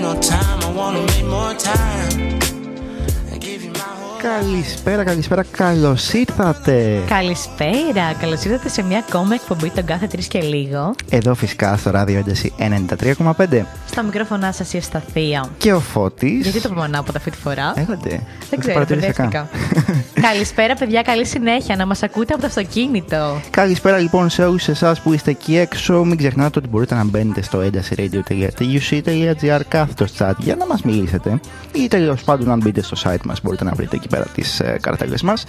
No 0.00 0.14
time, 0.18 0.62
I 0.62 0.72
wanna 0.72 1.02
make 1.02 1.26
more 1.26 1.52
time. 1.52 2.39
Καλησπέρα, 4.22 5.04
καλησπέρα, 5.04 5.44
καλώς 5.50 6.12
ήρθατε. 6.12 7.02
Καλησπέρα, 7.08 8.12
καλώς 8.20 8.44
ήρθατε 8.44 8.68
σε 8.68 8.82
μια 8.82 9.04
ακόμα 9.08 9.34
εκπομπή 9.34 9.70
τον 9.70 9.84
κάθε 9.84 10.06
τρεις 10.06 10.26
και 10.26 10.40
λίγο. 10.40 10.94
Εδώ 11.10 11.34
φυσικά 11.34 11.76
στο 11.76 11.90
ράδιο 11.90 12.18
ένταση 12.18 12.52
93,5 12.58 13.62
Στα 13.90 14.02
μικρόφωνά 14.02 14.52
σας 14.52 14.72
η 14.72 14.76
Ευσταθία. 14.76 15.48
και 15.58 15.72
ο 15.72 15.80
Φώτης 15.80 16.42
Γιατί 16.42 16.60
το 16.60 16.68
πούμε 16.68 16.84
ανάποδα 16.84 17.18
αυτή 17.18 17.30
τη 17.30 17.36
φορά. 17.36 17.72
Έχονται. 17.76 18.20
Δεν 18.50 18.58
ξέρω, 18.58 18.84
μπερδεύτηκα. 18.88 19.48
Καλησπέρα, 20.28 20.74
παιδιά, 20.74 21.02
καλή 21.02 21.26
συνέχεια 21.26 21.76
να 21.76 21.86
μας 21.86 22.02
ακούτε 22.02 22.32
από 22.32 22.42
το 22.42 22.48
αυτοκίνητο. 22.48 23.40
Καλησπέρα 23.50 23.98
λοιπόν 23.98 24.28
σε 24.30 24.44
όλους 24.44 24.68
εσάς 24.68 25.00
που 25.00 25.12
είστε 25.12 25.30
εκεί 25.30 25.56
έξω. 25.56 26.04
Μην 26.04 26.16
ξεχνάτε 26.16 26.58
ότι 26.58 26.68
μπορείτε 26.68 26.94
να 26.94 27.04
μπαίνετε 27.04 27.42
στο 27.42 27.58
έντασiradio.tuc.gr 27.58 29.60
κάθετος 29.68 30.12
chat 30.18 30.32
για 30.38 30.56
να 30.56 30.66
μας 30.66 30.82
μιλήσετε 30.82 31.40
ή 31.72 31.88
τέλος 31.88 32.22
πάντων 32.22 32.50
αν 32.50 32.60
μπείτε 32.62 32.82
στο 32.82 32.96
site 33.04 33.22
μας 33.24 33.40
μπορείτε 33.42 33.64
να 33.64 33.72
βρείτε 33.72 33.96
εκεί 33.96 34.08
πέρα 34.10 34.24
τις 34.24 34.60
ε, 34.60 34.78
καρτέλες 34.80 35.22
μας. 35.22 35.44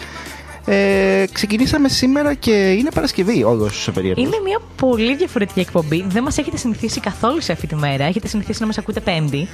Ε, 0.66 1.26
ξεκινήσαμε 1.32 1.90
σήμερα 1.90 2.34
και 2.34 2.52
είναι 2.52 2.90
Παρασκευή 2.94 3.44
όλος 3.44 3.88
ο 3.88 3.92
περίεργος. 3.92 4.26
Είναι 4.26 4.38
μια 4.44 4.60
πολύ 4.76 5.16
διαφορετική 5.16 5.60
εκπομπή. 5.60 6.06
Δεν 6.08 6.24
μας 6.24 6.38
έχετε 6.38 6.58
συνηθίσει 6.58 7.00
καθόλου 7.00 7.42
σε 7.42 7.52
αυτή 7.52 7.68
τη 7.68 7.76
μέρα. 7.76 8.06
Έχετε 8.06 8.28
συνηθίσει 8.28 8.62
να 8.62 8.68
μας 8.68 8.78
ακούτε 8.78 9.00
Πέμπτη. 9.00 9.48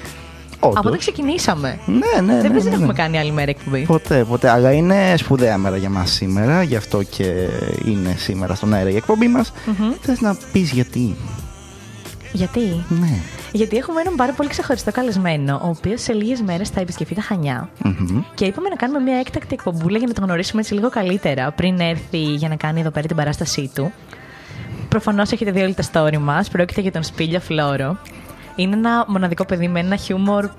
Όντως. 0.60 0.78
Από 0.78 0.88
όταν 0.88 1.00
ξεκινήσαμε. 1.00 1.80
Ναι, 1.86 1.96
ναι, 1.96 2.34
ναι. 2.34 2.42
Δεν 2.42 2.42
ναι, 2.42 2.50
παίζει 2.50 2.66
να 2.66 2.70
ναι. 2.70 2.76
έχουμε 2.76 2.94
κάνει 2.94 3.18
άλλη 3.18 3.32
μέρα 3.32 3.50
εκπομπή. 3.50 3.86
Ποτέ, 3.86 4.24
ποτέ. 4.24 4.50
Αλλά 4.50 4.72
είναι 4.72 5.18
σπουδαία 5.18 5.58
μέρα 5.58 5.78
για 5.78 5.90
μας 5.90 6.12
σήμερα, 6.12 6.64
γι' 6.64 6.76
αυτό 6.76 7.04
και 7.04 7.48
είναι 7.86 8.16
σήμερα 8.18 8.56
στον 8.56 8.74
αέρα 8.74 8.90
η 8.90 8.96
εκπομπή 8.96 9.28
μας. 9.28 9.54
Θες 10.02 10.22
να 10.22 10.38
πεις 10.52 10.72
γιατί. 10.72 11.16
Γιατί; 12.38 12.86
Ναι. 12.90 13.20
Γιατί 13.52 13.78
έχουμε 13.78 14.02
έναν 14.02 14.16
πάρα 14.16 14.34
πολύ 14.34 14.50
ξεχωριστό 14.50 14.92
καλεσμένο, 14.92 15.60
ο 15.64 15.68
οποίος 15.68 16.02
σε 16.02 16.14
λίγες 16.14 16.42
μέρες 16.42 16.70
θα 16.70 16.80
επισκεφτεί 16.80 17.16
τα 17.16 17.22
Χανιά. 17.22 17.70
Μμμ. 17.84 18.24
Και 18.34 18.46
είπαμε 18.46 18.70
να 18.70 18.76
κάνουμε 18.76 19.00
μια 19.00 19.18
έκτακτη 19.18 19.54
εκπομπούλα 19.54 19.98
για 19.98 20.08
να 20.08 20.14
τον 20.14 20.24
γνωρίσουμε 20.24 20.62
έτσι 20.62 20.74
λίγο 20.74 20.90
καλύτερα 20.90 21.52
πριν 21.52 21.80
έρθει 21.80 22.18
για 22.18 22.50
να 22.50 22.56
κάνει 22.56 22.80
εδώ 22.80 22.90
πέρα 22.90 23.08
την 23.08 23.16
παράστασή 23.16 23.72
του. 23.76 23.92
Προφανώς 24.90 25.32
έχετε 25.32 25.52
δει 25.52 25.62
όλοι 25.62 25.74
τα 25.74 25.84
story 25.92 26.18
μας. 26.18 26.50
Πρόκειται 26.50 26.82
για 26.82 26.92
τον 26.92 27.04
Σπίλιο 27.04 27.40
Φλόρο. 27.40 27.98
Είναι 28.56 28.76
ένα 28.76 29.06
μοναδικό 29.08 29.46
παιδί 29.46 29.68
με 29.68 29.80
ένα 29.80 29.96
χιούμορ 29.96 30.50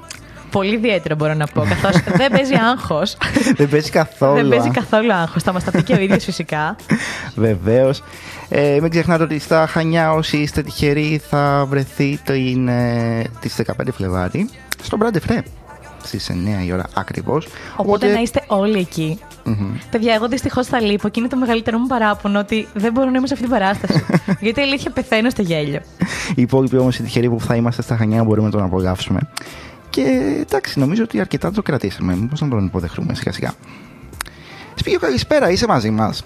πολύ 0.50 0.74
ιδιαίτερο, 0.74 1.14
μπορώ 1.14 1.34
να 1.34 1.46
πω. 1.46 1.64
Καθώς 1.68 2.02
δεν 2.16 2.30
παίζει 2.30 2.54
άγχος. 2.54 3.16
Δεν 3.58 3.68
παίζει 3.68 3.90
καθόλου. 3.90 4.34
δεν 4.34 4.48
παίζει 4.48 4.68
α. 4.68 4.70
καθόλου 4.70 5.12
άγχος. 5.12 5.42
Θα 5.42 5.52
μας 5.52 5.64
τα 5.64 5.70
πει 5.70 5.82
και 5.82 5.94
ο 5.94 6.00
ίδιος 6.00 6.24
φυσικά. 6.24 6.76
Βεβαίως. 7.46 8.02
Ε, 8.48 8.78
μην 8.80 8.90
ξεχνάτε 8.90 9.22
ότι 9.22 9.38
στα 9.38 9.66
Χανιά 9.66 10.12
όσοι 10.12 10.36
είστε 10.36 10.62
τυχεροί 10.62 11.20
θα 11.28 11.66
βρεθεί 11.68 12.18
το 12.24 12.34
είναι 12.34 13.24
τις 13.40 13.60
15 13.66 13.72
Φλεβάρι 13.92 14.48
στο 14.82 14.96
Μπράντε 14.96 15.20
Φρέ 15.20 15.42
στις 16.02 16.30
9 16.62 16.66
η 16.66 16.72
ώρα 16.72 16.84
ακριβώς. 16.94 17.48
Οπότε 17.76 18.12
να 18.12 18.20
είστε 18.20 18.44
όλοι 18.46 18.78
εκεί. 18.78 19.18
Μμμ. 19.44 19.74
Παιδιά, 19.90 20.14
εγώ 20.14 20.28
δυστυχώς 20.28 20.66
θα 20.66 20.80
λείπω 20.80 21.08
και 21.08 21.20
είναι 21.20 21.28
το 21.28 21.36
μεγαλύτερο 21.36 21.78
μου 21.78 21.86
παράπονο 21.86 22.38
ότι 22.38 22.68
δεν 22.74 22.92
μπορώ 22.92 23.10
να 23.10 23.18
είμαι 23.18 23.26
σε 23.26 23.34
αυτή 23.34 23.46
την 23.46 23.54
παράσταση. 23.54 24.04
Γιατί 24.44 24.60
η 24.60 24.62
αλήθεια 24.62 24.90
πεθαίνω 24.90 25.30
στο 25.30 25.42
γέλιο. 25.42 25.80
Οι 26.34 26.42
υπόλοιποι 26.42 26.76
όμως 26.76 26.98
οι 26.98 27.02
τυχεροί 27.02 27.28
που 27.30 27.40
θα 27.40 27.54
είμαστε 27.54 27.82
στα 27.82 27.96
Χανιά 27.96 28.24
μπορούμε 28.24 28.46
να 28.46 28.52
τον 28.52 28.62
απολαύσουμε. 28.62 29.20
Και 29.90 30.36
εντάξει, 30.40 30.78
νομίζω 30.78 31.02
ότι 31.02 31.20
αρκετά 31.20 31.50
το 31.52 31.62
κρατήσαμε. 31.62 32.14
Μήπως 32.14 32.40
να 32.40 32.48
τον 32.48 32.64
υποδεχτούμε 32.64 33.14
σιγά 33.14 33.32
σιγά. 33.32 33.54
Σπίγιο, 34.74 34.98
καλησπέρα, 34.98 35.50
είσαι 35.50 35.66
μαζί 35.66 35.90
μας. 35.90 36.24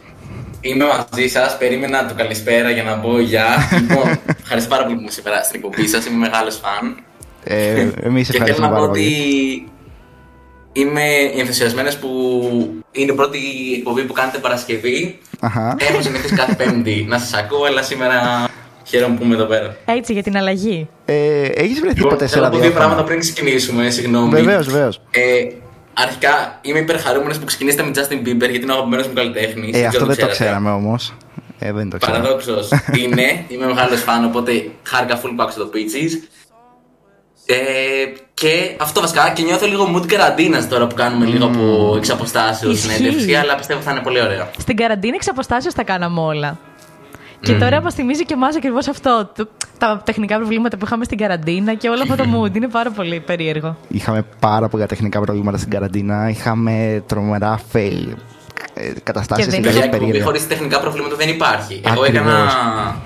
Είμαι 0.60 0.84
μαζί 0.84 1.28
σας. 1.28 1.58
Περίμενα 1.58 2.06
το 2.06 2.14
καλησπέρα 2.14 2.70
για 2.70 2.82
να 2.82 2.98
πω 2.98 3.18
γεια. 3.20 3.46
λοιπόν, 3.88 4.18
ευχαριστώ 4.40 4.70
πάρα 4.70 4.82
πολύ 4.82 4.96
που 4.96 5.02
μου 5.02 5.10
σήμερα 5.10 5.42
στην 5.42 5.60
εκπομπή 5.64 5.88
σας. 5.88 6.06
Είμαι 6.06 6.16
μεγάλος 6.16 6.56
φαν. 6.62 6.96
Ε, 7.44 7.88
εμείς 8.02 8.30
και 8.30 8.32
θέλω 8.32 8.44
ευχαριστούμε 8.44 8.68
να 8.68 8.74
πω 8.74 8.80
πάρα 8.80 8.90
ότι 8.90 9.00
πολύ. 9.00 9.68
είμαι 10.72 11.02
ενθουσιασμένος 11.40 11.96
που 11.96 12.08
είναι 12.92 13.12
η 13.12 13.14
πρώτη 13.14 13.38
εκπομπή 13.76 14.02
που 14.04 14.12
κάνετε 14.12 14.38
Παρασκευή. 14.38 15.18
Αχα. 15.40 15.76
Έχω 15.78 16.02
συνηθίσει 16.02 16.34
κάθε 16.34 16.54
Πέμπτη 16.64 17.06
να 17.08 17.18
σας 17.18 17.32
ακούω, 17.32 17.64
αλλά 17.64 17.82
σήμερα 17.82 18.48
χαίρομαι 18.84 19.16
που 19.16 19.24
είμαι 19.24 19.34
εδώ 19.34 19.44
πέρα. 19.44 19.76
Έτσι 19.84 20.12
για 20.12 20.22
την 20.22 20.36
αλλαγή. 20.36 20.88
Ε, 21.04 21.42
έχεις 21.44 21.80
βρεθεί 21.80 21.96
Λοιπόν, 21.96 22.10
ποτέ 22.12 22.26
σε 22.26 22.32
θέλω 22.32 22.44
να 22.44 22.50
πω 22.50 22.58
δύο 22.58 22.70
πράγματα 22.70 23.00
ραδιόφωνο. 23.00 23.06
πριν 23.06 23.20
ξεκινήσουμε, 23.20 23.90
συγγνώμη. 23.90 24.30
Βεβαίως, 24.30 24.66
βεβαίως. 24.66 25.00
Ε, 25.10 25.20
αρχικά 25.94 26.58
είμαι 26.62 26.78
υπερχαρούμενος 26.78 27.38
που 27.38 27.44
ξεκινήσατε 27.44 27.82
με 27.82 27.90
Justin 27.94 28.26
Bieber 28.28 28.38
γιατί 28.50 28.56
είναι 28.62 28.72
ο 28.72 28.74
αγαπημένος 28.74 29.06
μου 29.06 29.12
καλλιτέχνης. 29.14 29.76
Ε, 29.76 29.84
αυτό 29.86 30.06
δεν 30.06 30.16
το 30.16 30.28
ξέραμε 30.28 30.70
όμως. 30.70 31.14
Ε, 31.58 31.72
δεν 31.72 31.90
το 31.90 31.96
ξέραμε. 31.98 32.18
Παραδόξως 32.22 32.68
είναι. 32.98 33.44
Είμαι 33.48 33.66
μεγάλος 33.66 34.00
φαν, 34.02 34.24
οπότε 34.24 34.70
χάρηκα 34.82 35.20
full 35.20 35.30
που 35.36 35.42
άκουσα 35.42 35.58
το 35.58 35.70
Peaches. 35.74 36.28
Ε, 37.46 37.54
και 38.34 38.76
αυτό 38.80 39.00
βασικά 39.00 39.30
και 39.34 39.42
νιώθω 39.42 39.66
λίγο 39.66 39.94
mood 39.96 40.06
καραντίνας 40.06 40.68
τώρα 40.68 40.86
που 40.86 40.94
κάνουμε 40.94 41.26
λίγο 41.26 41.44
από 41.46 41.94
εξ 41.96 42.10
αποστάσεως 42.10 42.74
Ισχύει. 42.74 42.90
συνέντευξη, 42.92 43.34
αλλά 43.34 43.54
πιστεύω 43.54 43.80
θα 43.80 43.90
είναι 43.90 44.00
πολύ 44.00 44.20
ωραίο. 44.20 44.48
Στην 44.58 44.76
καραντίνα 44.76 45.14
εξ 45.14 45.28
αποστάσεως 45.28 45.74
τα 45.74 45.82
κάναμε 45.82 46.20
όλα. 46.20 46.58
Και 47.42 47.52
τώρα 47.54 47.80
μας 47.80 47.94
θυμίζει 47.94 48.24
και 48.24 48.34
εμάς 48.34 48.56
ακριβώς 48.56 48.88
αυτό. 48.88 49.30
το- 49.36 49.48
τα 49.78 50.02
τεχνικά 50.04 50.36
προβλήματα 50.36 50.76
που 50.76 50.84
είχαμε 50.86 51.04
στην 51.04 51.18
καραντίνα 51.18 51.74
και 51.74 51.88
όλο 51.88 52.02
αυτό 52.02 52.16
το 52.16 52.24
mood. 52.34 52.56
Είναι 52.56 52.68
πάρα 52.68 52.90
πολύ 52.90 53.20
περίεργο. 53.20 53.76
Είχαμε 53.88 54.24
πάρα 54.40 54.68
πολλά 54.68 54.86
τεχνικά 54.86 55.20
προβλήματα 55.20 55.58
στην 55.58 55.70
καραντίνα. 55.70 56.28
Είχαμε 56.28 57.02
τρομερά 57.06 57.60
fail. 57.72 58.06
Ε, 58.74 58.92
καταστάσεις 59.02 59.44
Και 59.44 59.50
δεν 59.50 59.60
τελείως 59.62 59.72
Παιδιά, 59.72 59.84
εκπομπή 59.84 59.98
περίεργα. 59.98 60.24
χωρίς 60.24 60.46
τεχνικά 60.48 60.80
προβλήματα 60.80 61.16
δεν 61.16 61.28
υπάρχει. 61.28 61.80
Εγώ 61.84 62.02
Ακριβώς. 62.02 62.08
έκανα. 62.30 62.96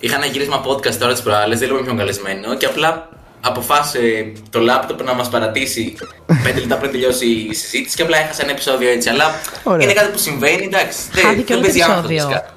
Είχα 0.00 0.16
ένα 0.16 0.26
γύρισμα 0.26 0.60
podcast 0.64 0.94
τώρα 0.94 1.12
τις 1.12 1.22
προάλλες, 1.22 1.58
δεν 1.58 1.68
είμαι 1.70 1.80
πιο 1.82 1.94
καλεσμένο 1.94 2.54
και 2.56 2.66
απλά 2.66 3.08
αποφάσισε 3.40 4.32
το 4.50 4.60
λάπτοπ 4.60 5.02
να 5.02 5.14
μας 5.14 5.28
παρατήσει 5.28 5.94
5 6.26 6.58
λεπτά 6.60 6.76
πριν 6.76 6.90
τελειώσει 6.90 7.26
η 7.26 7.54
συζήτηση 7.54 7.96
και 7.96 8.02
απλά 8.02 8.16
έχασα 8.18 8.42
ένα 8.42 8.50
επεισόδιο 8.52 8.90
έτσι. 8.90 9.08
Αλλά 9.08 9.24
Ωραία. 9.64 9.82
είναι 9.84 9.92
κάτι 9.92 10.10
που 10.12 10.18
συμβαίνει, 10.18 10.64
εντάξει. 10.64 10.98
δεν- 11.12 11.24
Χάθηκε 11.24 11.44
δεν 11.54 11.56
όλο 11.56 11.66
το 11.66 11.72
παίζει 11.72 11.82
άγχος 11.82 11.96
επεισόδιο. 12.10 12.26
φυσικά. 12.28 12.53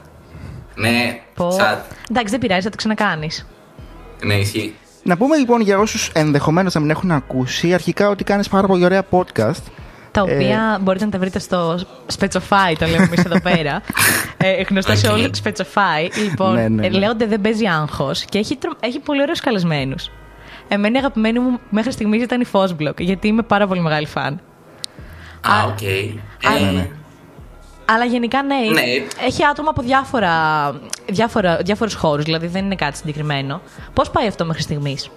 Ναι, 0.79 1.19
Πω. 1.33 1.51
σαν. 1.51 1.81
Εντάξει, 2.09 2.31
δεν 2.31 2.39
πειράζει, 2.39 2.61
θα 2.61 2.69
το 2.69 2.75
ξανακάνεις. 2.77 3.47
Ναι, 4.23 4.33
ισχύει. 4.33 4.75
Να 5.03 5.17
πούμε 5.17 5.37
λοιπόν 5.37 5.61
για 5.61 5.79
όσους 5.79 6.09
ενδεχομένως 6.13 6.73
να 6.73 6.79
μην 6.79 6.89
έχουν 6.89 7.11
ακούσει, 7.11 7.73
αρχικά 7.73 8.09
ότι 8.09 8.23
κάνεις 8.23 8.47
πάρα 8.49 8.67
πολύ 8.67 8.83
ωραία 8.85 9.03
podcast. 9.11 9.61
Τα 10.11 10.23
Ε, 10.27 10.33
οποία 10.33 10.79
μπορείτε 10.81 11.05
να 11.05 11.11
τα 11.11 11.19
βρείτε 11.19 11.39
στο 11.39 11.79
Σπετσοφάι, 12.19 12.73
το 12.79 12.85
λέμε 12.85 13.03
εμείς 13.03 13.23
εδώ 13.25 13.39
πέρα. 13.41 13.81
ε, 14.37 14.61
γνωστό 14.69 14.95
σε 14.95 15.07
Οκ. 15.07 15.13
όλο 15.13 15.29
το 15.29 15.39
Σπετσοφάι. 15.43 16.09
Λοιπόν, 16.23 16.53
Ναι, 16.53 16.67
ναι, 16.67 16.85
ε, 16.85 16.89
ναι. 16.89 16.97
λέγονται 16.97 17.25
Δεν 17.25 17.41
παίζει 17.41 17.67
άγχος 17.67 18.25
και 18.25 18.37
έχει, 18.37 18.55
τρο- 18.55 18.77
έχει 18.79 18.99
πολύ 18.99 19.21
ωραίους 19.21 19.39
καλεσμένους. 19.39 20.11
Εμένα 20.67 20.95
η 20.95 20.97
αγαπημένη 20.99 21.39
μου 21.39 21.59
μέχρι 21.69 21.91
στιγμής 21.91 22.23
ήταν 22.23 22.41
η 22.41 22.45
Fosbloque, 22.51 22.97
γιατί 22.99 23.27
είμαι 23.27 23.41
πάρα 23.41 23.67
πολύ 23.67 23.81
μεγάλη 23.81 24.05
φαν. 24.07 24.39
Α, 25.41 25.63
οκ. 25.67 25.81
Ε, 25.81 26.63
ναι, 26.63 26.71
ναι. 26.71 26.89
Αλλά 27.89 28.05
γενικά 28.05 28.43
ναι, 28.43 28.55
Ναι. 28.55 28.81
έχει 29.25 29.45
άτομα 29.45 29.69
από 29.69 29.81
διάφορα, 29.81 30.31
διάφορα, 31.09 31.57
διάφορους 31.57 31.93
χώρους, 31.93 32.23
δηλαδή 32.23 32.47
δεν 32.47 32.65
είναι 32.65 32.75
κάτι 32.75 32.97
συγκεκριμένο. 32.97 33.61
Πώς 33.93 34.09
πάει 34.09 34.27
αυτό 34.27 34.45
μέχρι 34.45 34.61
στιγμής; 34.61 35.09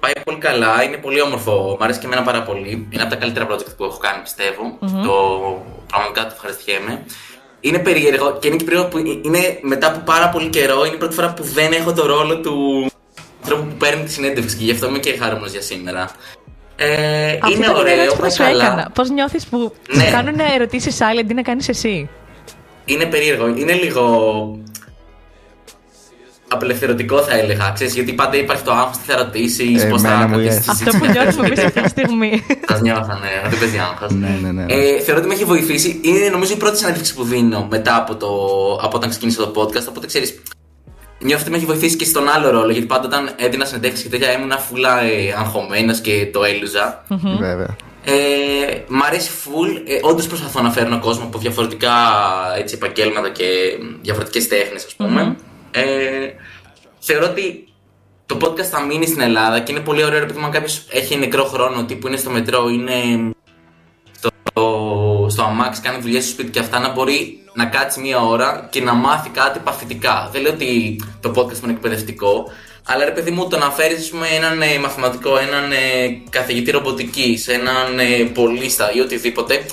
Πάει 0.00 0.12
πολύ 0.24 0.38
καλά, 0.38 0.82
είναι 0.82 0.96
πολύ 0.96 1.20
όμορφο. 1.20 1.76
Μ' 1.80 1.82
αρέσει 1.82 1.98
και 2.00 2.06
εμένα 2.06 2.22
πάρα 2.22 2.42
πολύ. 2.42 2.88
Είναι 2.90 3.02
από 3.02 3.10
τα 3.10 3.16
καλύτερα 3.16 3.46
project 3.50 3.76
που 3.76 3.84
έχω 3.84 3.98
κάνει, 3.98 4.22
πιστεύω. 4.22 4.78
Το 4.80 5.14
πραγματικά 5.86 6.22
το 6.22 6.30
ευχαριστιέμαι. 6.34 7.04
Είναι 7.60 7.78
περίεργο 7.78 8.36
και 8.40 8.48
είναι 8.48 8.56
και 8.56 8.64
περίεργο 8.64 8.88
που 8.88 8.98
είναι 8.98 9.58
μετά 9.62 9.86
από 9.86 9.98
πάρα 10.04 10.28
πολύ 10.28 10.48
καιρό. 10.48 10.84
Είναι 10.84 10.94
η 10.94 10.98
πρώτη 10.98 11.14
φορά 11.14 11.32
που 11.34 11.42
δεν 11.42 11.72
έχω 11.72 11.92
το 11.92 12.06
ρόλο 12.06 12.40
του 12.40 12.86
ανθρώπου 13.42 13.64
που 13.68 13.74
παίρνει 13.76 14.04
τη 14.04 14.12
συνέντευξη 14.12 14.56
και 14.56 14.64
γι' 14.64 14.70
αυτό 14.72 14.86
είμαι 14.88 14.98
και 14.98 15.16
χαρούμενος 15.18 15.50
για 15.52 15.60
σήμερα. 15.62 16.10
Ε, 16.78 17.38
Αυτή 17.42 17.52
είναι 17.56 17.64
ήταν 17.64 17.76
η 17.76 17.78
ωραίο, 17.78 17.92
ερώτηση 17.92 18.08
που 18.08 18.14
θα 18.16 18.20
πάει 18.20 18.30
σου 18.30 18.42
καλά. 18.42 18.64
έκανα. 18.64 18.90
Πώς 18.94 19.10
νιώθεις 19.10 19.46
που 19.46 19.72
Ναι. 19.94 20.04
σου 20.04 20.10
κάνουν 20.10 20.38
ερωτήσεις 20.54 21.00
άλλοι 21.00 21.20
αντί 21.20 21.34
να 21.34 21.42
κάνεις 21.42 21.68
εσύ. 21.68 22.08
Είναι 22.84 23.04
περίεργο. 23.04 23.46
Είναι 23.48 23.72
λίγο. 23.72 24.04
Απελευθερωτικό 26.48 27.18
θα 27.22 27.38
έλεγα. 27.38 27.70
Ξέρεις, 27.74 27.94
γιατί 27.94 28.12
πάντα 28.12 28.36
υπάρχει 28.36 28.62
το 28.62 28.72
άγχος 28.72 28.96
τι 28.96 29.12
θα 29.12 29.16
ρωτήσεις, 29.16 29.82
Ε, 29.82 29.86
πώς 29.88 30.00
θα 30.02 30.08
εμένα 30.08 30.28
μου 30.28 30.34
κρατήσεις 30.34 30.60
yes. 30.60 30.74
τη 30.76 30.84
Αυτό 30.88 30.98
που 30.98 31.06
νιώθουμε 31.12 31.46
εμεί 31.46 31.60
αυτή 31.60 31.80
τη 31.80 31.88
στιγμή. 31.88 32.42
Θα 32.66 32.80
νιώθανε, 32.80 33.28
να 33.42 33.48
δεν 33.48 33.58
παίζει 33.58 33.78
άγχος. 33.78 34.10
Ναι, 34.12 34.38
ναι, 34.42 34.50
ναι. 34.52 34.64
Ε, 34.74 35.00
θεωρώ 35.00 35.20
ότι 35.20 35.28
με 35.28 35.34
έχει 35.34 35.44
βοηθήσει. 35.44 36.00
Είναι 36.02 36.28
νομίζω 36.28 36.52
η 36.52 36.56
πρώτη 36.56 36.76
συνέντευξη 36.78 37.14
που 37.14 37.24
δίνω 37.24 37.66
μετά 37.70 37.96
από, 37.96 38.14
το, 38.16 38.26
από 38.82 38.96
όταν 38.96 39.10
ξεκίνησα 39.10 39.50
το 39.50 39.60
podcast. 39.62 39.86
Οπότε 39.88 40.06
ξέρεις, 40.06 40.42
νιώθω 41.18 41.42
ότι 41.42 41.50
με 41.50 41.56
έχει 41.56 41.66
βοηθήσει 41.66 41.96
και 41.96 42.04
στον 42.04 42.28
άλλο 42.28 42.50
ρόλο. 42.50 42.70
Γιατί 42.70 42.86
πάντα 42.86 43.06
όταν 43.06 43.30
έδινα 43.36 43.64
συνέντευξη 43.64 44.02
και 44.02 44.08
τέτοια 44.08 44.32
ήμουν 44.32 44.52
φούλα 44.58 45.00
ε, 45.02 45.34
αγχωμένος 45.38 46.00
και 46.00 46.28
το 46.32 46.44
έλουζα. 46.44 47.04
Βέβαια. 47.38 47.76
Ε, 48.04 48.84
μ' 48.88 49.02
αρέσει 49.02 49.30
full. 49.44 49.82
Ε, 49.86 49.98
Όντως 50.02 50.26
προσπαθώ 50.26 50.62
να 50.62 50.70
φέρνω 50.70 50.98
κόσμο 50.98 51.24
από 51.24 51.38
διαφορετικά 51.38 51.92
έτσι, 52.58 52.74
επαγγέλματα 52.74 53.30
και 53.30 53.44
διαφορετικές 54.00 54.48
τέχνες, 54.48 54.84
ας 54.84 54.94
πούμε. 54.94 55.36
Ε, 55.70 55.82
θεωρώ 56.98 57.26
ότι 57.26 57.68
το 58.26 58.36
podcast 58.40 58.64
θα 58.64 58.80
μείνει 58.80 59.06
στην 59.06 59.20
Ελλάδα 59.20 59.60
και 59.60 59.72
είναι 59.72 59.80
πολύ 59.80 60.04
ωραίο 60.04 60.22
επειδή 60.22 60.40
αν 60.44 60.50
κάποιος 60.50 60.86
έχει 60.90 61.16
νεκρό 61.16 61.44
χρόνο, 61.44 61.84
τύπου 61.84 62.06
είναι 62.06 62.16
στο 62.16 62.30
μετρό, 62.30 62.68
είναι 62.68 63.30
στο, 64.16 64.30
στο 65.30 65.42
αμάξι, 65.42 65.80
κάνει 65.80 66.00
δουλειές 66.00 66.24
στο 66.24 66.32
σπίτι 66.32 66.50
και 66.50 66.58
αυτά, 66.58 66.78
να 66.78 66.92
μπορεί 66.92 67.44
να 67.54 67.64
κάτσει 67.64 68.00
μία 68.00 68.20
ώρα 68.20 68.68
και 68.70 68.80
να 68.80 68.94
μάθει 68.94 69.28
κάτι 69.28 69.58
παθητικά. 69.58 70.28
Δεν 70.32 70.42
λέω 70.42 70.52
ότι 70.52 71.00
το 71.20 71.32
podcast 71.36 71.54
μου 71.54 71.60
είναι 71.62 71.72
εκπαιδευτικό, 71.72 72.52
αλλά 72.86 73.04
ρε 73.04 73.10
παιδί 73.10 73.30
μου 73.30 73.48
το 73.48 73.58
να 73.58 73.70
φέρεις 73.70 74.12
έναν 74.36 74.62
ε, 74.62 74.78
μαθηματικό, 74.78 75.38
έναν 75.38 75.72
ε, 75.72 75.76
καθηγητή 76.30 76.70
ρομποτική, 76.70 77.38
έναν 77.46 77.98
ε, 77.98 78.24
πολίστα 78.34 78.92
ή 78.92 79.00
οτιδήποτε. 79.00 79.66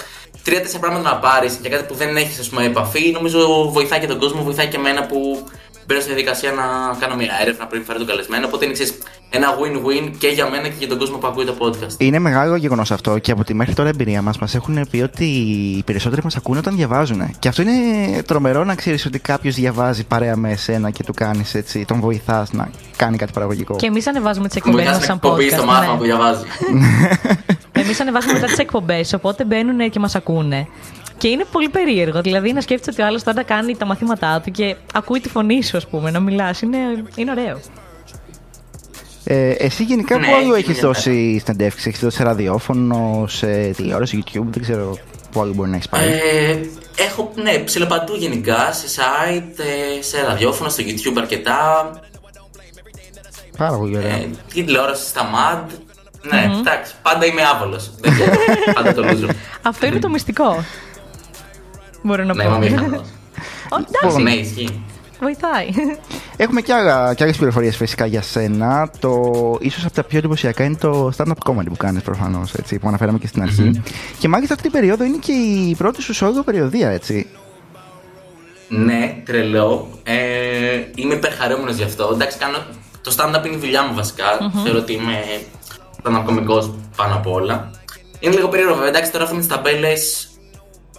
Τρία-τέσσερα 0.43 0.79
πράγματα 0.79 1.11
να 1.11 1.17
πάρεις 1.17 1.57
για 1.61 1.69
κάτι 1.69 1.83
που 1.83 1.93
δεν 1.93 2.17
έχεις 2.17 2.51
επαφή, 2.65 3.11
νομίζω 3.11 3.69
βοηθάει 3.71 3.99
και 3.99 4.07
τον 4.07 4.19
κόσμο, 4.19 4.43
βοηθάει 4.43 4.67
και 4.67 4.77
εμένα 4.77 5.05
που 5.05 5.47
μπαίνω 5.85 5.99
στη 5.99 6.09
διαδικασία 6.09 6.51
να 6.51 6.63
κάνω 6.99 7.15
μια 7.15 7.31
έρευνα 7.41 7.65
πριν 7.67 7.83
φέρω 7.83 7.97
τον 7.97 8.07
καλεσμένο. 8.07 8.47
Οπότε 8.47 8.65
είναι 8.65 8.73
ξέρεις, 8.73 8.93
ένα 9.29 9.47
win-win 9.47 10.11
και 10.17 10.27
για 10.27 10.49
μένα 10.49 10.67
και 10.67 10.75
για 10.77 10.87
τον 10.87 10.97
κόσμο 10.97 11.17
που 11.17 11.27
ακούει 11.27 11.45
το 11.45 11.55
podcast. 11.59 11.95
Είναι 11.97 12.19
μεγάλο 12.19 12.55
γεγονός 12.55 12.91
αυτό 12.91 13.17
και 13.17 13.31
από 13.31 13.43
τη 13.43 13.53
μέχρι 13.53 13.73
τώρα 13.73 13.89
εμπειρία 13.89 14.21
μας 14.21 14.37
μας 14.37 14.55
έχουν 14.55 14.87
πει 14.91 15.01
ότι 15.01 15.25
οι 15.25 15.83
περισσότεροι 15.85 16.21
μας 16.23 16.35
ακούνε 16.35 16.59
όταν 16.59 16.75
διαβάζουν. 16.75 17.35
Και 17.39 17.47
αυτό 17.47 17.61
είναι 17.61 17.71
τρομερό 18.21 18.63
να 18.63 18.75
ξέρεις 18.75 19.05
ότι 19.05 19.19
κάποιος 19.19 19.55
διαβάζει 19.55 20.03
παρέα 20.03 20.35
με 20.35 20.51
εσένα 20.51 20.89
και 20.89 21.03
του 21.03 21.13
κάνεις 21.13 21.55
έτσι, 21.55 21.85
τον 21.85 21.99
βοηθάς 21.99 22.51
να 22.51 22.69
κάνει 22.95 23.17
κάτι 23.17 23.31
παραγωγικό. 23.33 23.75
Και 23.75 23.85
εμείς 23.85 24.07
ανεβάζουμε 24.07 24.47
τις 24.47 24.61
Μου 24.65 24.77
εκπομπές 24.77 24.85
βοηθά 24.85 24.99
μας 24.99 24.99
να 24.99 25.05
σαν 25.05 25.15
εκπομπή 25.15 25.49
στο 25.49 25.63
podcast. 25.63 25.65
μάθημα 25.65 25.91
ναι. 25.91 25.97
που 25.97 26.03
διαβάζεις. 26.03 26.43
Εμείς 27.71 27.99
ανεβάζουμε 27.99 28.33
μετά 28.33 28.45
τις 28.45 28.57
εκπομπές, 28.57 29.13
οπότε 29.13 29.45
μπαίνουν 29.45 29.89
και 29.89 29.99
μας 29.99 30.15
ακούνε. 30.15 30.67
Και 31.23 31.29
είναι 31.29 31.45
πολύ 31.51 31.69
περίεργο. 31.69 32.21
Δηλαδή 32.21 32.53
να 32.53 32.61
σκέφτεσαι 32.61 32.89
ότι 32.91 33.01
ο 33.01 33.05
άλλος 33.05 33.23
τώρα 33.23 33.43
κάνει 33.43 33.75
τα 33.77 33.85
μαθήματά 33.85 34.41
του 34.41 34.51
και 34.51 34.75
ακούει 34.93 35.19
τη 35.19 35.29
φωνή 35.29 35.63
σου, 35.63 35.77
ας 35.77 35.87
πούμε, 35.87 36.11
να 36.11 36.19
μιλάς. 36.19 36.61
Είναι, 36.61 36.77
είναι 37.15 37.31
ωραίο. 37.31 37.59
Ε, 39.23 39.49
εσύ 39.49 39.83
γενικά 39.83 40.17
Ναι, 40.17 40.27
πού 40.27 40.33
άλλο 40.35 40.55
έχει 40.55 40.69
έχεις 40.69 40.81
δώσει 40.81 41.41
συνεντεύξει, 41.45 41.87
έχεις 41.89 41.99
δώσει 41.99 42.17
σε 42.17 42.23
ραδιόφωνο, 42.23 43.25
σε 43.27 43.47
τηλεόραση, 43.69 44.23
YouTube, 44.25 44.45
δεν 44.49 44.61
ξέρω 44.61 44.97
πού 45.31 45.41
άλλο 45.41 45.53
μπορεί 45.53 45.69
να 45.69 45.75
έχεις 45.75 45.89
πάει. 45.89 46.11
Ε, 46.11 46.59
έχω, 46.97 47.31
ναι, 47.35 47.57
ψηλοπατού 47.57 48.15
γενικά, 48.15 48.73
σε 48.73 48.87
site, 49.01 49.59
ε, 49.97 50.01
σε 50.01 50.21
ραδιόφωνο, 50.21 50.69
στο 50.69 50.83
YouTube 50.83 51.17
αρκετά. 51.17 51.91
Πάρα 53.57 53.77
πολύ 53.77 53.97
ωραία. 53.97 54.15
Ε, 54.15 54.29
την 54.53 54.65
τηλεόραση 54.65 55.07
στα 55.07 55.21
MAD. 55.21 55.69
Ναι, 56.21 56.57
εντάξει, 56.59 56.93
πάντα 57.01 57.25
είμαι 57.25 57.41
άβολος. 57.53 57.91
πάντα 58.75 58.93
το 58.93 59.03
λούζω. 59.03 59.27
Αυτό 59.61 59.85
είναι 59.85 59.99
το 59.99 60.09
μυστικό. 60.09 60.63
Μπορώ 62.03 62.23
να 62.23 62.33
ναι, 62.33 62.43
πω. 62.43 62.49
είμαι 62.55 62.55
αμήχανος. 62.65 63.07
Ω, 63.69 63.75
Εντάξει, 64.01 64.21
Ναι, 64.21 64.31
ισχύει. 64.31 64.81
βοηθάει. 65.21 65.67
Έχουμε 66.37 66.61
και, 66.61 66.73
άλλα, 66.73 67.13
και 67.13 67.23
άλλες 67.23 67.37
πληροφορίες 67.37 67.75
φυσικά 67.77 68.05
για 68.05 68.21
σένα. 68.21 68.89
Το, 68.99 69.21
ίσως 69.59 69.85
από 69.85 69.93
τα 69.93 70.03
πιο 70.03 70.17
εντυπωσιακά 70.17 70.63
είναι 70.63 70.75
το 70.75 71.11
stand-up 71.17 71.49
comedy 71.51 71.65
που 71.67 71.77
κάνεις 71.77 72.01
προφανώς, 72.03 72.53
έτσι, 72.53 72.79
που 72.79 72.87
αναφέραμε 72.87 73.17
και 73.17 73.27
στην 73.27 73.41
αρχη 73.41 73.81
Και 74.19 74.27
μάλιστα 74.27 74.53
αυτή 74.53 74.69
την 74.69 74.79
περίοδο 74.79 75.03
είναι 75.03 75.17
και 75.17 75.31
η 75.31 75.75
πρώτη 75.77 76.01
σου 76.01 76.15
solo 76.15 76.41
περιοδία, 76.45 76.89
έτσι. 76.89 77.27
Ναι, 78.67 79.21
τρελό. 79.25 79.87
Ε, 80.03 80.15
είμαι 80.95 81.13
υπερχαρούμενος 81.13 81.75
γι' 81.75 81.83
αυτό. 81.83 82.09
Εντάξει, 82.13 82.37
κάνω... 82.37 82.57
το 83.01 83.15
stand-up 83.17 83.45
είναι 83.45 83.55
η 83.55 83.59
δουλειά 83.59 83.83
μου 83.83 83.93
βασικα 83.95 84.23
Θεωρώ 84.63 84.79
ότι 84.79 84.93
είμαι 84.93 85.19
stand-up 86.03 86.21
κωμικός 86.25 86.73
πάνω 86.95 87.15
απ' 87.15 87.27
όλα. 87.27 87.71
Είναι 88.19 88.35
λίγο 88.35 88.47
περίεργο 88.47 88.73
βέβαια. 88.73 88.89
Εντάξει, 88.89 89.11
τώρα 89.11 89.23
αυτό 89.23 89.35
με 89.35 89.41
τις 89.41 89.49
ταμπέλες 89.49 90.27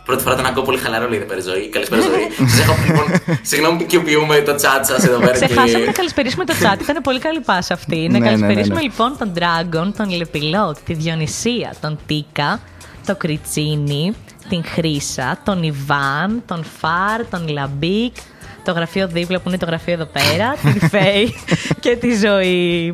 Πρώτη 0.05 0.23
φορά 0.23 0.37
τον 0.37 0.47
ακούω 0.47 0.63
πολύ 0.63 0.79
χαλαρό, 0.79 1.09
λέει 1.09 1.19
πέρα 1.19 1.41
Ζωή. 1.41 1.69
Καλησπέρα 1.69 2.03
Ζωή. 2.03 2.49
Σας 2.49 2.59
έχω 2.61 2.75
λοιπόν. 2.87 3.37
Συγγνώμη 3.43 3.79
που 3.79 3.87
κοινοποιούμε 3.87 4.41
το 4.41 4.53
chat 4.53 4.81
σας 4.83 5.05
εδώ 5.05 5.19
πέρα. 5.19 5.39
και- 5.39 5.45
Ξεχάσαμε 5.47 5.85
να 5.85 5.93
καλησπερίσουμε 5.93 6.45
το 6.45 6.55
chat. 6.63 6.81
Ήταν 6.83 7.03
πολύ 7.03 7.19
καλή 7.19 7.41
πάσα 7.41 7.75
αυτή. 7.75 7.97
Ναι, 7.97 8.07
να 8.07 8.19
ναι, 8.19 8.25
καλησπερίσουμε 8.25 8.75
ναι, 8.75 8.81
ναι. 8.81 8.87
λοιπόν 8.87 9.17
τον 9.19 9.33
Dragon, 9.39 9.93
τον 9.97 10.11
Λεπιλότ, 10.17 10.77
τη 10.85 10.95
Διονυσία, 10.95 11.75
τον 11.81 11.99
Τίκα, 12.07 12.61
το 13.07 13.15
Κριτσίνη, 13.17 14.13
την 14.49 14.65
Χρύσα, 14.65 15.39
τον 15.45 15.63
Ιβάν, 15.63 16.43
τον 16.47 16.65
Φαρ, 16.79 17.27
τον 17.31 17.49
Λαμπίκ, 17.49 18.15
το 18.65 18.73
γραφείο 18.73 19.09
δίπλα 19.09 19.39
που 19.41 19.49
είναι 19.49 19.59
το 19.59 19.67
γραφείο 19.67 19.93
εδώ 19.93 20.05
πέρα, 20.05 20.55
την 20.63 20.89
Φέη 20.93 21.35
και 21.81 21.97
τη 21.97 22.17
Ζωή. 22.17 22.93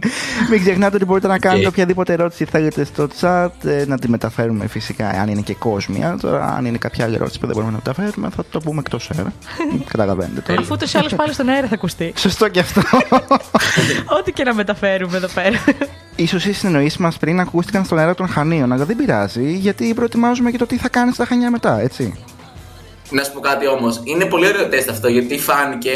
Μην 0.51 0.61
ξεχνάτε 0.61 0.97
ότι 0.97 1.05
μπορείτε 1.05 1.27
να 1.27 1.39
κάνετε 1.39 1.61
Και- 1.63 1.67
οποιαδήποτε 1.69 2.13
ερώτηση 2.13 2.45
θέλετε 2.45 2.85
στο 2.85 3.09
chat, 3.21 3.49
ε, 3.65 3.85
να 3.87 3.99
τη 3.99 4.09
μεταφέρουμε 4.09 4.67
φυσικά, 4.67 5.09
αν 5.09 5.29
είναι 5.29 5.41
και 5.41 5.55
κόσμια. 5.55 6.17
Τώρα, 6.21 6.55
αν 6.57 6.65
είναι 6.65 6.79
κάποια 6.79 7.05
άλλη 7.05 7.15
ερώτηση 7.15 7.39
που 7.39 7.47
δεν 7.47 7.55
μπορούμε 7.55 7.73
να 7.73 7.81
μεταφέρουμε, 7.85 8.29
θα 8.37 8.45
το 8.51 8.61
πούμε 8.61 8.81
εκτός 8.81 9.11
αέρα. 9.11 9.33
Καταλαβαίνετε 9.93 10.41
τώρα. 10.41 10.61
Αφού 10.61 10.77
του 10.77 10.87
άλλου 10.99 11.09
πάλι 11.17 11.33
στον 11.33 11.49
αέρα 11.49 11.67
θα 11.67 11.75
ακουστεί. 11.75 12.13
Σωστό 12.17 12.49
και 12.49 12.61
αυτό. 12.61 12.81
Ό,τι 14.19 14.33
και 14.33 14.45
να 14.45 14.55
μεταφέρουμε 14.55 15.17
εδώ 15.17 15.29
πέρα. 15.35 15.59
Ίσως 16.17 16.45
οι 16.45 16.53
συνεννοήσεις 16.53 16.97
μας 16.99 17.17
πριν 17.17 17.41
ακούστηκαν 17.41 17.85
στον 17.85 17.99
αέρα 17.99 18.15
των 18.15 18.29
Χανίων, 18.29 18.73
αλλά 18.73 18.85
δεν 18.85 18.97
πειράζει, 18.97 19.53
γιατί 19.53 19.95
προετοιμάζουμε 19.95 20.51
και 20.51 20.59
το 20.59 20.67
τι 20.67 20.77
θα 20.77 20.89
κάνεις 20.89 21.15
στα 21.15 21.25
Χανιά 21.25 21.51
μετά, 21.51 21.81
έτσι. 21.81 22.15
Να 23.11 23.23
σου 23.25 23.33
πω 23.33 23.41
κάτι 23.41 23.67
όμως. 23.67 24.01
Είναι 24.05 24.25
πολύ 24.25 24.47
ωραίο 24.47 24.69
τεστ 24.69 24.91
αυτό 24.91 25.09
γιατί 25.09 25.39
φάνηκε. 25.39 25.91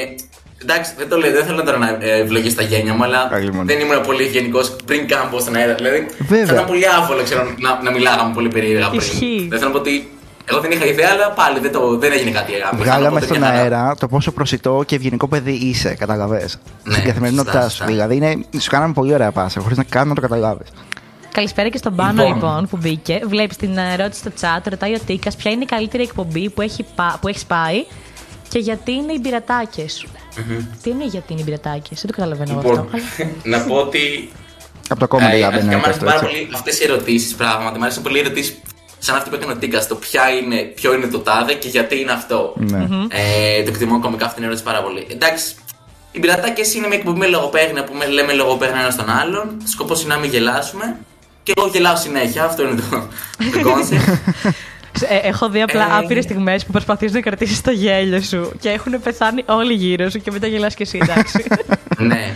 Εντάξει, 0.63 0.93
δεν 0.99 1.09
το 1.09 1.17
λέω, 1.19 1.33
δεν 1.33 1.45
θέλω 1.45 1.63
τώρα 1.63 1.79
να 1.79 1.89
ε, 2.01 2.21
ευλογήσω 2.21 2.57
τα 2.57 2.63
γένια 2.63 2.95
μου, 2.95 3.05
αλλά 3.05 3.29
Καλή 3.31 3.53
μόνο. 3.53 3.65
δεν 3.65 3.81
ήμουν 3.81 4.01
πολύ 4.01 4.25
ευγενικός 4.25 4.77
πριν 4.85 5.09
καν 5.09 5.31
πω 5.31 5.39
στον 5.39 5.55
αέρα. 5.57 5.75
Δηλαδή, 5.75 6.07
Βέβαια. 6.19 6.47
θα 6.47 6.53
ήταν 6.53 6.67
πολύ 6.67 6.85
άβολο 6.99 7.23
ξέρω, 7.23 7.43
να, 7.59 7.81
να 7.83 7.91
μιλάγαμε 7.91 8.35
πολύ 8.35 8.49
περίεργα 8.49 8.89
πριν. 8.89 9.01
Ισχύει. 9.01 9.47
Δεν 9.51 9.59
θέλω 9.59 9.71
να 9.71 9.75
πω 9.77 9.81
ότι. 9.81 10.09
Εγώ 10.51 10.61
δεν 10.61 10.71
είχα 10.71 10.85
ιδέα, 10.87 11.09
αλλά 11.13 11.31
πάλι 11.31 11.59
δεν, 11.59 11.73
το, 11.73 11.99
δεν 11.99 12.13
έγινε 12.13 12.31
κάτι 12.31 12.53
αγάπη. 12.55 12.77
Βγάλαμε 12.77 13.21
στον 13.21 13.43
αέρα 13.45 13.95
το 13.99 14.09
πόσο 14.09 14.33
προσιτό 14.33 14.83
και 14.87 14.95
ευγενικό 14.95 15.29
παιδί 15.29 15.53
είσαι, 15.53 15.95
καταλαβέ. 15.95 16.49
Ναι, 16.83 16.93
Στην 16.93 17.05
καθημερινότητά 17.05 17.53
σωστά, 17.53 17.69
σου. 17.69 17.77
σωστά. 17.77 17.87
Δηλαδή, 17.93 18.17
είναι, 18.17 18.37
σου 18.59 18.71
κάναμε 18.71 18.93
πολύ 18.93 19.15
ωραία 19.15 19.33
πάσα, 19.33 19.61
χωρίς 19.61 19.77
να 19.77 19.85
καν 19.85 20.09
να 20.09 20.15
το 20.15 20.21
καταλάβεις. 20.21 20.69
Καλησπέρα 21.35 21.69
και 21.69 21.77
στον 21.79 21.95
Πάνο 21.97 22.23
Λοιπόν. 22.23 22.35
λοιπόν 22.35 22.69
που 22.71 22.77
μπήκε. 22.77 23.21
Βλέπεις 23.27 23.57
την 23.57 23.77
ερώτηση 23.79 24.19
στο 24.21 24.31
chat, 24.41 24.61
ρωτάει 24.71 24.95
ο 24.95 24.99
Τίκας 25.07 25.37
ποια 25.37 25.51
είναι 25.51 25.63
η 25.63 25.67
καλύτερη 25.67 26.03
εκπομπή 26.03 26.51
που 26.51 26.61
έχει, 26.63 26.85
πα- 26.95 27.19
που 27.21 27.29
έχεις 27.29 27.45
πάει 27.45 27.85
και 28.49 28.59
γιατί 28.59 28.93
είναι 28.93 29.13
οι 29.13 29.19
πειρατάκες. 29.19 30.07
Τι 30.83 30.91
είναι 30.91 31.05
γιατί 31.07 31.33
είναι 31.33 31.41
οι 31.41 31.45
πειρατάκες, 31.45 32.01
δεν 32.03 32.07
το 32.11 32.13
καταλαβαίνω 32.13 32.51
εγώ 32.51 32.61
Λοιπόν, 32.61 32.79
αυτό. 32.95 33.23
αλλά- 33.45 33.59
να 33.59 33.65
πω 33.67 33.75
ότι 33.77 34.33
Από 34.89 35.01
το 35.01 35.09
κόμμα 35.09 35.27
Ε, 35.27 35.31
δεν 35.37 35.45
αρχικά 35.45 35.65
είναι 35.65 35.77
μου 35.77 35.83
αρέσουν 35.85 35.91
αυτό, 35.93 36.05
πάρα 36.05 36.19
έτσι. 36.29 36.43
πολύ 36.45 36.55
αυτές 36.55 36.81
οι 36.81 36.85
ερωτήσεις, 36.85 37.35
πράγματι. 37.35 37.79
Μου 37.79 37.85
αρέσουν 37.85 38.03
πολύ 38.03 38.17
οι 38.17 38.21
ερωτήσεις 38.21 38.59
σαν 38.99 39.17
αυτή 39.17 39.29
που 39.31 39.35
έκανε 39.35 39.53
ο 39.53 39.57
Τίκας. 39.57 39.87
Το 39.89 39.95
ποια 39.95 40.29
είναι, 40.31 40.57
ποιο 40.57 40.95
είναι 40.95 41.07
το 41.07 41.19
τάδε 41.19 41.53
και 41.55 41.69
γιατί 41.69 42.01
είναι 42.01 42.13
αυτό. 42.13 42.55
Ναι. 42.57 42.79
Ε, 43.11 43.63
το 43.63 43.71
εκτιμώ 43.71 44.01
κομικά 44.01 44.25
αυτή 44.25 44.35
την 44.35 44.45
ερώτηση 44.45 44.65
πάρα 44.65 44.83
πολύ. 44.83 45.07
Εντάξει, 45.11 45.55
οι 46.13 46.19
πειρατάκες 46.19 46.75
είναι 46.75 46.87
μια 46.87 46.97
εκπομπή 46.97 47.19
με 47.19 47.27
λογοπαίγνια 47.27 47.85
που 47.85 47.95
με- 47.95 48.07
λέμε 48.07 48.33
λογοπαίγνια 48.33 48.81
ένα 48.81 48.91
στον 48.91 49.11
άλλον. 49.11 49.57
Σκοπός 49.65 50.03
είναι 50.03 50.15
να 50.15 50.21
μην 50.21 50.31
γελάσουμε. 50.31 50.97
Και 51.45 51.53
εγώ 51.57 51.69
γελάω 51.73 51.97
συνέχεια, 51.97 52.45
αυτό 52.45 52.63
είναι 52.63 52.81
το, 52.81 53.09
το 53.39 53.71
concept. 53.71 54.53
Ε, 55.09 55.29
έχω 55.29 55.49
δει 55.49 55.63
απλά 55.63 55.83
Ε, 55.83 55.97
άπειρες 55.97 56.25
στιγμές 56.25 56.65
που 56.65 56.73
προσπαθείς 56.73 57.13
να 57.13 57.21
κρατήσεις 57.21 57.61
το 57.61 57.71
γέλιο 57.71 58.21
σου 58.21 58.53
και 58.61 58.69
έχουν 58.69 59.03
πεθάνει 59.03 59.43
όλοι 59.47 59.75
γύρω 59.75 60.11
σου 60.11 60.19
και 60.19 60.31
μετά 60.31 60.47
γελάς 60.47 60.75
και 60.75 60.83
εσύ, 60.83 60.99
εντάξει. 61.03 61.45
ναι. 62.09 62.35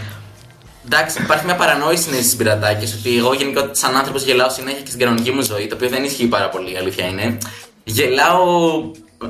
Εντάξει, 0.85 1.23
υπάρχει 1.23 1.45
μια 1.45 1.55
παρανόηση 1.55 2.03
στις 2.03 2.37
πειρατάκες 2.37 2.95
ότι 2.95 3.17
εγώ 3.17 3.35
γενικά 3.35 3.69
σαν 3.73 3.97
άνθρωπος 3.97 4.25
γελάω 4.25 4.51
συνέχεια 4.51 4.81
και 4.81 4.87
στην 4.87 4.99
κανονική 4.99 5.31
μου 5.31 5.43
ζωή, 5.43 5.67
το 5.67 5.75
οποίο 5.75 5.89
δεν 5.89 6.05
ισχύει 6.05 6.27
πάρα 6.27 6.49
πολύ, 6.49 6.73
η 6.73 6.77
αλήθεια 6.77 7.07
είναι. 7.07 7.39
Γελάω. 7.85 8.47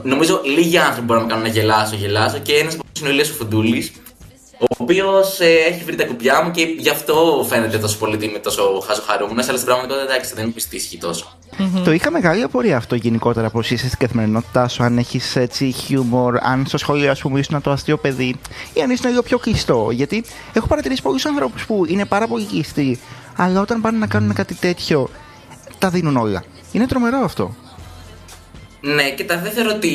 Νομίζω 0.02 0.40
λίγοι 0.44 0.78
άνθρωποι 0.78 1.06
μπορούν 1.06 1.22
να 1.22 1.28
με 1.28 1.34
κάνουν 1.34 1.52
να 1.52 1.60
γελάσω, 1.60 1.96
γελάσω 1.96 2.38
και 2.38 2.54
ένας 2.54 2.74
από 2.74 2.82
αυτού 2.86 3.00
είναι 3.00 3.08
ο 3.08 3.12
Ηλίας 3.12 3.30
ο 3.30 3.34
Φουντούλης, 3.34 3.92
ο 4.60 4.66
οποίος 4.78 5.40
έχει 5.40 5.84
βρει 5.84 5.94
τα 5.94 6.04
κουμπιά 6.04 6.42
μου 6.42 6.50
και 6.50 6.62
γι' 6.78 6.88
αυτό 6.88 7.46
φαίνεται 7.48 7.78
τόσο 7.78 7.98
πολύ 7.98 8.14
ότι 8.14 8.24
είμαι 8.24 8.38
τόσο 8.38 8.82
χαζοχαρούμενος, 8.86 9.48
αλλά 9.48 9.56
στην 9.56 9.68
πραγματικότητα 9.68 10.12
εντάξει, 10.12 10.34
δεν 10.34 10.44
μου 10.46 10.54
ισχύει 10.70 10.98
τόσο. 10.98 11.32
Το 11.84 11.92
είχα 11.92 12.10
μεγάλη 12.10 12.42
απορία 12.42 12.76
αυτό 12.76 12.94
γενικότερα 12.94 13.50
πώ 13.50 13.60
είσαι 13.60 13.76
στην 13.76 13.98
καθημερινότητά 13.98 14.68
σου, 14.68 14.82
αν 14.82 14.98
έχεις 14.98 15.36
έτσι 15.36 15.70
χιούμορ, 15.70 16.36
αν 16.42 16.66
στο 16.66 16.78
σχολείο 16.78 17.10
ας 17.10 17.20
πούμε 17.20 17.38
ήσουν 17.38 17.60
το 17.62 17.70
αστείο 17.70 17.96
παιδί 17.96 18.36
ή 18.72 18.80
αν 18.80 18.90
ήσουν 18.90 19.10
λίγο 19.10 19.22
πιο 19.22 19.38
κλειστό. 19.38 19.88
Γιατί 19.90 20.24
έχω 20.52 20.66
παρατηρήσει 20.66 21.02
πολλούς 21.02 21.26
ανθρώπους 21.26 21.66
που 21.66 21.84
είναι 21.88 22.04
πάρα 22.04 22.26
πολύ 22.26 22.44
κλειστοί, 22.44 23.00
αλλά 23.36 23.60
όταν 23.60 23.80
πάνε 23.80 23.98
να 23.98 24.06
κάνουν 24.06 24.32
κάτι 24.32 24.54
τέτοιο 24.54 25.08
τα 25.78 25.88
δίνουν 25.90 26.16
όλα. 26.16 26.44
Είναι 26.72 26.86
τρομερό 26.86 27.18
αυτό. 27.18 27.54
Ναι, 28.80 29.10
κοίτα, 29.10 29.36
δεν 29.38 29.52
θεωρώ 29.52 29.70
ότι. 29.74 29.90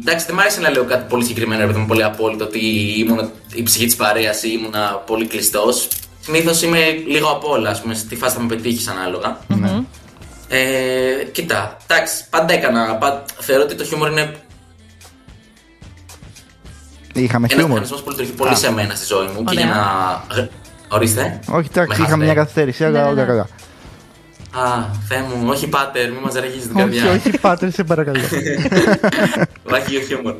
Εντάξει, 0.00 0.26
δεν 0.26 0.34
μου 0.34 0.40
άρεσε 0.40 0.60
να 0.60 0.70
λέω 0.70 0.84
κάτι 0.84 1.04
πολύ 1.08 1.24
συγκεκριμένο, 1.24 1.62
επειδή 1.62 1.78
είμαι 1.78 1.86
πολύ 1.86 2.02
απόλυτο, 2.04 2.44
ότι 2.44 2.58
ήμουν 2.98 3.30
η 3.54 3.62
ψυχή 3.62 3.84
της 3.86 3.96
παρέας 3.96 4.42
ή 4.42 4.48
ήμουν 4.58 4.74
πολύ 5.06 5.26
κλειστός. 5.26 5.88
Συνήθως 6.20 6.62
είμαι 6.62 6.78
λίγο 7.06 7.28
απ' 7.28 7.44
όλα, 7.44 7.70
ας 7.70 7.80
πούμε, 7.82 7.94
στη 7.94 8.16
φάση 8.16 8.34
θα 8.36 8.40
με 8.40 8.46
πετύχεις 8.46 8.88
ανάλογα. 8.88 9.38
Ναι. 9.46 9.82
Ε, 10.48 11.24
κοίτα, 11.32 11.76
εντάξει, 11.86 12.24
πάντα 12.30 12.52
έκανα. 12.54 12.94
πα- 12.96 13.24
θεωρώ 13.38 13.62
ότι 13.62 13.74
το 13.74 13.84
χιούμορ 13.84 14.10
είναι 14.10 14.34
Είχαμε 17.12 17.46
ένα 17.50 17.58
χιούμορ. 17.60 17.80
μηχανισμό 17.80 17.96
που 18.04 18.10
λειτουργεί 18.10 18.30
πολύ 18.32 18.50
Α. 18.50 18.54
σε 18.56 18.72
μένα 18.72 18.94
στη 18.94 19.06
ζωή 19.06 19.26
μου. 19.26 19.44
Και 19.44 19.50
Ωραία. 19.58 19.64
για 19.64 19.74
να. 19.74 20.56
Ορίστε. 20.88 21.40
Όχι, 21.50 21.68
εντάξει, 21.72 22.00
Με 22.00 22.06
είχαμε 22.06 22.24
μια 22.24 22.34
χάσετε. 22.34 22.34
καθυστέρηση, 22.34 22.84
αλλά 22.84 22.98
Ναι, 22.98 23.04
ναι, 23.04 23.10
όλα 23.10 23.20
ναι. 23.20 23.26
καλά. 23.28 23.48
Α, 24.58 24.84
Θεέ 25.08 25.20
μου, 25.20 25.46
όχι 25.48 25.66
πάτερ, 25.68 26.10
μην 26.10 26.20
μας 26.22 26.34
ραγίζεις 26.34 26.62
την 26.66 26.76
Όχι, 26.76 26.82
καρδιά. 26.84 27.10
όχι, 27.12 27.38
πάτερ, 27.38 27.72
σε 27.72 27.84
παρακαλώ. 27.84 28.20
Βάγει 29.70 29.96
ο 29.96 30.00
χιούμορ. 30.00 30.32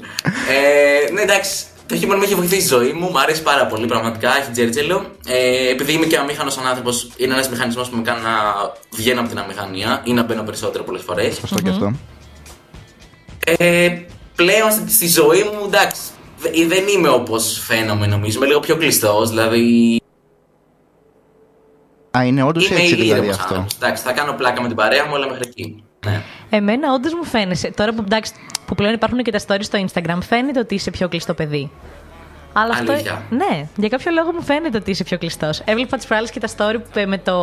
Ε, 0.50 1.12
ναι, 1.12 1.20
εντάξει. 1.20 1.64
Το 1.87 1.96
χιούμορ 1.96 2.16
με 2.18 2.25
έχει 2.25 2.35
βοηθήσει 2.35 2.66
στη 2.66 2.75
ζωή 2.75 2.92
μου, 2.92 3.08
μου 3.11 3.20
αρέσει 3.20 3.42
πάρα 3.42 3.66
πολύ, 3.66 3.87
πραγματικά. 3.87 4.37
Έχει 4.38 4.50
τζέρτζελο. 4.50 5.06
Ε, 5.26 5.68
επειδή 5.70 5.92
είμαι 5.92 6.06
και 6.06 6.16
αμήχανος 6.16 6.52
σαν 6.52 6.66
άνθρωπο, 6.66 6.90
είναι 7.16 7.32
ένας 7.32 7.49
μηχανισμός 7.49 7.88
που 7.88 7.96
με 7.96 8.02
κάνει 8.02 8.20
να 8.23 8.32
βγαίνω 8.96 9.20
από 9.20 9.28
την 9.28 9.38
αμηχανία 9.38 10.00
ή 10.04 10.12
να 10.12 10.23
μπαίνω 10.23 10.42
περισσότερο 10.42 10.85
πολλές 10.85 11.02
φορές. 11.06 11.35
Σωστό 11.37 11.61
και 11.62 11.68
αυτό. 11.70 11.92
Ε, 13.58 13.88
πλέον 14.37 14.70
στη, 14.70 14.92
στη 14.92 15.08
ζωή 15.08 15.42
μου, 15.42 15.64
εντάξει, 15.66 16.00
δε- 16.38 16.66
δεν 16.66 16.85
είμαι 16.96 17.08
όπως 17.08 17.61
φαίνομαι 17.66 18.06
νομίζω. 18.06 18.37
Είμαι 18.37 18.46
λίγο 18.46 18.61
πιο 18.61 18.76
κλειστός, 18.76 19.28
δηλαδή. 19.28 20.00
Α, 22.16 22.25
είναι 22.25 22.42
όντως 22.42 22.68
Είμαι 22.68 22.80
έτσι 22.80 22.94
δηλαδή 22.94 23.11
ήρεμος 23.11 23.30
αυτό. 23.37 23.42
άνθρωπος. 23.54 23.75
Εντάξει, 23.75 24.02
θα 24.02 24.12
κάνω 24.12 24.32
πλάκα 24.32 24.61
με 24.62 24.66
την 24.66 24.76
παρέα 24.76 25.06
μου, 25.06 25.14
αλλά 25.14 25.26
μέχρι 25.28 25.44
εκεί. 25.46 25.85
Ναι. 26.06 26.23
Εμένα 26.50 26.92
όντως 26.92 27.14
μου 27.14 27.25
φαίνεσαι. 27.25 27.70
Τώρα 27.76 27.92
που, 27.94 28.02
εντάξει, 28.04 28.32
που 28.66 28.75
πλέον 28.75 28.94
υπάρχουν 28.94 29.23
και 29.23 29.30
τα 29.32 29.38
stories 29.46 29.62
στο 29.64 29.85
Instagram, 29.87 30.18
φαίνεται 30.28 30.58
ότι 30.58 30.75
είσαι 30.75 30.90
πιο 30.90 31.08
κλειστό 31.08 31.35
παιδί. 31.35 31.70
Αλλά 32.52 32.73
αυτό. 32.73 32.92
Αλήθεια. 32.92 33.23
Ναι, 33.30 33.68
για 33.76 33.88
κάποιο 33.88 34.12
λόγο 34.12 34.32
μου 34.32 34.42
φαίνεται 34.42 34.76
ότι 34.78 34.90
είσαι 34.90 35.04
πιο 35.04 35.18
κλειστός. 35.18 35.61
Έβλεπα 35.64 35.96
τις 35.96 36.06
προάλλες 36.06 36.30
και 36.30 36.40
τα 36.40 36.49
story 36.56 36.76
που- 36.92 37.00
με, 37.06 37.18
το, 37.18 37.35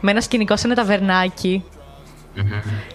με 0.00 0.10
ένα 0.10 0.20
σκηνικό 0.20 0.56
σε 0.56 0.66
ένα 0.66 0.74
ταβερνάκι. 0.74 1.64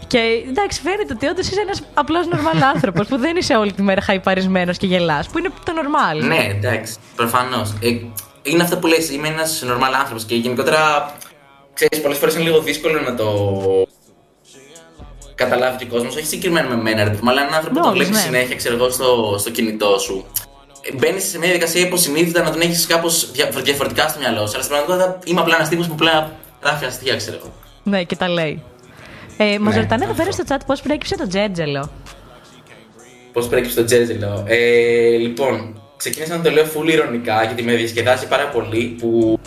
Και 0.07 0.19
εντάξει, 0.49 0.81
φαίνεται 0.81 1.13
ότι 1.13 1.27
όντως 1.27 1.47
είσαι 1.47 1.61
ένας 1.61 1.81
απλός 1.93 2.27
νορμάλ 2.27 2.63
άνθρωπος 2.73 3.07
που 3.07 3.17
δεν 3.17 3.35
είσαι 3.35 3.55
όλη 3.55 3.71
τη 3.73 3.81
μέρα 3.81 4.01
χαϊπαρισμένος 4.01 4.77
και 4.77 4.85
γελάς, 4.87 5.27
που 5.27 5.37
είναι 5.37 5.49
το 5.65 5.71
normal. 5.75 6.23
Ναι, 6.23 6.47
εντάξει, 6.57 6.95
προφανώς. 7.15 7.73
Ε, 7.81 7.89
είναι 8.45 8.63
αυτό 8.63 8.77
που 8.77 8.87
λες, 8.87 9.09
είμαι 9.09 9.27
ένας 9.27 9.63
normal 9.67 9.93
άνθρωπος 9.99 10.23
και 10.23 10.35
γενικότερα. 10.35 11.11
Ξέρεις, 11.73 12.01
πολλές 12.01 12.17
φορές 12.17 12.33
είναι 12.33 12.43
λίγο 12.43 12.59
δύσκολο 12.59 13.01
να 13.01 13.15
το 13.15 13.27
καταλάβει 15.35 15.77
και 15.77 15.83
ο 15.83 15.87
κόσμος. 15.87 16.15
Όχι 16.15 16.25
συγκεκριμένα 16.25 16.67
με 16.67 16.81
μένα, 16.81 17.03
ρε 17.03 17.09
παιδί 17.09 17.21
μου, 17.23 17.29
αλλά 17.29 17.41
έναν 17.41 17.53
άνθρωπο 17.53 17.75
που 17.75 17.81
το 17.85 17.89
Όλους, 17.91 18.07
βλέπεις 18.07 18.17
ναι. 18.23 18.25
συνέχεια, 18.25 18.55
ξέρω 18.55 18.75
εγώ, 18.75 18.89
στο, 18.89 19.35
στο 19.39 19.49
κινητό 19.51 19.97
σου. 19.99 20.25
Μπαίνεις 20.93 21.23
σε 21.23 21.37
μια 21.37 21.47
διαδικασία 21.47 21.81
υποσυνείδητα 21.81 22.43
να 22.43 22.51
τον 22.51 22.61
έχεις 22.61 22.85
κάπως 22.87 23.31
διαφορετικά 23.63 24.07
στο 24.07 24.19
μυαλό 24.19 24.47
σου. 24.47 24.53
Αλλά 24.53 24.63
στην 24.63 24.75
πραγματικότητα 24.75 25.19
είμαι 25.25 25.41
απλά 25.41 25.55
ένας 25.55 25.69
τύπος 25.69 25.87
που 25.87 25.93
απλά 25.93 26.31
γράφει 26.63 26.85
αστεία, 26.85 27.15
ξέρω 27.15 27.37
εγώ. 27.37 27.53
Ναι, 27.83 28.03
και 28.03 28.15
τα 28.15 28.29
λέει. 28.29 28.63
Ε, 29.37 29.59
Μας 29.59 29.73
Ναι, 29.75 29.81
ρωτάνε 29.81 30.03
εδώ 30.03 30.11
αυτό. 30.11 30.23
πέρα 30.23 30.31
στο 30.31 30.43
chat 30.47 30.59
πώς 30.65 30.81
προέκυψε 30.81 31.17
το 31.17 31.27
τζέτζελο. 31.27 31.89
Πώς 33.33 33.47
προέκυψε 33.47 33.75
το 33.75 33.85
τζέρτζελο. 33.85 34.43
Ε, 34.47 35.17
λοιπόν, 35.17 35.81
ξεκίνησα 36.09 36.37
να 36.37 36.43
το 36.43 36.51
λέω 36.51 36.65
full 36.65 36.87
ηρωνικά 36.91 37.43
γιατί 37.43 37.63
με 37.63 37.73
διασκεδάζει 37.75 38.27
πάρα 38.27 38.47
πολύ 38.47 38.95
που 38.99 39.39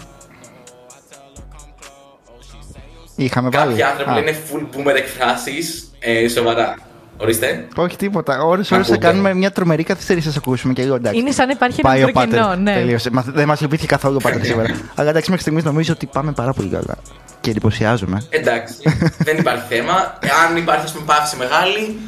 Είχαμε 3.17 3.49
βάλει. 3.49 3.69
Κάποιοι 3.71 3.83
άνθρωποι 3.83 4.11
Α, 4.11 4.15
λένε 4.15 4.37
full 4.53 4.63
boomer 4.77 4.95
εκφράσεις. 4.97 5.91
Ε, 5.99 6.29
σοβαρά. 6.29 6.75
Ορίστε. 7.17 7.67
Όχι 7.77 7.97
τίποτα. 7.97 8.43
Ώρες 8.43 8.71
ώρες 8.71 8.87
θα 8.87 8.93
Ακούτε. 8.93 9.09
κάνουμε 9.09 9.35
μια 9.35 9.51
τρομερή 9.51 9.83
καθυστέρηση 9.83 10.27
να 10.27 10.33
σας 10.33 10.43
ακούσουμε 10.43 10.73
και 10.73 10.83
εγώ 10.83 10.95
εντάξει. 10.95 11.19
Είναι 11.21 11.31
σαν 11.31 11.47
να 11.47 11.53
υπάρχει 11.53 11.81
ένα 11.81 11.89
Πάει 11.89 12.03
ο 12.03 12.07
μικρό 12.07 12.21
Πάτερ. 12.21 12.39
κενό, 12.41 12.55
ναι. 12.55 12.75
Τελείωσε. 12.75 13.11
Μα- 13.11 13.25
Δεν 13.27 13.47
μας 13.47 13.61
λυπήθηκε 13.61 13.87
καθόλου 13.87 14.17
ο 14.17 14.23
Πάτερ 14.23 14.45
σήμερα. 14.45 14.75
Αλλά 14.97 15.11
εντάξει, 15.11 15.31
μέχρι 15.31 15.43
στιγμής 15.45 15.65
νομίζω 15.65 15.93
ότι 15.93 16.07
πάμε 16.07 16.33
πάρα 16.33 16.53
πολύ 16.53 16.69
καλά. 16.69 16.97
Και 17.41 17.51
εντυπωσιάζομαι. 17.51 18.23
Εντάξει, 18.31 18.75
δεν 19.29 19.39
υπάρχει 19.39 19.63
θέμα. 19.75 20.19
Αν 20.49 20.57
υπάρχει 20.57 20.85
ας 20.85 20.93
πούμε 20.93 21.05
παύση 21.07 21.37
μεγάλη. 21.37 21.99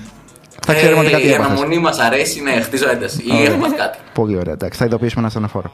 Θα 0.67 0.75
ξέρουμε 0.75 1.01
ότι 1.01 1.11
κάτι 1.11 1.27
Η 1.27 1.33
έπαθες. 1.33 1.47
αναμονή 1.51 1.79
μας 1.79 1.99
αρέσει, 1.99 2.41
ναι, 2.41 2.61
χτίζω 2.61 2.89
ένταση. 2.89 3.23
Ή 3.25 3.45
έχω 3.45 3.57
πάθει 3.59 3.75
κάτι. 3.75 3.99
Πολύ 4.15 4.37
ωραία, 4.39 4.53
εντάξει. 4.53 4.79
Θα 4.79 4.85
ειδοποιήσουμε 4.85 5.21
ένα 5.21 5.31
ασθενοφόρο. 5.31 5.73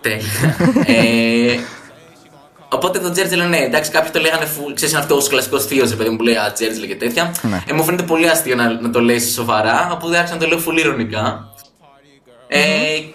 Τέλεια. 0.00 0.24
ε, 0.86 1.58
οπότε 2.68 2.98
το 2.98 3.10
Τζέρτζελ, 3.10 3.48
ναι, 3.48 3.58
εντάξει, 3.58 3.90
κάποιοι 3.90 4.10
το 4.10 4.20
λέγανε 4.20 4.44
full. 4.44 4.72
Ξέρεις, 4.74 4.92
είναι 4.94 5.02
αυτός 5.02 5.26
ο 5.26 5.30
κλασικός 5.30 5.66
θείος, 5.66 5.94
παιδί 5.94 6.10
μου 6.10 6.16
που 6.16 6.22
λέει 6.22 6.34
Α, 6.36 6.52
Τζέρτζελ 6.52 6.86
και 6.86 6.96
τέτοια. 6.96 7.34
Ναι. 7.42 7.62
Ε, 7.66 7.72
μου 7.72 7.84
φαίνεται 7.84 8.02
πολύ 8.02 8.28
αστείο 8.28 8.54
να, 8.54 8.80
να 8.80 8.90
το 8.90 9.00
λες 9.00 9.30
σοβαρά, 9.32 9.90
οπότε 9.92 10.16
άρχισα 10.16 10.34
να 10.34 10.40
το 10.40 10.46
λέω 10.46 10.58
full 10.68 10.78
ειρωνικά. 10.78 11.48
Ε, 12.48 12.60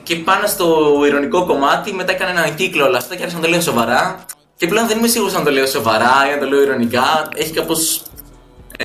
και 0.04 0.16
πάνω 0.16 0.48
στο 0.48 0.94
ειρωνικό 1.08 1.46
κομμάτι, 1.46 1.94
μετά 1.94 2.12
έκανα 2.12 2.30
έναν 2.30 2.56
κύκλο 2.56 2.86
όλα 2.86 2.98
αυτά 2.98 3.16
και 3.16 3.22
άρχισα 3.22 3.40
να 3.40 3.46
το 3.46 3.50
λέω 3.52 3.62
σοβαρά. 3.62 4.26
Και 4.58 4.68
πλέον 4.68 4.88
δεν 4.88 4.98
είμαι 4.98 5.08
σίγουρος 5.08 5.36
αν 5.36 5.44
το 5.44 5.52
λέω 5.52 5.66
σοβαρά 5.66 6.12
ή 6.30 6.34
αν 6.34 6.40
το 6.40 6.46
λέω 6.46 6.62
ειρωνικά. 6.62 7.30
Έχει 7.36 7.52
κάπως 7.52 8.02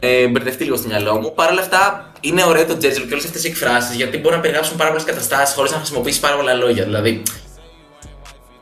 ε, 0.00 0.26
μπερδευτεί 0.28 0.64
λίγο 0.64 0.76
στο 0.76 0.88
μυαλό 0.88 1.20
μου. 1.20 1.32
Παρ' 1.34 1.50
όλα 1.50 1.60
αυτά, 1.60 2.12
είναι 2.20 2.44
ωραίο 2.44 2.64
το 2.64 2.76
Τζέρτζελ 2.76 3.06
και 3.06 3.12
όλες 3.12 3.24
αυτές 3.24 3.44
οι 3.44 3.48
εκφράσεις 3.48 3.94
γιατί 3.96 4.18
μπορεί 4.18 4.34
να 4.34 4.40
περιγράψουν 4.40 4.76
πάρα 4.76 4.90
πολλές 4.90 5.04
καταστάσεις 5.04 5.54
χωρίς 5.54 5.70
να 5.70 5.76
χρησιμοποιήσεις 5.76 6.20
πάρα 6.20 6.36
πολλά 6.36 6.54
λόγια. 6.54 6.84
Δηλαδή, 6.84 7.22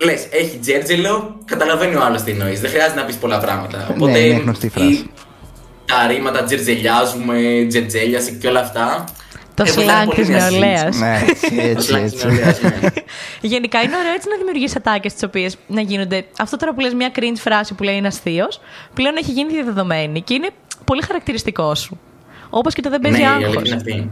λες, 0.04 0.26
έχει 0.30 0.58
Τζέρτζελο, 0.58 1.40
καταλαβαίνει 1.44 1.94
ο 1.94 2.02
άλλος 2.04 2.22
τι 2.22 2.30
εννοείς. 2.30 2.60
Δεν 2.60 2.70
χρειάζεται 2.70 3.00
να 3.00 3.06
πεις 3.06 3.16
πολλά 3.16 3.38
πράγματα. 3.38 3.86
Οπότε, 3.90 4.10
Ναι, 4.12 4.18
είναι 4.18 4.40
γνωστή 4.40 4.68
φράση. 4.68 4.88
η- 4.88 5.10
τα 5.84 6.06
ρήματα 6.06 6.42
τζερτζελιάζουμε, 6.44 7.66
τζερτζέλιαση 7.68 8.32
και 8.40 8.48
όλα 8.48 8.60
αυτά. 8.60 9.04
Το 9.54 9.64
ε, 9.66 9.70
βοηθάνε 9.72 10.02
slang 10.02 10.06
πολύ 10.06 10.18
της 10.20 10.28
μια 10.28 10.40
συζήτηση. 10.40 10.60
νεολαία. 10.60 10.90
Ναι, 10.98 11.24
έτσι, 11.28 11.54
Το 11.56 11.62
έτσι. 11.62 11.92
slang 11.94 12.02
της 12.02 12.12
έτσι. 12.12 12.26
νεολαίας, 12.26 12.60
ναι. 12.62 12.70
Γενικά 13.52 13.80
είναι 13.82 13.96
ωραίο 13.96 14.12
έτσι 14.12 14.28
να 14.28 14.36
δημιουργείς 14.36 14.76
ατάκες 14.76 15.12
τις 15.12 15.22
οποίες 15.22 15.56
να 15.66 15.80
γίνονται. 15.80 16.24
Αυτό 16.38 16.56
τώρα 16.56 16.74
που 16.74 16.80
λες 16.80 16.94
μια 16.94 17.10
cringe 17.16 17.36
φράση 17.38 17.74
που 17.74 17.82
λέει 17.82 17.96
ένας 17.96 18.16
θείος, 18.18 18.60
πλέον 18.94 19.16
έχει 19.16 19.30
γίνει 19.32 19.52
διαδεδομένη 19.52 20.20
και 20.22 20.34
είναι 20.34 20.48
πολύ 20.86 21.02
χαρακτηριστικό 21.02 21.74
σου. 21.74 21.98
Όπως 22.50 22.74
και 22.74 22.80
το 22.82 22.90
δεν 22.90 23.00
παίζει 23.00 23.18
Ναι, 23.18 23.24
η 23.24 23.26
άγχος. 23.26 23.56
αλήθεια 23.56 23.62
είναι 23.66 23.74
αυτή. 23.76 24.10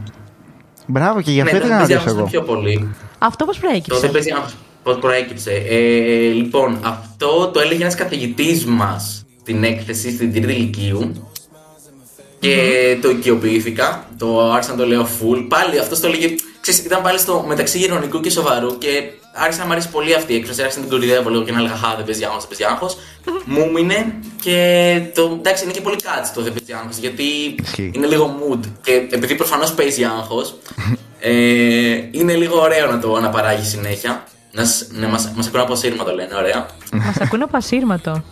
Μπράβο 0.87 1.21
και 1.23 1.31
γι' 1.31 1.43
Ναι, 1.43 1.43
αυτό 1.43 1.59
το 1.59 1.65
ήθελα 1.65 1.79
δεν 1.79 1.89
να 1.89 1.97
παίζει 1.97 2.05
ρωτήσω 2.05 2.17
άγχος 2.23 2.33
εγώ. 2.33 2.45
πιο 2.45 2.55
πολύ. 2.55 2.95
Αυτό 3.19 3.45
πώς 3.45 3.55
Το 3.57 3.61
προέκυψε. 3.67 4.01
δεν 4.01 4.11
παίζει 4.11 4.31
άγχος. 4.33 4.55
Πώς 4.83 4.99
προέκυψε; 4.99 5.51
Ε, 5.69 5.77
λοιπόν, 6.29 6.79
αυτό 6.83 7.49
το 7.49 7.61
έλεγε 7.61 7.83
ένας 7.83 7.95
καθηγητής 7.95 8.65
μας 8.65 9.25
στην 9.41 9.65
έκθεση 9.65 10.11
στην 10.13 10.33
τρίτη 10.33 10.53
ηλικίου 10.53 11.29
και 12.39 12.57
το 13.03 13.11
οικειοποιήθηκα. 13.11 14.05
Το 14.19 14.51
άρχισα 14.53 14.71
να 14.73 14.79
το 14.79 14.87
λέω 14.87 15.03
full. 15.21 15.47
Πάλι 15.49 15.79
αυτός 15.79 16.01
το 16.01 16.07
έλεγε. 16.07 16.35
Ξέρεις, 16.61 16.81
ήταν 16.81 17.03
πάλι 17.03 17.19
στο 17.19 17.45
μεταξύ 17.49 17.79
ηρωνικού 17.79 18.21
και 18.21 18.31
σοβαρού 18.31 18.79
και 18.79 18.89
άρχισε 19.35 19.59
να 19.61 19.67
μου 19.67 19.73
αρέσει 19.73 19.89
πολύ 19.89 20.15
αυτή 20.15 20.33
η 20.33 20.37
έκφραση. 20.37 20.61
Άρχισα 20.63 20.79
να 20.81 20.87
την 20.87 20.95
κορυδεύω 20.99 21.31
λίγο 21.31 21.43
και 21.43 21.53
να 21.53 21.59
έλεγα 21.59 21.77
Χα, 21.77 21.95
δεν 21.97 22.05
παίζει 22.05 22.25
άγχος, 22.25 22.47
δεν 22.47 22.49
παίζει 22.59 22.73
άγχος. 22.75 22.97
Μου 23.45 23.61
έμεινε 23.61 24.15
και 24.43 24.57
το. 25.15 25.37
Εντάξει, 25.39 25.65
είναι 25.65 25.73
και 25.73 25.81
πολύ 25.81 25.97
κάτσι 25.97 26.33
το 26.33 26.43
δεν 26.43 26.53
παίζει 26.53 26.73
άγχος 26.83 26.97
γιατί 26.97 27.25
Ισχύει. 27.63 27.91
είναι 27.95 28.07
λίγο 28.07 28.37
mood. 28.41 28.61
Και 28.83 28.93
επειδή 29.11 29.35
προφανώς 29.35 29.73
παίζει 29.75 30.05
άγχος 30.05 30.55
ε, 31.21 31.33
είναι 32.11 32.35
λίγο 32.35 32.61
ωραίο 32.61 32.91
να 32.91 32.99
το 32.99 33.15
αναπαράγει 33.15 33.65
συνέχεια. 33.65 34.25
Να, 34.53 34.65
σ- 34.65 34.93
ναι, 34.93 35.07
μας, 35.07 35.33
μας 35.37 35.47
ακούνε 35.47 35.63
από 35.63 35.75
σύρμα 35.75 36.05
το 36.05 36.15
λένε, 36.15 36.35
ωραία. 36.35 36.67
Μας 36.93 37.17
ακούνε 37.21 37.43
από 37.45 37.57
ασύρματο. 37.57 38.23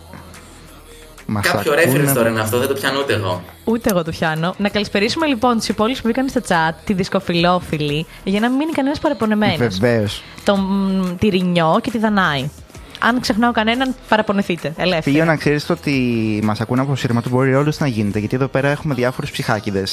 Μας 1.25 1.47
Κάποιο 1.47 1.73
ακούνε. 1.73 2.03
reference 2.03 2.13
τώρα 2.13 2.29
είναι 2.29 2.39
αυτό, 2.39 2.59
δεν 2.59 2.67
το 2.67 2.73
πιάνω 2.73 2.99
ούτε 2.99 3.13
εγώ. 3.13 3.43
Ούτε 3.63 3.89
εγώ 3.89 4.03
το 4.03 4.11
πιάνω. 4.11 4.53
Να 4.57 4.69
καλησπερίσουμε 4.69 5.25
λοιπόν 5.25 5.59
του 5.59 5.65
υπόλοιπου 5.67 6.01
που 6.01 6.07
μπήκαν 6.07 6.29
στο 6.29 6.41
chat, 6.47 6.73
τη 6.85 6.93
δισκοφιλόφιλη, 6.93 8.05
για 8.23 8.39
να 8.39 8.49
μην 8.49 8.57
μείνει 8.57 8.71
κανένας 8.71 8.99
παραπονεμένος. 8.99 9.77
Βεβαίως. 9.77 10.23
Τον 10.43 11.15
τη 11.19 11.27
Ρινιό 11.27 11.79
και 11.81 11.91
τη 11.91 11.97
Δανάη. 11.97 12.49
Αν 12.99 13.19
ξεχνάω 13.19 13.51
κανέναν, 13.51 13.95
παραπονεθείτε. 14.09 14.73
Ελεύθερα. 14.77 15.01
Φίλιο, 15.01 15.25
να 15.25 15.35
ξέρεις 15.35 15.69
ότι 15.69 15.91
μας 16.43 16.61
ακούνε 16.61 16.81
από 16.81 16.95
σύρμα 16.95 17.21
του 17.21 17.29
μπορεί 17.29 17.55
όλο 17.55 17.73
να 17.77 17.87
γίνεται. 17.87 18.19
Γιατί 18.19 18.35
εδώ 18.35 18.47
πέρα 18.47 18.67
έχουμε 18.67 18.93
διάφορους 18.93 19.31
ψυχάκιδε 19.31 19.83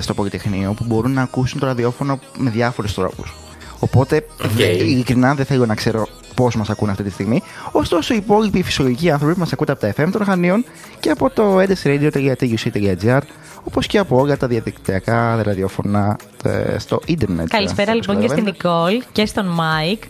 στο 0.00 0.14
Πολυτεχνείο 0.14 0.72
που 0.72 0.84
μπορούν 0.86 1.12
να 1.12 1.22
ακούσουν 1.22 1.60
το 1.60 1.66
ραδιόφωνο 1.66 2.18
με 2.36 2.50
διάφορους 2.50 2.94
τρόπους. 2.94 3.34
Οπότε, 3.80 4.26
Οκ. 4.44 4.50
δε- 4.50 4.64
ειλικρινά 4.66 5.34
δεν 5.34 5.44
θέλω 5.44 5.66
να 5.66 5.74
ξέρω 5.74 6.06
πώς 6.34 6.56
μας 6.56 6.70
ακούνε 6.70 6.90
αυτή 6.90 7.02
τη 7.02 7.10
στιγμή. 7.10 7.42
Ωστόσο, 7.72 8.14
οι 8.14 8.16
υπόλοιποι 8.16 8.62
φυσιολογικοί 8.62 9.10
άνθρωποι 9.10 9.38
μας 9.38 9.52
ακούτε 9.52 9.72
από 9.72 9.80
τα 9.80 9.92
FM 9.96 10.08
των 10.12 10.24
Χανίων 10.24 10.64
και 11.00 11.10
από 11.10 11.30
το 11.30 11.58
edesradio.tuc.gr 11.60 13.20
όπως 13.64 13.86
και 13.86 13.98
από 13.98 14.20
όλα 14.20 14.36
τα 14.36 14.46
διαδικτυακά 14.46 15.42
ραδιόφωνα 15.42 16.16
ε, 16.44 16.78
στο 16.78 17.00
ίντερνετ. 17.06 17.48
Καλησπέρα 17.48 17.90
Ε, 17.90 17.94
λοιπόν 17.94 18.20
και 18.20 18.28
στην 18.28 18.44
καταλαβαίνετε. 18.44 18.90
Νικόλ 18.90 19.02
και 19.12 19.26
στον 19.26 19.46
Μάικ. 19.46 20.02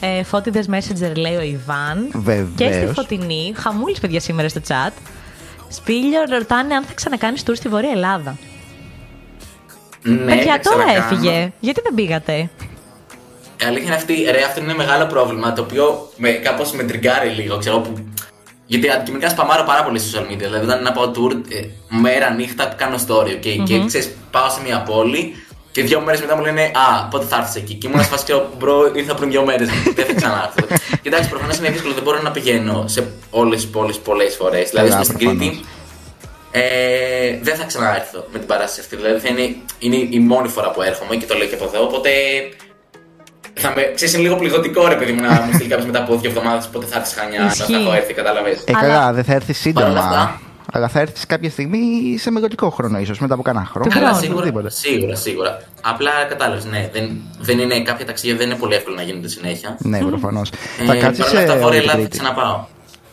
Ε, 0.00 0.22
Φώτιδες 0.22 0.66
Messenger 0.70 1.16
λέει 1.16 1.34
ο 1.36 1.40
Ιβάν. 1.42 2.08
Βεβαίως. 2.12 2.48
Και 2.56 2.72
στη 2.72 2.92
Φωτεινή. 2.94 3.52
Χαμούλης 3.56 4.00
παιδιά 4.00 4.20
σήμερα 4.20 4.48
στο 4.48 4.60
chat. 4.68 4.92
Σπήλιο 5.68 6.20
ρωτάνε 6.30 6.74
αν 6.74 6.84
θα 6.84 6.92
ξανακάνεις 6.94 7.42
tour 7.46 7.52
στη 7.54 7.68
Βόρεια 7.68 7.90
Ελλάδα. 7.90 8.36
Ναι, 10.02 10.16
παιδιά 10.16 10.52
θα 10.52 10.70
τώρα 10.70 10.84
ξανακάνω. 10.84 11.14
έφυγε. 11.14 11.52
Γιατί 11.60 11.80
δεν 11.84 11.94
πήγατε; 11.94 12.50
Η 13.60 13.64
αλήθεια 13.64 13.86
είναι 13.86 13.94
αυτή, 13.94 14.14
ρε, 14.30 14.42
αυτό 14.42 14.60
είναι 14.60 14.72
ένα 14.72 14.84
μεγάλο 14.84 15.06
πρόβλημα 15.06 15.52
το 15.52 15.62
οποίο 15.62 16.10
με, 16.16 16.30
κάπως 16.30 16.72
με 16.72 16.82
τριγκάρει 16.82 17.28
λίγο, 17.28 17.58
ξέρω 17.58 17.78
που 17.78 17.92
Γιατί 18.66 18.90
αντικειμενικά 18.90 19.28
σπαμάρω 19.30 19.64
πάρα 19.64 19.82
πολύ 19.84 19.98
στο 19.98 20.18
social 20.18 20.32
media. 20.32 20.36
Δηλαδή, 20.38 20.64
όταν 20.64 20.82
να 20.82 20.92
πάω 20.92 21.10
tour, 21.14 21.32
ε, 21.48 21.66
μέρα 21.88 22.30
νύχτα 22.30 22.64
κάνω 22.64 22.96
story. 23.06 23.28
Okay? 23.28 23.62
Και 23.64 23.84
ξέρεις, 23.86 24.16
πάω 24.30 24.50
σε 24.50 24.60
μια 24.64 24.82
πόλη 24.82 25.34
και 25.72 25.82
δύο 25.82 26.00
μέρες 26.00 26.20
μετά 26.20 26.36
μου 26.36 26.42
λένε 26.42 26.62
Α, 26.62 27.08
πότε 27.10 27.24
θα 27.24 27.36
έρθεις 27.36 27.54
εκεί; 27.54 27.74
Και 27.74 27.86
ήμουν 27.86 28.00
ασφαλή 28.00 28.22
και 28.22 28.34
bro, 28.58 28.90
ήρθα 28.94 29.14
πριν 29.14 29.30
δύο 29.30 29.44
μέρες. 29.44 29.68
δεν 29.94 30.06
θα 30.06 30.12
ξανάρθω. 30.14 30.66
Κοιτάξτε, 31.02 31.28
προφανώς 31.28 31.56
είναι 31.58 31.70
δύσκολο. 31.70 31.94
Δεν 31.94 32.02
μπορώ 32.02 32.22
να 32.22 32.30
πηγαίνω 32.30 32.84
σε 32.86 33.10
όλες 33.30 33.60
τις 33.60 33.70
πόλεις 33.70 33.98
πολλές 33.98 34.34
φορές. 34.34 34.70
Δηλαδή, 34.70 34.88
Καλά, 34.88 35.04
στην 35.04 35.18
προφανώς. 35.18 35.46
Κρήτη 35.46 35.64
ε, 36.50 37.38
δεν 37.42 37.56
θα 37.56 37.64
ξανάρθω 37.64 38.26
με 38.32 38.38
την 38.38 38.46
παράσταση 38.48 38.80
αυτή. 38.80 38.96
Δηλαδή, 38.96 39.20
θα 39.20 39.28
είναι, 39.28 39.56
είναι 39.78 39.96
η 40.10 40.18
μόνη 40.18 40.48
φορά 40.48 40.70
που 40.70 40.82
έρχομαι 40.82 41.16
και 41.16 41.26
το 41.26 41.34
λέω 41.34 41.46
και 41.46 41.54
από 41.54 41.64
εδώ. 41.64 41.82
Οπότε 41.82 42.10
θα 43.60 43.72
με, 43.74 43.82
ξέρεις, 43.94 44.14
είναι 44.14 44.22
λίγο 44.22 44.36
πληγωτικό 44.36 44.86
ρε 44.88 44.94
παιδί 44.96 45.12
μου 45.12 45.20
να 45.20 45.30
μου 45.30 45.52
στείλει 45.54 45.68
κάποιος 45.68 45.86
μετά 45.86 45.98
από 46.02 46.16
δύο 46.16 46.30
εβδομάδες 46.30 46.66
πότε 46.66 46.86
θα 46.86 46.98
έρθεις 46.98 47.14
χανιά. 47.14 47.40
Να 47.40 47.46
Ισχύει. 47.46 47.72
θα 47.72 47.78
έχω 47.78 47.92
έρθει, 47.92 48.12
κατάλαβες. 48.14 48.58
Ε, 48.58 48.72
Αλλά- 48.74 48.80
καλά, 48.80 49.12
δεν 49.12 49.24
θα 49.24 49.32
έρθεις 49.34 49.72
Παρ' 49.72 49.84
όλα 49.84 49.92
σύντομα. 49.92 50.08
αυτά- 50.08 50.40
Αλλά 50.72 50.88
θα 50.88 51.00
έρθεις 51.00 51.26
κάποια 51.26 51.50
στιγμή 51.50 51.82
σε 52.18 52.30
μελλοντικό 52.30 52.70
χρόνο, 52.70 52.98
ίσως 52.98 53.18
μετά 53.18 53.34
από 53.34 53.42
κανένα 53.42 53.66
χρόνο. 53.66 53.86
Του 53.88 53.94
Καλά, 53.94 54.06
χρόνου. 54.08 54.22
σίγουρα, 54.22 54.38
Οτιδήποτε. 54.40 54.70
σίγουρα, 54.70 55.14
σίγουρα. 55.14 55.62
Απλά 55.82 56.10
κατάλαβες, 56.28 56.64
ναι. 56.64 56.90
Δεν, 56.92 57.10
δεν 57.40 57.58
είναι, 57.58 57.80
κάποια 57.82 58.06
ταξίδια 58.06 58.36
δεν 58.36 58.46
είναι 58.46 58.58
πολύ 58.58 58.74
εύκολο 58.74 58.96
να 58.96 59.02
γίνονται 59.02 59.28
συνέχεια. 59.28 59.76
Ναι, 59.78 59.98
προφανώς. 59.98 60.50
Ε, 60.80 60.84
θα 60.84 60.94
κάτσεις 60.96 61.18
παρ' 61.24 61.28
σε 61.28 61.36
όλα 61.36 61.44
αυτά, 61.44 61.56
Βόρεια 61.56 61.66
όλη 61.66 61.80
την 61.80 61.80
Ελλάδα 61.80 61.90
θα 62.02 62.08
Κρήτη. 62.08 62.18
ξαναπάω. 62.18 62.64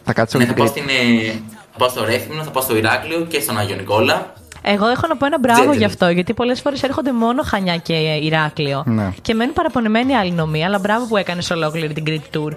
Θα 0.03 0.13
κάτσεις 0.13 0.39
Ναι, 0.39 0.45
όλη 0.45 0.49
θα 0.51 0.55
την 0.55 0.63
πάω, 0.63 0.73
Κρήτη. 0.73 0.89
στην, 0.89 1.29
ε, 1.29 1.31
θα 1.71 1.77
πάω 1.77 1.89
στο 1.89 2.05
Ρέθυμνο, 2.05 2.43
θα 2.43 2.49
πάω 2.51 2.63
στο 2.63 2.75
Ηράκλειο 2.75 3.19
και 3.31 3.39
στον 3.39 3.57
Άγιο 3.57 3.75
Νικόλα. 3.75 4.33
Εγώ 4.65 4.87
έχω 4.87 5.07
να 5.07 5.17
πω 5.17 5.25
ένα 5.25 5.39
μπράβο 5.39 5.59
Τζέτζελ. 5.59 5.79
γι' 5.79 5.85
αυτό, 5.85 6.09
γιατί 6.09 6.33
πολλές 6.33 6.61
φορές 6.61 6.83
έρχονται 6.83 7.11
μόνο 7.11 7.41
Χανιά 7.43 7.77
και 7.77 7.93
Ηράκλειο. 8.21 8.83
Ναι. 8.85 9.13
Και 9.21 9.33
μένουν 9.33 9.53
παραπονεμένοι 9.53 10.15
άλλοι 10.15 10.31
νομοί, 10.31 10.65
αλλά 10.65 10.79
μπράβο 10.79 11.05
που 11.05 11.17
έκανες 11.17 11.49
ολόκληρη 11.51 11.93
την 11.93 12.05
Κρήτη 12.05 12.29
Tour. 12.37 12.51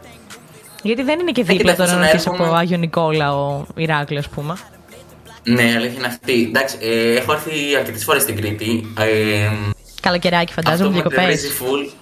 Γιατί 0.83 1.03
δεν 1.03 1.19
είναι 1.21 1.31
και 1.31 1.43
δίπλα 1.43 1.57
κοιτάξτε, 1.57 1.83
τώρα 1.85 1.95
να 1.95 2.01
να 2.01 2.09
έρθει 2.11 2.29
από 2.29 2.37
έρχομαι- 2.43 2.61
Άγιο 2.61 2.77
Νικόλα 2.77 3.37
ο 3.37 3.67
Ηράκλειο, 3.77 4.19
ας 4.21 4.29
πούμε. 4.29 4.55
Ναι, 5.43 5.63
αλήθεια 5.63 5.99
είναι 5.99 6.07
αυτή. 6.07 6.43
Εντάξει, 6.49 6.77
ε, 6.81 7.15
έχω 7.17 7.33
έρθει 7.33 7.51
αρκετές 7.79 8.05
φορές 8.05 8.23
στην 8.23 8.37
Κρήτη. 8.37 8.93
Ε, 8.99 9.51
Καλοκαιράκι, 10.01 10.53
φαντάζομαι, 10.53 10.89
Αυτό 10.89 10.95
με 10.97 11.03
διακοπές. 11.03 11.19
τρελίζει 11.25 11.49
full. 11.61 11.93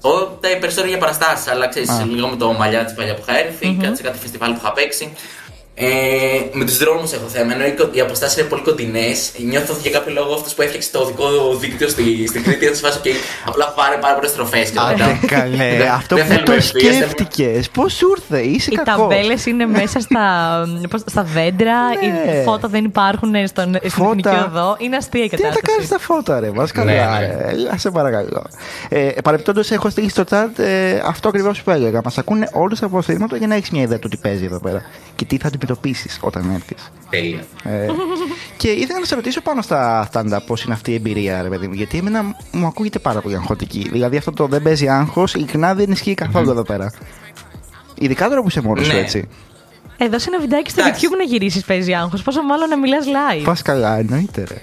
Ο, 0.00 0.10
τα 0.24 0.48
περισσότερα 0.60 0.88
για 0.88 0.98
παραστάσεις, 0.98 1.48
αλλά 1.48 1.68
ξέρεις, 1.68 1.90
λίγο 2.14 2.28
με 2.28 2.36
το 2.36 2.52
μαλλιά 2.52 2.84
της 2.84 2.94
παλιά 2.94 3.14
που 3.14 3.22
είχα 3.28 3.38
έρθει, 3.38 3.76
κάτι 3.82 3.96
σε 3.96 4.02
κάτι 4.02 4.18
φεστιβάλ 4.18 4.50
που 4.52 4.58
είχα 4.62 4.72
παίξει. 4.72 5.12
Ε, 5.80 5.86
με 6.52 6.64
τους 6.64 6.78
δρόμους 6.78 7.12
έχω 7.12 7.26
θέμα. 7.28 7.52
Ενώ 7.54 7.64
οι, 7.66 7.72
κο- 7.72 7.90
οι 7.92 8.00
αποστάσεις 8.00 8.38
είναι 8.38 8.48
πολύ 8.48 8.62
κοντινές, 8.62 9.30
νιώθω 9.50 9.72
ότι 9.72 9.82
για 9.82 9.90
κάποιο 9.98 10.12
λόγο 10.12 10.34
αυτός 10.34 10.54
που 10.54 10.62
έφτιαξε 10.62 10.90
το 10.90 10.98
οδικό 10.98 11.26
δίκτυο 11.60 11.88
στη, 11.88 12.26
στην 12.26 12.42
Κρήτη 12.42 12.64
θα 12.64 12.70
τους 12.70 12.80
φάσω 12.80 13.00
και 13.02 13.12
απλά 13.46 13.72
πάρε 13.76 13.96
πάρα 14.00 14.14
πολλές 14.14 14.30
στροφές. 14.30 14.72
Άντε 14.76 15.18
καλέ, 15.26 15.56
Δεν- 15.56 15.88
αυτό 15.90 16.14
δεν 16.16 16.24
που 16.24 16.30
θέλουμε 16.30 16.46
το 16.46 16.52
ευθείες, 16.52 16.82
θέλουμε- 16.82 17.10
σκέφτηκες. 17.10 17.68
Πώς 17.70 17.92
σου 17.92 18.06
ήρθε, 18.16 18.40
είσαι 18.46 18.70
Οι 18.72 18.74
κακός. 18.76 18.94
ταμπέλες 19.08 19.46
είναι 19.46 19.66
μέσα 19.66 20.00
στα, 20.00 20.22
πώς- 20.90 21.02
στα 21.06 21.22
δέντρα, 21.22 21.78
Ναι. 21.88 22.32
οι 22.32 22.42
φώτα 22.44 22.68
δεν 22.68 22.84
υπάρχουν 22.84 23.32
στον, 23.46 23.74
στην 23.74 23.90
Φώτα. 23.90 24.10
εθνική 24.30 24.44
οδό. 24.50 24.76
Είναι 24.78 24.96
αστεία 24.96 25.24
η 25.24 25.28
Τι 25.28 25.34
να 25.34 25.38
τα 25.42 25.44
κατάσταση. 25.48 25.72
κάνεις 25.72 25.88
τα 25.88 25.98
φώτα, 25.98 26.40
ρε. 26.40 26.50
Μας 26.54 26.72
καλά, 26.72 26.92
Ναι, 26.92 27.26
ναι. 27.26 27.26
ρε. 27.26 27.48
Έλα, 27.50 27.78
σε 27.78 27.90
παρακαλώ. 27.90 28.46
Ε, 28.88 29.10
Παρεμπιπτόντως, 29.24 29.70
έχω 29.70 29.90
στείλει 29.90 30.10
στο 30.10 30.24
chat 30.30 30.58
ε, 30.58 31.00
αυτό 31.06 31.28
ακριβώς 31.28 31.62
που 31.62 31.70
έλεγα. 31.70 32.00
Μας 32.04 32.18
ακούνε 32.18 32.48
όλους 32.52 32.82
από 32.82 33.02
θρύματα 33.02 33.36
για 33.36 33.46
να 33.46 33.54
έχεις 33.54 33.70
μια 33.70 33.82
ιδέα 33.82 33.98
του 33.98 34.08
τι 34.08 34.16
παίζει 34.16 34.44
εδώ 34.44 34.60
πέρα 34.60 34.82
και 35.16 35.24
τι 35.24 35.36
θα 35.36 35.50
αντιμετωπίσει 35.72 36.18
όταν 36.20 36.50
έρθεις. 36.54 36.90
Τέλεια. 37.10 37.44
Ε, 37.62 37.86
και 38.56 38.68
ήθελα 38.68 38.98
να 38.98 39.04
σε 39.04 39.14
ρωτήσω 39.14 39.40
πάνω 39.40 39.62
στα 39.62 40.08
stand-up 40.12 40.38
πώς 40.46 40.62
είναι 40.62 40.74
αυτή 40.74 40.90
η 40.90 40.94
εμπειρία, 40.94 41.42
ρε 41.42 41.48
παιδί 41.48 41.66
μου. 41.66 41.74
Γιατί 41.74 41.98
εμένα 41.98 42.36
μου 42.52 42.66
ακούγεται 42.66 42.98
πάρα 42.98 43.20
πολύ 43.20 43.34
αγχωτική. 43.34 43.88
Δηλαδή 43.90 44.16
αυτό 44.16 44.32
το 44.32 44.46
δεν 44.46 44.62
παίζει 44.62 44.88
άγχος, 44.88 45.34
ειλικρινά 45.34 45.74
δεν 45.74 45.90
ισχύει 45.90 46.14
καθόλου 46.14 46.50
εδώ 46.50 46.62
πέρα. 46.62 46.92
Ειδικά 47.98 48.28
τώρα 48.28 48.40
που 48.42 48.48
είσαι 48.48 48.60
μόνος 48.60 48.86
σου, 48.86 48.92
Ναι. 48.92 48.98
έτσι. 48.98 49.28
Εδώ 49.98 50.18
σε 50.18 50.28
ένα 50.30 50.40
βιντεάκι 50.40 50.70
στο 50.70 50.80
Εντάξει. 50.80 51.06
YouTube 51.10 51.16
να 51.16 51.24
γυρίσεις 51.24 51.64
παίζει 51.64 51.94
άγχος. 51.94 52.22
Πόσο 52.22 52.42
μάλλον 52.42 52.68
να 52.68 52.78
μιλάς 52.78 53.04
live. 53.06 53.44
Πας 53.44 53.62
καλά, 53.62 53.98
εννοείται, 53.98 54.44
ρε. 54.48 54.62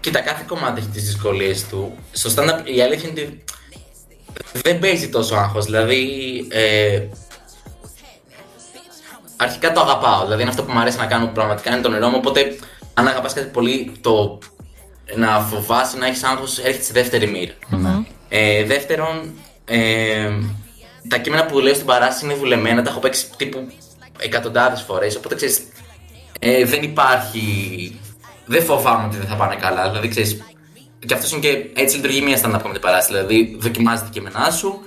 Κοίτα, 0.00 0.20
κάθε 0.20 0.44
κομμάτι 0.46 0.80
έχει 0.80 0.88
τις 0.88 1.04
δυσκολίες 1.04 1.66
του. 1.66 1.94
Στο 2.10 2.30
stand-up 2.30 2.66
η 2.76 2.80
αλήθεια 2.82 3.08
είναι 3.08 3.20
ότι 3.20 3.44
δεν 4.62 4.78
παίζει 4.78 5.08
τόσο 5.08 5.34
άγχος. 5.34 5.64
Δηλαδή, 5.64 6.08
ε, 6.48 7.00
αρχικά 9.40 9.72
το 9.72 9.80
αγαπάω. 9.80 10.22
Δηλαδή, 10.22 10.40
είναι 10.40 10.50
αυτό 10.50 10.62
που 10.64 10.72
μου 10.72 10.78
αρέσει 10.78 10.98
να 10.98 11.06
κάνω 11.06 11.26
πραγματικά, 11.26 11.72
είναι 11.72 11.80
το 11.80 11.88
νερό 11.88 12.08
μου. 12.08 12.16
Οπότε, 12.16 12.56
αν 12.94 13.08
αγαπάς 13.08 13.32
κάτι 13.32 13.46
πολύ, 13.46 13.92
το 14.00 14.38
να 15.14 15.40
φοβάσαι 15.40 15.96
να 15.98 16.06
έχεις 16.06 16.22
άγχος 16.24 16.58
έρχεται 16.58 16.82
στη 16.82 16.92
δεύτερη 16.92 17.26
μοίρα. 17.26 17.52
Ε, 18.28 18.64
δεύτερον, 18.64 19.32
ε, 19.64 20.30
τα 21.08 21.18
κείμενα 21.18 21.46
που 21.46 21.58
λέω 21.58 21.74
στην 21.74 21.86
παράσταση 21.86 22.24
είναι 22.24 22.34
δουλεμένα, 22.34 22.82
τα 22.82 22.90
έχω 22.90 22.98
παίξει 22.98 23.26
τύπου 23.36 23.72
εκατοντάδες 24.18 24.82
φορές. 24.82 25.16
Οπότε 25.16 25.34
ξέρεις, 25.34 25.60
ε, 26.38 26.64
δεν 26.64 26.82
υπάρχει. 26.82 27.44
Δεν 28.46 28.62
φοβάμαι 28.62 29.06
ότι 29.06 29.16
δεν 29.16 29.26
θα 29.26 29.34
πάνε 29.34 29.56
καλά. 29.56 29.88
Δηλαδή, 29.88 30.08
ξέρεις. 30.08 30.42
Και 31.06 31.14
αυτός 31.14 31.32
είναι 31.32 31.40
και 31.40 31.70
έτσι 31.74 31.96
λειτουργεί 31.96 32.20
μια 32.20 32.40
stand-up 32.42 32.62
comedy 32.62 32.80
παράσταση. 32.80 33.12
Δηλαδή, 33.12 33.56
δοκιμάζει 33.60 34.02
τα 34.02 34.08
κείμενά 34.12 34.50
σου, 34.50 34.80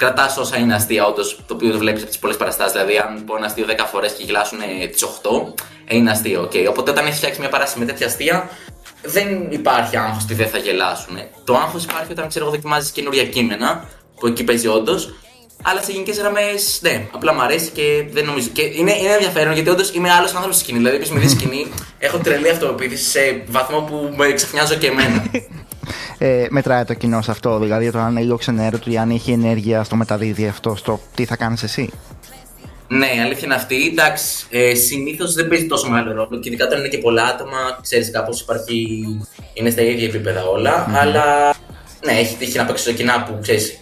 κρατάς 0.00 0.36
όσα 0.36 0.56
είναι 0.58 0.74
αστεία, 0.74 1.06
όντως 1.06 1.38
το 1.46 1.54
οποίο 1.54 1.72
το 1.72 1.78
βλέπεις 1.78 2.00
από 2.02 2.10
τις 2.10 2.20
πολλές 2.20 2.36
παραστάσεις. 2.36 2.72
Δηλαδή, 2.72 2.96
αν 2.96 3.24
πω 3.24 3.36
ένα 3.36 3.46
αστείο 3.46 3.66
10 3.68 3.86
φορές 3.92 4.12
και 4.12 4.22
γελάσουν 4.22 4.58
τις 4.90 5.02
8, 5.02 5.54
ε, 5.84 5.96
είναι 5.96 6.10
αστείο. 6.10 6.42
Okay. 6.42 6.66
Οπότε, 6.68 6.90
όταν 6.90 7.06
έχεις 7.06 7.16
φτιάξει 7.18 7.40
μια 7.40 7.48
παράσταση 7.48 7.78
με 7.78 7.84
τέτοια 7.84 8.06
αστεία, 8.06 8.48
δεν 9.02 9.46
υπάρχει 9.50 9.96
άγχος 9.96 10.22
ότι 10.22 10.34
δεν 10.34 10.48
θα 10.48 10.58
γελάσουν. 10.58 11.16
Το 11.44 11.54
άγχος 11.54 11.84
υπάρχει 11.84 12.12
όταν 12.12 12.28
ξέρω 12.28 12.44
εγώ 12.44 12.54
δοκιμάζεις 12.54 12.90
καινούρια 12.90 13.24
κείμενα, 13.24 13.88
που 14.20 14.26
εκεί 14.26 14.44
παίζει 14.44 14.66
όντως. 14.66 15.14
Αλλά 15.62 15.82
σε 15.82 15.92
γενικές 15.92 16.18
γραμμές, 16.18 16.78
ναι, 16.82 17.06
απλά 17.10 17.34
μου 17.34 17.42
αρέσει 17.42 17.70
και 17.70 18.04
δεν 18.10 18.24
νομίζω. 18.24 18.48
Και 18.52 18.62
είναι, 18.62 18.92
είναι 18.98 19.12
ενδιαφέρον 19.12 19.52
γιατί 19.52 19.70
όντως 19.70 19.90
είμαι 19.90 20.10
άλλος 20.10 20.30
άνθρωπος 20.30 20.54
στη 20.54 20.64
σκηνή. 20.64 20.78
Δηλαδή, 20.78 20.96
επίση 20.96 21.12
με 21.12 21.20
δει 21.20 21.28
σκηνή, 21.28 21.72
έχω 21.98 22.18
τρελή 22.18 22.50
αυτοπεποίθηση 22.50 23.10
σε 23.10 23.42
βαθμό 23.46 23.80
που 23.80 24.14
με 24.16 24.32
ξαφνιάζω 24.32 24.74
και 24.74 24.86
εμένα. 24.86 25.24
Ε, 26.18 26.46
μετράει 26.50 26.84
το 26.84 26.94
κοινό 26.94 27.22
σε 27.22 27.30
αυτό, 27.30 27.58
δηλαδή 27.58 27.90
το 27.90 27.98
αν 27.98 28.10
είναι 28.10 28.20
λίγο 28.20 28.36
ξενέρωτο 28.36 28.90
ή 28.90 28.98
αν 28.98 29.10
έχει 29.10 29.32
ενέργεια 29.32 29.82
στο 29.84 29.96
μεταδίδει 29.96 30.46
αυτό, 30.46 30.74
στο 30.76 31.00
τι 31.14 31.24
θα 31.24 31.36
κάνεις 31.36 31.62
εσύ. 31.62 31.90
Ναι, 32.88 33.06
η 33.06 33.20
αλήθεια 33.20 33.44
είναι 33.44 33.54
αυτή. 33.54 33.86
Εντάξει, 33.86 34.46
ε, 34.50 34.74
συνήθως 34.74 35.34
δεν 35.34 35.48
παίζει 35.48 35.66
τόσο 35.66 35.88
μεγάλο 35.88 36.12
ρόλο 36.12 36.38
και 36.40 36.48
ειδικά 36.48 36.66
όταν 36.66 36.78
είναι 36.78 36.88
και 36.88 36.98
πολλά 36.98 37.24
άτομα, 37.24 37.78
ξέρεις 37.82 38.10
κάπως 38.10 38.40
υπάρχει. 38.40 38.98
είναι 39.54 39.70
στα 39.70 39.82
ίδια 39.82 40.06
επίπεδα 40.06 40.44
όλα. 40.44 40.86
Αλλά 41.00 41.54
ναι, 42.06 42.12
έχει 42.12 42.36
τύχει 42.36 42.56
να 42.56 42.64
παίξω 42.64 42.84
σε 42.84 42.92
κοινά 42.92 43.22
που 43.22 43.38
ξέρεις. 43.42 43.78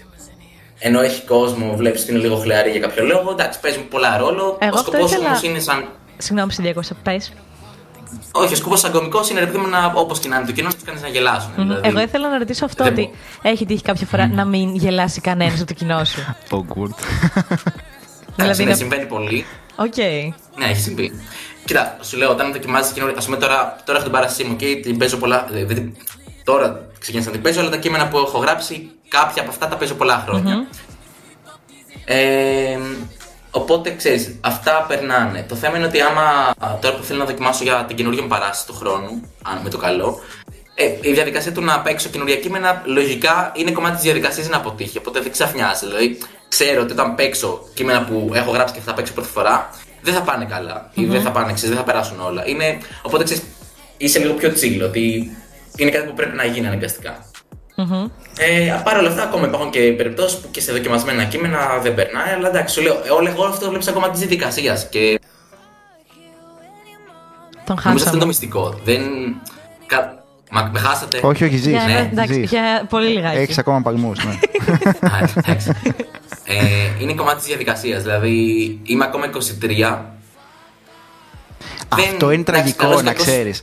Ενώ 0.78 1.00
έχει 1.00 1.22
κόσμο, 1.26 1.76
βλέπεις 1.76 2.02
ότι 2.02 2.11
είναι 2.11 2.20
λίγο 2.20 2.37
χλιαρή 2.37 2.70
για 2.70 2.80
κάποιο 2.80 3.04
λόγο. 3.04 3.30
Εντάξει, 3.30 3.61
παίζουν 3.61 3.88
πολλά 3.88 4.16
ρόλο. 4.18 4.58
Εγώ 4.61 4.74
ο 4.76 4.78
αυτό 4.78 4.90
σκοπός 4.90 5.11
ήθελα- 5.11 5.26
όμως 5.26 5.42
είναι 5.42 5.58
σαν. 5.58 5.88
Συγγνώμη, 6.18 6.52
σε 6.52 6.62
διάκοψα. 6.62 6.94
Πες. 7.02 7.32
Όχι, 8.33 8.53
ο 8.53 8.57
σκοπός 8.57 8.81
σαν 8.81 8.92
κωμικός 8.92 9.31
είναι 9.31 9.40
ρε 9.40 9.47
παιδί 9.47 9.59
μου 9.59 9.66
να 9.68 9.92
όπως 9.94 10.18
και 10.18 10.29
να 10.29 10.37
είναι 10.37 10.47
το 10.47 10.53
κοινό, 10.53 10.68
να 10.68 10.75
τους 10.75 10.83
κάνεις 10.85 11.03
να 11.03 11.09
γελάσουν. 11.09 11.51
δηλαδή. 11.57 11.88
Εγώ 11.88 12.01
ήθελα 12.01 12.29
να 12.29 12.38
ρωτήσω 12.38 12.64
αυτό 12.64 12.85
Δεν 12.85 12.92
ότι 12.92 13.03
μπορώ. 13.03 13.16
έχει 13.42 13.66
τύχει 13.66 13.83
κάποια 13.83 14.07
φορά 14.07 14.27
να 14.29 14.44
μην 14.44 14.75
γελάσει 14.77 15.21
κανένας 15.21 15.55
από 15.59 15.66
το 15.66 15.75
κοινό 15.75 16.05
σου; 16.05 16.35
Awkward. 16.51 16.94
Εντάξει, 18.37 18.62
ναι, 18.64 18.71
να- 18.71 18.77
συμβαίνει 18.77 19.07
πολύ. 19.07 19.44
Οκ. 19.77 19.97
Ναι, 20.57 20.64
έχει 20.64 20.81
συμβεί. 20.81 21.12
Κοίτα, 21.64 21.97
σου 22.01 22.16
λέω, 22.16 22.31
όταν 22.31 22.53
δοκιμάζεις 22.53 22.92
καινούργια. 22.92 23.18
Α 23.21 23.25
πούμε 23.25 23.37
τώρα, 23.37 23.77
τώρα 23.85 23.99
έχω 23.99 24.03
την 24.09 24.12
παράστασή 24.16 24.44
μου 24.49 24.57
και 24.57 24.77
την 24.83 24.99
παίζω 24.99 25.16
πολλά. 25.16 25.47
Δηλαδή, 25.51 25.92
τώρα 26.44 26.87
ξεκίνησα 26.99 27.29
να 27.29 27.35
την 27.35 27.42
παίζω, 27.42 27.61
αλλά 27.61 27.71
τα 27.71 27.77
κείμενα 27.77 28.09
που 28.09 28.18
έχω 28.18 28.38
γράψει, 28.38 28.90
κάποια 29.09 29.42
από 29.42 29.51
αυτά 29.51 29.68
τα 29.68 29.77
παίζω 29.77 29.94
πολλά 29.94 30.25
χρόνια. 30.27 30.66
Ε, 32.05 32.79
οπότε 33.50 33.90
ξέρεις, 33.90 34.38
αυτά 34.40 34.84
περνάνε. 34.88 35.44
Το 35.48 35.54
θέμα 35.54 35.76
είναι 35.76 35.87
ότι 35.87 36.00
άμα 36.00 36.22
α, 36.58 36.78
τώρα 36.80 36.96
που 36.96 37.02
θέλω 37.02 37.18
να 37.18 37.24
δοκιμάσω 37.24 37.62
για 37.62 37.84
την 37.88 37.96
καινούργια 37.96 38.22
μου 38.22 38.28
παράσταση 38.28 38.66
του 38.66 38.74
χρόνου, 38.74 39.22
αν 39.42 39.61
με 39.62 39.70
το 39.70 39.76
καλό, 39.76 40.20
ε, 40.74 40.84
η 41.00 41.12
διαδικασία 41.12 41.52
του 41.52 41.61
να 41.61 41.80
παίξω 41.80 42.08
καινούργια 42.08 42.37
κείμενα 42.37 42.82
λογικά 42.84 43.52
είναι 43.56 43.70
κομμάτι 43.70 43.94
της 43.94 44.04
διαδικασίας 44.04 44.48
να 44.48 44.56
αποτύχει. 44.56 44.98
Οπότε 44.98 45.20
δεν 45.20 45.32
ξαφνιάζει. 45.32 45.87
Δηλαδή, 45.87 46.18
ξέρω 46.48 46.82
ότι 46.82 46.92
όταν 46.92 47.14
παίξω 47.14 47.68
κείμενα 47.74 48.04
που 48.04 48.30
έχω 48.34 48.50
γράψει 48.50 48.74
και 48.74 48.80
θα 48.80 48.87
τα 48.87 48.94
παίξω 48.94 49.12
πρώτη 49.12 49.28
φορά, 49.28 49.70
δεν 50.02 50.14
θα 50.14 50.22
πάνε 50.22 50.44
καλά. 50.44 50.90
Ή 50.94 51.04
δεν 51.04 51.22
θα 51.22 51.30
πάνε, 51.30 51.52
ξέρεις, 51.52 51.74
δεν 51.74 51.84
θα 51.84 51.92
περάσουν 51.92 52.20
όλα. 52.20 52.48
Είναι, 52.48 52.78
οπότε 53.02 53.24
ξέρεις, 53.24 53.42
είσαι 53.96 54.18
λίγο 54.18 54.32
πιο 54.32 54.52
τσίλο. 54.52 54.87
Ότι 54.87 55.37
είναι 55.76 55.90
κάτι 55.90 56.06
που 56.06 56.14
πρέπει 56.14 56.37
να 56.37 56.44
γίνει 56.44 56.66
αναγκαστικά. 56.66 57.27
Ε, 58.38 58.80
Παρ' 58.84 58.96
όλα 58.96 59.08
αυτά, 59.08 59.22
ακόμα 59.22 59.46
υπάρχουν 59.46 59.70
και 59.70 59.80
περιπτώσεις 59.80 60.38
που 60.38 60.50
και 60.50 60.60
σε 60.60 60.72
δοκιμασμένα 60.72 61.24
κείμενα 61.24 61.78
δεν 61.82 61.94
περνάει. 61.94 62.32
Αλλά 62.32 62.48
εντάξει, 62.48 62.74
σου 62.74 62.82
λέω, 62.82 62.94
ε, 63.06 63.10
όλο 63.10 63.28
εγώ 63.28 63.44
αυτό 63.44 63.60
το 63.64 63.68
βλέπεις 63.70 63.88
ακόμα 63.88 64.10
της 64.10 64.18
διαδικασίας. 64.20 64.88
Και 64.88 65.20
Τον 67.64 67.78
νομίζω 67.84 68.04
αυτό 68.04 68.16
είναι 68.16 68.24
το 68.24 68.26
χάσαμε. 68.26 68.26
μυστικό. 68.26 68.74
Δεν. 68.84 69.00
Κα... 69.86 70.22
Μα 70.50 70.70
με 70.72 70.78
χάσατε. 70.78 71.20
όχι, 71.22 71.44
όχι, 71.44 71.56
ζεις. 71.56 71.66
Για, 71.66 71.84
ναι, 71.86 72.08
εντάξει, 72.12 72.32
ζεις. 72.32 72.50
για 72.50 72.86
πολύ 72.88 73.08
λιγάκι. 73.08 73.36
Έχεις 73.38 73.58
ακόμα 73.58 73.82
παλμούς, 73.82 74.24
ναι. 74.24 74.32
Α, 75.10 75.28
εντάξει. 75.34 75.72
ε, 76.44 76.54
είναι 77.00 77.14
κομμάτι 77.14 77.36
της 77.38 77.46
διαδικασίας. 77.46 78.02
Δηλαδή, 78.02 78.34
είμαι 78.84 79.04
ακόμα 79.04 79.26
23. 79.26 79.98
Αυτό 81.88 82.31
είναι 82.31 82.44
εντάξει, 82.49 82.53
τραγικό 82.53 82.85
καλός 82.85 83.01
ή 83.01 83.05
να 83.05 83.11
κακός- 83.11 83.27
ξέρεις. 83.27 83.62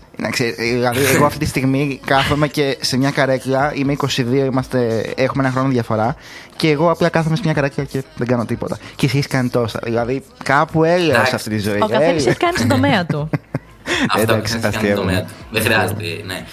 Δηλαδή, 0.57 1.05
εγώ 1.05 1.25
αυτή 1.25 1.39
τη 1.39 1.45
στιγμή 1.45 1.99
κάθομαι 2.05 2.47
και 2.47 2.77
σε 2.81 2.97
μια 2.97 3.11
καρέκλα, 3.11 3.71
είμαι 3.75 3.91
22, 3.91 4.45
είμαστε, 4.45 5.01
έχουμε 5.15 5.43
ένα 5.43 5.53
χρόνο 5.53 5.69
διαφορά, 5.69 6.15
και 6.55 6.69
εγώ 6.69 6.91
απλά 6.91 7.09
κάθομαι 7.09 7.35
σε 7.35 7.41
μια 7.45 7.53
καρέκλα 7.53 7.83
και 7.83 8.03
δεν 8.15 8.27
κάνω 8.27 8.45
τίποτα. 8.45 8.77
Και 8.95 9.05
εσύ 9.05 9.17
έχεις 9.17 9.27
κάνει 9.29 9.49
τόσα. 9.49 9.79
Δηλαδή, 9.83 10.23
κάπου 10.43 10.83
έλεος 10.83 11.09
Εντάξει. 11.15 11.35
αυτή 11.35 11.49
τη 11.49 11.57
ζωή. 11.59 11.75
Ο 11.75 11.79
καθένας 11.87 12.03
Έλεος. 12.09 12.25
έχει 12.25 12.37
κάνει 12.37 12.55
στην 12.57 12.69
τομέα 12.69 13.05
του. 13.05 13.29
Αυτό 14.15 14.33
Εντάξει, 14.33 14.53
θα 14.53 14.59
κάνει 14.59 14.73
το 14.73 14.77
αστείευομαι. 14.79 15.11
τομέα 15.11 15.23
του. 15.25 15.31
Δεν 15.51 15.61
χρειάζεται, 15.63 16.03
ναι. 16.25 16.45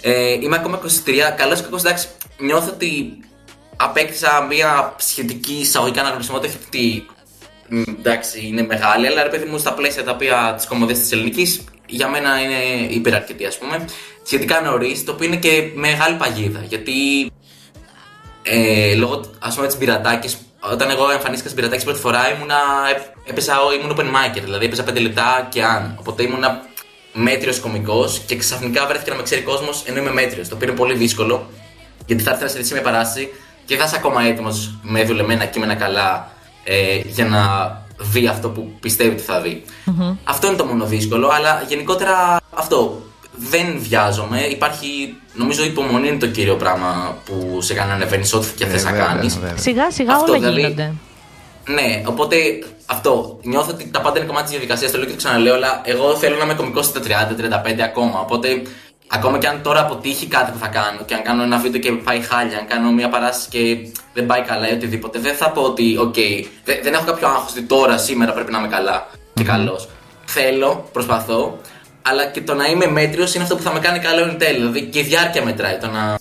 Ε, 0.00 0.32
είμαι 0.32 0.56
ακόμα 0.56 0.78
23. 0.78 0.86
Καλό 1.36 1.54
ή 1.54 1.60
κακό, 1.60 1.76
εντάξει, 1.76 2.08
νιώθω 2.38 2.70
ότι 2.70 3.18
απέκτησα 3.76 4.46
μια 4.48 4.94
σχετική 4.96 5.52
εισαγωγικά 5.52 6.00
αναγνωρισιμότητα. 6.00 6.48
Όχι 6.52 6.58
ότι 6.66 7.06
μ, 7.06 7.21
εντάξει, 7.98 8.46
είναι 8.46 8.62
μεγάλη, 8.62 9.06
αλλά 9.06 9.22
ρε 9.22 9.28
παιδί 9.28 9.44
μου 9.44 9.58
στα 9.58 9.74
πλαίσια 9.74 10.04
τα 10.04 10.10
οποία 10.10 10.54
της 10.56 10.66
κομμωδίας 10.66 10.98
της 10.98 11.12
ελληνικής 11.12 11.64
για 11.86 12.08
μένα 12.08 12.40
είναι 12.40 12.92
υπεραρκετή, 12.92 13.44
ας 13.44 13.58
πούμε. 13.58 13.84
Σχετικά 14.22 14.60
νωρίς, 14.60 15.04
το 15.04 15.12
οποίο 15.12 15.26
είναι 15.26 15.36
και 15.36 15.70
μεγάλη 15.74 16.16
παγίδα. 16.16 16.64
Γιατί 16.68 16.92
ε, 18.42 18.94
λόγω 18.94 19.20
ας 19.38 19.54
πούμε 19.54 19.66
της 19.66 19.76
πειρατάκης, 19.76 20.36
όταν 20.72 20.90
εγώ 20.90 21.10
εμφανίστηκα 21.10 21.48
στην 21.48 21.54
πειρατάκη 21.54 21.84
πρώτη 21.84 22.00
φορά 22.00 22.34
ήμουνα, 22.34 22.58
ε, 22.96 23.30
έπαιζα, 23.30 23.54
ήμουν 23.80 23.96
open 23.96 24.04
micer, 24.04 24.42
δηλαδή 24.42 24.64
έπαιζα 24.64 24.84
5 24.84 25.00
λεπτά 25.00 25.48
και 25.50 25.62
αν. 25.64 25.96
Οπότε 25.98 26.22
ήμουνα 26.22 26.62
μέτριος 27.12 27.60
κωμικός 27.60 28.22
και 28.26 28.36
ξαφνικά 28.36 28.86
βρέθηκε 28.86 29.10
να 29.10 29.16
με 29.16 29.22
ξέρει 29.22 29.40
κόσμος 29.40 29.82
ενώ 29.86 29.98
είμαι 29.98 30.12
μέτριος. 30.12 30.48
Το 30.48 30.54
οποίο 30.54 30.68
είναι 30.68 30.76
πολύ 30.76 30.94
δύσκολο 30.94 31.50
γιατί 32.06 32.22
θα 32.22 32.30
έρθει 32.30 32.42
να 32.42 32.48
σε 32.48 32.58
δει 32.58 32.72
μια 32.72 32.82
παράσταση 32.82 33.32
και 33.64 33.76
θα 33.76 33.84
είσαι 33.84 33.96
ακόμα 33.96 34.22
έτοιμος 34.22 34.78
με 34.82 35.04
δουλεμένα 35.04 35.44
κείμενα 35.44 35.74
καλά 35.74 36.30
ε, 36.64 37.00
για 37.04 37.24
να 37.24 37.40
δει 37.98 38.26
αυτό 38.26 38.48
που 38.48 38.70
πιστεύει 38.80 39.10
ότι 39.10 39.22
θα 39.22 39.40
δει. 39.40 39.64
Αυτό 40.24 40.46
είναι 40.46 40.56
το 40.56 40.64
μόνο 40.64 40.84
δύσκολο, 40.86 41.28
αλλά 41.32 41.64
γενικότερα 41.68 42.40
αυτό. 42.54 43.02
Δεν 43.36 43.78
βιάζομαι. 43.78 44.40
Υπάρχει, 44.40 45.14
νομίζω, 45.34 45.64
υπομονή 45.64 46.08
είναι 46.08 46.18
το 46.18 46.26
κύριο 46.26 46.54
πράγμα 46.56 47.16
που 47.24 47.58
σε 47.60 47.74
κάνει 47.74 47.88
να 47.88 47.94
ανεβαίνεις 47.94 48.32
ό,τι 48.34 48.46
και 48.56 48.66
θες 48.66 48.80
Ε, 48.82 48.84
να 48.84 48.90
βέβαια, 48.90 49.06
κάνεις. 49.06 49.38
βέβαια. 49.38 49.56
Σιγά 49.56 49.90
σιγά 49.90 50.12
Αυτό, 50.14 50.32
όλα 50.32 50.40
δηλαδή, 50.40 50.60
γίνονται. 50.60 50.92
Ναι, 51.68 52.02
οπότε 52.04 52.36
αυτό. 52.86 53.38
Νιώθω 53.42 53.70
ότι 53.70 53.90
τα 53.90 54.00
πάντα 54.00 54.18
είναι 54.18 54.26
κομμάτι 54.26 54.44
της 54.44 54.52
διαδικασίας. 54.52 54.90
Το 54.90 54.96
λέω 54.96 55.06
και 55.06 55.12
το 55.12 55.18
ξαναλέω, 55.18 55.54
αλλά 55.54 55.80
εγώ 55.84 56.16
θέλω 56.16 56.36
να 56.36 56.44
είμαι 56.44 56.54
κωμικός 56.54 56.86
στα 56.86 57.00
30-35 57.00 57.80
ακόμα. 57.84 58.20
Οπότε, 58.20 58.62
ακόμα 59.14 59.38
και 59.38 59.46
αν 59.46 59.62
τώρα 59.62 59.80
αποτύχει 59.80 60.26
κάτι 60.26 60.50
που 60.52 60.58
θα 60.58 60.66
κάνω 60.68 61.00
και 61.04 61.14
αν 61.14 61.22
κάνω 61.22 61.42
ένα 61.42 61.58
βίντεο 61.58 61.80
και 61.80 61.92
πάει 61.92 62.20
χάλια, 62.20 62.58
αν 62.58 62.66
κάνω 62.66 62.90
μια 62.92 63.08
παράσταση 63.08 63.48
και 63.48 63.88
δεν 64.14 64.26
πάει 64.26 64.42
καλά 64.42 64.70
ή 64.70 64.72
οτιδήποτε, 64.72 65.18
δεν 65.18 65.34
θα 65.34 65.50
πω 65.50 65.62
ότι, 65.62 65.96
οκ, 65.98 66.14
δεν, 66.64 66.78
δεν 66.82 66.92
έχω 66.94 67.04
κάποιο 67.04 67.28
άγχος 67.28 67.50
ότι 67.50 67.62
τώρα, 67.62 67.98
σήμερα 67.98 68.32
πρέπει 68.32 68.52
να 68.52 68.58
είμαι 68.58 68.68
καλά 68.68 69.06
και 69.34 69.44
καλός. 69.44 69.88
Θέλω, 70.24 70.88
προσπαθώ, 70.92 71.58
αλλά 72.02 72.24
και 72.26 72.40
το 72.40 72.54
να 72.54 72.66
είμαι 72.66 72.86
μέτριος 72.86 73.34
είναι 73.34 73.42
αυτό 73.42 73.56
που 73.56 73.62
θα 73.62 73.72
με 73.72 73.78
κάνει 73.78 73.98
καλό 73.98 74.20
εν 74.22 74.38
τέλει. 74.38 74.56
Δηλαδή 74.58 74.82
και 74.82 74.98
η 74.98 75.02
διάρκεια 75.02 75.44
μετράει. 75.44 75.76
Το 75.78 75.86
να 75.86 76.18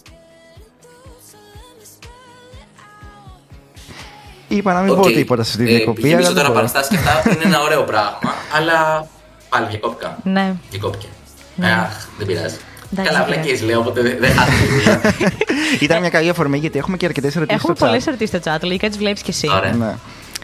Είπα 4.47 4.73
να 4.73 4.79
μην 4.81 4.95
πω 4.95 5.01
Οκ. 5.01 5.11
τίποτα 5.11 5.43
στη 5.43 5.63
Ε, 5.63 5.65
διακοπή. 5.65 6.01
Γεμίζω 6.01 6.17
αλλά 6.17 6.27
δεν 6.27 6.35
τώρα 6.35 6.47
μπορώ. 6.47 6.53
παραστάσεις 6.59 6.89
και 6.89 7.09
αυτά 7.09 7.31
είναι 7.33 7.43
ένα 7.43 7.61
ωραίο 7.61 7.83
πράγμα. 7.83 8.19
αλλά 8.55 9.07
πάλι 9.49 9.65
διακόπηκα. 9.69 10.17
Ναι. 10.23 10.53
Διακόπηκε. 10.69 11.07
Ναι. 11.55 11.71
Αχ, 11.71 12.05
δεν 12.17 12.27
πειράζει. 12.27 12.55
Εντάξει, 12.93 13.11
Καλά, 13.13 13.25
δεν 13.25 13.33
βλακείες 13.33 13.65
λέω, 13.65 13.79
οπότε 13.79 14.01
δεν 14.01 14.17
δεν 14.19 14.31
χάθηκα. 14.35 15.01
Ήταν 15.85 15.99
μια 15.99 16.09
καλή 16.09 16.29
αφορμή 16.29 16.57
γιατί 16.57 16.77
έχουμε 16.77 16.97
και 16.97 17.05
αρκετές 17.05 17.35
ερωτήσεις 17.35 17.61
Έχουμε 17.63 17.75
στο 17.75 17.85
πολλές 17.85 18.03
chat. 18.03 18.07
ερωτήσεις 18.07 18.39
στο 18.41 18.51
chat, 18.51 18.59
λογικά 18.61 18.87
τις 18.87 18.97
βλέπεις 18.97 19.21
κι 19.21 19.29
εσύ. 19.29 19.47
Ωραία. 19.55 19.73
Ναι. 19.73 19.95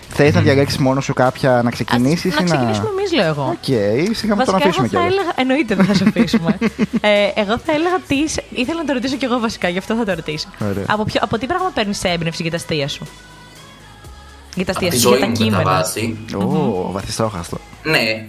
Θες 0.09 0.33
να 0.33 0.41
διαλέξεις 0.41 0.77
μόνο 0.77 1.01
σου 1.01 1.13
κάποια 1.13 1.61
να 1.63 1.69
ξεκινήσεις 1.71 2.33
ή 2.33 2.37
Να 2.39 2.43
ξεκινήσουμε 2.43 2.89
εμείς, 2.97 3.11
λέω 3.13 3.25
εγώ. 3.27 3.43
Οκ, 3.57 3.63
σιγά 3.63 4.35
να 4.35 4.45
τον 4.45 4.53
Βασικά, 4.53 4.57
εγώ 4.57 4.57
αφήσουμε 4.57 4.87
θα 4.87 4.97
κιόλας. 4.97 5.11
έλεγα. 5.11 5.31
Εννοείται 5.35 5.75
δεν 5.75 5.85
θα 5.85 5.93
σε 5.93 6.03
αφήσουμε. 6.07 6.57
ε, 7.01 7.09
εγώ 7.35 7.57
θα 7.65 7.71
έλεγα 7.73 7.99
τι. 8.07 8.17
ήθελα 8.61 8.77
να 8.81 8.85
το 8.85 8.93
ρωτήσω 8.93 9.15
κι 9.15 9.25
εγώ 9.25 9.39
βασικά, 9.39 9.69
γι' 9.69 9.77
αυτό 9.77 9.95
θα 9.95 10.05
το 10.05 10.13
ρωτήσω. 10.13 10.47
Ωραία. 10.69 10.83
Από, 10.87 11.03
ποιο, 11.03 11.19
από 11.23 11.37
τι 11.37 11.45
πράγμα 11.45 11.71
παίρνεις 11.73 12.03
έμπνευση 12.03 12.41
για 12.41 12.51
τα 12.51 12.57
αστεία 12.57 12.87
σου; 12.87 13.07
Για 14.55 14.65
τα 14.65 14.71
Από 14.75 14.85
αστεία 14.85 14.89
τη 14.89 14.99
σου, 14.99 15.07
για 15.09 15.17
ζωή 15.17 15.19
τα 15.19 15.27
μου 15.27 15.33
κατά 15.33 15.43
κείμενα. 15.45 15.63
βάση. 15.71 16.17
Ω, 16.35 16.91
βαθιστόχαστο. 16.91 17.57
Ναι, 17.83 17.97
ε, 17.97 18.25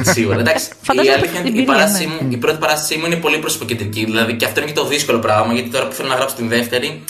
σίγουρα. 0.00 0.38
Εντάξει, 0.38 0.70
η 0.70 0.76
Φαντάζομαι 0.82 1.14
αλήθεια 1.14 1.40
είναι 1.40 1.48
ότι 1.48 1.48
η, 1.48 1.60
εμπειρία, 1.60 1.72
παράστασή 1.72 2.06
ναι. 2.06 2.14
μου, 2.14 2.28
η 2.30 2.36
πρώτη 2.36 2.58
παράστασή 2.58 2.96
μου 2.96 3.06
είναι 3.06 3.16
πολύ 3.16 3.38
προσωποκεντρική. 3.38 4.04
Δηλαδή 4.04 4.34
και 4.34 4.44
αυτό 4.44 4.60
είναι 4.60 4.70
και 4.70 4.76
το 4.76 4.86
δύσκολο 4.86 5.18
πράγμα, 5.18 5.52
γιατί 5.52 5.68
τώρα 5.68 5.86
που 5.86 5.94
θέλω 5.94 6.08
να 6.08 6.14
γράψω 6.14 6.36
την 6.36 6.48
δεύτερη, 6.48 7.04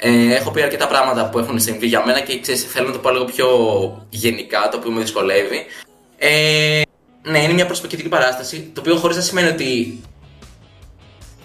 ε, 0.00 0.34
έχω 0.34 0.50
πει 0.50 0.62
αρκετά 0.62 0.86
πράγματα 0.86 1.28
που 1.28 1.38
έχουν 1.38 1.60
συμβεί 1.60 1.86
για 1.86 2.04
μένα 2.06 2.20
και 2.20 2.40
ξέρεις, 2.40 2.64
θέλω 2.64 2.86
να 2.86 2.92
το 2.92 2.98
πω 2.98 3.10
λίγο 3.10 3.24
πιο 3.24 3.46
γενικά, 4.08 4.68
το 4.70 4.76
οποίο 4.76 4.90
με 4.90 5.00
δυσκολεύει. 5.00 5.64
Ε, 6.18 6.82
ναι, 7.22 7.38
είναι 7.38 7.52
μια 7.52 7.66
προσωποκεντρική 7.66 8.10
παράσταση, 8.10 8.70
το 8.74 8.80
οποίο 8.80 8.96
χωρίς 8.96 9.16
να 9.16 9.22
σημαίνει 9.22 9.48
ότι 9.48 10.00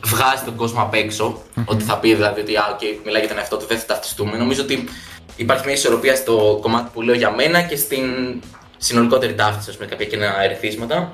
βγάζει 0.03 0.43
τον 0.45 0.55
κόσμο 0.55 0.81
απ' 0.81 0.93
έξω, 0.93 1.41
ότι 1.65 1.83
θα 1.83 1.97
πει 1.97 2.13
δηλαδή 2.13 2.41
ότι 2.41 2.55
α, 2.55 2.77
okay, 2.79 2.95
μιλάει 3.05 3.19
για 3.19 3.29
τον 3.29 3.37
εαυτό 3.37 3.57
του, 3.57 3.65
δεν 3.67 3.79
θα 3.79 3.85
ταυτιστούμε. 3.85 4.37
Νομίζω 4.37 4.61
ότι 4.61 4.83
υπάρχει 5.35 5.65
μια 5.65 5.73
ισορροπία 5.73 6.15
στο 6.15 6.59
κομμάτι 6.61 6.89
που 6.93 7.01
λέω 7.01 7.15
για 7.15 7.31
μένα 7.31 7.61
και 7.61 7.75
στην 7.75 8.03
συνολικότερη 8.85 9.33
ταύτιση 9.35 9.77
με 9.79 9.85
κάποια 9.85 10.05
κοινά 10.05 10.43
ερεθίσματα. 10.43 11.13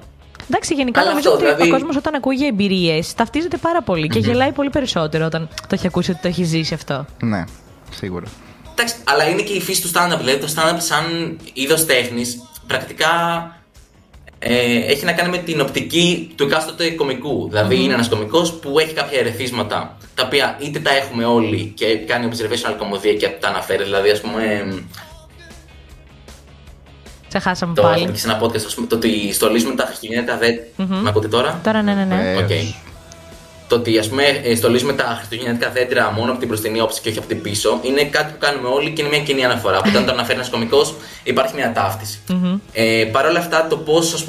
Εντάξει, 0.50 0.74
γενικά 0.74 1.00
Αλλά 1.02 1.10
νομίζω 1.10 1.30
αυτό, 1.30 1.44
ότι 1.44 1.54
δηλαδή- 1.54 1.72
ο 1.72 1.74
κόσμος 1.74 1.96
όταν 1.96 2.16
ακούει 2.16 2.36
για 2.36 2.48
εμπειρίες 2.48 3.14
ταυτίζεται 3.14 3.58
πάρα 3.58 3.82
πολύ 3.82 4.08
και 4.08 4.20
γελάει 4.20 4.52
πολύ 4.52 4.70
περισσότερο 4.70 5.26
όταν 5.26 5.50
το 5.62 5.68
έχει 5.72 5.88
ακούσει 5.88 6.12
ότι 6.12 6.20
το 6.22 6.28
έχει 6.28 6.44
ζήσει 6.44 6.74
αυτό. 6.74 7.06
Ναι, 7.22 7.44
σίγουρα. 7.92 8.26
Εντάξει, 8.72 8.96
αλλά 9.04 9.30
είναι 9.30 9.42
και 9.42 9.54
η 9.54 9.62
φύση 9.62 9.82
του 9.82 9.90
stand-up. 9.94 10.18
Δηλαδή 10.18 10.38
το 10.40 10.48
stand-up 10.56 10.78
σαν 10.78 11.38
είδος 11.54 11.86
τέχνης 11.86 12.42
πρακτικά 12.68 13.12
ε, 14.40 14.78
έχει 14.78 15.06
να 15.06 15.12
κάνει 15.12 15.30
με 15.30 15.38
την 15.38 15.62
οπτική 15.62 16.34
του 16.36 16.44
εκάστοτε 16.44 16.90
κομικού. 16.90 17.48
Δηλαδή 17.50 17.84
είναι 17.84 17.94
ένας 17.94 18.10
κωμικό 18.10 18.42
που 18.62 18.80
έχει 18.80 18.94
κάποια 18.94 19.20
ερεθίσματα 19.20 19.98
τα 20.16 20.24
οποία 20.26 20.58
είτε 20.62 20.80
τα 20.80 20.96
έχουμε 20.96 21.26
όλοι 21.26 21.72
και 21.76 21.96
κάνει 21.98 22.30
observational 22.32 22.76
κομμωδία 22.78 23.14
και 23.14 23.28
τα 23.28 23.48
αναφέρει. 23.48 23.84
Δηλαδή, 23.84 24.10
ας 24.10 24.22
πούμε, 24.22 24.66
Σε 27.32 27.40
χάσαμε 27.40 27.74
το 27.74 27.82
πάλι. 27.82 27.96
έχουμε 27.96 28.12
και 28.12 28.20
σε 28.20 28.30
ένα 28.30 28.42
podcast, 28.42 28.66
ας 28.66 28.74
πούμε, 28.74 28.88
το 28.88 28.96
ότι 28.96 29.34
στολίζουμε 29.34 29.76
τα 29.76 29.86
Χριστουγεννιάτικα 29.86 30.38
δέντρα. 30.38 30.64
Με 30.76 31.10
ακούτε 31.10 31.28
τώρα; 31.28 31.60
Τώρα 31.64 31.82
ναι, 31.82 31.94
ναι, 31.94 32.04
ναι. 32.04 32.32
Ε, 32.32 32.36
Οκ. 32.38 32.50
Το 33.68 33.76
ότι 33.78 33.98
ας 33.98 34.08
πούμε 34.10 34.24
ε, 34.24 34.56
στολίζουμε 34.56 34.94
τα 34.94 35.14
χριστουγεννιάτικα 35.18 35.70
δέντρα 35.72 36.12
μόνο 36.12 36.30
από 36.32 36.40
την 36.40 36.48
μπροστινή 36.48 36.82
όψη 36.82 37.02
και 37.02 37.10
όχι 37.10 37.18
από 37.18 37.28
την 37.28 37.42
πίσω 37.42 37.80
είναι 37.82 38.04
κάτι 38.04 38.32
που 38.32 38.38
κάνουμε 38.40 38.68
όλοι 38.68 38.92
και 38.92 39.02
είναι 39.02 39.10
μια 39.16 39.24
κοινή 39.24 39.46
αναφορά. 39.46 39.78
Οπότε 39.78 39.90
όταν 39.90 40.06
το 40.06 40.12
αναφέρει 40.12 40.38
ένας 40.38 40.50
κωμικός 40.50 40.94
υπάρχει 41.24 41.56
μια 41.56 41.72
ταύτιση. 41.74 42.20
Ε, 42.74 43.04
Παρ' 43.12 43.26
όλα 43.26 43.40
αυτά 43.40 43.68
το 43.68 43.78
πώς 43.78 44.26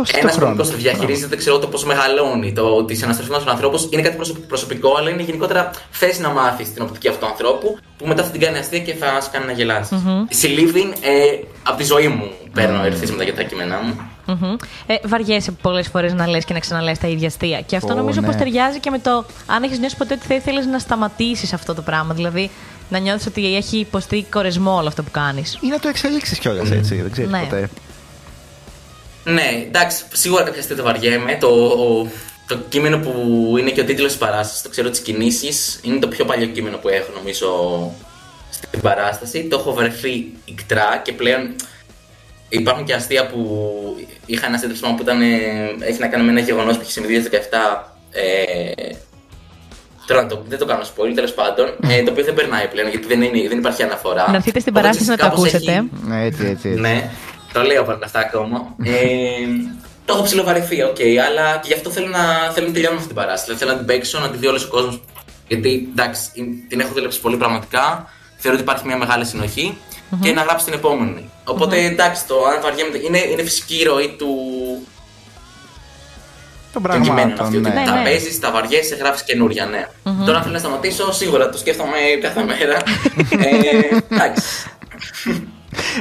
ας 0.00 0.10
πούμε 0.10 0.20
Δώσε 0.22 0.28
το 0.28 0.28
ένα 0.28 0.32
χρόνο. 0.32 0.56
κωμικό 0.56 0.70
το 0.70 0.76
διαχειρίζεται, 0.76 1.36
ξέρω 1.36 1.58
το 1.58 1.66
πώς 1.66 1.78
μεγαλώνει, 1.86 2.52
το 2.52 2.62
ότι 2.62 2.94
συναναστροφή 2.96 3.44
του 3.44 3.50
ανθρώπου 3.50 3.88
είναι 3.90 4.02
κάτι 4.02 4.16
προσωπ- 4.16 4.46
προσωπικό, 4.46 4.94
αλλά 4.98 5.10
είναι 5.10 5.22
γενικότερα 5.22 5.70
θε 5.90 6.18
να 6.20 6.28
μάθεις 6.28 6.72
την 6.72 6.82
οπτική 6.82 7.08
αυτού 7.08 7.20
του 7.20 7.26
ανθρώπου 7.30 7.78
που 7.98 8.06
μετά 8.06 8.22
θα 8.24 8.30
την 8.30 8.40
κάνει 8.40 8.58
αστεία 8.58 8.78
και 8.78 8.94
θα 8.94 9.20
σε 9.20 9.28
κάνει 9.32 9.46
να 9.46 9.52
γελάσεις. 9.52 9.98
Συλλήβδιν, 10.28 10.92
ε, 10.92 11.44
από 11.68 11.76
τη 11.78 11.84
ζωή 11.84 12.08
μου 12.08 12.30
παίρνω 12.52 12.84
ερεθίσματα 12.84 13.22
για 13.24 13.34
τα 13.34 13.42
κείμενά 13.42 13.80
μου. 13.82 14.00
Μμμ. 14.26 14.56
Ε, 14.86 14.94
βαριέσαι 15.06 15.50
πολλές 15.50 15.88
φορές 15.88 16.12
να 16.12 16.26
λες 16.28 16.44
και 16.44 16.52
να 16.52 16.58
ξαναλέ 16.58 16.92
τα 16.92 17.08
ίδια 17.08 17.26
αστεία. 17.26 17.60
Και 17.60 17.76
αυτό 17.76 17.92
Ω, 17.92 17.96
νομίζω 17.96 18.20
ναι. 18.20 18.26
πως 18.26 18.36
ταιριάζει 18.36 18.78
και 18.80 18.90
με 18.90 18.98
το 18.98 19.24
αν 19.46 19.62
έχεις 19.62 19.78
νιώσει 19.78 19.96
ποτέ 19.96 20.14
ότι 20.14 20.26
θα 20.26 20.34
ήθελες 20.34 20.66
να 20.66 20.78
σταματήσεις 20.78 21.52
αυτό 21.52 21.74
το 21.74 21.82
πράγμα. 21.82 22.14
Δηλαδή 22.14 22.50
να 22.90 22.98
νιώθεις 22.98 23.26
ότι 23.26 23.56
έχει 23.56 23.78
υποστεί 23.78 24.26
κορεσμό 24.30 24.76
όλο 24.76 24.88
αυτό 24.88 25.02
που 25.02 25.10
κάνεις. 25.10 25.58
Ή 25.60 25.66
να 25.68 25.78
το 25.78 25.88
εξελίξεις 25.88 26.38
κιόλας 26.38 26.70
έτσι, 26.70 26.94
δεν 27.02 27.10
ξέρεις 27.12 27.30
Ναι. 27.30 27.38
ποτέ. 27.38 27.68
Ναι, 29.32 29.62
εντάξει, 29.66 30.02
σίγουρα 30.12 30.42
κάποια 30.42 30.62
στιγμή 30.62 30.82
το 30.82 30.88
βαριέμαι. 30.88 31.36
Το, 31.40 31.68
το 32.46 32.56
κείμενο 32.68 32.98
που 32.98 33.12
είναι 33.58 33.70
και 33.70 33.80
ο 33.80 33.84
τίτλος 33.84 34.08
της 34.08 34.18
παράστασης, 34.18 34.62
το 34.62 34.68
ξέρω 34.68 34.90
τι 34.90 35.02
κινήσει, 35.02 35.48
είναι 35.82 35.98
το 35.98 36.08
πιο 36.08 36.24
παλιό 36.24 36.46
κείμενο 36.46 36.76
που 36.76 36.88
έχω 36.88 37.12
νομίζω 37.16 37.48
στην 38.50 38.80
παράσταση. 38.80 39.44
Το 39.50 39.58
έχω 39.58 39.72
βαρεθεί 39.72 40.26
οικτρά 40.44 41.00
και 41.04 41.12
πλέον 41.12 41.54
υπάρχουν 42.48 42.84
και 42.84 42.94
αστεία 42.94 43.26
που 43.26 43.46
είχα 44.26 44.46
ένα 44.46 44.58
σύντροφο 44.58 44.94
που 44.94 45.02
ήταν, 45.02 45.22
ε, 45.22 45.26
έχει 45.80 45.98
να 46.00 46.06
κάνει 46.06 46.24
με 46.24 46.30
ένα 46.30 46.40
γεγονός 46.40 46.76
που 46.76 46.82
είχε 46.82 46.90
συμβεί 46.92 47.22
το 47.22 47.28
2017. 47.32 47.94
Ε, 48.10 48.92
Τώρα 50.06 50.22
να 50.22 50.28
το, 50.28 50.42
δεν 50.48 50.58
το 50.58 50.64
κάνω 50.64 50.82
spoil, 50.82 51.12
τέλος 51.14 51.32
πάντων. 51.34 51.66
Ε, 51.88 52.02
το 52.02 52.10
οποίο 52.10 52.24
δεν 52.24 52.34
περνάει 52.34 52.66
πλέον 52.68 52.88
γιατί 52.88 53.06
δεν, 53.06 53.22
είναι, 53.22 53.48
δεν 53.48 53.58
υπάρχει 53.58 53.82
αναφορά. 53.82 54.30
Να 54.30 54.36
έρθετε 54.36 54.60
στην 54.60 54.72
Οπότε, 54.76 54.86
παράσταση 54.86 55.10
να 55.10 55.16
το 55.16 55.22
κάπως 55.22 55.38
ακούσετε. 55.38 55.72
έχει- 55.72 55.88
Ναι, 56.06 56.24
έτσι, 56.24 56.46
έτσι. 56.46 56.68
έτσι. 56.68 56.80
ναι, 56.80 57.10
το 57.52 57.62
λέω 57.62 57.84
παρ' 57.84 58.04
αυτά 58.04 58.18
ακόμα. 58.18 58.74
Ε, 58.82 58.92
το 60.04 60.14
έχω 60.14 60.22
ψιλοβαρεθεί, 60.22 60.82
οκ, 60.82 60.96
αλλά 61.28 61.56
και 61.56 61.66
γι' 61.66 61.74
αυτό 61.74 61.90
θέλω 61.90 62.06
να, 62.06 62.50
θέλω 62.52 62.66
να 62.66 62.72
τελειώνω 62.72 62.96
αυτή 62.96 63.06
την 63.06 63.16
παράσταση. 63.16 63.44
Δηλαδή, 63.44 63.58
θέλω 63.58 63.72
να 63.72 63.78
την 63.78 63.86
παίξω, 63.86 64.18
να 64.18 64.30
τη 64.30 64.36
δει 64.36 64.46
όλος 64.46 64.64
ο 64.64 64.68
κόσμος. 64.68 65.00
Γιατί 65.48 65.88
εντάξει, 65.90 66.20
την 66.68 66.80
έχω 66.80 66.92
δουλέψει 66.92 67.20
πολύ 67.20 67.36
πραγματικά. 67.36 68.10
Θεωρώ 68.36 68.56
ότι 68.56 68.66
υπάρχει 68.66 68.86
μια 68.86 68.96
μεγάλη 68.96 69.24
συνοχή 69.24 69.76
και 70.20 70.32
να 70.32 70.42
γράψει 70.42 70.64
την 70.64 70.74
επόμενη. 70.74 71.30
Οπότε 71.44 71.84
εντάξει, 71.84 72.26
το 72.26 72.34
αν 72.44 72.60
βαριέμαι. 72.62 72.98
Είναι, 73.06 73.18
είναι 73.18 73.42
φυσική 73.42 73.74
η 73.80 73.82
ροή 73.82 74.14
του, 74.18 74.28
Των 76.72 76.82
των 76.82 77.02
κειμένων 77.02 77.34
πραγμάτων, 77.34 77.44
αυτή. 77.44 77.56
Ότι 77.56 77.68
ναι. 77.68 77.80
Ναι, 77.80 77.86
τα 77.86 77.94
ναι. 77.94 78.02
παίζεις, 78.02 78.40
τα 78.40 78.50
βαριέσαι, 78.50 78.94
γράφεις 78.94 79.22
καινούρια, 79.22 79.66
ναι. 79.66 79.88
Τώρα 80.24 80.36
αν 80.36 80.42
θέλω 80.42 80.54
να 80.54 80.58
σταματήσω, 80.58 81.12
σίγουρα 81.12 81.50
το 81.50 81.58
σκέφτομαι 81.58 81.98
κάθε 82.20 82.44
μέρα. 82.44 82.76
ε, 83.48 84.14
εντάξει. 84.14 84.42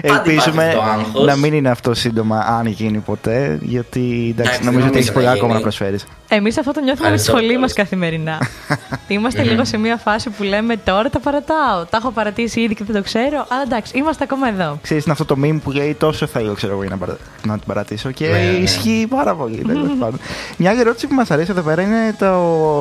Ελπίζουμε 0.02 0.64
υπάρχει 0.64 0.76
το 0.76 0.82
άγχος. 0.82 1.26
να 1.26 1.36
μην 1.36 1.54
είναι 1.54 1.70
αυτό 1.70 1.94
σύντομα, 1.94 2.40
αν 2.40 2.66
γίνει 2.68 2.98
ποτέ. 2.98 3.60
Γιατί 3.62 4.00
εντάξει, 4.00 4.32
Εντάξει, 4.32 4.64
νομίζω 4.64 4.68
ότι 4.68 4.74
νομίζω 4.78 4.94
έχεις 4.98 5.08
να 5.08 5.14
πολλά 5.14 5.28
γίνει. 5.28 5.38
ακόμα 5.40 5.54
να 5.54 5.60
προσφέρεις. 5.60 6.06
Εμείς 6.28 6.58
αυτό 6.58 6.72
το 6.72 6.80
νιώθουμε 6.82 7.10
με 7.10 7.16
τη 7.16 7.22
Ευχαριστώ 7.22 7.38
σχολή 7.46 7.60
μας 7.60 7.74
πολύ. 7.74 7.84
καθημερινά. 7.88 8.38
Είμαστε 9.08 9.44
λίγο 9.44 9.66
σε 9.66 9.78
μια 9.78 9.98
φάση 9.98 10.30
που 10.30 10.44
λέμε 10.44 10.78
τώρα 10.78 11.10
τα 11.10 11.20
παρατάω. 11.20 11.86
Τα 11.90 11.98
έχω 11.98 12.12
παρατήσει 12.12 12.62
ήδη 12.62 12.76
και 12.76 12.84
δεν 12.84 12.96
το 12.96 13.02
ξέρω. 13.02 13.46
Αλλά 13.50 13.62
εντάξει, 13.66 13.98
είμαστε 13.98 14.24
ακόμα 14.24 14.48
εδώ. 14.48 14.80
Ξέρεις, 14.82 15.04
είναι 15.04 15.12
αυτό 15.20 15.26
το 15.36 15.42
meme 15.44 15.60
που 15.64 15.72
λέει 15.72 15.94
τόσο 15.94 16.26
θέλω 16.28 16.54
ξέρω 16.54 16.72
εγώ 16.74 16.82
για 16.82 16.90
να, 16.90 16.98
παρα... 16.98 17.18
να 17.46 17.54
την 17.54 17.68
παρατήσω 17.68 18.12
και 18.12 18.28
Ναι, 18.28 18.32
ναι. 18.38 18.44
ισχύει 18.58 19.06
πάρα 19.10 19.36
πολύ. 19.36 19.58
τέλος 19.68 19.92
πάντων. 20.00 20.20
Μια 20.58 20.70
άλλη 20.70 20.80
ερώτηση 20.80 21.08
που 21.08 21.14
μας 21.14 21.32
αρέσει 21.32 21.52
εδώ 21.52 21.62
πέρα 21.62 21.82
είναι 21.82 22.16
το 22.20 22.26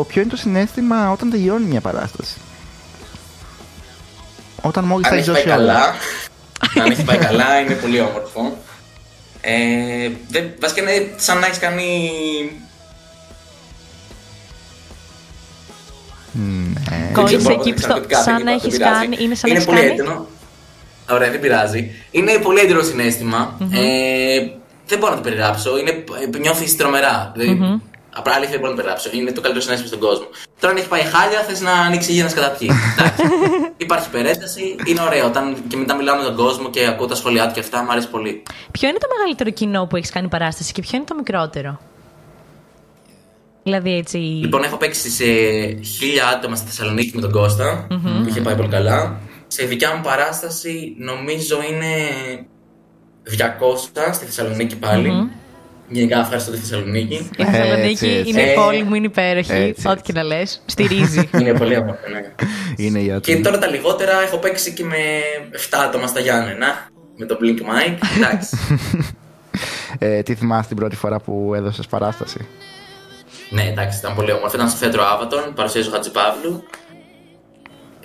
ποιο 0.09 0.21
είναι 0.21 0.31
το 0.31 0.37
συνέστημα 0.37 1.11
όταν 1.11 1.31
τελειώνει 1.31 1.65
μια 1.65 1.81
παράσταση. 1.81 2.35
Όταν 4.63 4.85
μόλις 4.85 5.07
Αν 5.07 5.13
θα 5.13 5.17
έχεις 5.19 5.29
έχει 5.29 5.47
πάει 5.47 5.57
δώσει 5.57 5.63
όλα. 5.65 5.95
Καλά, 6.77 6.85
αν 6.85 6.91
έχει 6.91 7.05
πάει 7.05 7.17
καλά, 7.19 7.59
είναι 7.61 7.75
πολύ 7.75 8.01
όμορφο. 8.01 8.57
Ε, 9.41 10.11
δεν, 10.29 10.51
βασικά 10.61 10.81
είναι 10.83 11.07
σαν 11.17 11.39
να 11.39 11.47
έχεις 11.47 11.59
κάνει. 11.59 12.11
Ναι. 16.33 17.11
Κόλλησε 17.13 17.37
δεν 17.37 17.45
ξέρω, 17.45 17.61
εκεί 17.61 17.71
μπορώ 17.71 17.75
που 17.75 17.81
στο- 17.81 17.89
να 17.89 18.01
πω 18.01 18.07
κάτι, 18.09 18.23
σαν 18.23 18.37
δεν 18.37 18.45
να 18.45 18.51
πειράζει. 18.51 18.67
έχεις 18.67 18.79
κάνει- 18.79 19.21
είναι 19.21 19.35
σαν 19.35 19.51
να 19.51 19.55
έχεις 19.57 19.67
πολύ 19.67 19.79
κάνει; 19.81 19.91
έντονο. 19.93 20.27
Ωραία, 21.11 21.31
δεν 21.31 21.41
πειράζει. 21.41 21.91
Είναι 22.11 22.33
πολύ 22.33 22.61
έντονο 22.61 22.83
συναίσθημα. 22.83 23.57
Ε, 23.73 24.39
δεν 24.87 24.99
μπορώ 24.99 25.11
να 25.11 25.17
το 25.17 25.23
περιγράψω. 25.23 25.79
Είναι, 25.79 25.91
ε, 26.35 26.39
νιώθεις 26.39 26.77
τρομερά. 26.77 27.33
Δηλαδή, 27.37 27.81
Απλά 28.19 28.33
αλήθεια 28.35 28.51
δεν 28.51 28.61
μπορώ 28.61 28.71
να 28.73 28.77
το 28.77 28.83
περιγράψω. 28.83 29.11
Είναι 29.13 29.33
το 29.33 29.41
καλύτερο 29.41 29.65
συνέστημα 29.65 29.89
στον 29.93 30.01
κόσμο. 30.09 30.27
Τώρα, 30.61 30.73
αν 30.73 30.79
έχει 30.81 30.89
πάει 30.89 31.03
χάλια, 31.03 31.41
θες 31.41 31.61
να 31.61 31.73
ανοίξει 31.73 32.13
γη 32.13 32.23
να 32.23 32.29
σκαταπιεί. 32.29 32.71
Εντάξει. 32.99 33.23
Υπάρχει 33.77 34.07
υπερένταση, 34.09 34.77
είναι 34.85 35.01
ωραίο. 35.01 35.27
Όταν 35.27 35.57
και 35.69 35.77
μετά 35.77 35.95
μιλάω 35.95 36.17
με 36.17 36.23
τον 36.23 36.37
κόσμο 36.37 36.71
και 36.71 36.87
ακούω 36.87 37.07
τα 37.07 37.15
σχόλιά 37.15 37.47
του 37.47 37.55
και 37.55 37.61
αυτά, 37.61 37.83
μου 37.83 37.91
αρέσει 37.91 38.09
πολύ. 38.09 38.43
Ποιο 38.71 38.89
είναι 38.89 38.99
το 38.99 39.07
μεγαλύτερο 39.17 39.51
κοινό 39.51 39.87
που 39.87 39.97
έχεις 39.97 40.11
κάνει 40.11 40.29
παράσταση 40.29 40.73
και 40.73 40.81
ποιο 40.81 40.97
είναι 40.97 41.07
το 41.07 41.15
μικρότερο; 41.15 41.81
Δηλαδή 43.63 43.97
έτσι. 43.97 44.17
Λοιπόν, 44.17 44.63
έχω 44.63 44.77
παίξει 44.77 45.11
σε 45.11 45.25
χίλια 45.83 46.27
άτομα 46.29 46.57
στη 46.57 46.67
Θεσσαλονίκη 46.67 47.15
με 47.15 47.21
τον 47.21 47.31
κωστα 47.31 47.87
που 47.89 48.29
είχε 48.29 48.41
πάει 48.41 48.55
πολύ 48.55 48.69
καλά. 48.69 49.21
Σε 49.47 49.65
δικιά 49.65 49.95
μου 49.95 50.03
παράσταση 50.03 50.95
νομίζω 50.99 51.59
είναι 51.71 51.95
200 53.29 54.13
στη 54.13 54.25
Θεσσαλονίκη 54.25 54.77
πάλι. 54.77 55.31
Γενικά 55.89 56.21
ευχαριστώ 56.21 56.51
τη 56.51 56.59
Θεσσαλονίκη. 56.59 57.31
Η 57.37 57.45
Θεσσαλονίκη 57.45 57.91
Έτσι, 57.91 58.07
έτσι. 58.09 58.31
είναι 58.31 58.41
η 58.41 58.51
Ε, 58.51 58.55
πόλη 58.55 58.83
μου, 58.83 58.95
είναι 58.95 59.07
υπέροχη. 59.07 59.53
έτσι, 59.53 59.89
Ό,τι 59.89 60.03
και 60.03 60.13
να 60.13 60.23
λες. 60.23 60.63
Στηρίζει. 60.67 61.29
είναι 61.41 61.53
πολύ 61.53 61.77
όμορφο, 61.77 62.01
ναι. 62.13 62.35
Είναι 62.85 62.99
η 62.99 63.05
Και 63.05 63.13
άτομη. 63.13 63.41
τώρα 63.41 63.59
τα 63.59 63.67
λιγότερα 63.67 64.13
έχω 64.23 64.37
παίξει 64.39 64.73
και 64.73 64.85
με 64.85 64.97
7 65.71 65.77
άτομα 65.87 66.07
στα 66.07 66.21
Γιάννενα. 66.21 66.89
Με 67.17 67.27
το 67.27 67.39
Blink 67.43 67.59
Mike. 67.61 67.99
Εντάξει. 68.17 68.57
Ε, 69.99 70.23
τι 70.23 70.35
θυμάσαι 70.35 70.69
την 70.69 70.77
πρώτη 70.77 70.97
φορά 70.97 71.21
που 71.21 71.53
έδωσες 71.55 71.87
παράσταση; 71.87 72.47
ναι, 73.51 73.63
εντάξει, 73.63 73.99
ήταν 73.99 74.15
πολύ 74.15 74.33
όμορφο. 74.33 74.57
Ήταν 74.57 74.69
στο 74.69 74.79
θέατρο 74.79 75.03
Άβατον, 75.05 75.53
παρουσίαζε 75.55 75.89
ο 75.89 75.93
Χατζηπαύλου. 75.93 76.63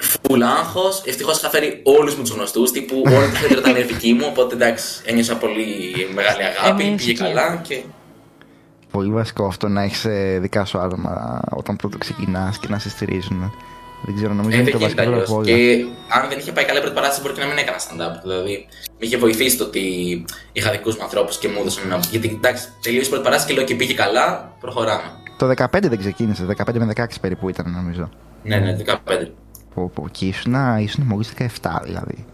Φουλ 0.02 0.42
άγχος. 0.44 1.04
Ευτυχώς 1.06 1.38
είχα 1.38 1.50
φέρει 1.50 1.82
όλους 1.84 2.16
μου 2.16 2.22
τους 2.22 2.32
γνωστούς. 2.32 2.72
Τύπου 2.72 3.02
όλο 3.06 3.16
το 3.16 3.22
θέατρο 3.38 3.60
ήταν 3.60 3.88
δική 3.88 4.14
μου. 4.14 4.26
Οπότε 4.30 4.56
εντάξει, 4.56 5.02
ένιωσα 5.06 5.36
πολύ 5.38 5.66
μεγάλη 6.14 6.44
αγάπη. 6.44 6.84
Εμείς 6.84 6.96
πήγε 7.06 7.14
και- 7.18 7.24
καλά 7.24 7.62
και. 7.68 7.82
Πολύ 8.92 9.12
βασικό 9.12 9.46
αυτό 9.46 9.68
να 9.68 9.82
έχεις 9.84 10.06
δικά 10.40 10.66
σου 10.66 10.78
άτομα 10.80 11.42
όταν 11.50 11.76
πρώτο 11.76 11.98
ξεκινάς 11.98 12.58
και 12.60 12.68
να 12.70 12.80
σε 12.80 12.90
στηρίζουν. 12.90 13.54
Δεν 14.06 14.16
ξέρω, 14.16 14.34
νομίζω 14.34 14.58
Ε, 14.58 14.62
είναι 14.62 14.72
δεν 14.72 14.80
το 14.80 14.86
γίνεται 14.86 15.04
βασικό 15.10 15.24
από 15.24 15.40
αλλιώ. 15.40 15.56
όλα. 15.56 15.58
Και 15.58 15.86
αν 16.22 16.30
δεν 16.30 16.40
είχε 16.40 16.52
πάει 16.52 16.66
καλά 16.66 16.78
η 16.78 16.82
πρώτη 16.82 16.96
παράσταση, 16.96 17.22
μπορεί 17.22 17.34
και 17.34 17.42
να 17.42 17.48
μην 17.48 17.58
έκανα 17.58 17.78
stand-up. 17.86 18.22
Δηλαδή, 18.24 18.66
με 19.00 19.06
είχε 19.06 19.18
βοηθήσει 19.18 19.58
το 19.58 19.64
ότι 19.64 19.82
είχα 20.52 20.72
δικούς 20.72 20.96
μου 20.98 21.04
ανθρώπους 21.04 21.38
και 21.38 21.48
μου 21.48 21.58
έδωσαν 21.60 21.84
ένα. 21.86 22.00
Γιατί 22.12 22.28
εντάξει, 22.44 22.64
τελείωσε 22.82 23.06
η 23.06 23.10
πρώτη 23.10 23.24
παράσταση 23.24 23.50
και 23.54 23.58
λέω 23.60 23.68
και 23.68 23.76
πήγε 23.76 23.94
καλά, 23.94 24.54
προχωράμε. 24.60 25.04
Το 25.38 25.48
15 25.48 25.90
δεν 25.90 25.98
ξεκίνησε, 26.00 26.46
15 26.46 26.80
με 26.80 26.86
16 26.86 27.06
περίπου 27.22 27.50
ήταν 27.50 27.72
νομίζω. 27.72 28.10
Ναι, 28.44 28.56
ναι, 28.58 28.76
15. 28.86 29.32
Πω, 29.76 29.92
πω. 29.96 30.08
Και 30.12 30.26
ήσουν, 30.26 30.56
ήσουν 30.80 31.04
μόλις 31.04 31.34
17 31.38 31.46
δηλαδή. 31.84 32.26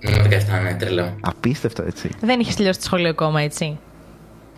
Ναι, 0.00 0.12
17, 0.22 0.62
ναι, 0.62 0.74
τρελό. 0.78 1.16
Απίστευτο 1.20 1.82
έτσι. 1.82 2.10
Δεν 2.20 2.40
είχες 2.40 2.54
τελειώσει 2.56 2.78
το 2.78 2.84
σχολείο 2.84 3.08
ακόμα, 3.08 3.40
έτσι; 3.40 3.78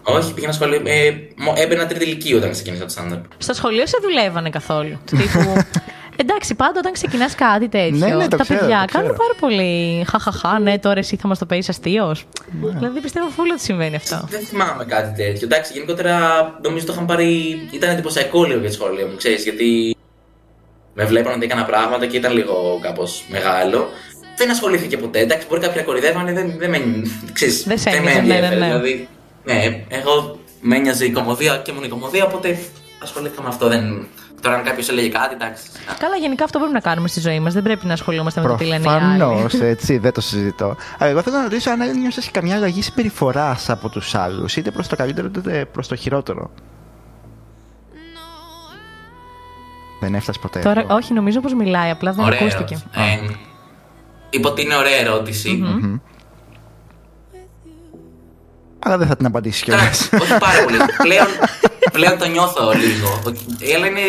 Όχι, 0.03 0.35
πήγαινα 0.35 0.53
σχολείο. 0.53 0.81
Ε, 0.85 1.11
μο- 1.37 1.53
έμπαινα 1.57 1.87
τρίτη 1.87 2.05
ηλικία 2.05 2.37
όταν 2.37 2.51
ξεκίνησα 2.51 2.85
το 2.87 2.95
stand-up. 2.99 3.21
Στο 3.39 3.55
σχολείο 3.55 3.87
σε 3.87 3.97
δουλεύανε 4.03 4.51
καθόλου. 4.51 4.99
Του 5.07 5.17
τύπου. 5.17 5.39
Εντάξει, 6.17 6.55
πάντα 6.55 6.79
όταν 6.79 6.93
ξεκινάς 6.93 7.35
κάτι 7.35 7.69
τέτοιο. 7.69 7.97
Ναι, 7.97 8.07
ναι, 8.15 8.29
το 8.29 8.37
τα 8.37 8.43
ξέρω, 8.43 8.59
παιδιά 8.59 8.79
το 8.81 8.87
ξέρω. 8.87 9.03
κάνουν 9.03 9.17
πάρα 9.17 9.35
πολύ. 9.41 10.05
Χαχαχά, 10.11 10.59
ναι, 10.59 10.79
τώρα 10.79 10.99
εσύ 10.99 11.17
θα 11.17 11.29
μας 11.29 11.39
το 11.39 11.47
πεις 11.47 11.69
αστείο. 11.69 12.17
Δηλαδή 12.79 13.01
πιστεύω 13.01 13.29
φούλο 13.29 13.53
ότι 13.53 13.63
συμβαίνει 13.63 13.97
αυτό. 13.97 14.27
Δεν 14.29 14.41
θυμάμαι 14.41 14.85
κάτι 14.85 15.23
τέτοιο. 15.23 15.47
Εντάξει, 15.47 15.73
γενικότερα 15.73 16.19
νομίζω 16.63 16.87
το 16.87 16.93
είχαν 16.93 17.07
πάρει. 17.07 17.29
ήταν 17.73 17.91
εντυπωσιακό 17.91 18.45
λίγο 18.45 18.61
για 18.61 18.69
τη 18.69 18.75
σχολεία 18.75 19.07
μου, 19.07 19.17
ξέρεις, 19.17 19.43
γιατί 19.43 19.97
με 20.95 21.05
βλέπαν 21.05 21.33
ότι 21.33 21.45
έκανα 21.45 21.65
πράγματα 21.65 22.07
και 22.07 22.17
ήταν 22.17 22.33
λίγο 22.33 22.79
κάπως 22.83 23.25
μεγάλο. 23.29 23.89
Δεν 24.37 24.51
ασχολήθηκε 24.51 24.97
ποτέ. 24.97 25.19
Εντάξει, 25.19 25.47
μπορεί 25.49 25.61
κάποια 25.61 25.83
κορυδεύανε, 25.83 26.33
δεν, 26.33 26.55
δεν 26.59 26.71
με. 26.71 26.79
Ξέρεις, 27.33 27.65
Δεν 27.67 27.79
σε 27.79 27.91
με 27.91 27.97
ένοιαζε, 27.97 28.21
ναι, 28.21 28.27
ναι, 28.27 28.35
ενδιαφέρε. 28.35 28.61
ναι. 28.61 28.67
Δηλαδή, 28.67 29.09
ναι, 29.45 29.85
εγώ 29.89 30.39
με 30.61 30.77
ένοιαζε 30.77 31.05
η 31.05 31.11
κομμωδία 31.11 31.57
και 31.57 31.73
μόνο 31.73 31.85
η 31.87 31.89
κομμωδία, 31.89 32.25
οπότε 32.25 32.59
ασχολήθηκα 33.03 33.43
με 33.43 33.49
αυτό. 33.49 33.69
Δεν... 33.69 34.07
Τώρα, 34.41 34.57
αν 34.57 34.65
κάποιος 34.65 34.89
έλεγε 34.89 35.09
κάτι, 35.09 35.35
εντάξει. 35.35 35.63
Καλά, 35.99 36.17
γενικά 36.17 36.45
αυτό 36.45 36.59
πρέπει 36.59 36.75
να 36.75 36.81
κάνουμε 36.81 37.09
στη 37.09 37.21
ζωή 37.21 37.41
μας. 37.41 37.53
Δεν 37.53 37.63
πρέπει 37.63 37.87
να 37.87 37.93
ασχολούμαστε 37.93 38.41
με 38.41 38.49
το 38.49 38.55
τι 38.55 38.65
λένε 38.65 38.85
οι 38.85 38.89
άλλοι. 38.89 39.19
Προφανώς, 39.19 39.55
έτσι, 39.73 39.99
δεν 39.99 40.13
το 40.13 40.21
συζητώ. 40.21 40.77
Αλλά 40.99 41.11
εγώ 41.11 41.23
θέλω 41.23 41.37
να 41.37 41.43
ρωτήσω 41.43 41.71
αν 41.71 41.81
ένιωσες 41.81 42.31
καμιά 42.31 42.57
αλλαγή 42.57 42.83
συμπεριφοράς 42.83 43.71
από 43.71 43.89
τους 43.89 44.15
άλλους, 44.15 44.57
είτε 44.57 44.71
προς 44.71 44.89
το 44.89 44.97
καλύτερο 44.97 45.31
είτε 45.37 45.67
προς 45.73 45.89
το 45.89 45.97
χειρότερο. 45.97 46.51
Δεν 50.03 50.15
έφτασε 50.15 50.39
ποτέ. 50.43 50.59
Τώρα, 50.61 50.81
αυτό. 50.81 50.95
όχι, 50.95 51.13
νομίζω 51.13 51.41
πως 51.41 51.55
μιλάει, 51.55 51.91
απλά 51.91 52.13
δεν 52.13 52.25
Ωραία 52.25 52.39
ακούστηκε. 52.41 52.83
ερώτηση. 52.95 53.29
Ε, 53.31 53.37
είπα 54.31 54.49
ότι 54.51 54.63
είναι 54.63 54.77
ωραία 54.77 54.97
ερώτηση. 54.97 55.63
Αλλά 58.79 58.99
δεν 58.99 59.07
θα 59.07 59.17
την 59.17 59.27
απαντήσει 59.27 59.65
κιόλας. 59.65 59.85
Εντάξει, 60.07 60.33
όχι 60.33 60.41
πάρα 60.41 60.63
πολύ. 60.65 60.77
πλέον, 61.07 61.27
πλέον 61.93 62.19
το 62.19 62.27
νιώθω 62.29 62.73
λίγο. 62.73 63.21
Ότι- 63.27 63.41
Η 63.59 63.73
Έλα 63.73 63.87
είναι 63.87 64.01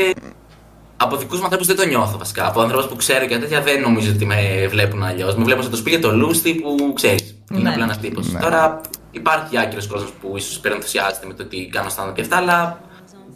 από 0.97 1.15
δικούς 1.17 1.37
μου 1.37 1.43
ανθρώπους 1.43 1.67
δεν 1.67 1.75
το 1.75 1.85
νιώθω 1.85 2.17
βασικά. 2.17 2.47
Από 2.47 2.61
ανθρώπους 2.61 2.87
που 2.89 2.95
ξέρω 2.95 3.25
και 3.25 3.37
τέτοια 3.37 3.61
δεν 3.61 3.81
νομίζω 3.81 4.11
ότι 4.11 4.25
με 4.25 4.67
βλέπουν 4.69 5.03
αλλιώς. 5.03 5.35
Με 5.35 5.43
βλέπουν 5.43 5.61
σαν 5.63 5.71
το 5.71 5.77
σπίτι 5.77 5.99
το 5.99 6.11
λούστι 6.15 6.53
που 6.53 6.93
ξέρεις. 6.93 7.35
Είναι 7.51 7.61
Ναι. 7.61 7.69
απλά 7.69 7.83
ένας 7.83 7.99
τύπος. 7.99 8.31
Ναι. 8.31 8.39
Τώρα 8.39 8.81
υπάρχει 9.11 9.57
άκυρος 9.59 9.87
κόσμος 9.87 10.11
που 10.21 10.33
ίσως 10.37 10.55
υπερενθουσιάζεται 10.55 11.27
με 11.27 11.33
το 11.33 11.43
ότι 11.43 11.69
κάνω 11.71 11.89
stand-up 11.97 12.13
και 12.13 12.21
αυτά, 12.21 12.37
αλλά. 12.37 12.79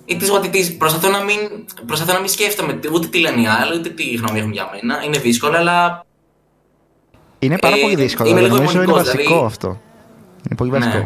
It 0.10 0.22
is 0.22 0.30
what 0.32 0.44
it 0.46 0.54
is. 0.56 0.76
Προσπαθώ 0.78 1.10
να 1.10 1.24
μην, 1.24 1.38
προσπαθώ 1.86 2.14
να 2.14 2.20
μην 2.20 2.30
σκέφτομαι 2.30 2.80
ούτε 2.94 3.08
τι 3.08 3.20
λένε 3.20 3.42
οι 3.42 3.48
άλλοι, 3.48 3.78
ούτε 3.80 3.90
τι 3.90 4.04
γνώμη 4.14 4.40
έχουν 4.40 4.52
για 4.52 4.70
μένα. 4.72 5.04
Είναι 5.04 5.18
δύσκολο, 5.18 5.58
αλλά 5.58 6.06
Είναι 7.40 7.58
πάρα 7.58 7.76
Ε, 7.76 7.80
πολύ 7.82 7.96
δύσκολο. 7.96 8.30
είμαι 8.30 8.42
λίγο 8.42 8.56
Νομίζω 8.56 8.72
είναι 8.74 8.84
υπομονικός, 8.84 9.14
βασικό 9.14 9.28
δηλαδή. 9.30 9.46
αυτό. 9.46 9.68
Είναι 10.48 10.56
πολύ 10.58 10.72
Ναι. 10.72 10.78
βασικό. 10.78 11.04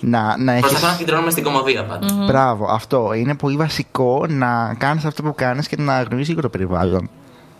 Να, 0.00 0.36
να 0.38 0.52
έχεις... 0.52 0.60
προσπαθώ 0.62 0.86
να 0.86 0.92
συγκεντρώνομαι 0.92 1.30
στην 1.30 1.42
κομμωδία 1.44 1.84
πάντα. 1.84 2.06
Μπράβο, 2.26 2.66
αυτό. 2.70 3.12
Είναι 3.12 3.34
πολύ 3.36 3.56
βασικό 3.56 4.26
να 4.28 4.74
κάνεις 4.78 5.04
αυτό 5.04 5.22
που 5.22 5.34
κάνεις 5.34 5.68
και 5.68 5.76
να 5.78 6.02
γνωρίζεις 6.02 6.28
λίγο 6.28 6.40
το 6.40 6.48
περιβάλλον. 6.48 7.10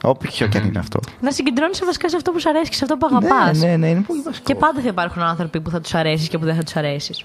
Όποιο 0.03 0.47
και 0.49 0.59
αν 0.59 0.65
είναι 0.67 0.79
αυτό. 0.79 1.01
Να 1.21 1.31
συγκεντρώνεσαι 1.31 1.85
βασικά 1.85 2.09
σε 2.09 2.17
αυτό 2.17 2.31
που 2.33 2.41
σου 2.41 2.49
αρέσει 2.49 2.71
και 2.71 2.77
σε 2.77 2.85
αυτό 2.85 2.97
που 2.97 3.07
αγαπάς. 3.11 3.59
Ναι, 3.59 3.67
ναι, 3.67 3.77
ναι, 3.77 3.89
είναι 3.89 4.01
πολύ 4.07 4.21
βασικό. 4.25 4.45
Και 4.47 4.55
πάντα 4.55 4.81
θα 4.81 4.89
υπάρχουν 4.89 5.23
άνθρωποι 5.23 5.61
που 5.61 5.71
θα 5.71 5.81
τους 5.81 5.95
αρέσεις 5.95 6.29
και 6.29 6.39
που 6.39 6.45
δεν 6.45 6.55
θα 6.55 6.63
τους 6.63 6.77
αρέσεις. 6.77 7.25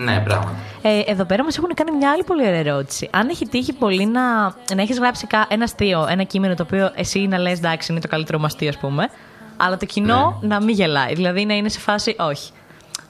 Ναι, 0.00 0.22
πράγματι. 0.24 0.56
Ε, 0.82 1.00
εδώ 1.06 1.24
πέρα 1.24 1.44
μας 1.44 1.56
έχουν 1.58 1.74
κάνει 1.74 1.90
μια 1.96 2.10
άλλη 2.10 2.22
πολύ 2.24 2.46
ωραία 2.46 2.58
ερώτηση. 2.58 3.08
Αν 3.12 3.28
έχει 3.28 3.46
τύχει 3.48 3.72
πολύ 3.72 4.06
να, 4.06 4.42
να 4.74 4.82
έχεις 4.82 4.98
γράψει 4.98 5.26
κα- 5.26 5.46
ένα 5.50 5.64
αστείο, 5.64 6.06
ένα 6.10 6.22
κείμενο 6.22 6.54
το 6.54 6.62
οποίο 6.62 6.90
εσύ 6.94 7.18
να 7.26 7.38
λες 7.38 7.58
εντάξει 7.58 7.92
είναι 7.92 8.00
το 8.00 8.08
καλύτερο 8.08 8.38
μου 8.38 8.44
αστείο, 8.44 8.68
ας 8.68 8.76
πούμε, 8.76 9.08
αλλά 9.56 9.76
το 9.76 9.86
κοινό 9.86 10.38
Ναι. 10.40 10.48
να 10.48 10.60
μην 10.62 10.74
γελάει. 10.74 11.14
Δηλαδή 11.14 11.44
να 11.44 11.54
είναι 11.54 11.68
σε 11.68 11.78
φάση 11.78 12.16
όχι. 12.18 12.50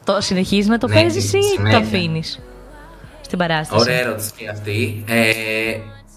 Το 0.05 0.21
συνεχίζεις 0.21 0.67
να 0.67 0.79
το 0.79 0.87
Ναι, 0.89 0.95
παίζεις 0.95 1.33
ή 1.33 1.39
ναι, 1.61 1.71
το 1.71 1.79
ναι. 1.79 1.85
αφήνεις 1.85 2.39
στην 3.21 3.39
παράσταση; 3.39 3.81
Ωραία 3.81 3.99
ερώτηση 3.99 4.31
και 4.37 4.49
αυτή. 4.49 5.05
Ε, 5.09 5.31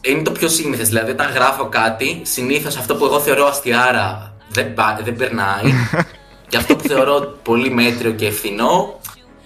είναι 0.01 0.21
το 0.21 0.31
πιο 0.31 0.47
σύνηθες. 0.47 0.87
Δηλαδή, 0.87 1.11
όταν 1.11 1.31
γράφω 1.31 1.65
κάτι, 1.65 2.21
συνήθως 2.23 2.77
αυτό 2.77 2.95
που 2.95 3.05
εγώ 3.05 3.19
θεωρώ 3.19 3.45
αστιάρα 3.47 4.33
δεν, 4.49 4.73
πα- 4.73 4.99
δεν 5.03 5.15
περνάει. 5.15 5.73
και 6.49 6.57
αυτό 6.57 6.75
που 6.75 6.87
θεωρώ 6.87 7.37
πολύ 7.43 7.69
μέτριο 7.69 8.11
και 8.11 8.25
ευθυνό 8.25 8.99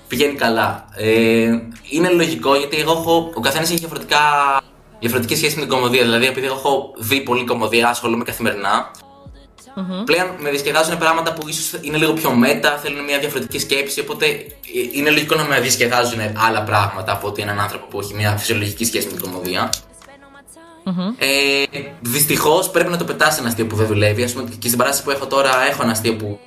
πηγαίνει 0.07 0.33
καλά. 0.33 0.85
Ε, 0.95 1.49
είναι 1.89 2.09
λογικό 2.09 2.55
γιατί 2.55 2.77
εγώ 2.77 2.91
έχω, 2.91 3.31
ο 3.35 3.39
καθένας 3.39 3.69
έχει 3.69 3.79
διαφορετικά, 3.79 4.19
διαφορετική 4.99 5.35
σχέση 5.35 5.55
με 5.55 5.61
την 5.61 5.69
κομμωδία. 5.69 6.01
Δηλαδή, 6.01 6.25
επειδή 6.25 6.45
εγώ 6.45 6.55
έχω 6.55 6.93
δει 6.97 7.21
πολύ 7.21 7.43
κομμωδία, 7.45 7.89
ασχολούμαι 7.89 8.23
καθημερινά. 8.23 8.91
Πλέον 10.05 10.27
με 10.39 10.49
διασκεδάζουν 10.49 10.97
πράγματα 10.97 11.33
που 11.33 11.47
ίσως 11.47 11.79
είναι 11.81 11.97
λίγο 11.97 12.13
πιο 12.13 12.31
μέτα, 12.31 12.77
θέλουν 12.77 13.03
μια 13.03 13.19
διαφορετική 13.19 13.59
σκέψη. 13.59 13.99
Οπότε 13.99 14.25
ε, 14.25 14.47
είναι 14.91 15.09
λογικό 15.09 15.35
να 15.35 15.43
με 15.43 15.59
διασκεδάζουν 15.59 16.19
άλλα 16.47 16.63
πράγματα 16.63 17.11
από 17.11 17.27
ότι 17.27 17.41
έναν 17.41 17.59
άνθρωπο 17.59 17.85
που 17.85 17.99
έχει 17.99 18.13
μια 18.13 18.37
φυσιολογική 18.37 18.85
σχέση 18.85 19.07
με 19.07 19.13
την 19.13 19.21
κομμωδία. 19.21 19.69
Ε, 21.17 21.63
Δυστυχώς 22.01 22.69
πρέπει 22.69 22.89
να 22.89 22.97
το 22.97 23.03
πετάσει 23.03 23.39
ένα 23.39 23.47
αστείο 23.47 23.65
που 23.65 23.75
δεν 23.75 23.87
δουλεύει. 23.87 24.23
Α 24.23 24.29
πούμε 24.33 24.49
και 24.59 24.67
στην 24.67 24.77
παράσταση 24.77 25.03
που 25.03 25.11
έχω 25.11 25.27
τώρα 25.27 25.67
έχω 25.69 25.83
ένα 25.83 25.91
αστείο 25.91 26.15
που 26.15 26.39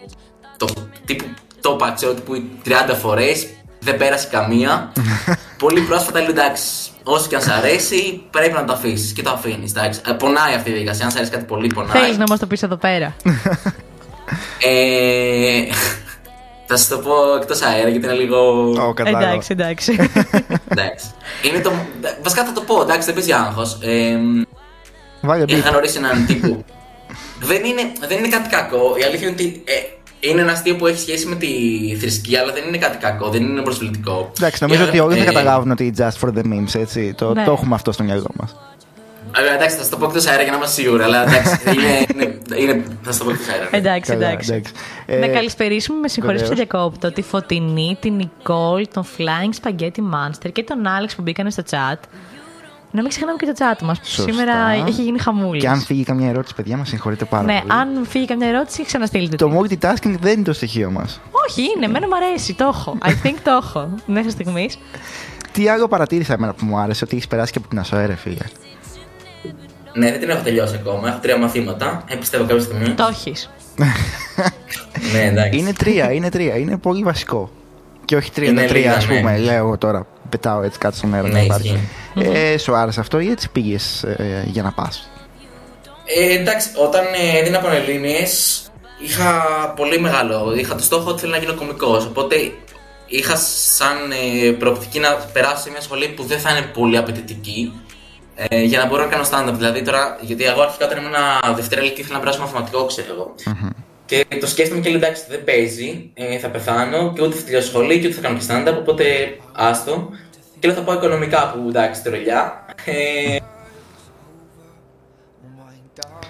το 0.56 0.66
τύπου 1.04 1.24
το 1.60 1.72
είπα, 1.74 1.92
ξέρω 1.92 2.14
τύπου 2.14 2.42
30 2.64 2.70
φορές, 3.00 3.46
δεν 3.78 3.96
πέρασε 3.96 4.28
καμία. 4.30 4.92
Πολύ 5.64 5.80
πρόσφατα 5.80 6.20
λέω 6.20 6.30
εντάξει, 6.30 6.90
όσο 7.02 7.28
και 7.28 7.36
αν 7.36 7.42
σ' 7.42 7.48
αρέσει, 7.48 8.22
πρέπει 8.30 8.52
να 8.52 8.64
το 8.64 8.72
αφήσεις 8.72 9.12
και 9.12 9.22
το 9.22 9.30
αφήνεις. 9.30 9.72
Ε, 9.76 10.12
πονάει 10.12 10.54
αυτή 10.54 10.68
η 10.68 10.72
διαδικασία. 10.72 11.04
Αν 11.04 11.10
σ' 11.10 11.14
αρέσει 11.14 11.30
κάτι 11.30 11.44
πολύ, 11.44 11.66
πονάει. 11.74 12.02
Θέλεις 12.02 12.18
να 12.18 12.24
μας 12.28 12.38
το 12.38 12.46
πεις 12.46 12.62
εδώ 12.62 12.76
πέρα. 12.76 13.16
ε, 14.68 15.62
θα 16.66 16.76
σα 16.76 16.96
το 16.96 17.02
πω 17.02 17.36
εκτός 17.40 17.62
αέρα 17.62 17.88
γιατί 17.88 18.06
είναι 18.06 18.14
λίγο. 18.14 18.70
Oh, 18.72 19.06
εντάξει, 19.06 19.48
εντάξει. 19.52 19.92
εντάξει. 20.68 21.06
Είναι 21.42 21.60
το... 21.60 21.72
Βασικά 22.22 22.44
θα 22.44 22.52
το 22.52 22.60
πω, 22.60 22.80
εντάξει, 22.82 23.06
δεν 23.06 23.14
παίζει 23.14 23.32
άγχος. 23.32 23.78
Ε, 23.82 24.18
Βάλε 25.20 25.44
είχα 25.46 25.68
γνωρίσει 25.68 25.98
έναν 25.98 26.26
τύπο. 26.26 26.64
δεν, 27.40 27.64
είναι, 27.64 27.82
δεν 28.08 28.18
είναι 28.18 28.28
κάτι 28.28 28.48
κακό. 28.48 28.94
Η 29.00 29.02
αλήθεια 29.04 29.28
είναι 29.28 29.36
ότι 29.40 29.62
ε, 29.66 29.72
είναι 30.20 30.40
ένα 30.40 30.52
αστείο 30.52 30.76
που 30.76 30.86
έχει 30.86 30.98
σχέση 30.98 31.26
με 31.26 31.34
τη 31.34 31.48
θρησκεία, 32.00 32.40
αλλά 32.40 32.52
δεν 32.52 32.64
είναι 32.66 32.78
κάτι 32.78 32.96
κακό, 32.96 33.28
δεν 33.28 33.42
είναι 33.42 33.60
προσβλητικό. 33.60 34.32
Εντάξει, 34.36 34.62
νομίζω 34.62 34.84
ότι 34.84 34.98
όλοι 34.98 35.18
θα 35.18 35.24
καταλάβουν 35.24 35.70
ότι 35.70 35.94
just 35.98 36.20
for 36.20 36.28
the 36.28 36.42
memes, 36.42 36.74
έτσι. 36.74 37.14
Το, 37.14 37.34
ναι. 37.34 37.44
το 37.44 37.52
έχουμε 37.52 37.74
αυτό 37.74 37.92
στο 37.92 38.02
μυαλό 38.02 38.30
μας. 38.34 38.56
Αλλά 39.36 39.54
εντάξει, 39.54 39.76
θα 39.76 39.82
σα 39.82 39.90
το 39.90 39.96
πω 39.96 40.04
εκτός 40.04 40.26
αέρα 40.26 40.42
για 40.42 40.50
να 40.50 40.56
είμαστε 40.56 40.82
σίγουροι. 40.82 41.02
Αλλά 41.02 41.22
εντάξει, 41.22 41.58
είναι, 41.74 42.06
είναι, 42.14 42.38
είναι, 42.56 42.84
θα 43.02 43.12
σα 43.12 43.18
το 43.18 43.24
πω 43.24 43.30
εκτός 43.30 43.48
αέρα. 43.48 43.68
Εντάξει, 43.70 44.12
εντάξει. 44.12 44.52
εντάξει. 44.52 44.72
Να 45.06 45.26
ε, 45.26 45.28
καλησπερίσουμε, 45.28 45.98
με 45.98 46.08
συγχωρείτε 46.08 46.44
που 46.44 46.54
διακόπτω, 46.54 47.12
τη 47.12 47.22
Φωτεινή, 47.22 47.96
την 48.00 48.14
Νικόλ, 48.14 48.86
τον 48.92 49.04
Flying 49.16 49.66
Spaghetti 49.66 50.00
Monster 50.14 50.52
και 50.52 50.62
τον 50.62 50.86
Άλεξ 50.86 51.14
που 51.14 51.22
μπήκαν 51.22 51.50
στο 51.50 51.62
chat. 51.70 51.98
Να 52.90 53.00
μην 53.00 53.10
ξεχνάμε 53.10 53.38
και 53.38 53.46
το 53.46 53.52
chat 53.56 53.82
μας. 53.82 54.00
Σήμερα 54.02 54.52
έχει 54.86 55.02
γίνει 55.02 55.18
χαμούλης. 55.18 55.62
Και 55.62 55.68
αν 55.68 55.80
φύγει 55.80 56.04
καμιά 56.04 56.28
ερώτηση, 56.28 56.54
παιδιά, 56.54 56.76
μας 56.76 56.88
συγχωρείτε 56.88 57.24
πάρα 57.24 57.44
ναι, 57.44 57.60
πολύ. 57.60 57.80
αν 57.80 58.06
φύγει 58.08 58.26
καμιά 58.26 58.48
ερώτηση, 58.48 58.84
ξαναστείλτε. 58.84 59.36
Το 59.36 59.52
multitasking 59.58 60.14
δεν 60.20 60.32
είναι 60.32 60.42
το 60.42 60.52
στοιχείο 60.52 60.90
μας. 60.90 61.20
Όχι, 61.48 61.62
είναι. 61.76 61.84
Εμένα 61.84 62.06
μου 62.06 62.16
αρέσει. 62.16 62.54
Το 62.54 62.64
έχω. 62.64 62.98
I 63.02 63.26
think 63.26 63.34
το 63.42 63.60
έχω. 63.62 63.88
Μέχρι 64.06 64.30
στιγμής. 64.30 64.78
Τι 65.52 65.68
άλλο 65.68 65.88
παρατήρησα 65.88 66.32
εμένα 66.32 66.54
που 66.54 66.64
μου 66.64 66.78
άρεσε, 66.78 67.04
ότι 67.04 67.16
έχεις 67.16 67.28
περάσει 67.28 67.52
και 67.52 67.58
από 67.58 67.68
την 67.68 67.78
ΑΣΟΕΡΕ, 67.78 68.14
φίλε. 68.14 68.44
Ναι, 69.94 70.10
δεν 70.10 70.20
την 70.20 70.30
έχω 70.30 70.42
τελειώσει 70.42 70.74
ακόμα. 70.74 71.08
Έχω 71.08 71.18
τρία 71.18 71.38
μαθήματα. 71.38 72.04
Ε, 72.08 72.14
πιστεύω 72.14 72.44
κάποια 72.44 72.62
στιγμή. 72.62 72.90
Το 72.90 73.08
έχεις. 73.10 73.50
ναι, 75.12 75.22
εντάξει. 75.22 75.58
Είναι 75.58 75.72
τρία, 75.72 76.12
είναι 76.12 76.28
τρία. 76.28 76.56
Είναι 76.56 76.76
πολύ 76.76 77.02
βασικό. 77.02 77.50
Και 78.04 78.16
όχι 78.16 78.30
τρία, 78.30 78.48
είναι 78.48 78.66
τρία, 78.66 78.96
ας 78.96 79.06
πούμε. 79.06 79.20
Ναι. 79.20 79.38
Λέω 79.38 79.78
τώρα. 79.78 80.06
Πετάω 80.28 80.62
έτσι 80.62 80.78
κάτω 80.78 80.96
στον 80.96 81.14
αέρα 81.14 81.26
ναι, 81.28 81.32
να 81.32 81.40
υπάρχει. 81.40 81.88
Ε, 82.14 82.58
σου 82.58 82.74
άρεσε 82.74 83.00
αυτό 83.00 83.18
ή 83.18 83.30
έτσι 83.30 83.50
πήγες 83.50 84.02
ε, 84.02 84.44
για 84.46 84.62
να 84.62 84.72
πας; 84.72 85.10
Ε, 86.04 86.38
εντάξει, 86.38 86.68
όταν 86.74 87.04
ε, 87.04 87.38
έδινα 87.38 87.58
πανελλήνιες 87.58 88.62
είχα 89.04 89.42
πολύ 89.76 90.00
μεγάλο. 90.00 90.54
Είχα 90.56 90.74
το 90.74 90.82
στόχο 90.82 91.10
ότι 91.10 91.20
θέλω 91.20 91.32
να 91.32 91.38
γίνω 91.38 91.54
κωμικό. 91.54 91.96
Οπότε 91.96 92.36
είχα 93.06 93.36
σαν 93.76 93.96
ε, 94.10 94.50
προοπτική 94.50 94.98
να 94.98 95.08
περάσω 95.32 95.62
σε 95.62 95.70
μια 95.70 95.80
σχολή 95.80 96.08
που 96.08 96.22
δεν 96.22 96.38
θα 96.38 96.50
είναι 96.50 96.62
πολύ 96.62 96.96
απαιτητική 96.96 97.72
ε, 98.34 98.62
για 98.62 98.78
να 98.78 98.86
μπορώ 98.86 99.02
να 99.02 99.08
κάνω 99.08 99.24
stand-up. 99.30 99.54
Δηλαδή 99.56 99.82
τώρα, 99.82 100.18
γιατί 100.20 100.44
εγώ 100.44 100.62
αρχικά 100.62 100.84
όταν 100.86 100.98
ήμουν 100.98 101.14
Δευτέρα 101.54 101.82
Λυκή 101.82 102.00
ήθελα 102.00 102.14
να 102.14 102.20
περάσω 102.20 102.40
μαθηματικό, 102.40 102.84
ξέρω 102.84 103.12
εγώ. 103.12 103.34
Mm-hmm. 103.44 103.87
Και 104.08 104.26
το 104.40 104.46
σκέφτομαι 104.46 104.80
και 104.80 104.88
λέω 104.88 104.98
εντάξει, 104.98 105.22
δεν 105.28 105.44
παίζει, 105.44 106.10
ε, 106.14 106.38
θα 106.38 106.48
πεθάνω 106.48 107.12
και 107.12 107.22
ούτε 107.22 107.36
θα 107.36 107.42
τελειώσω 107.42 107.68
σχολή 107.68 108.00
και 108.00 108.06
ούτε 108.06 108.16
θα 108.16 108.20
κάνω 108.20 108.38
και 108.38 108.44
stand-up. 108.48 108.76
Οπότε 108.78 109.04
άστο. 109.52 110.10
Και 110.58 110.68
λέω 110.68 110.76
θα 110.76 110.82
πάω 110.82 110.94
οικονομικά 110.94 111.52
που 111.52 111.68
εντάξει, 111.68 112.02
τρολιά. 112.02 112.64
Ε, 112.84 113.36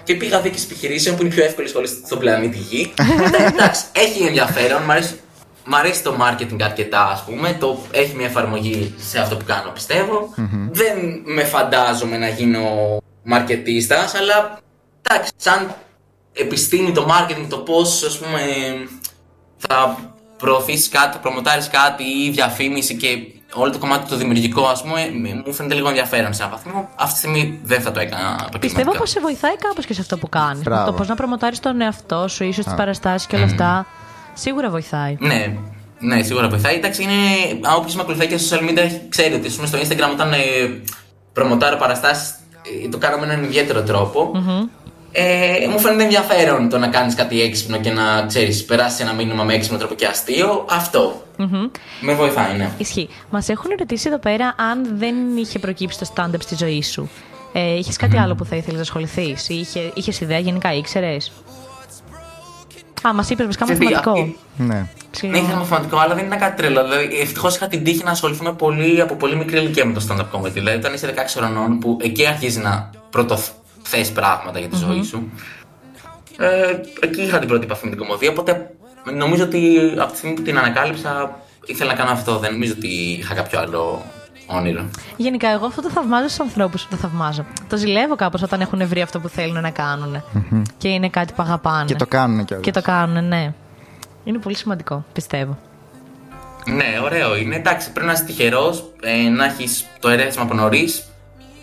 και 0.03 0.15
πήγα 0.15 0.41
δίκη 0.41 0.63
επιχειρήσεων 0.63 1.15
που 1.15 1.21
είναι 1.21 1.33
η 1.33 1.35
πιο 1.35 1.45
εύκολη 1.45 1.67
σχολή 1.67 1.87
στον 1.87 2.19
πλανήτη 2.19 2.57
Γη. 2.57 2.93
εντάξει, 3.53 3.83
έχει 3.91 4.23
ενδιαφέρον, 4.23 4.81
μου 4.85 4.91
αρέσει 4.91 5.19
Μ' 5.65 5.75
αρέσει 5.75 6.03
το 6.03 6.17
marketing 6.21 6.61
αρκετά, 6.61 7.03
ας 7.03 7.23
πούμε. 7.23 7.57
Το, 7.59 7.79
έχει 7.91 8.15
μια 8.15 8.25
εφαρμογή 8.25 8.95
σε 8.97 9.19
αυτό 9.19 9.35
που 9.35 9.45
κάνω, 9.45 9.73
Δεν 10.71 11.21
με 11.23 11.43
φαντάζομαι 11.43 12.17
να 12.17 12.27
γίνω 12.27 12.97
μαρκετίστας, 13.23 14.15
αλλά 14.15 14.59
εντάξει, 15.01 15.31
σαν 15.35 15.75
επιστήμη 16.33 16.91
το 16.91 17.07
marketing, 17.09 17.45
το 17.49 17.57
πώς 17.57 18.19
πούμε 18.19 18.41
θα 19.57 19.97
προωθήσεις 20.37 20.89
κάτι, 20.89 21.13
θα 21.13 21.19
προμοτάρεις 21.19 21.67
κάτι 21.67 22.03
ή 22.03 22.29
διαφήμιση 22.29 22.95
και 22.95 23.07
όλο 23.53 23.71
το 23.71 23.77
κομμάτι 23.77 24.09
το 24.09 24.15
δημιουργικό, 24.15 24.65
ας 24.65 24.81
πούμε, 24.81 25.09
μου 25.45 25.53
φαίνεται 25.53 25.75
λίγο 25.75 25.87
ενδιαφέρον 25.87 26.33
σε 26.33 26.43
έναν 26.43 26.53
βαθμό. 26.53 26.89
Αυτή 26.95 27.13
τη 27.13 27.19
στιγμή 27.19 27.59
δεν 27.63 27.81
θα 27.81 27.91
το 27.91 27.99
έκανα 27.99 28.49
Πιστεύω 28.59 28.91
πως 28.91 29.09
σε 29.09 29.19
βοηθάει 29.19 29.55
κάπως 29.55 29.85
και 29.85 29.93
σε 29.93 30.01
αυτό 30.01 30.17
που 30.17 30.29
κάνεις. 30.29 30.63
Το 30.63 30.93
πώς 30.97 31.07
να 31.07 31.15
προμοτάρεις 31.15 31.59
τον 31.59 31.81
εαυτό 31.81 32.27
σου, 32.27 32.43
ίσως 32.43 32.65
τις 32.65 32.73
παραστάσεις 32.73 33.27
και 33.27 33.35
όλα 33.35 33.45
αυτά. 33.45 33.85
Σίγουρα 34.33 34.69
βοηθάει. 34.69 35.17
Ναι, 35.19 35.57
ναι, 35.99 36.23
σίγουρα 36.23 36.49
βοηθάει. 36.49 36.75
Εντάξει, 36.75 37.03
είναι. 37.03 37.13
Όποιο 37.77 37.93
με 37.95 38.01
ακολουθεί 38.01 38.27
και 38.27 38.37
στο 38.37 38.57
social 38.57 38.69
media 38.69 38.89
ξέρει 39.09 39.33
ότι 39.33 39.49
στο 39.49 39.77
Instagram 39.77 40.09
όταν 40.11 40.33
ε, 40.33 40.37
προμοτάρω 41.33 41.77
παραστάσεις 41.77 42.35
ε, 42.83 42.89
το 42.89 42.97
κάνω 42.97 43.17
με 43.17 43.25
έναν 43.25 43.43
ιδιαίτερο 43.43 43.83
τρόπο. 43.83 44.31
Mm-hmm. 44.35 44.67
Ε, 45.11 45.67
μου 45.69 45.79
φαίνεται 45.79 46.03
ενδιαφέρον 46.03 46.69
το 46.69 46.77
να 46.77 46.87
κάνεις 46.87 47.15
κάτι 47.15 47.41
έξυπνο 47.41 47.77
και 47.77 47.91
να 47.91 48.25
ξέρεις, 48.27 48.65
περάσεις 48.65 48.99
ένα 48.99 49.13
μήνυμα 49.13 49.43
με 49.43 49.53
έξυπνο 49.53 49.77
τρόπο 49.77 49.95
και 49.95 50.05
αστείο. 50.05 50.65
Αυτό. 50.69 51.21
Mm-hmm. 51.37 51.69
Με 52.01 52.13
βοηθάει, 52.13 52.57
ναι. 52.57 52.71
Ισχύει. 52.77 53.09
Μας 53.29 53.49
έχουν 53.49 53.71
ρωτήσει 53.79 54.07
εδώ 54.07 54.17
πέρα 54.17 54.55
αν 54.57 54.97
δεν 54.97 55.15
είχε 55.37 55.59
προκύψει 55.59 55.99
το 55.99 56.11
stand-up 56.15 56.39
στη 56.39 56.55
ζωή 56.55 56.83
σου. 56.83 57.09
Ε, 57.53 57.77
είχες 57.77 57.97
κάτι 57.97 58.13
mm-hmm. 58.15 58.23
άλλο 58.23 58.35
που 58.35 58.45
θα 58.45 58.55
ήθελες 58.55 58.75
να 58.75 58.81
ασχοληθείς, 58.81 59.49
ή 59.49 59.67
είχες 59.93 60.19
ιδέα 60.19 60.39
γενικά, 60.39 60.73
ήξερες; 60.73 61.31
Α, 63.07 63.13
μας 63.13 63.29
είπε 63.29 63.45
βασικά 63.45 63.67
μαθηματικό. 63.67 64.35
Ναι. 64.57 64.87
Ναι, 65.21 65.37
ήθελα 65.37 65.57
μαθηματικό, 65.57 65.97
αλλά 65.97 66.15
δεν 66.15 66.25
ήταν 66.25 66.39
κάτι 66.39 66.61
τρελό. 66.61 66.83
Δηλαδή, 66.83 67.19
ευτυχώς 67.21 67.55
είχα 67.55 67.67
την 67.67 67.83
τύχη 67.83 68.03
να 68.03 68.11
ασχοληθούμε 68.11 68.53
πολύ 68.53 69.01
από 69.01 69.15
πολύ 69.15 69.35
μικρή 69.35 69.57
ηλικία 69.57 69.85
με 69.85 69.93
το 69.93 70.05
stand-up 70.09 70.39
comedy. 70.39 70.51
Δηλαδή, 70.51 70.77
όταν 70.77 70.93
είσαι 70.93 71.13
16 71.15 71.19
χρονών, 71.27 71.79
που 71.79 71.97
εκεί 72.01 72.27
αρχίζει 72.27 72.59
να 72.59 72.89
πρωτοθέ 73.89 74.11
πράγματα 74.13 74.59
για 74.59 74.67
τη 74.67 74.75
ζωή 74.75 75.03
σου. 75.03 75.31
Ε, 76.37 76.79
εκεί 77.01 77.21
είχα 77.21 77.39
την 77.39 77.47
πρώτη 77.47 77.63
επαφή 77.63 77.83
με 77.83 77.89
την 77.89 77.99
κομμωδία. 77.99 78.29
Οπότε 78.29 78.69
νομίζω 79.17 79.43
ότι 79.43 79.93
από 79.97 80.11
τη 80.11 80.17
στιγμή 80.17 80.35
που 80.35 80.41
την 80.41 80.57
ανακάλυψα, 80.57 81.39
ήθελα 81.65 81.91
να 81.91 81.97
κάνω 81.97 82.11
αυτό. 82.11 82.37
Δεν 82.37 82.51
νομίζω 82.51 82.73
ότι 82.77 82.87
είχα 82.87 83.33
κάποιο 83.33 83.59
άλλο 83.59 84.05
όνειρο. 84.45 84.89
Γενικά, 85.17 85.49
εγώ 85.49 85.65
αυτό 85.65 85.81
το 85.81 85.89
θαυμάζω 85.89 86.27
στους 86.27 86.39
ανθρώπους. 86.39 86.87
Το 86.87 86.95
θαυμάζω. 86.95 87.45
Το 87.69 87.77
ζηλεύω 87.77 88.15
κάπως 88.15 88.41
όταν 88.41 88.61
έχουν 88.61 88.87
βρει 88.87 89.01
αυτό 89.01 89.19
που 89.19 89.27
θέλουν 89.27 89.61
να 89.61 89.69
κάνουν. 89.69 90.23
Mm-hmm. 90.33 90.61
Και 90.77 90.87
είναι 90.87 91.09
κάτι 91.09 91.33
που 91.33 91.41
αγαπάνε. 91.41 91.85
Και 91.85 91.95
το 91.95 92.07
κάνουν 92.07 92.45
κιόλας. 92.45 92.65
Και 92.65 92.71
το 92.71 92.81
κάνουν, 92.81 93.27
ναι. 93.27 93.53
Είναι 94.23 94.37
πολύ 94.37 94.55
σημαντικό, 94.55 95.05
πιστεύω. 95.13 95.57
Ναι, 96.65 96.99
ωραίο 97.03 97.37
είναι. 97.37 97.55
Εντάξει, 97.55 97.91
πρέπει 97.91 98.07
να 98.07 98.13
είσαι 98.13 98.23
τυχερός, 98.23 98.83
ε, 99.01 99.29
να 99.29 99.45
έχεις 99.45 99.85
το 99.99 100.09
αιρέθισμα 100.09 100.43
από 100.43 100.53
νωρί. 100.53 100.89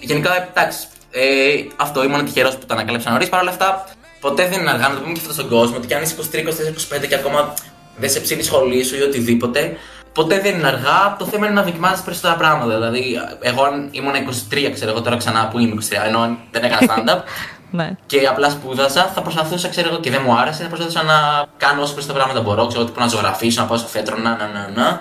Γενικά, 0.01 0.49
εντάξει, 0.49 0.87
ε, 1.11 1.55
αυτό 1.77 2.05
ήμουν 2.05 2.25
τυχερός 2.25 2.57
που 2.57 2.67
το 2.67 2.75
ανακάλυψα 2.75 3.11
νωρίς. 3.11 3.29
Παρ' 3.29 3.41
όλα 3.41 3.51
αυτά, 3.51 3.85
ποτέ 4.21 4.49
δεν 4.49 4.61
είναι 4.61 4.71
αργά 4.71 4.89
να 4.89 4.95
το 4.95 5.01
πούμε 5.01 5.13
και 5.13 5.21
αυτό 5.21 5.33
στον 5.33 5.49
κόσμο. 5.49 5.77
Ότι 5.77 5.87
και 5.87 5.95
αν 5.95 6.03
είσαι 6.03 6.15
23, 6.33 6.37
24, 6.37 7.03
25 7.03 7.07
και 7.09 7.15
ακόμα 7.15 7.55
δεν 7.97 8.11
σε 8.11 8.21
ψήνει 8.21 8.43
σχολή 8.43 8.85
σου 8.85 8.97
ή 8.97 9.01
οτιδήποτε, 9.01 9.77
ποτέ 10.13 10.41
δεν 10.41 10.55
είναι 10.59 10.67
αργά. 10.67 11.17
Το 11.19 11.25
θέμα 11.25 11.47
είναι 11.47 11.55
να 11.55 11.63
δοκιμάζεις 11.63 12.05
περισσότερα 12.05 12.35
πράγματα. 12.35 12.75
Δηλαδή, 12.75 13.21
εγώ 13.41 13.63
αν 13.63 13.89
ήμουν 13.91 14.15
23, 14.51 14.71
ξέρω 14.73 14.91
εγώ 14.91 15.01
τώρα 15.01 15.17
ξανά 15.17 15.49
που 15.49 15.59
είμαι 15.59 15.75
23, 15.91 16.07
ενώ 16.07 16.37
δεν 16.51 16.65
έκανα 16.65 16.87
stand-up. 16.89 17.23
ναι. 17.71 17.91
Και 18.07 18.27
απλά 18.27 18.51
σπούδασα, 18.51 19.05
θα 19.15 19.21
προσπαθούσα, 19.23 19.69
ξέρω 19.69 19.89
εγώ, 19.89 20.01
και 20.01 20.11
δεν 20.11 20.23
μου 20.25 20.39
άρεσε, 20.39 20.63
θα 20.63 20.69
προσπαθούσα 20.69 21.03
να 21.03 21.47
κάνω 21.57 21.83
όσο 21.83 21.95
περισσότερα 21.95 22.25
πράγματα 22.25 22.49
μπορώ. 22.49 22.67
Ξέρω 22.67 22.83
ότι 22.83 23.01
να 23.01 23.07
ζωγραφίσω, 23.07 23.61
να 23.61 23.67
πάω 23.67 23.79
στο 23.79 23.89
φέτρο, 23.89 24.17
να, 24.17 24.31
να, 24.31 24.47
να, 24.47 24.71
να. 24.75 25.01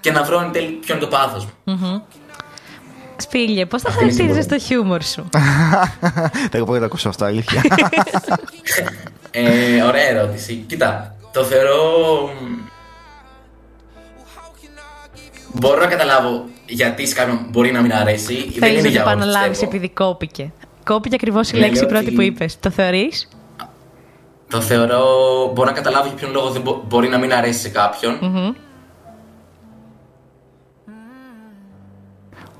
Και 0.00 0.12
να 0.12 0.22
βρω 0.22 0.40
εν 0.40 0.52
τέλει 0.52 0.66
ποιο 0.70 0.94
είναι 0.94 1.04
το 1.04 1.10
πάθος 1.10 1.44
μου. 1.44 1.52
Mm-hmm. 1.66 2.00
Σπίλια, 3.22 3.66
πώς 3.66 3.82
θα 3.82 3.90
χαρακτήριζε 3.90 4.46
το 4.46 4.58
χιούμορ 4.58 5.02
σου; 5.02 5.28
Δεν 6.50 6.60
έχω 6.60 6.72
δεν 6.72 6.82
ακούσω 6.82 7.08
αυτό, 7.08 7.24
αλήθεια. 7.24 7.62
ε, 9.30 9.82
ωραία 9.82 10.08
ερώτηση. 10.08 10.64
Κοίτα, 10.66 11.14
το 11.32 11.44
θεωρώ 11.44 11.80
Μπορώ 15.52 15.80
να 15.80 15.86
καταλάβω 15.86 16.44
γιατί 16.66 17.06
σε 17.06 17.14
κάποιον 17.14 17.46
μπορεί 17.50 17.70
να 17.70 17.80
μην 17.80 17.92
αρέσει. 17.92 18.34
Θέλεις 18.34 18.84
να 18.84 18.90
το 18.90 19.00
επαναλάβεις 19.00 19.62
επειδή 19.62 19.88
κόπηκε. 19.88 20.52
Κόπηκε 20.84 21.14
ακριβώς 21.14 21.50
η 21.50 21.54
ναι, 21.54 21.66
λέξη 21.66 21.86
πρώτη 21.86 22.10
που 22.10 22.20
είπες. 22.20 22.60
Το 22.60 22.70
θεωρείς; 22.70 23.28
Το 24.50 24.60
θεωρώ. 24.60 25.04
Μπορώ 25.54 25.68
να 25.68 25.74
καταλάβω 25.74 26.06
για 26.06 26.16
ποιον 26.16 26.32
λόγο 26.32 26.50
δεν 26.50 26.62
μπορεί 26.88 27.08
να 27.08 27.18
μην 27.18 27.32
αρέσει 27.32 27.60
σε 27.60 27.68
κάποιον. 27.68 28.18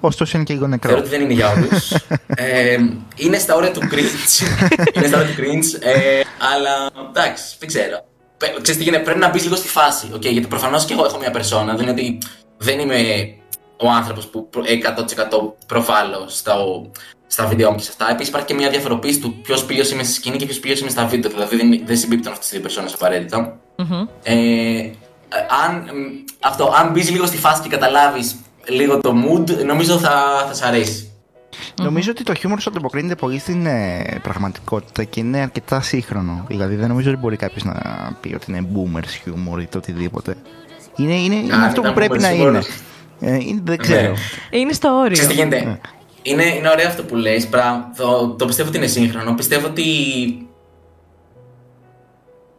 Ωστόσο 0.04 0.36
είναι 0.36 0.46
και 0.46 0.52
λίγο 0.52 0.66
νεκρό. 0.66 0.88
Θεωρώ 0.88 1.04
ότι 1.04 1.16
δεν 1.16 1.24
είναι 1.24 1.32
για 1.32 1.50
όλους. 1.50 1.92
ε, 2.26 2.76
είναι 3.16 3.38
στα 3.38 3.54
όρια 3.54 3.70
του 3.70 3.80
cringe. 3.80 4.46
είναι 4.94 5.06
στα 5.06 5.18
όρια 5.18 5.34
του 5.34 5.40
cringe. 5.40 5.82
Ε, 5.82 6.20
αλλά 6.54 6.90
εντάξει, 7.08 7.44
δεν 7.58 7.68
ξέρω. 7.68 8.04
Ξέρεις 8.62 8.76
τι 8.76 8.82
γίνεται, 8.82 9.02
πρέπει 9.02 9.18
να 9.18 9.28
μπεις 9.30 9.42
λίγο 9.42 9.56
στη 9.56 9.68
φάση. 9.68 10.10
Okay, 10.14 10.30
γιατί 10.32 10.46
προφανώς 10.46 10.84
και 10.84 10.92
εγώ 10.92 11.04
έχω 11.04 11.18
μια 11.18 11.30
περσόνα. 11.30 11.74
Δεν 11.74 11.82
είναι 11.82 11.90
ότι 11.90 12.18
δεν 12.58 12.78
είμαι 12.78 12.98
ο 13.76 13.88
άνθρωπος 13.88 14.26
που 14.26 14.48
100% 14.54 14.58
προφάλω 15.66 16.24
στα, 16.28 16.54
στα 17.26 17.46
βίντεο 17.46 17.70
μου 17.70 17.76
και 17.76 17.82
σε 17.82 17.90
αυτά. 17.90 18.10
Επίσης 18.10 18.28
υπάρχει 18.28 18.46
και 18.46 18.54
μια 18.54 18.70
διαφοροποίηση 18.70 19.20
του 19.20 19.40
ποιος 19.42 19.64
πήλιο 19.64 19.84
είμαι 19.92 20.02
στη 20.02 20.12
σκηνή 20.12 20.36
και 20.36 20.44
ποιος 20.44 20.58
πήλιο 20.58 20.76
είμαι 20.80 20.90
στα 20.90 21.06
βίντεο. 21.06 21.30
Δηλαδή 21.30 21.56
δεν, 21.56 21.82
δεν 21.84 21.96
συμπίπτουν 21.96 22.32
αυτές 22.32 22.46
τι 22.46 22.52
δύο 22.54 22.62
περσόνες 22.62 22.92
απαραίτητα. 22.92 23.58
Ε, 24.22 24.90
αν, 25.64 25.74
μ, 25.74 26.24
αυτό, 26.40 26.72
αν 26.76 26.90
μπεις 26.90 27.10
λίγο 27.10 27.26
στη 27.26 27.36
φάση 27.36 27.62
και 27.62 27.68
καταλάβεις 27.68 28.36
λίγο 28.68 28.98
το 29.00 29.14
mood, 29.24 29.64
νομίζω 29.64 29.98
θα, 29.98 30.44
θα 30.46 30.54
σ' 30.54 30.62
αρέσει. 30.62 31.06
Νομίζω 31.82 32.10
ότι 32.10 32.22
το 32.22 32.34
χιούμορ 32.34 32.60
σου 32.60 32.70
ανταποκρίνεται 32.70 33.14
πολύ 33.14 33.38
στην 33.38 33.66
ε, 33.66 34.04
πραγματικότητα 34.22 35.04
και 35.04 35.20
είναι 35.20 35.38
αρκετά 35.38 35.80
σύγχρονο. 35.80 36.44
Δηλαδή 36.48 36.74
δεν 36.74 36.88
νομίζω 36.88 37.10
ότι 37.10 37.18
μπορεί 37.18 37.36
κάποιος 37.36 37.64
να 37.64 37.74
πει 38.20 38.34
ότι 38.34 38.44
είναι 38.52 38.66
boomers 38.74 39.08
χιούμορ 39.22 39.60
ή 39.60 39.66
το 39.66 39.78
οτιδήποτε. 39.78 40.36
Είναι, 40.96 41.14
είναι, 41.14 41.34
είναι 41.34 41.54
Α, 41.54 41.64
αυτό 41.64 41.80
που 41.80 41.86
ήταν 41.86 41.94
πρέπει 41.94 42.14
boomers 42.16 42.20
να 42.22 42.28
χιούμορ. 42.28 42.48
είναι. 42.48 42.62
Ε, 43.20 43.34
είναι. 43.34 43.60
Δεν 43.64 43.76
ξέρω. 43.78 44.12
Ναι. 44.50 44.58
Είναι 44.58 44.72
στο 44.72 44.88
όριο. 44.88 45.12
Ξέρεις 45.12 45.28
τι 45.28 45.34
γίνεται; 45.34 45.64
Ναι. 45.64 45.78
Είναι, 46.22 46.44
είναι 46.44 46.68
ωραίο 46.68 46.86
αυτό 46.88 47.02
που 47.02 47.16
λες, 47.16 47.46
πράγμα, 47.46 47.90
το, 47.96 48.28
το 48.38 48.46
πιστεύω 48.46 48.68
ότι 48.68 48.78
είναι 48.78 48.86
σύγχρονο. 48.86 49.34
Πιστεύω 49.34 49.66
ότι 49.66 49.82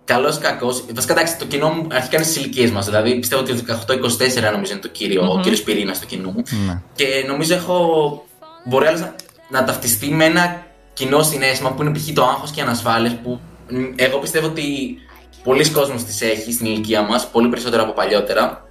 Καλός 0.05 0.35
ή 0.35 0.39
κακός. 0.39 0.85
Βασικά, 0.93 1.13
εντάξει, 1.13 1.37
το 1.37 1.45
κοινό 1.45 1.69
μου 1.69 1.87
αρχικά 1.91 2.15
είναι 2.15 2.25
στις 2.25 2.35
ηλικίες 2.37 2.71
μας. 2.71 2.85
Δηλαδή, 2.85 3.19
πιστεύω 3.19 3.41
ότι 3.41 3.53
το 3.53 3.63
18-24 3.63 4.51
νομίζω 4.51 4.71
είναι 4.71 4.81
το 4.81 4.87
κύριο, 4.87 5.31
ο 5.31 5.39
κύριος 5.39 5.61
πυρήνας 5.61 5.99
του 5.99 6.05
κοινού 6.05 6.31
μου. 6.31 6.43
Ναι. 6.67 6.81
Και 6.95 7.05
νομίζω 7.27 7.55
έχω. 7.55 8.25
Μπορεί 8.65 8.87
άλλος 8.87 8.99
να, 8.99 9.15
να 9.49 9.63
ταυτιστεί 9.63 10.09
με 10.09 10.25
ένα 10.25 10.65
κοινό 10.93 11.23
συνέστημα 11.23 11.71
που 11.71 11.81
είναι 11.81 11.91
π.χ. 11.91 12.13
το 12.13 12.23
άγχος 12.23 12.51
και 12.51 12.59
η 12.59 12.63
ανασφάλεια. 12.63 13.19
Που 13.23 13.39
μ, 13.69 13.83
εγώ 13.95 14.17
πιστεύω 14.17 14.47
ότι 14.47 14.97
πολλοί 15.43 15.69
κόσμος 15.69 16.03
τις 16.03 16.21
έχει 16.21 16.51
στην 16.51 16.65
ηλικία 16.65 17.01
μας, 17.01 17.27
πολύ 17.27 17.49
περισσότερο 17.49 17.83
από 17.83 17.91
παλιότερα. 17.91 18.67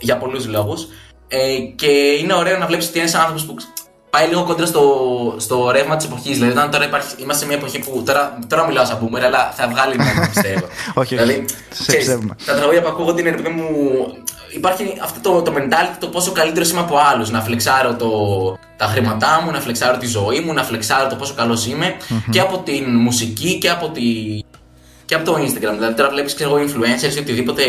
Για 0.00 0.16
πολλούς 0.16 0.46
λόγους. 0.46 0.88
Ε, 1.28 1.58
και 1.58 1.86
είναι 1.86 2.34
ωραίο 2.34 2.58
να 2.58 2.66
βλέπεις 2.66 2.88
ότι 2.88 2.98
είναι 2.98 3.08
ένας 3.08 3.20
άνθρωπος 3.20 3.44
που 3.44 3.56
πάει 4.10 4.28
λίγο 4.28 4.44
κοντά 4.44 4.66
στο, 4.66 4.84
στο 5.38 5.70
ρεύμα 5.70 5.96
της 5.96 6.06
εποχής. 6.06 6.34
Δηλαδή, 6.34 6.52
όταν 6.52 6.70
τώρα 6.70 6.84
υπάρχει, 6.84 7.14
είμαστε 7.22 7.42
σε 7.42 7.46
μια 7.46 7.56
εποχή 7.56 7.78
που. 7.78 8.02
Τώρα, 8.06 8.38
τώρα 8.48 8.66
μιλάω 8.66 8.84
σαν 8.84 8.98
boomer, 9.02 9.20
αλλά 9.20 9.52
θα 9.56 9.68
βγάλει 9.68 9.96
νόημα, 9.96 10.28
πιστεύω. 10.28 10.66
Όχι, 11.00 11.14
δηλαδή, 11.14 11.44
σε 11.70 11.82
ξέρεις, 11.82 12.04
πιστεύουμε. 12.04 12.36
τα 12.44 12.54
τραγούδια 12.54 12.82
που 12.82 12.88
ακούγονται 12.88 13.20
είναι 13.20 13.30
ρε 13.30 13.36
παιδί 13.36 13.48
μου. 13.48 13.68
Υπάρχει 14.54 14.98
αυτό 15.02 15.30
το, 15.30 15.42
το 15.42 15.52
mentality 15.56 15.96
το 16.00 16.06
πόσο 16.06 16.32
καλύτερο 16.32 16.68
είμαι 16.68 16.80
από 16.80 16.96
άλλους. 17.12 17.30
Να 17.30 17.40
φλεξάρω 17.40 17.94
το, 17.94 18.10
τα 18.76 18.86
χρήματά 18.86 19.42
μου, 19.44 19.50
να 19.50 19.60
φλεξάρω 19.60 19.98
τη 19.98 20.06
ζωή 20.06 20.40
μου, 20.40 20.52
να 20.52 20.62
φλεξάρω 20.64 21.08
το 21.08 21.16
πόσο 21.16 21.34
καλός 21.34 21.66
είμαι 21.66 21.96
και 22.30 22.40
από 22.40 22.58
την 22.58 22.84
μουσική 22.96 23.58
και 23.58 23.70
από, 23.70 23.88
τη, 23.88 24.02
και 25.04 25.14
από 25.14 25.24
το 25.24 25.34
Instagram. 25.34 25.74
Δηλαδή 25.74 25.94
τώρα 25.94 26.10
βλέπεις 26.10 26.34
ξέρω 26.34 26.56
εγώ 26.56 26.68
influencers 26.68 27.14
ή 27.14 27.18
οτιδήποτε 27.18 27.62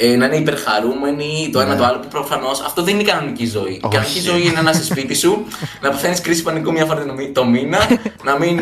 ε, 0.00 0.16
να 0.16 0.24
είναι 0.26 0.36
υπερχαρούμενοι 0.36 1.50
το 1.52 1.60
ένα 1.60 1.76
το 1.76 1.84
άλλο 1.84 1.98
που 1.98 2.08
προφανώς 2.08 2.60
αυτό 2.60 2.82
δεν 2.82 2.94
είναι 2.94 3.02
η 3.02 3.06
κανονική 3.06 3.46
ζωή. 3.46 3.72
Η 3.72 3.88
κανονική 3.90 4.20
ζωή 4.20 4.42
είναι 4.46 4.60
να 4.60 4.70
είσαι 4.70 4.84
σπίτι 4.84 5.14
σου, 5.14 5.44
να 5.82 5.90
παθαίνει 5.90 6.18
κρίση 6.18 6.42
πανικού 6.42 6.72
μια 6.72 6.84
φορά 6.84 7.04
το 7.06 7.12
μη- 7.12 7.32
το 7.32 7.44
μήνα, 7.44 7.78
να 8.22 8.38
μην. 8.38 8.60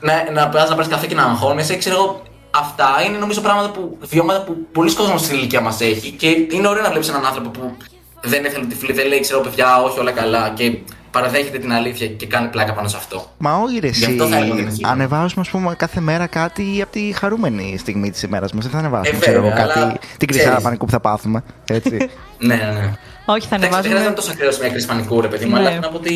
να, 0.00 0.30
να 0.32 0.48
πας 0.48 0.68
να 0.68 0.74
πάρεις 0.74 0.90
καφέ 0.90 1.06
και 1.06 1.14
να 1.14 1.22
αγχώνεσαι. 1.22 1.76
Ξέρω 1.76 1.96
εγώ, 1.96 2.22
αυτά 2.50 2.88
είναι 3.06 3.18
νομίζω 3.18 3.40
πράγματα 3.40 3.70
που, 3.70 3.98
βιώματα 4.00 4.40
που 4.42 4.56
πολλοί 4.72 4.94
κόσμοι 4.94 5.18
στην 5.18 5.36
ηλικία 5.36 5.60
μας 5.60 5.80
έχει 5.80 6.10
και 6.10 6.28
είναι 6.50 6.68
ωραίο 6.68 6.82
να 6.82 6.90
βλέπεις 6.90 7.08
έναν 7.08 7.26
άνθρωπο 7.26 7.48
που 7.50 7.76
δεν 8.20 8.38
είναι 8.38 8.48
θελοτυφλή, 8.48 8.92
δεν 8.92 9.06
λέει 9.06 9.20
ξέρω 9.20 9.40
παιδιά, 9.40 9.82
όχι 9.82 9.98
όλα 9.98 10.10
καλά 10.10 10.52
και 10.56 10.78
παραδέχεται 11.14 11.58
την 11.58 11.72
αλήθεια 11.72 12.06
και 12.06 12.26
κάνει 12.26 12.48
πλάκα 12.48 12.72
πάνω 12.72 12.88
σε 12.88 12.96
αυτό. 12.96 13.26
Μα 13.38 13.56
όλοι 13.56 13.78
ρε 13.78 13.88
Γι' 13.88 14.02
εσύ 14.02 14.10
αυτό 14.12 14.26
θα 14.28 14.36
έλεγα 14.36 14.52
ότι 14.52 14.60
είναι 14.60 14.70
σύγχρονο. 14.70 14.92
ανεβάζουμε 14.94 15.40
ας 15.40 15.48
πούμε 15.50 15.74
κάθε 15.76 16.00
μέρα 16.00 16.26
κάτι 16.26 16.80
από 16.82 16.92
τη 16.92 17.12
χαρούμενη 17.18 17.76
στιγμή 17.78 18.10
της 18.10 18.22
ημέρας 18.22 18.52
μας. 18.52 18.62
Δεν 18.64 18.72
θα 18.72 18.78
ανεβάσουμε 18.78 19.16
Ε, 19.16 19.20
ξέρω 19.20 19.36
εγώ 19.36 19.48
βέβαια, 19.48 19.64
κάτι, 19.66 19.78
αλλά 19.78 19.96
την 20.18 20.28
κρυσάρα 20.28 20.48
ξέρεις. 20.48 20.64
πανικού 20.64 20.84
που 20.84 20.90
θα 20.90 21.00
πάθουμε. 21.00 21.42
Έτσι. 21.70 21.96
Ναι, 22.38 22.54
ναι, 22.54 22.62
ναι. 22.62 22.92
Όχι, 23.26 23.46
θα 23.48 23.54
Εντάξει, 23.54 23.58
δεν 23.58 23.60
χρειάζεται 23.60 23.70
να 23.70 23.78
ανεβάζουμε. 23.78 24.04
είναι 24.04 24.14
τόσο 24.14 24.30
ακραίος 24.32 24.58
μια 24.58 24.68
κρίση 24.68 24.86
πανικού, 24.86 25.20
ρε 25.20 25.28
παιδί 25.28 25.44
μου, 25.44 25.52
Ναι. 25.52 25.58
αλλά 25.58 25.68
θέλω 25.68 25.80
να 25.80 25.88
πω 25.88 25.96
ότι. 25.96 26.14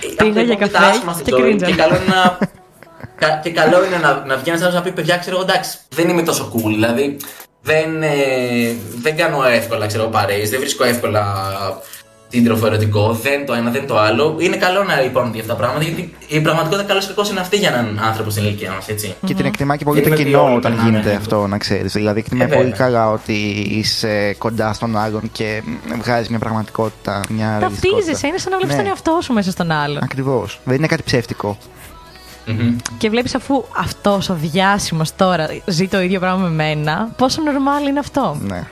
Πήγα 0.00 0.22
αυτό 0.22 0.32
για 0.32 0.42
είναι 0.42 0.54
καφέ 0.54 0.72
τα 0.72 0.78
άσχημα 0.80 1.12
στη 1.12 1.22
και 1.22 1.30
ζωή 1.30 1.40
κρίνιζα. 1.40 1.66
Και 1.66 1.74
καλό 1.74 1.94
είναι 1.96 2.14
να. 2.14 2.38
κα- 3.22 3.40
και 3.42 3.50
καλό 3.50 3.84
είναι 3.84 3.96
να, 3.96 4.10
να 4.26 4.36
βγει 4.36 4.50
ένα 4.50 4.58
άνθρωπο 4.64 4.74
να 4.76 4.82
πει: 4.82 4.90
Παιδιά, 4.92 5.16
ξέρω 5.16 5.36
εγώ, 5.36 5.44
εντάξει, 5.48 5.78
δεν 5.96 6.08
είμαι 6.08 6.22
τόσο 6.22 6.52
cool. 6.54 6.70
Δηλαδή, 6.78 7.16
δεν, 7.62 8.02
ε, 8.02 8.08
δεν 9.04 9.16
κάνω 9.16 9.44
εύκολα 9.44 9.86
ξέρω, 9.86 10.04
παρέες, 10.04 10.50
δεν 10.50 10.60
βρίσκω 10.60 10.84
εύκολα 10.84 11.24
σύντροφο 12.28 12.66
ερωτικό, 12.66 13.18
δεν 13.22 13.46
το 13.46 13.52
ένα, 13.52 13.70
δεν 13.70 13.86
το 13.86 13.98
άλλο. 13.98 14.36
Είναι 14.38 14.56
καλό 14.56 14.84
να 14.84 15.02
υπάρχουν 15.02 15.32
αυτά 15.34 15.46
τα 15.46 15.54
πράγματα 15.54 15.84
γιατί 15.84 16.14
η 16.26 16.40
πραγματικότητα 16.40 16.86
καλό 16.88 17.00
ή 17.00 17.06
κακό 17.06 17.28
είναι 17.30 17.40
αυτή 17.40 17.56
για 17.56 17.68
έναν 17.68 18.00
άνθρωπο 18.04 18.30
στην 18.30 18.44
ηλικία 18.44 18.72
μας, 18.72 18.88
έτσι. 18.88 19.14
και 19.26 19.34
την 19.34 19.44
εκτιμά 19.46 19.76
και 19.76 19.84
πολύ 19.84 20.00
Γιατί 20.00 20.14
το 20.16 20.22
με 20.22 20.24
κοινό 20.28 20.38
βιώνει 20.42 20.56
όταν 20.56 20.72
το 20.72 20.78
να 20.78 20.84
γίνεται 20.84 21.08
είναι. 21.08 21.18
αυτό, 21.18 21.46
να 21.46 21.58
ξέρεις. 21.58 21.92
Δηλαδή 21.92 22.18
εκτιμάει 22.18 22.46
Ε, 22.46 22.50
πολύ 22.54 22.68
βέβαια. 22.68 22.76
καλά 22.86 23.10
ότι 23.10 23.32
είσαι 23.70 24.34
κοντά 24.38 24.72
στον 24.72 24.96
άλλον 24.96 25.22
και 25.32 25.62
βγάζεις 26.02 26.28
μια 26.28 26.38
πραγματικότητα, 26.38 27.20
μια 27.28 27.58
Ταυτίζεσαι, 27.60 28.26
είναι 28.26 28.38
σαν 28.38 28.50
να 28.52 28.56
βλέπεις 28.58 28.76
Ναι. 28.76 28.82
τον 28.82 28.90
εαυτό 28.90 29.18
σου 29.22 29.32
μέσα 29.32 29.50
στον 29.50 29.70
άλλον. 29.70 30.02
Ακριβώς. 30.02 30.60
Δεν 30.64 30.76
είναι 30.76 30.86
κάτι 30.86 31.02
ψεύτικο. 31.02 31.58
Μμμ. 32.46 32.76
Και 32.98 33.10
βλέπεις 33.10 33.34
αφού 33.34 33.64
αυτός 33.76 34.28
ο 34.28 34.34
διάσημος 34.40 35.16
τώρα 35.16 35.46
ζει 35.66 35.86
το 35.88 36.00
ίδιο 36.00 36.20
πράγμα 36.20 36.42
με 36.48 36.50
μένα, 36.50 37.08
πόσο 37.16 37.42
normal 37.46 37.88
είναι 37.88 37.98
αυτό. 37.98 38.36
Ναι. 38.46 38.62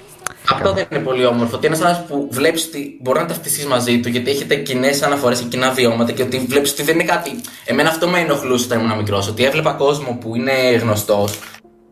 Αυτό 0.53 0.73
δεν 0.73 0.87
είναι 0.91 1.01
πολύ 1.01 1.27
όμορφο. 1.27 1.57
Ότι 1.57 1.67
ένας 1.67 1.81
άνθρωπος 1.81 2.09
που 2.09 2.29
βλέπεις 2.31 2.67
ότι 2.67 2.99
μπορεί 3.03 3.19
να 3.19 3.27
ταυτιστείς 3.27 3.67
μαζί 3.67 4.01
του 4.01 4.09
γιατί 4.09 4.31
έχετε 4.31 4.55
κοινές 4.55 5.03
αναφορές 5.03 5.39
και 5.41 5.47
κοινά 5.47 5.71
βιώματα 5.71 6.13
και 6.13 6.23
ότι 6.23 6.47
βλέπεις 6.49 6.73
ότι 6.73 6.83
δεν 6.83 6.95
είναι 6.95 7.05
κάτι. 7.05 7.31
Εμένα 7.65 7.89
αυτό 7.89 8.09
με 8.09 8.19
ενοχλούσε 8.19 8.65
όταν 8.65 8.81
ήμουν 8.81 8.97
μικρός. 8.97 9.29
Ότι 9.29 9.45
έβλεπα 9.45 9.73
κόσμο 9.73 10.19
που 10.21 10.37
είναι 10.37 10.53
γνωστός 10.81 11.39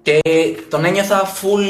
και 0.02 0.20
τον 0.68 0.84
ένιωθα 0.84 1.22
full. 1.26 1.66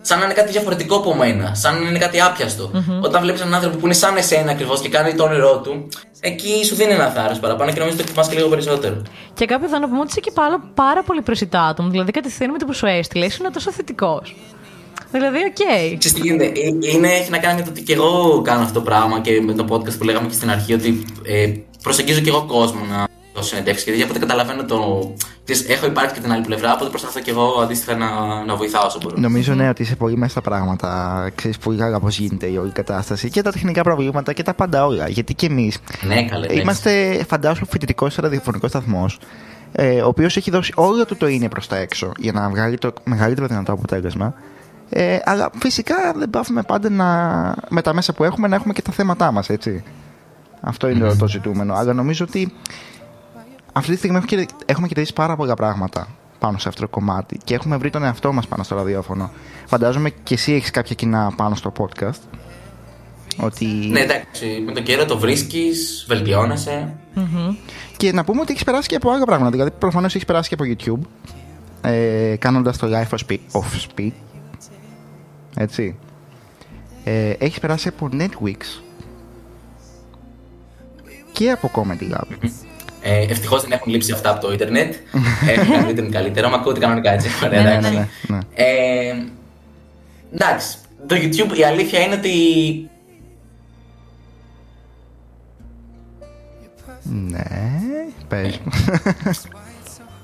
σαν 0.00 0.18
να 0.18 0.24
είναι 0.24 0.34
κάτι 0.34 0.50
διαφορετικό 0.50 0.96
από 0.96 1.14
μένα. 1.14 1.54
Σαν 1.54 1.82
να 1.82 1.88
είναι 1.88 1.98
κάτι 1.98 2.20
άπιαστο. 2.20 2.70
Όταν 3.02 3.22
βλέπεις 3.22 3.40
έναν 3.40 3.54
άνθρωπο 3.54 3.76
που 3.76 3.84
είναι 3.84 3.94
σαν 3.94 4.16
εσένα 4.16 4.50
ακριβώς 4.50 4.80
και 4.80 4.88
κάνει 4.88 5.14
το 5.14 5.24
όνειρό 5.24 5.60
του, 5.60 5.88
εκεί 6.20 6.64
σου 6.64 6.74
δίνει 6.74 6.92
ένα 6.92 7.08
θάρρος 7.08 7.38
παραπάνω 7.38 7.72
και 7.72 7.78
νομίζω 7.78 7.96
ότι 7.96 8.04
εκτιμάς 8.04 8.28
και 8.28 8.36
λίγο 8.36 8.48
περισσότερο. 8.48 9.02
Και 9.34 9.46
κάποιος 9.46 9.70
θα 9.70 9.78
να 9.78 9.88
πούμε 9.88 10.00
ότι 10.00 10.08
είσαι 10.08 10.20
και 10.20 10.30
πάρα, 10.34 10.60
πάρα 10.74 11.02
πολύ 11.02 11.22
προσιτό 11.22 11.58
άτομο. 11.58 11.88
Δηλαδή, 11.90 12.10
κατευθείαν 12.12 12.50
με 12.50 12.58
το 12.58 12.64
που 12.66 12.74
σου 12.74 12.86
έστειλε, 12.86 13.24
ήσουν 13.24 13.52
τόσο 13.52 13.72
θετικός. 13.72 14.34
Δηλαδή, 15.12 15.36
οκ. 15.38 15.54
Ξέρεις 15.98 16.12
τι 16.12 16.20
γίνεται, 16.20 16.44
Ε, 16.44 16.90
είναι, 16.96 17.08
έχει 17.08 17.30
να 17.30 17.38
κάνει 17.38 17.58
με 17.58 17.62
το 17.64 17.70
ότι 17.70 17.82
και 17.82 17.92
εγώ 17.92 18.42
κάνω 18.44 18.62
αυτό 18.62 18.78
το 18.78 18.84
πράγμα 18.84 19.20
και 19.20 19.40
με 19.40 19.52
το 19.52 19.66
podcast 19.70 19.98
που 19.98 20.04
λέγαμε 20.04 20.26
και 20.28 20.34
στην 20.34 20.50
αρχή 20.50 20.72
ότι 20.74 21.04
ε, 21.22 21.52
προσεγγίζω 21.82 22.20
και 22.20 22.28
εγώ 22.28 22.44
κόσμο 22.46 22.80
να 22.90 23.06
δώσω 23.34 23.48
συνεντεύξεις. 23.48 23.86
Γιατί 23.86 24.02
οπότε 24.02 24.18
καταλαβαίνω 24.18 24.64
το. 24.64 25.12
ξέρεις, 25.44 25.68
έχω 25.68 25.86
υπάρξει 25.86 26.14
και 26.14 26.20
την 26.20 26.32
άλλη 26.32 26.44
πλευρά, 26.44 26.74
οπότε 26.74 26.90
προσπαθώ 26.90 27.20
και 27.20 27.30
εγώ 27.30 27.60
αντίστοιχα 27.62 27.96
να, 27.96 28.08
να 28.44 28.56
βοηθάω 28.56 28.86
όσο 28.86 28.98
μπορώ. 29.02 29.16
Νομίζω 29.18 29.54
ναι 29.54 29.68
ότι 29.68 29.82
είσαι 29.82 29.96
πολύ 29.96 30.16
μέσα 30.16 30.30
στα 30.30 30.40
πράγματα. 30.40 31.30
Ξέρεις 31.34 31.58
πολύ 31.58 31.78
καλά 31.78 32.00
πώς 32.00 32.18
γίνεται 32.18 32.46
η 32.46 32.56
όλη 32.56 32.70
κατάσταση 32.70 33.30
και 33.30 33.42
τα 33.42 33.52
τεχνικά 33.52 33.82
προβλήματα 33.82 34.32
και 34.32 34.42
τα 34.42 34.54
πάντα 34.54 34.86
όλα. 34.86 35.08
Γιατί 35.08 35.34
και 35.34 35.46
εμείς 35.46 35.78
Ναι, 36.06 36.24
καλέ. 36.24 36.46
ναι. 36.46 36.60
είμαστε, 36.60 37.24
φαντάζομαι, 37.28 37.66
φοιτητικός 37.70 38.16
ραδιοφωνικός 38.16 38.70
σταθμός. 38.70 39.18
Ε, 39.72 40.00
ο 40.02 40.06
οποίος 40.06 40.36
έχει 40.36 40.50
δώσει 40.50 40.72
όλο 40.76 41.04
του 41.04 41.16
το 41.16 41.28
είναι 41.28 41.48
προς 41.48 41.66
τα 41.66 41.76
έξω 41.76 42.12
για 42.18 42.32
να 42.32 42.48
βγάλει 42.48 42.78
το 42.78 42.92
μεγαλύτερο 43.04 43.46
δυνατό 43.46 43.72
αποτέλεσμα. 43.72 44.34
Ε, 44.94 45.18
αλλά 45.24 45.50
φυσικά 45.58 45.94
δεν 46.16 46.30
πάθουμε 46.30 46.62
πάντα 46.62 46.90
να, 46.90 47.06
με 47.68 47.82
τα 47.82 47.94
μέσα 47.94 48.12
που 48.12 48.24
έχουμε 48.24 48.48
να 48.48 48.54
έχουμε 48.56 48.72
και 48.72 48.82
τα 48.82 48.92
θέματά 48.92 49.32
μας, 49.32 49.48
έτσι. 49.48 49.82
Αυτό 50.60 50.88
είναι 50.88 51.08
το, 51.08 51.16
το 51.16 51.28
ζητούμενο. 51.28 51.74
Αλλά 51.74 51.92
νομίζω 51.92 52.24
ότι 52.28 52.52
αυτή 53.72 53.90
τη 53.90 53.96
στιγμή 53.96 54.16
έχουμε, 54.16 54.30
κερδι- 54.30 54.62
έχουμε 54.66 54.86
κερδίσει 54.86 55.12
πάρα 55.12 55.36
πολλά 55.36 55.54
πράγματα 55.54 56.08
πάνω 56.38 56.58
σε 56.58 56.68
αυτό 56.68 56.80
το 56.80 56.88
κομμάτι 56.88 57.38
και 57.44 57.54
έχουμε 57.54 57.76
βρει 57.76 57.90
τον 57.90 58.04
εαυτό 58.04 58.32
μας 58.32 58.46
πάνω 58.46 58.62
στο 58.62 58.74
ραδιόφωνο. 58.76 59.30
Φαντάζομαι 59.66 60.10
και 60.10 60.34
εσύ 60.34 60.52
έχεις 60.52 60.70
κάποια 60.70 60.94
κοινά 60.94 61.32
πάνω 61.36 61.54
στο 61.54 61.72
podcast. 61.78 62.20
Ότι... 63.36 63.64
Ναι, 63.64 64.00
εντάξει, 64.00 64.62
με 64.66 64.72
τον 64.72 64.82
καιρό 64.82 65.04
το 65.04 65.18
βρίσκεις, 65.18 66.04
βελτιώνεσαι. 66.08 66.94
Και 67.96 68.12
να 68.12 68.24
πούμε 68.24 68.40
ότι 68.40 68.52
έχεις 68.52 68.64
περάσει 68.64 68.88
και 68.88 68.96
από 68.96 69.10
άλλα 69.10 69.24
πράγματα. 69.24 69.50
Δηλαδή, 69.50 69.70
προφανώς 69.78 70.14
έχεις 70.14 70.26
περάσει 70.26 70.48
και 70.48 70.54
από 70.54 70.64
YouTube. 70.66 71.06
Ε, 71.90 72.36
Κάνοντας 72.38 72.76
το 72.78 72.88
Life 72.90 73.16
of 73.52 73.60
Speak. 73.96 74.10
Of 75.54 75.58
speak 75.58 75.62
έτσι. 75.62 75.98
Ε, 77.04 77.30
έχεις 77.30 77.58
περάσει 77.60 77.88
από 77.88 78.08
Netflix. 78.12 78.82
Και 81.32 81.50
από 81.50 81.70
Comedy 81.74 82.14
Lab. 82.14 82.48
Ε, 83.02 83.22
Ευτυχώς 83.30 83.62
δεν 83.62 83.72
έχουν 83.72 83.92
λείψει 83.92 84.12
αυτά 84.12 84.30
από 84.30 84.40
το 84.40 84.52
Ιντερνετ. 84.52 84.94
Έχουν 85.48 85.70
κάνει 85.72 85.82
το 85.84 85.90
Ιντερνετ 85.90 86.12
καλύτερα. 86.12 86.48
Μα 86.48 86.56
ακούω 86.56 86.72
κανονικά 86.72 87.12
έτσι. 87.12 87.28
Ωραία, 87.44 87.62
Ναι, 87.62 87.68
ναι, 87.70 87.76
εντάξει. 87.76 88.08
ναι, 88.28 88.36
ναι. 88.36 88.38
Ε, 88.54 89.14
εντάξει. 90.34 90.76
Το 91.06 91.16
YouTube 91.16 91.58
η 91.58 91.64
αλήθεια 91.64 92.00
είναι 92.00 92.14
ότι 92.14 92.30
Ναι, 97.02 97.44
πες 98.28 98.58
μου. 98.64 98.70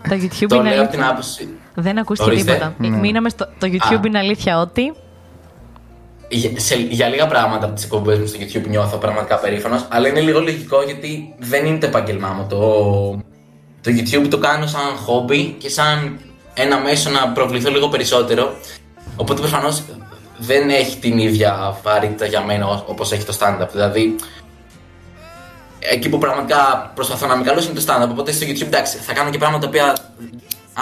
Το 0.08 0.14
YouTube 0.14 0.46
το 0.48 0.56
είναι 0.56 0.70
λέω 0.74 0.82
από 0.82 0.90
την 0.90 1.00
αλήθεια. 1.00 1.08
άποψη. 1.08 1.48
Δεν 1.74 1.98
ακούστηκε 1.98 2.30
Ορίστε. 2.30 2.52
τίποτα. 2.52 2.74
Ναι. 2.78 2.88
Μείναμε 2.96 3.28
στο. 3.28 3.44
Το 3.58 3.66
YouTube 3.72 3.96
Α. 3.96 4.06
είναι 4.06 4.18
αλήθεια 4.18 4.60
ότι. 4.60 4.92
Για, 6.28 6.50
σε, 6.56 6.74
για 6.74 7.08
λίγα 7.08 7.26
πράγματα 7.26 7.64
από 7.66 7.74
τις 7.74 7.84
εκπομπές 7.84 8.18
μου 8.18 8.26
στο 8.26 8.38
YouTube 8.40 8.68
νιώθω 8.68 8.96
πραγματικά 8.96 9.38
περήφανος, 9.38 9.86
αλλά 9.88 10.08
είναι 10.08 10.20
λίγο 10.20 10.40
λογικό 10.40 10.82
γιατί 10.82 11.34
δεν 11.38 11.66
είναι 11.66 11.78
το 11.78 11.86
επάγγελμά 11.86 12.28
μου. 12.28 12.46
Το, 12.48 12.58
το 13.80 13.90
YouTube 13.96 14.26
το 14.30 14.38
κάνω 14.38 14.66
σαν 14.66 14.96
χόμπι 15.04 15.56
και 15.58 15.68
σαν 15.68 16.18
ένα 16.54 16.78
μέσο 16.80 17.10
να 17.10 17.28
προβληθώ 17.28 17.70
λίγο 17.70 17.88
περισσότερο. 17.88 18.56
Οπότε 19.16 19.40
προφανώς 19.40 19.82
δεν 20.38 20.70
έχει 20.70 20.96
την 20.96 21.18
ίδια 21.18 21.78
βαρύτητα 21.82 22.26
για 22.26 22.44
μένα 22.44 22.84
όπως 22.86 23.12
έχει 23.12 23.24
το 23.24 23.36
stand-up. 23.40 23.68
Δηλαδή, 23.72 24.16
εκεί 25.78 26.08
που 26.08 26.18
πραγματικά 26.18 26.92
προσπαθώ 26.94 27.26
να 27.26 27.36
με 27.36 27.44
καλώσω 27.44 27.70
είναι 27.70 27.80
το 27.80 27.84
stand-up. 27.88 28.08
Οπότε 28.10 28.32
στο 28.32 28.46
YouTube 28.46 28.66
εντάξει, 28.66 28.96
θα 28.96 29.12
κάνω 29.12 29.30
και 29.30 29.38
πράγματα 29.38 29.62
τα 29.62 29.68
οποία 29.68 29.96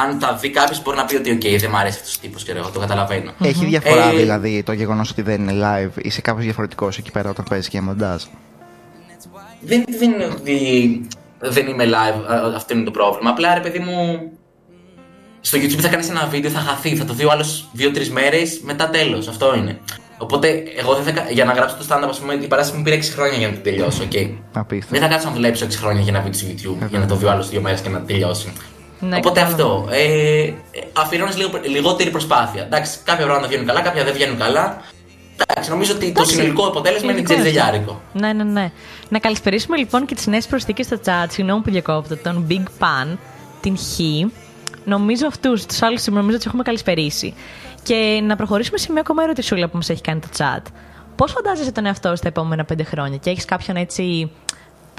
αν 0.03 0.19
τα 0.19 0.35
δει 0.35 0.51
κάποιος, 0.51 0.83
μπορεί 0.83 0.97
να 0.97 1.05
πει 1.05 1.17
ότι, 1.17 1.39
OK, 1.43 1.57
δεν 1.61 1.71
μου 1.73 1.77
αρέσει 1.79 1.99
αυτός 2.01 2.15
ο 2.17 2.19
τύπος 2.21 2.43
και 2.45 2.53
εγώ 2.53 2.69
το 2.71 2.79
καταλαβαίνω. 2.81 3.33
Έχει 3.43 3.65
διαφορά 3.65 4.09
Ε, 4.11 4.15
δηλαδή 4.17 4.63
το 4.63 4.73
γεγονός 4.73 5.11
ότι 5.11 5.23
δεν 5.23 5.49
είναι 5.49 5.53
live. 5.63 6.05
Είσαι 6.05 6.21
κάπως 6.21 6.43
διαφορετικός 6.45 6.99
εκεί 6.99 7.11
πέρα 7.11 7.31
όταν 7.31 7.45
παίζεις 7.49 7.69
και 7.69 7.81
μοντάζ. 7.81 8.23
Δεν, 9.61 9.85
δεν 9.99 10.13
είναι 10.13 10.25
ότι 10.25 10.57
δεν 11.39 11.67
είμαι 11.67 11.85
live, 11.85 12.33
α, 12.33 12.55
αυτό 12.57 12.75
είναι 12.75 12.85
το 12.85 12.91
πρόβλημα. 12.91 13.31
Απλά 13.31 13.55
ρε 13.55 13.61
παιδί 13.61 13.79
μου, 13.79 14.19
στο 15.41 15.59
YouTube 15.59 15.81
θα 15.81 15.89
κάνεις 15.89 16.09
ένα 16.11 16.27
βίντεο, 16.27 16.51
θα 16.51 16.59
χαθεί, 16.61 16.97
θα 16.97 17.05
το 17.05 17.13
δει 17.13 17.25
ο 17.25 17.31
άλλος 17.31 17.69
δύο-τρεις 17.73 18.11
μέρες, 18.11 18.61
μετά 18.65 18.89
τέλος. 18.91 19.29
Αυτό 19.29 19.55
είναι. 19.57 19.79
Οπότε, 20.19 20.63
εγώ 20.77 20.95
δεν 20.95 21.05
θα, 21.05 21.11
κα- 21.21 21.31
για 21.31 21.45
να 21.45 21.53
γράψω 21.53 21.77
το 21.77 21.85
stand-up, 21.89 22.09
ας 22.09 22.19
πούμε, 22.19 22.35
η 22.35 22.47
παράσταση 22.47 22.79
μου 22.79 22.85
πήρε 22.85 22.97
6 22.97 23.03
χρόνια 23.15 23.39
για 23.39 23.47
να 23.49 23.53
την 23.55 23.63
τελειώσω, 23.63 24.03
ok. 24.11 24.31
Απίστευτο. 24.53 24.99
Δεν 24.99 25.01
θα 25.01 25.09
κάτσω 25.15 25.29
να 25.29 25.35
δουλέψω 25.35 25.67
6 25.67 25.71
χρόνια 25.71 26.03
για 26.03 26.13
ένα 26.15 26.23
βίντεο 26.23 26.39
στο 26.41 26.49
YouTube, 26.51 26.89
για 26.89 26.99
να 26.99 27.07
το 27.07 27.15
δει 27.17 27.25
ο 27.25 27.31
άλλος 27.31 27.49
δύο 27.49 27.61
μέρες 27.61 27.81
και 27.81 27.89
να 27.89 28.01
τελειώσει. 28.01 28.53
Ναι, 29.01 29.17
Οπότε 29.17 29.41
κατάλαβα. 29.41 29.65
αυτό. 29.65 29.89
Ε, 29.91 30.43
ε, 30.43 30.55
αφιερώνεις 30.93 31.37
λίγο, 31.37 31.51
λιγότερη 31.65 32.11
προσπάθεια. 32.11 32.63
Εντάξει, 32.63 32.99
κάποια 33.05 33.25
πράγματα 33.25 33.49
βγαίνουν 33.49 33.67
καλά, 33.67 33.81
κάποια 33.81 34.05
δεν 34.05 34.13
βγαίνουν 34.13 34.39
καλά. 34.39 34.81
Εντάξει, 35.47 35.71
νομίζω 35.71 35.93
ότι 35.93 36.05
το 36.05 36.11
Εντάξει, 36.11 36.35
συνολικό 36.35 36.67
αποτέλεσμα 36.67 37.11
είναι 37.11 37.21
γενικό 37.21 37.33
αυτό. 37.35 37.45
τζερτζελιάρικο. 37.45 38.01
Ναι, 38.13 38.33
ναι, 38.33 38.45
ναι. 38.45 38.71
Να 39.09 39.19
καλησπερίσουμε 39.19 39.77
λοιπόν 39.77 40.07
και 40.07 40.15
τις 40.15 40.27
νέες 40.27 40.47
προσθήκες 40.47 40.87
στο 40.87 40.99
chat. 41.05 41.27
Συγγνώμη 41.29 41.63
που 41.63 41.71
διακόπτω. 41.71 42.17
Τον 42.17 42.47
Big 42.51 42.63
Pan, 42.85 43.17
την 43.61 43.77
Χ. 43.79 43.99
Νομίζω 44.85 45.27
αυτούς, 45.27 45.67
τους 45.67 45.83
άλλους 45.83 46.01
σήμερα, 46.03 46.21
νομίζω 46.21 46.37
τους 46.39 46.47
έχουμε 46.47 46.63
καλησπερίσει. 46.63 47.35
Και 47.83 48.21
να 48.23 48.37
προχωρήσουμε 48.37 48.79
σε 48.79 48.93
μια 48.93 49.01
ακόμα 49.01 49.23
ερωτησούλα 49.23 49.69
που 49.69 49.77
μας 49.77 49.89
έχει 49.89 50.01
κάνει 50.01 50.21
το 50.21 50.29
chat. 50.39 50.63
Πώς 51.17 51.33
φαντάζεσαι 51.33 51.73
τον 51.73 51.87
εαυτό 51.87 52.09
σου 52.09 52.23
τα 52.23 52.29
επόμενα 52.29 52.65
πέντε 52.65 52.83
χρόνια; 52.83 53.17
Και 53.17 53.31
έχεις 53.31 53.45
κάποιον 53.45 53.77
έτσι 53.77 54.31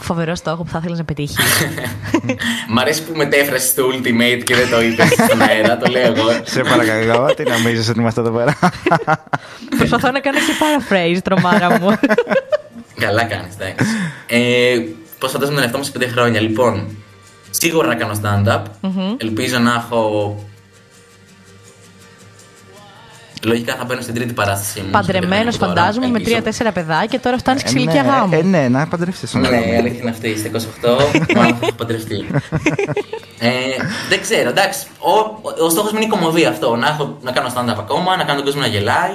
φοβερό 0.01 0.35
στόχο 0.35 0.63
που 0.63 0.69
θα 0.69 0.77
ήθελες 0.81 0.97
να 0.97 1.03
πετύχεις. 1.03 1.37
Μ' 2.73 2.79
αρέσει 2.79 3.03
που 3.03 3.17
μετέφρασες 3.17 3.73
το 3.73 3.83
Ultimate 3.93 4.41
και 4.43 4.55
δεν 4.55 4.69
το 4.69 4.81
είπες 4.81 5.07
στον 5.27 5.41
αέρα, 5.41 5.77
το 5.77 5.91
λέω 5.91 6.01
εγώ. 6.05 6.29
Σε 6.43 6.61
παρακαλώ, 6.61 7.33
τι 7.35 7.43
νομίζει 7.43 7.89
ότι 7.89 7.99
είμαστε 7.99 8.21
εδώ 8.21 8.31
πέρα. 8.31 8.57
Προσπαθώ 9.77 10.11
να 10.11 10.19
κάνω 10.19 10.37
και 10.37 10.53
paraphrase, 10.59 11.17
τρομάρα 11.23 11.79
μου. 11.79 11.99
Καλά 12.99 13.23
κάνεις, 13.23 13.53
εντάξει. 13.59 13.85
Ε, 14.27 14.79
Πώ 15.19 15.27
φαντάζομαι 15.27 15.55
τον 15.55 15.63
εαυτό 15.63 15.77
μου 15.77 15.83
σε 15.83 15.91
πέντε 15.91 16.07
χρόνια. 16.07 16.41
Λοιπόν, 16.41 16.87
σίγουρα 17.49 17.87
να 17.87 17.95
κάνω 17.95 18.19
stand-up. 18.23 18.61
Ελπίζω 19.17 19.57
να 19.57 19.73
έχω. 19.73 20.35
Λογικά 23.43 23.75
θα 23.75 23.85
μπαίνω 23.85 24.01
στην 24.01 24.13
τρίτη 24.13 24.33
παράσταση. 24.33 24.81
μου, 24.81 24.89
Παντρεμένος, 24.91 25.53
σε 25.53 25.59
πέντε 25.59 25.71
χρόνια 25.71 25.75
φαντάζομαι, 25.75 26.05
με 26.05 26.11
τώρα, 26.11 26.17
ελπίζω. 26.17 26.35
τρία-τέσσερα 26.35 26.71
παιδάκια 26.71 27.05
και 27.05 27.19
τώρα 27.19 27.38
φτάνει 27.38 27.61
Ε, 27.63 27.67
σε 27.67 27.79
ηλικία 27.79 28.03
ναι, 28.03 28.09
γάμου. 28.09 28.33
Ε, 28.33 28.41
ναι, 28.41 28.67
να 28.67 28.88
παντρευτεί 28.88 29.27
τον 29.27 29.41
Ναι, 29.41 29.47
άλλο. 29.47 29.55
η 29.55 29.75
αλήθεια 29.75 29.99
είναι 30.01 30.09
αυτή. 30.09 30.38
Στα 30.38 30.49
28, 30.49 30.89
μάλλον 31.35 31.55
θα 31.55 31.65
έχω 31.65 31.75
παντρευτεί. 31.75 32.25
ε, 33.39 33.49
δεν 34.09 34.21
ξέρω, 34.21 34.49
εντάξει. 34.49 34.85
Ο, 34.99 35.11
ο, 35.61 35.63
ο 35.65 35.69
στόχος 35.69 35.91
μου 35.91 35.97
είναι 35.97 36.05
η 36.05 36.09
κομμωδία 36.09 36.49
αυτό. 36.49 36.75
Να, 36.75 36.88
έχω, 36.88 37.17
να 37.21 37.31
κάνω 37.31 37.47
stand-up 37.55 37.75
ακόμα, 37.77 38.15
να 38.15 38.23
κάνω 38.23 38.35
τον 38.38 38.45
κόσμο 38.45 38.61
να 38.61 38.67
γελάει. 38.67 39.11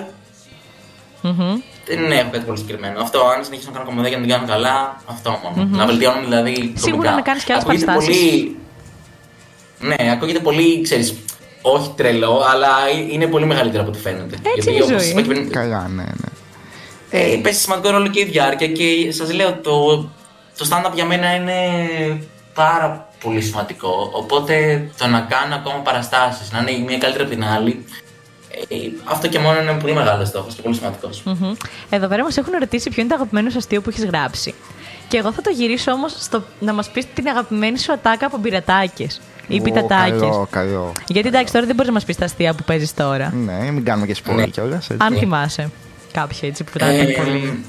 Μμμ. 1.22 1.60
Δεν 1.86 2.12
έχω 2.12 2.30
κάτι 2.30 2.44
πολύ 2.44 2.58
συγκεκριμένο. 2.58 3.00
Αυτό, 3.02 3.18
αν 3.36 3.44
συνεχίσω 3.44 3.68
να 3.70 3.76
κάνω 3.76 3.88
κομμωδία 3.88 4.10
και 4.10 4.16
να 4.16 4.22
την 4.22 4.30
κάνω 4.30 4.46
καλά, 4.46 4.96
αυτό 5.06 5.40
μόνο. 5.42 5.68
Να 5.76 5.86
βελτιώνω 5.86 6.20
δηλαδή. 6.20 6.72
Σίγουρα 6.76 6.96
κομικά. 6.96 7.14
να 7.14 7.20
κάνεις 7.20 7.44
και 7.44 7.52
άλλες 7.52 7.64
Ακούγεται 7.64 7.84
παραστάσεις. 7.84 8.20
Πολύ... 8.20 8.56
Ναι, 9.80 10.10
ακούγεται 10.12 10.38
πολύ, 10.38 10.80
ξέρεις, 10.82 11.14
όχι 11.62 11.92
τρελό, 11.96 12.42
αλλά 12.52 12.68
είναι 13.10 13.26
πολύ 13.26 13.46
μεγαλύτερο 13.46 13.82
από 13.82 13.90
ό,τι 13.90 14.00
φαίνεται. 14.00 14.36
Έτσι 14.56 14.68
είναι 14.70 14.78
η 14.78 14.82
όπως 14.82 15.00
ζωή. 15.02 15.10
είπα 15.10 15.20
και 15.22 15.28
πριν, 15.28 15.50
Καλά, 15.50 15.88
ναι, 15.88 16.02
ναι. 16.02 16.28
ε, 17.10 17.36
παίζει 17.42 17.58
σημαντικό 17.58 17.90
ρόλο 17.90 18.08
και 18.08 18.20
η 18.20 18.24
διάρκεια 18.24 18.68
και 18.68 19.12
σας 19.12 19.32
λέω 19.32 19.52
το, 19.62 19.96
το 20.58 20.68
stand-up 20.70 20.94
για 20.94 21.04
μένα 21.04 21.34
είναι 21.34 21.56
πάρα 22.54 23.08
πολύ 23.24 23.40
σημαντικό. 23.40 24.10
Οπότε 24.12 24.86
το 24.98 25.06
να 25.06 25.20
κάνω 25.20 25.54
ακόμα 25.54 25.76
παραστάσεις, 25.78 26.52
να 26.52 26.58
είναι 26.58 26.70
η 26.70 26.80
μία 26.80 26.98
καλύτερη 26.98 27.24
από 27.24 27.32
την 27.32 27.44
άλλη, 27.44 27.84
ε, 28.68 28.76
αυτό 29.04 29.28
και 29.28 29.38
μόνο 29.38 29.60
είναι 29.60 29.72
πολύ 29.72 29.92
μεγάλο 29.94 30.24
στόχος 30.24 30.54
και 30.54 30.62
πολύ 30.62 30.74
σημαντικός. 30.74 31.22
Μμμ. 31.24 31.52
Εδώ 31.90 32.06
πέρα 32.06 32.22
μας 32.22 32.36
έχουν 32.36 32.52
ρωτήσει 32.58 32.90
ποιο 32.90 33.02
είναι 33.02 33.10
το 33.10 33.16
αγαπημένο 33.16 33.50
σου 33.50 33.58
αστείο 33.58 33.80
που 33.80 33.88
έχεις 33.90 34.04
γράψει. 34.04 34.54
Και 35.08 35.16
εγώ 35.18 35.32
θα 35.32 35.42
το 35.42 35.50
γυρίσω 35.50 35.92
όμως 35.92 36.28
να 36.60 36.72
μας 36.72 36.90
πεις 36.90 37.06
την 37.14 37.28
αγαπημένη 37.28 37.78
σου 37.78 37.92
ατάκα 37.92 38.26
από 38.26 38.38
πειρατάκες 38.38 39.20
ή 39.48 39.58
Ω, 39.60 39.62
πιτατάκες. 39.62 40.20
Καλό, 40.20 40.46
καλό. 40.50 40.92
Γιατί 41.08 41.28
εντάξει, 41.28 41.52
τώρα 41.52 41.66
δεν 41.66 41.74
μπορείς 41.74 41.88
να 41.90 41.94
μας 41.96 42.04
πεις 42.04 42.16
τα 42.16 42.24
αστεία 42.24 42.54
που 42.54 42.62
παίζεις 42.64 42.94
τώρα. 42.94 43.32
Ναι, 43.34 43.70
μην 43.70 43.84
κάνουμε 43.84 44.06
και 44.06 44.16
spoiler 44.26 44.34
Ναι. 44.34 44.46
κιόλας. 44.46 44.90
έτσι. 44.90 45.06
Αν 45.06 45.16
θυμάσαι 45.16 45.70
κάποιο 46.12 46.48
έτσι 46.48 46.64
που 46.64 46.70
ήταν 46.76 46.88
Ε, 46.88 47.04
πολύ. 47.04 47.64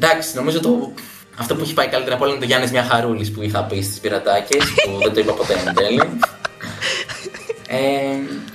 Εντάξει, 0.00 0.36
νομίζω 0.36 0.60
το, 0.60 0.92
αυτό 1.38 1.54
που 1.54 1.60
έχει 1.62 1.74
πάει 1.74 1.88
καλύτερα 1.88 2.14
από 2.14 2.24
όλα 2.24 2.32
είναι 2.32 2.42
το 2.42 2.46
Γιάννης 2.46 2.70
Μια 2.70 2.82
Χαρούλη 2.90 3.28
που 3.30 3.42
είχα 3.42 3.62
πει 3.64 3.82
στις 3.82 3.98
πειρατάκες, 3.98 4.64
που 4.84 4.98
δεν 5.02 5.12
το 5.14 5.20
είπα 5.20 5.32
ποτέ 5.32 5.52
εν 5.66 5.74
τέλει. 5.74 6.02
Ε, 7.72 7.78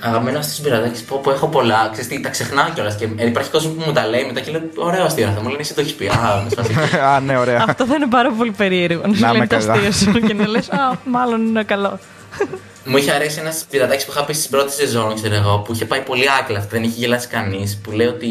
αγαπημένο 0.00 0.42
στου 0.42 0.62
πειρατάκε 0.62 1.00
που, 1.06 1.20
που 1.20 1.30
έχω 1.30 1.46
πολλά. 1.48 1.88
Ξέρεις 1.92 2.08
τι, 2.10 2.20
τα 2.20 2.28
ξεχνάω 2.28 2.70
κιόλας. 2.74 2.94
Και 2.96 3.08
ε, 3.16 3.26
υπάρχει 3.26 3.50
κόσμος 3.50 3.72
που 3.74 3.82
μου 3.86 3.92
τα 3.92 4.06
λέει 4.06 4.24
μετά 4.24 4.40
και 4.40 4.50
λέω: 4.50 4.60
Ωραίο 4.76 5.04
αστείο 5.04 5.28
αυτό. 5.28 5.40
Μου 5.42 5.48
λένε: 5.48 5.60
Εσύ 5.60 5.74
το 5.74 5.80
έχεις 5.80 5.94
πει. 5.94 6.06
Α, 6.06 6.40
με 6.44 6.50
σπαθήκε. 6.50 6.96
Α, 7.14 7.20
ναι, 7.20 7.36
ωραία. 7.38 7.64
Αυτό 7.68 7.86
θα 7.86 7.94
είναι 7.94 8.06
πάρα 8.06 8.30
πολύ 8.32 8.50
περίεργο. 8.50 9.02
Να 9.06 9.14
σου 9.14 9.20
Να 9.20 9.32
λένε 9.32 9.38
με 9.38 9.46
το 9.46 9.56
καλά. 9.66 9.72
αστείο 9.72 10.12
σου 10.12 10.20
και 10.20 10.34
να 10.34 10.46
λες: 10.54 10.68
Α, 10.70 10.98
μάλλον 11.04 11.46
είναι 11.46 11.62
καλό. 11.62 11.98
Μου 12.84 12.96
είχε 12.96 13.12
αρέσει 13.12 13.38
ένας 13.40 13.64
πειρατάκι 13.70 14.04
που 14.06 14.10
είχα 14.14 14.24
πει 14.24 14.32
στην 14.32 14.50
πρώτη 14.50 14.72
σεζόν, 14.72 15.14
ξέρω 15.14 15.34
εγώ, 15.34 15.58
που 15.58 15.72
είχε 15.72 15.84
πάει 15.84 16.00
πολύ 16.00 16.24
άκλαυτο, 16.40 16.68
δεν 16.70 16.82
είχε 16.82 16.94
γελάσει 16.98 17.28
κανείς. 17.28 17.76
Που 17.82 17.90
λέει 17.90 18.06
ότι 18.06 18.30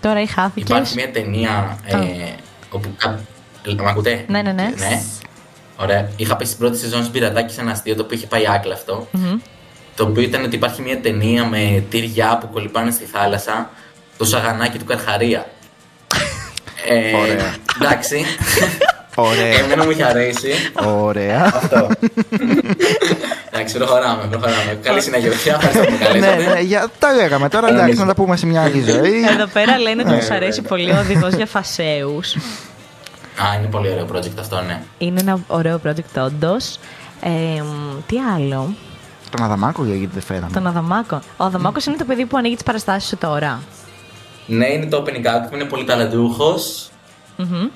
Τώρα 0.00 0.20
ή 0.20 0.26
χάθηκες. 0.26 0.68
υπάρχει 0.68 0.94
μια 0.94 1.10
ταινία 1.10 1.78
ε, 1.86 1.96
όπου. 2.70 2.94
κα- 2.98 3.20
Ε, 3.66 3.82
Μ' 3.82 3.86
ακούτε; 3.86 4.24
Ναι, 4.28 4.42
ναι, 4.42 4.52
ναι. 4.52 4.62
ναι. 4.78 5.02
Ωραία. 5.76 6.08
Είχα 6.16 6.36
πει 6.36 6.44
στην 6.44 6.58
πρώτη 6.58 6.78
σεζόν 6.78 7.00
στην 7.00 7.12
πειρατάκι 7.12 7.52
σε 7.54 7.60
ένα 7.60 7.70
αστείο 7.70 7.94
το 7.94 8.02
οποίο 8.02 8.16
είχε 8.16 8.26
πάει 8.26 8.42
άκλαυτο. 8.48 9.08
Μμμ. 9.10 9.38
Το 9.96 10.04
οποίο 10.04 10.22
ήταν 10.22 10.44
ότι 10.44 10.56
υπάρχει 10.56 10.82
μια 10.82 11.00
ταινία 11.00 11.44
με 11.44 11.84
τυριά 11.90 12.38
που 12.40 12.48
κολυμπάνε 12.52 12.90
στη 12.90 13.04
θάλασσα. 13.04 13.70
Το 14.18 14.24
σαγανάκι 14.24 14.78
του 14.78 14.84
Καρχαρία. 14.84 15.46
Ε, 16.86 17.16
Ωραία. 17.16 17.54
Εντάξει. 17.80 18.24
Ωραία. 19.14 19.58
Εμένα 19.58 19.84
μου 19.84 19.90
είχε 19.90 20.04
αρέσει. 20.04 20.48
Ωραία. 20.86 21.52
Αυτό. 21.54 21.88
Εντάξει, 23.50 23.76
προχωράμε, 23.76 24.26
προχωράμε. 24.30 24.78
Καλή 24.82 25.00
συνέχεια, 25.00 25.30
παιδιά. 25.30 25.54
Ευχαριστώ 25.54 25.84
που 25.84 25.90
με 25.90 26.18
ναι, 26.18 26.26
καλέσατε. 26.26 26.54
ναι, 26.54 26.60
για, 26.60 26.88
τα 26.98 27.12
λέγαμε 27.12 27.48
τώρα. 27.48 27.68
Εντάξει, 27.68 27.98
να 27.98 28.06
τα 28.06 28.14
πούμε 28.14 28.36
σε 28.36 28.46
μια 28.46 28.62
άλλη 28.62 28.82
ζωή. 28.82 29.24
Εδώ 29.30 29.46
πέρα 29.52 29.78
λένε 29.78 30.02
ότι 30.02 30.10
Ναι, 30.10 30.18
του 30.18 30.34
αρέσει 30.34 30.62
πολύ 30.62 30.90
ο 30.90 30.98
οδηγός 30.98 31.32
για 31.32 31.46
φασαίου. 31.46 32.20
Α, 33.42 33.54
είναι 33.58 33.66
πολύ 33.70 33.90
ωραίο 33.90 34.06
project 34.12 34.38
αυτό, 34.40 34.60
ναι. 34.60 34.82
Είναι 34.98 35.20
ένα 35.20 35.38
ωραίο 35.46 35.80
project, 35.86 36.22
όντως. 36.24 36.78
Ε, 37.20 37.62
μ, 37.62 38.00
τι 38.06 38.16
άλλο; 38.34 38.74
Τον 39.30 39.44
Αδαμάκο 39.44 39.84
γιατί 39.84 40.06
δεν 40.12 40.22
φέραμε. 40.22 40.50
Τον 40.52 40.66
Αδαμάκο. 40.66 41.20
Ο 41.36 41.44
Αδαμάκος 41.44 41.86
είναι 41.86 41.96
το 41.96 42.04
παιδί 42.04 42.24
που 42.26 42.36
ανοίγει 42.36 42.54
τις 42.54 42.64
παραστάσεις 42.64 43.08
σου 43.08 43.16
τώρα. 43.16 43.60
Ναι, 44.46 44.66
είναι 44.66 44.86
το 44.86 45.04
opening 45.06 45.26
act 45.26 45.48
μου, 45.50 45.54
είναι 45.54 45.64
πολύ 45.64 45.84
ταλαντούχος. 45.84 46.88
Μμμ. 47.36 47.66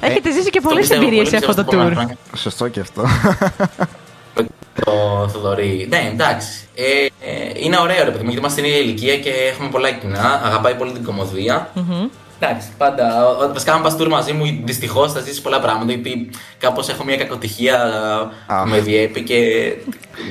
Έχετε 0.00 0.32
ζήσει 0.32 0.50
και 0.50 0.60
πολλές 0.60 0.80
πιστεύω 0.80 1.02
εμπειρίες 1.02 1.28
πολύ, 1.28 1.42
σε 1.42 1.46
αυτό 1.46 1.54
το 1.54 1.62
πιστεύω 1.62 1.82
στα 1.82 1.90
tour. 1.90 2.00
επόμενα 2.00 2.16
Σωστό 2.36 2.68
και 2.68 2.80
αυτό. 2.80 3.02
χρόνια. 3.02 4.50
Το 4.84 5.28
Θοδωρή. 5.28 5.86
Ναι, 5.90 6.08
εντάξει. 6.12 6.68
Ε, 6.74 6.82
ε, 7.04 7.52
είναι 7.54 7.78
ωραίο 7.78 8.04
ρε 8.04 8.10
παιδί 8.10 8.24
μου, 8.24 8.30
γιατί 8.30 8.38
είμαστε 8.38 8.60
στην 8.60 8.72
ίδια 8.72 8.82
ηλικία 8.84 9.18
και 9.18 9.30
έχουμε 9.30 9.68
πολλά 9.68 9.90
κοινά. 9.90 10.40
Αγαπάει 10.44 10.74
πολύ 10.74 10.92
την 10.92 11.04
κομμωδία. 11.04 11.70
Μμμ. 11.74 12.08
Εντάξει, 12.44 12.68
πάντα. 12.78 13.26
ο- 13.28 13.44
ο- 13.44 13.52
Βασικά, 13.52 13.72
αν 13.74 13.82
πας 13.82 13.96
tour 13.98 14.08
μαζί 14.08 14.32
μου, 14.32 14.60
δυστυχώς 14.64 15.12
θα 15.12 15.20
ζήσεις 15.20 15.40
πολλά 15.40 15.60
πράγματα. 15.60 15.92
Γιατί 15.92 16.30
κάπως 16.58 16.88
έχω 16.88 17.04
μια 17.04 17.16
κακοτυχία 17.16 17.82
Α. 18.46 18.62
που 18.62 18.68
με 18.68 18.80
διέπει 18.80 19.22
και. 19.22 19.36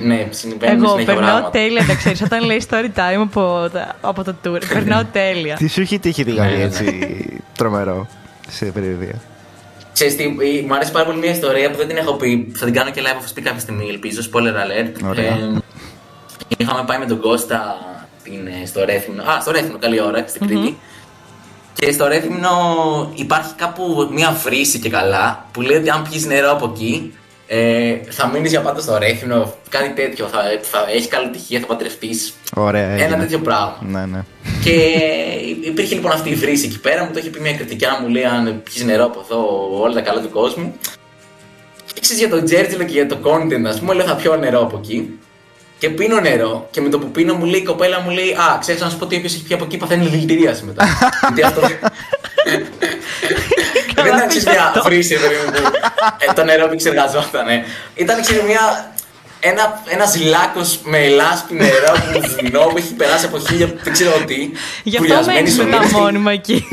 Ναι, 0.03 0.27
συμβαίνουν 0.29 0.75
Εγώ 0.83 0.87
συνέχεια 0.89 1.13
περνάω 1.13 1.31
πράγματα. 1.31 1.49
τέλεια, 1.59 1.85
τα 1.85 1.93
ξέρεις. 1.95 2.21
Όταν 2.21 2.43
λέει 2.45 2.61
story 2.69 2.85
time 2.99 3.21
από, 3.21 3.69
τα- 3.73 3.95
από 4.01 4.23
το 4.23 4.35
tour, 4.45 4.61
περνάω 4.73 5.01
τέλεια. 5.11 5.55
Τι 5.55 5.67
σου 5.67 5.81
έχει 5.81 5.99
τύχει 5.99 6.23
δηλαδή 6.23 6.49
Ναι, 6.51 6.57
ναι. 6.57 6.63
έτσι 6.63 7.39
τρομερό 7.57 8.07
σε 8.49 8.65
περιοδία; 8.65 9.15
Ξέρεις 9.93 10.15
τι, 10.15 10.23
η- 10.23 10.65
μου 10.67 10.73
αρέσει 10.75 10.91
πάρα 10.91 11.05
πολύ 11.05 11.17
μια 11.17 11.31
ιστορία 11.31 11.71
που 11.71 11.77
δεν 11.77 11.87
την 11.87 11.97
έχω 11.97 12.13
πει. 12.13 12.51
Θα 12.55 12.65
την 12.65 12.73
κάνω 12.73 12.89
και 12.91 13.01
live 13.03 13.17
όπως 13.17 13.31
πει 13.31 13.41
κάποια 13.41 13.59
στιγμή, 13.59 13.85
ελπίζω. 13.89 14.21
Spoiler 14.33 14.37
alert. 14.65 15.09
Ωραία. 15.09 15.23
Ε, 15.25 15.57
είχαμε 16.57 16.83
πάει 16.85 16.97
με 16.97 17.05
τον 17.05 17.19
Κώστα 17.19 17.75
την, 18.23 18.47
ε, 18.47 18.65
στο 18.65 18.85
Ρέθυμνο. 18.85 19.23
Α, 19.23 19.41
στο 19.41 19.51
Ρέθυμνο, 19.51 19.77
καλή 19.77 20.01
ώρα, 20.01 20.25
στην 20.27 20.47
Κρήτη. 20.47 20.77
Και 21.73 21.91
στο 21.91 22.07
Ρέθυμνο 22.07 22.49
υπάρχει 23.15 23.53
κάπου 23.55 24.09
μια 24.11 24.39
βρύση 24.43 24.79
και 24.79 24.89
καλά 24.89 25.45
που 25.51 25.61
λέει 25.61 25.77
ότι 25.77 25.89
αν 25.89 26.07
πιεις 26.09 26.25
νερό 26.25 26.51
από 26.51 26.73
εκεί 26.73 27.13
ε, 27.53 27.99
θα 28.09 28.27
μείνεις 28.27 28.51
για 28.51 28.61
πάντα 28.61 28.81
στο 28.81 28.97
Ρέθυμνο. 28.97 29.53
Κάτι 29.69 29.89
τέτοιο. 29.89 30.27
Θα, 30.27 30.39
θα 30.61 30.85
έχει 30.95 31.07
καλή 31.07 31.29
τυχεία, 31.29 31.59
θα 31.59 31.65
παντρευτείς. 31.65 32.33
Ωραία. 32.55 32.89
Ένα 32.89 33.03
έγινε. 33.03 33.17
τέτοιο 33.17 33.39
πράγμα. 33.39 33.77
Ναι, 33.81 34.05
ναι. 34.05 34.23
Και 34.63 34.71
υπήρχε 35.67 35.95
λοιπόν 35.95 36.11
αυτή 36.11 36.29
η 36.29 36.35
βρύση 36.35 36.65
εκεί 36.65 36.79
πέρα, 36.79 37.03
μου 37.03 37.11
το 37.13 37.19
είχε 37.19 37.29
πει 37.29 37.39
μια 37.39 37.53
κριτικιά, 37.53 37.99
μου 38.01 38.07
λέει 38.07 38.23
αν 38.23 38.61
πιεις 38.63 38.83
νερό 38.83 39.05
από 39.05 39.21
εδώ, 39.23 39.69
όλα 39.81 39.93
τα 39.93 40.01
καλά 40.01 40.21
του 40.21 40.29
κόσμου. 40.29 40.73
Και 41.93 41.99
ξέρεις 41.99 42.21
για 42.21 42.29
το 42.29 42.43
Τζέρτζιλο 42.43 42.83
και 42.83 42.93
για 42.93 43.07
το 43.07 43.17
content, 43.23 43.65
ας 43.67 43.79
πούμε, 43.79 43.93
λέω 43.93 44.05
θα 44.05 44.15
πιω 44.15 44.35
νερό 44.35 44.61
από 44.61 44.77
εκεί. 44.77 45.19
Και 45.81 45.89
πίνω 45.89 46.19
νερό 46.19 46.67
και 46.71 46.81
με 46.81 46.89
το 46.89 46.99
που 46.99 47.11
πίνω 47.11 47.33
μου 47.33 47.45
λέει 47.45 47.59
η 47.59 47.63
κοπέλα 47.63 48.01
μου 48.01 48.09
λέει 48.09 48.31
Α, 48.31 48.57
ξέχασα 48.59 48.83
να 48.83 48.89
σου 48.89 48.97
πω 48.97 49.05
ότι 49.05 49.15
όποιος 49.15 49.33
έχει 49.33 49.43
πιει 49.43 49.55
από 49.55 49.65
εκεί 49.65 49.77
παθαίνει 49.77 50.07
δηλητηρίαση 50.07 50.63
μετά. 50.63 50.85
Γιατί 51.21 51.43
αυτό. 51.43 51.61
Δεν 53.95 54.05
ήταν 54.05 54.27
ξέρεις, 54.27 54.45
μια 54.47 54.81
βρύση, 54.83 55.15
παιδί 55.15 55.35
μου, 55.45 55.51
που 55.51 55.69
ε, 56.29 56.33
το 56.33 56.43
νερό 56.43 56.67
που 56.67 56.73
εξεργαζόταν. 56.73 57.45
Ήταν 57.95 58.21
ξέρεις, 58.21 58.41
μια, 58.43 58.93
ένα, 59.39 59.81
ένας 59.87 60.19
λάκκος 60.19 60.79
με 60.83 61.07
λάσπη 61.07 61.53
νερό 61.53 61.91
που 62.13 62.19
βουνό 62.41 62.65
που 62.65 62.77
έχει 62.77 62.93
περάσει 62.93 63.25
από 63.25 63.39
χίλια 63.39 63.73
δεν 63.83 63.93
ξέρω 63.93 64.11
τι. 64.25 64.35
Γι' 64.83 64.97
αυτό 64.97 65.07
βουλιασμένη 65.07 65.37
μένεις 65.37 65.57
με 65.57 65.63
τα 65.63 65.77
σωλήνη. 65.77 65.99
μόνιμα 65.99 66.31
εκεί. 66.31 66.65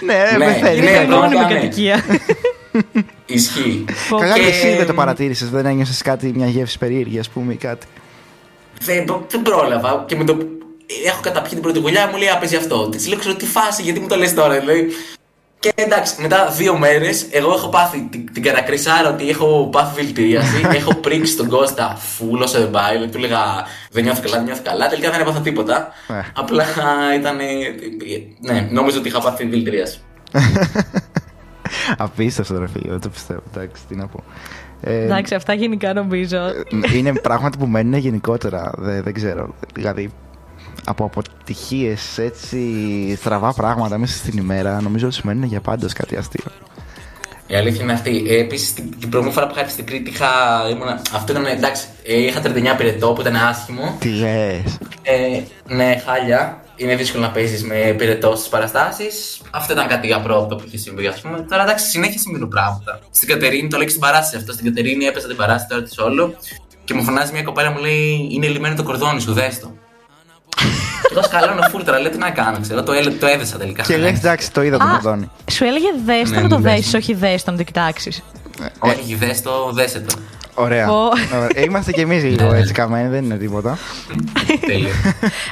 Ναι, 0.00 0.14
Ναι, 0.36 0.44
με 0.46 0.52
θέλει. 0.52 0.78
είναι 0.78 0.90
ναι. 0.90 1.04
πραγματικά, 1.06 1.40
Μόνιμη 1.40 1.54
ναι. 1.54 1.60
κατοικία. 1.60 2.04
Ισχύει. 3.28 3.84
Καλά, 4.20 4.34
Και- 4.34 4.40
και 4.40 4.46
εσύ 4.48 4.76
δεν 4.76 4.86
το 4.86 4.94
παρατήρησες, 4.94 5.50
δεν 5.50 5.66
ένιωσες 5.66 6.02
κάτι, 6.02 6.32
μια 6.36 6.46
γεύση 6.46 6.78
περίεργη, 6.78 7.18
ας 7.18 7.28
πούμε, 7.28 7.52
ή 7.52 7.56
κάτι. 7.56 7.86
Δεν, 8.84 9.24
δεν 9.28 9.42
πρόλαβα 9.42 10.04
και 10.06 10.16
με 10.16 10.24
το. 10.24 10.38
Έχω 11.06 11.20
καταπιεί 11.20 11.52
την 11.52 11.60
πρώτη 11.60 11.78
γουλιά, 11.78 12.08
μου 12.12 12.16
λέει 12.16 12.28
Α, 12.28 12.38
παίζει 12.38 12.56
αυτό. 12.56 12.88
Της 12.88 13.08
λέω, 13.08 13.18
ξέρω 13.18 13.34
τι 13.34 13.46
φάση, 13.46 13.82
γιατί 13.82 14.00
μου 14.00 14.06
το 14.06 14.16
λες 14.16 14.34
τώρα, 14.34 14.58
δηλαδή. 14.60 14.88
Και 15.60 15.72
εντάξει, 15.74 16.14
μετά 16.22 16.48
δύο 16.56 16.78
μέρες, 16.78 17.26
εγώ 17.30 17.52
έχω 17.52 17.68
πάθει 17.68 18.08
την, 18.10 18.32
την 18.32 18.42
καρακρισάρα 18.42 19.08
ότι 19.08 19.28
έχω 19.28 19.68
πάθει 19.72 20.00
δηλητηρίαση. 20.00 20.60
έχω 20.80 20.94
πρίξει 20.94 21.36
τον 21.36 21.48
Κώστα 21.48 21.96
φουλ 21.98 22.40
όσο 22.42 22.58
δεν 22.58 22.70
πάει. 22.70 22.92
Δηλαδή, 22.92 23.10
του 23.12 23.18
έλεγα 23.18 23.38
Δεν 23.90 24.04
νιώθω 24.04 24.20
καλά, 24.22 24.36
δεν 24.36 24.44
νιώθω 24.44 24.62
καλά. 24.64 24.88
Τελικά 24.88 25.10
δεν 25.10 25.20
έπαθα 25.20 25.40
τίποτα. 25.40 25.92
Ε. 26.08 26.14
Απλά 26.36 26.64
ήταν. 27.18 27.36
Ναι, 28.40 28.68
νόμιζα 28.70 28.98
ότι 28.98 29.08
είχα 29.08 29.20
πάθει 29.20 29.44
δηλητηρίαση. 29.46 29.98
Απίστευτο, 31.98 32.58
ρε 32.58 32.68
φίλε, 32.68 32.90
δεν 32.90 33.00
το 33.00 33.08
πιστεύω. 33.08 33.42
Εντάξει, 33.54 33.82
τι 33.88 33.96
να 33.96 34.06
πω. 34.06 34.22
Ε, 34.80 35.04
Εντάξει, 35.04 35.34
αυτά 35.34 35.54
γενικά 35.54 35.92
νομίζω. 35.92 36.38
είναι 36.94 37.12
πράγματα 37.12 37.58
που 37.58 37.66
μένουν 37.66 37.94
γενικότερα. 37.98 38.72
Δεν, 38.76 39.02
δεν 39.02 39.12
ξέρω. 39.12 39.54
Δηλαδή, 39.74 40.10
από 40.84 41.04
αποτυχίες 41.04 42.18
έτσι 42.18 42.60
στραβά 43.16 43.52
πράγματα 43.52 43.98
μέσα 43.98 44.16
στην 44.16 44.38
ημέρα, 44.38 44.80
νομίζω 44.80 45.06
ότι 45.06 45.14
σημαίνουν 45.14 45.44
για 45.44 45.60
πάντα 45.60 45.88
κάτι 45.94 46.16
αστείο. 46.16 46.44
Η 47.46 47.54
αλήθεια 47.54 47.82
είναι 47.82 47.92
αυτή. 47.92 48.24
Ε, 48.28 48.38
Επίσης, 48.40 48.74
την, 48.74 48.90
την 48.90 49.08
προηγούμενη 49.08 49.32
φορά 49.32 49.46
που 49.46 49.52
είχα 49.52 49.60
έρθει 49.60 49.72
στην 49.72 49.86
Κρήτη, 49.86 50.10
είχα, 50.10 50.28
ήμουνα, 50.70 51.02
αυτό 51.14 51.32
ήταν 51.32 51.46
εντάξει. 51.46 51.86
Ε, 52.04 52.18
είχα 52.24 52.42
39 52.44 52.74
πυρετό 52.76 53.12
που 53.12 53.20
ήταν 53.20 53.36
άσχημο. 53.36 53.96
Τι 54.00 54.08
λες. 54.08 54.78
Ε, 55.02 55.40
ναι, 55.74 56.02
χάλια. 56.06 56.62
Είναι 56.80 56.96
δύσκολο 56.96 57.22
να 57.22 57.30
παίζεις 57.30 57.64
με 57.64 57.94
πυρετό 57.98 58.34
στις 58.36 58.48
παραστάσεις. 58.48 59.40
Αυτό 59.50 59.72
ήταν 59.72 59.86
κάτι 59.88 60.12
απρόπτο 60.12 60.56
που 60.56 60.64
είχε 60.66 60.76
συμβεί, 60.76 61.06
ας 61.06 61.20
πούμε. 61.20 61.46
Τώρα 61.50 61.62
εντάξει, 61.62 61.86
συνέχεια 61.88 62.18
συμβαίνουν 62.18 62.48
πράγματα. 62.48 62.98
Στην 63.10 63.28
Κατερίνη, 63.28 63.68
το 63.68 63.76
λέω 63.76 63.84
και 63.84 63.90
στην 63.90 64.02
παράσταση 64.02 64.36
αυτό. 64.36 64.52
Στην 64.52 64.64
Κατερίνη 64.64 65.04
έπαιζα 65.04 65.26
την 65.26 65.36
παράσταση 65.36 65.68
τώρα 65.68 65.82
της 65.82 65.98
όλο 65.98 66.34
και 66.84 66.94
μου 66.94 67.02
φωνάζει 67.02 67.32
μια 67.32 67.42
κοπέλα 67.42 67.70
μου 67.70 67.78
λέει 67.78 68.28
Είναι 68.30 68.46
λιμένο 68.46 68.74
το 68.74 68.82
κορδόνι 68.82 69.20
σου, 69.20 69.32
δέστο. 69.32 69.72
Και 71.02 71.08
εγώ 71.12 71.22
σκαλώνω 71.22 71.62
φούρτρα, 71.70 71.98
λέω 72.00 72.10
τι 72.10 72.18
να 72.18 72.30
κάνω, 72.30 72.58
ξέρω. 72.60 72.82
Το, 72.82 72.92
έλε- 72.92 73.18
το 73.20 73.26
έδεσα 73.26 73.56
τελικά. 73.58 73.82
Και 73.82 73.96
λες, 73.96 74.18
εντάξει, 74.18 74.52
το 74.52 74.62
είδα 74.62 74.78
το 74.78 74.84
Α, 74.84 74.90
κορδόνι. 74.90 75.30
σου 75.50 75.64
έλεγε 75.64 75.86
δέστο 76.04 76.34
Ναι, 76.34 76.40
να 76.42 76.48
το 76.48 76.58
ναι, 76.58 76.70
δέσει, 76.70 76.90
ναι. 76.92 76.98
όχι 76.98 77.14
δέστο 77.14 77.50
να 77.50 77.56
το 77.56 77.62
κοιτάξεις. 77.62 78.22
Όχι, 78.78 79.14
δέστο, 79.14 79.70
δέσε 79.72 80.00
το. 80.00 80.14
Ωραία. 80.58 80.86
Πω. 80.86 80.94
Ωραία. 81.36 81.64
Είμαστε 81.64 81.92
κι 81.92 82.00
εμείς 82.00 82.22
λίγο 82.30 82.50
Ναι. 82.50 82.58
έτσι 82.58 82.72
καμένοι, 82.72 83.08
δεν 83.08 83.24
είναι 83.24 83.36
τίποτα. 83.36 83.78
Τέλειο. 84.66 84.90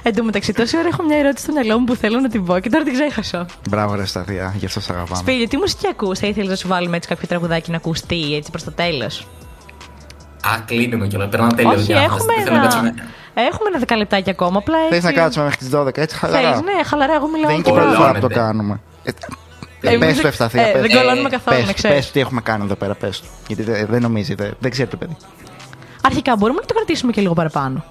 Εν 0.02 0.14
τω 0.14 0.24
μεταξύ, 0.24 0.52
τόση 0.52 0.76
ώρα 0.78 0.88
έχω 0.92 1.02
μια 1.02 1.16
ερώτηση 1.18 1.42
στο 1.44 1.52
μυαλό 1.52 1.78
μου 1.78 1.84
που 1.84 1.94
θέλω 1.94 2.20
να 2.20 2.28
την 2.28 2.44
πω 2.44 2.58
και 2.58 2.68
τώρα 2.70 2.84
την 2.84 2.92
ξέχασα. 2.92 3.46
Μπράβο, 3.70 3.94
ρε 3.94 4.06
Σταθία, 4.06 4.54
γι' 4.58 4.66
αυτό 4.66 4.80
σε 4.80 4.92
αγαπάμε. 4.92 5.16
Σπίλιο, 5.16 5.48
τι 5.48 5.56
μουσική 5.56 5.86
ακούς, 5.90 6.18
θα 6.18 6.26
ήθελες 6.26 6.48
να 6.48 6.56
σου 6.56 6.68
βάλουμε 6.68 6.96
έτσι 6.96 7.08
κάποιο 7.08 7.28
τραγουδάκι 7.28 7.70
να 7.70 7.76
ακουστεί 7.76 8.34
έτσι 8.34 8.50
προς 8.50 8.64
το 8.64 8.72
τέλος; 8.72 9.26
Α, 10.46 10.60
κλείνουμε 10.66 11.06
κιόλας. 11.06 11.28
Περνάω 11.28 11.48
τέλειο. 11.54 11.70
Όχι, 11.72 11.82
διάθεση. 11.82 12.04
έχουμε 12.14 12.34
Δεν 12.34 12.44
θέλω 12.44 12.56
να 12.56 12.62
ένα, 12.62 12.70
κάτσουμε- 12.70 12.94
έχουμε 13.34 13.68
ένα 13.68 13.78
δεκαλεπτάκι 13.78 14.30
ακόμα. 14.30 14.58
Απλά 14.58 14.76
Θες 14.88 14.96
έτσι. 14.96 15.06
να 15.06 15.12
κάτσουμε 15.12 15.44
μέχρι 15.44 15.58
τις 15.60 15.68
12, 15.74 15.96
έτσι 16.02 16.16
χαλαρά. 16.16 16.52
Θες, 16.52 16.60
ναι, 16.60 16.82
χαλαρά, 16.84 17.14
εγώ 17.14 17.28
μιλάω. 17.28 17.46
Δεν 17.46 17.54
είναι 17.54 17.62
και 17.64 17.70
η 17.70 17.72
τώρα. 17.72 17.84
πρώτη 17.84 17.96
φορά 18.00 18.12
που 18.12 18.20
το 18.20 18.26
Κολώνεται. 18.28 18.46
κάνουμε. 18.46 18.80
Ε, 19.90 19.94
Εμείς 19.94 20.06
Πες 20.06 20.12
δεν- 20.14 20.22
το 20.22 20.28
Ευσταθία, 20.28 20.66
ε, 20.68 20.72
πες. 20.72 20.80
δεν 20.80 20.90
κολώνουμε 20.90 21.28
καθόλου, 21.28 21.58
να 21.60 21.64
Πες, 21.66 21.74
ξέρεις. 21.74 21.96
πες 21.96 22.10
τι 22.10 22.20
έχουμε 22.20 22.40
κάνει 22.40 22.64
εδώ 22.64 22.74
πέρα, 22.74 22.94
πες 22.94 23.20
του. 23.20 23.26
Γιατί 23.46 23.62
δεν, 23.62 23.86
δεν 23.90 24.02
νομίζει, 24.02 24.34
δεν, 24.34 24.56
δεν 24.58 24.70
ξέρει 24.70 24.88
το 24.88 24.96
παιδί. 24.96 25.16
Αρχικά 26.02 26.36
μπορούμε 26.36 26.60
να 26.60 26.66
το 26.66 26.74
κρατήσουμε 26.74 27.12
και 27.12 27.20
λίγο 27.20 27.34
παραπάνω. 27.34 27.84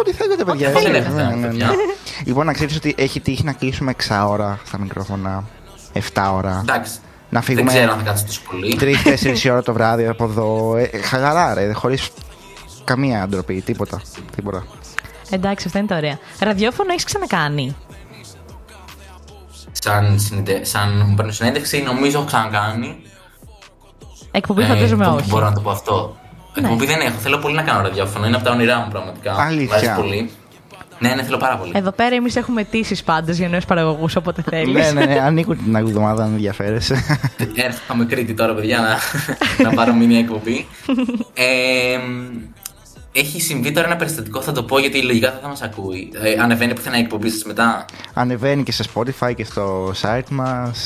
Ό,τι 0.00 0.12
θέλετε, 0.12 0.44
παιδιά. 0.44 0.68
Όχι, 0.68 0.76
έτσι. 0.86 0.92
δεν 0.92 1.02
έχω 1.02 1.14
Ναι, 1.14 1.22
θέμα, 1.22 1.34
ναι, 1.36 1.46
παιδιά. 1.46 1.66
ναι. 1.66 1.74
Λοιπόν, 2.24 2.46
να 2.46 2.52
ξέρεις 2.52 2.76
ότι 2.76 2.94
έχει 2.98 3.20
τύχει 3.20 3.44
να 3.44 3.52
κλείσουμε 3.52 3.90
6 3.90 4.26
ώρα 4.28 4.60
στα 4.66 4.78
μικρόφωνα, 4.78 5.44
7 5.92 6.32
ώρα. 6.34 6.58
Εντάξει. 6.62 6.92
Να 7.28 7.40
Δεν 7.40 7.42
φύγουμε 7.42 7.70
ξέρω 7.70 7.92
αν 7.92 7.98
θα 7.98 8.04
κάτσω 8.04 8.24
τόσο 8.26 8.40
πολύ. 8.50 8.76
3-4 9.44 9.50
ώρα 9.50 9.62
το 9.62 9.72
βράδυ 9.72 10.06
από 10.06 10.24
εδώ. 10.24 10.76
Ε, 10.76 10.98
χαλαρά, 11.02 11.54
ρε, 11.54 11.72
χωρίς 11.72 12.10
καμία 12.84 13.26
ντροπή, 13.28 13.60
τίποτα. 13.60 14.00
τίποτα. 14.36 14.64
Εντάξει, 15.30 15.64
αυτά 15.66 15.78
είναι 15.78 15.88
τα 15.88 15.96
ωραία. 15.96 16.18
Ραδιόφωνο 16.40 16.90
έχεις 16.92 17.04
ξανακάνει; 17.04 17.76
Σαν, 19.82 20.18
συνεντε... 20.20 20.64
σαν 20.64 21.04
μου 21.08 21.14
παίρνω 21.14 21.32
συνέντευξη, 21.32 21.82
νομίζω 21.82 22.16
έχω 22.18 22.26
ξανακάνει. 22.26 22.96
Εκπομπή 24.30 24.62
Ε, 24.62 24.66
φαντάζομαι 24.66 25.04
που- 25.06 25.14
όχι. 25.14 25.28
Μπορώ 25.28 25.44
να 25.44 25.52
το 25.52 25.60
πω 25.60 25.70
αυτό. 25.70 26.16
Ναι. 26.54 26.62
Εκπομπή 26.66 26.86
δεν 26.86 27.00
έχω. 27.00 27.18
Θέλω 27.18 27.38
πολύ 27.38 27.54
να 27.54 27.62
κάνω 27.62 27.80
ραδιόφωνο. 27.82 28.26
Είναι 28.26 28.36
από 28.36 28.44
τα 28.44 28.50
όνειρά 28.50 28.78
μου 28.78 28.88
πραγματικά. 28.90 29.34
Αλήθεια. 29.38 29.66
Μου 29.66 29.74
αρέσει 29.74 30.00
πολύ. 30.00 30.30
Ναι, 30.98 31.14
ναι, 31.14 31.22
θέλω 31.22 31.36
πάρα 31.36 31.56
πολύ. 31.56 31.72
Εδώ 31.74 31.90
πέρα 31.92 32.14
εμείς 32.14 32.36
έχουμε 32.36 32.60
αιτήσεις 32.60 33.02
πάντω 33.02 33.32
για 33.32 33.48
νέους 33.48 33.64
παραγωγούς 33.64 34.16
όποτε 34.16 34.42
θέλεις. 34.50 34.92
ναι, 34.92 35.00
ναι, 35.00 35.14
ναι, 35.14 35.20
ανοίγουν 35.20 35.64
την 35.64 35.76
άλλη 35.76 35.88
εβδομάδα 35.88 36.24
αν 36.24 36.30
ενδιαφέρεσαι. 36.32 37.04
Έρχομαι 37.54 38.04
Κρήτη 38.04 38.34
τώρα, 38.34 38.54
παιδιά, 38.54 38.80
να, 38.80 38.98
να 39.64 39.74
πάρω 39.74 39.92
μια 39.94 40.18
εκπομπή. 40.18 40.66
Ε, 41.34 41.98
έχει 43.16 43.40
συμβεί 43.40 43.72
τώρα 43.72 43.86
ένα 43.86 43.96
περιστατικό, 43.96 44.40
θα 44.40 44.52
το 44.52 44.62
πω 44.62 44.78
γιατί 44.78 45.02
λογικά 45.02 45.30
δεν 45.30 45.38
θα 45.42 45.48
μας 45.48 45.62
ακούει. 45.62 46.10
Ε, 46.22 46.42
ανεβαίνει 46.42 46.74
πουθενά 46.74 46.96
η 46.96 47.00
εκπομπή 47.00 47.28
σας 47.30 47.44
μετά. 47.44 47.84
Ανεβαίνει 48.14 48.62
και 48.62 48.72
σε 48.72 48.84
Spotify 48.94 49.34
και 49.36 49.44
στο 49.44 49.92
site 50.02 50.28
μας. 50.30 50.78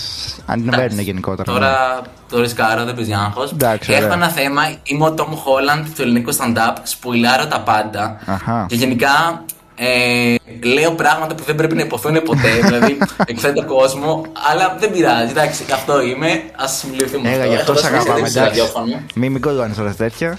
Ανεβαίνουν 0.47 0.81
Εντάξει, 0.81 1.03
γενικότερα. 1.03 1.53
ναι. 1.53 1.59
Τώρα 1.59 2.01
το 2.31 2.41
ρισκάρω, 2.41 2.85
δεν 2.85 2.95
παίζει 2.95 3.13
άγχος. 3.13 3.53
Εντάξει, 3.53 3.93
Έχω 3.93 4.03
ωραία. 4.05 4.15
ένα 4.17 4.29
θέμα. 4.29 4.63
Είμαι 4.83 5.05
ο 5.05 5.15
Tom 5.19 5.23
Holland 5.23 5.85
του 5.95 6.03
ελληνικού 6.03 6.35
stand-up. 6.35 6.77
Σπουιλάρω 6.83 7.47
τα 7.47 7.61
πάντα. 7.61 8.21
Αχα. 8.27 8.67
Και 8.69 8.75
γενικά 8.75 9.45
ε, 9.75 10.35
λέω 10.75 10.91
πράγματα 10.93 11.35
που 11.35 11.43
δεν 11.43 11.55
πρέπει 11.55 11.75
να 11.75 11.83
υποθούν 11.83 12.23
ποτέ. 12.23 12.49
δηλαδή 12.63 12.99
εκθέτω 13.27 13.65
κόσμο. 13.65 14.23
Αλλά 14.51 14.77
δεν 14.81 14.91
πειράζει. 14.91 15.31
Εντάξει, 15.31 15.65
αυτό 15.73 16.03
είμαι. 16.03 16.29
Α 16.57 16.67
μιλήσουμε 16.91 17.29
Έλα, 17.31 17.39
αυτό. 17.43 17.53
γι' 17.53 17.57
αυτό 17.57 17.73
Έχω 17.73 17.81
σε 17.81 17.89
δώσει 17.89 17.95
αγαπάμε. 17.95 18.29
συνέντευξη 18.29 18.31
στο 18.31 18.41
Εντάξει. 18.41 18.61
ραδιόφωνο. 18.61 19.03
Μην 19.15 19.33
μην 19.33 19.41
κολλώνεις 19.41 19.77
τώρα 19.77 19.95
τέτοια. 19.95 20.39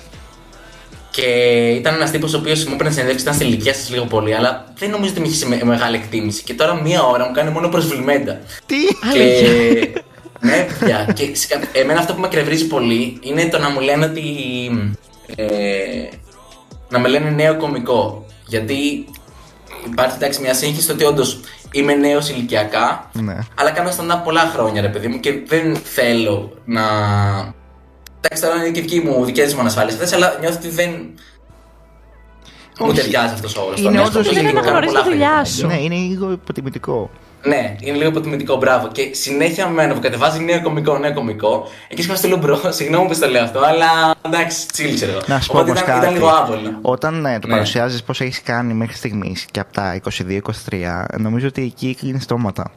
Και 1.11 1.21
ήταν 1.69 1.93
ένας 1.95 2.11
τύπος 2.11 2.33
ο 2.33 2.37
οποίος 2.37 2.65
μου 2.65 2.73
έπαιρνε 2.73 2.91
συνέντευξη, 2.91 3.23
ήταν 3.23 3.33
στην 3.35 3.47
ηλικία 3.47 3.73
σας 3.73 3.89
λίγο 3.89 4.05
πολύ, 4.05 4.35
αλλά 4.35 4.73
δεν 4.77 4.89
νομίζω 4.89 5.11
ότι 5.11 5.19
με 5.21 5.27
είχε 5.27 5.35
σε 5.35 5.47
με- 5.47 5.63
μεγάλη 5.63 5.95
εκτίμηση. 5.95 6.43
Και 6.43 6.53
τώρα 6.53 6.81
μία 6.81 7.03
ώρα 7.03 7.25
μου 7.27 7.31
κάνει 7.33 7.49
μόνο 7.51 7.67
προσβλημέντα. 7.69 8.39
Τι! 8.65 8.75
Και. 9.13 9.21
ναι, 10.47 10.67
παιδιά. 10.79 11.11
Και 11.15 11.35
σε 11.35 11.47
κα- 11.47 11.61
εμένα 11.73 11.99
αυτό 11.99 12.13
που 12.13 12.19
με 12.21 12.27
κρευρίζει 12.27 12.67
πολύ 12.67 13.17
είναι 13.21 13.45
το 13.47 13.59
να 13.59 13.69
μου 13.69 13.79
λένε 13.79 14.05
ότι. 14.05 14.23
Ε, 15.35 15.45
να 16.89 16.99
με 16.99 17.07
λένε 17.07 17.29
νέο 17.29 17.55
κωμικό. 17.57 18.25
Γιατί 18.47 19.05
υπάρχει 19.85 20.15
εντάξει 20.15 20.41
μια 20.41 20.53
σύγχυση 20.53 20.81
στο 20.81 20.93
ότι 20.93 21.03
όντως 21.03 21.39
είμαι 21.71 21.93
νέος 21.93 22.29
ηλικιακά. 22.29 23.09
Ναι. 23.13 23.37
Αλλά 23.55 23.71
κάνω 23.71 23.89
stand-up 23.89 24.21
πολλά 24.23 24.51
χρόνια, 24.53 24.81
ρε 24.81 24.87
παιδί 24.87 25.07
μου, 25.07 25.19
και 25.19 25.33
δεν 25.47 25.75
θέλω 25.83 26.51
να. 26.65 26.81
Εντάξει, 28.21 28.43
τώρα 28.43 28.55
είναι 28.55 28.69
και 28.69 28.81
δική 28.81 28.99
μου, 28.99 29.25
δικές 29.25 29.53
μου 29.53 29.59
ανασφάλειες 29.59 29.93
αυτές, 29.93 30.13
αλλά 30.13 30.37
νιώθω 30.39 30.57
ότι 30.57 30.69
δεν. 30.69 30.89
Μου 32.79 32.87
Όχι. 32.89 32.95
ταιριάζει 32.95 33.33
αυτός 33.33 33.55
ο 33.55 33.61
όρος. 33.61 33.79
Είναι 33.81 34.01
όντως 34.01 34.33
Δεν 34.33 34.45
λίγο- 34.45 34.59
αναγνωρίζει 34.59 34.95
τη 34.95 35.03
δουλειά 35.03 35.45
σου. 35.45 35.67
Ναι, 35.67 35.77
είναι 35.81 35.95
λίγο 35.95 36.31
υποτιμητικό. 36.31 37.09
Ναι, 37.43 37.75
είναι 37.79 37.97
λίγο 37.97 38.09
υποτιμητικό, 38.09 38.55
μπράβο. 38.57 38.87
Και 38.87 39.09
συνέχεια 39.13 39.67
με 39.67 39.83
ένα 39.83 39.93
που 39.93 39.99
κατεβάζει 39.99 40.39
νέο 40.43 40.61
κωμικό, 40.61 40.97
νέο 40.97 41.13
κωμικό. 41.13 41.67
Εκεί 41.87 42.01
σκέφτομαι 42.01 42.17
στο 42.17 42.27
λέω 42.27 42.37
bro, 42.57 42.71
συγγνώμη 42.77 43.07
που 43.07 43.19
το 43.19 43.27
λέω 43.27 43.43
αυτό, 43.43 43.59
αλλά 43.59 44.15
εντάξει, 44.25 44.67
chill 44.67 44.95
ξέρω 44.95 45.11
εγώ. 45.11 45.21
Να 45.25 45.39
σου 45.39 45.47
πω 45.51 45.53
Οπότε 45.57 45.69
όμως 45.69 45.81
ήταν, 45.81 45.93
κάτι. 45.93 46.05
ήταν 46.05 46.13
λίγο 46.17 46.27
άβολο. 46.27 46.77
Όταν 46.81 47.25
ε, 47.25 47.39
το 47.39 47.47
Ναι. 47.47 47.53
παρουσιάζεις 47.53 48.03
πώς 48.03 48.21
έχεις 48.21 48.41
κάνει 48.41 48.73
μέχρι 48.73 48.95
στιγμής 48.95 49.45
και 49.51 49.59
από 49.59 49.73
τα 49.73 49.93
22-23, 49.93 51.05
νομίζω 51.17 51.47
ότι 51.47 51.61
εκεί 51.63 51.95
κλείνει 51.99 52.19
στόματα. 52.19 52.71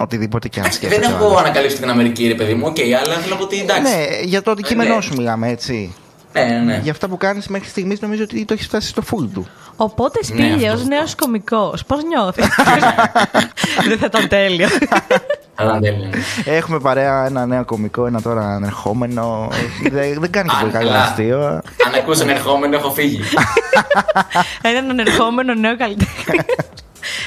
Οτιδήποτε 0.00 0.48
και 0.48 0.58
αν 0.60 0.64
Δεν 0.64 0.72
σκέφτεσαι. 0.74 1.10
έχω 1.10 1.24
ο 1.24 1.28
άλλος. 1.28 1.40
ανακαλύψει 1.40 1.76
την 1.76 1.90
Αμερική, 1.90 2.26
ρε 2.26 2.34
παιδί 2.34 2.54
μου, 2.54 2.66
οκ, 2.66 2.76
αλλά 2.80 3.14
θέλω 3.14 3.30
να 3.30 3.36
πω 3.36 3.42
ότι 3.42 3.60
εντάξει. 3.60 3.82
Ναι, 3.82 4.04
για 4.24 4.42
το 4.42 4.50
αντικείμενό 4.50 4.94
ναι. 4.94 5.00
σου 5.00 5.14
μιλάμε, 5.16 5.48
έτσι. 5.48 5.94
Ναι, 6.32 6.42
ναι, 6.44 6.58
ναι. 6.58 6.80
Για 6.82 6.92
αυτά 6.92 7.08
που 7.08 7.16
κάνεις 7.16 7.48
μέχρι 7.48 7.68
στιγμής, 7.68 8.00
νομίζω 8.00 8.22
ότι 8.22 8.44
το 8.44 8.52
έχεις 8.52 8.66
φτάσει 8.66 8.88
στο 8.88 9.02
full 9.10 9.28
του. 9.34 9.46
Οπότε 9.76 10.18
Ναι, 10.22 10.26
Σπήλιος, 10.46 10.72
αυτό. 10.74 10.86
νέος 10.88 11.14
κωμικός, 11.14 11.84
πώς 11.84 12.02
νιώθεις; 12.04 12.46
Δεν 13.88 13.98
θα 13.98 14.06
ήταν 14.06 14.28
τέλειο. 14.28 14.68
Θα 14.68 15.64
ήταν 15.64 15.80
τέλειο. 15.80 16.10
Έχουμε 16.44 16.78
παρέα 16.80 17.26
ένα 17.26 17.46
νέο 17.46 17.64
κωμικό, 17.64 18.06
ένα 18.06 18.22
τώρα 18.22 18.42
ανερχόμενο. 18.54 19.48
δεν, 19.90 20.20
δεν 20.20 20.30
κάνει 20.30 20.48
και 20.48 20.54
Α, 20.56 20.58
πολύ 20.60 20.72
καλό 20.72 20.88
καλά. 20.88 21.02
αστείο. 21.02 21.46
Αν 21.86 21.94
ακούσαν 21.96 22.28
ερχόμενο, 22.28 22.76
έχω 22.76 22.90
φύγει. 22.90 23.20
Έναν 24.62 24.90
ανερχόμενο 24.90 25.54
νέο 25.54 25.76
καλλιτέχνη. 25.76 26.38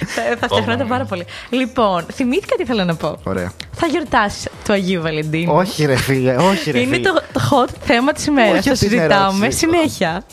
Θα- 0.06 0.22
Θα 0.40 0.48
φτιαχνόταν 0.48 0.78
Πω. 0.80 0.86
πάρα 0.90 1.06
πολύ. 1.06 1.26
Λοιπόν, 1.50 2.06
θυμήθηκα 2.14 2.56
τι 2.56 2.62
ήθελα 2.64 2.86
να 2.86 2.96
πω. 2.96 3.18
Ωραία. 3.24 3.52
Θα 3.72 3.88
γιορτάσεις 3.88 4.48
του 4.66 4.74
Αγίου 4.74 5.02
Βαλεντίνου. 5.02 5.56
όχι, 5.56 5.86
ρε 5.86 5.96
φίλε, 5.96 6.36
όχι, 6.36 6.72
ρε 6.72 6.80
Είναι 6.80 6.96
φίλε. 6.96 7.10
το, 7.12 7.22
το 7.34 7.42
hot 7.52 7.70
θέμα 7.86 8.12
της 8.14 8.26
ημέρας. 8.26 8.52
Όχι 8.54 8.64
Το 8.68 8.72
αυτή 8.72 8.88
την 8.88 8.98
συζητάμε 8.98 9.38
ερώτηση. 9.38 9.58
συνέχεια. 9.58 10.24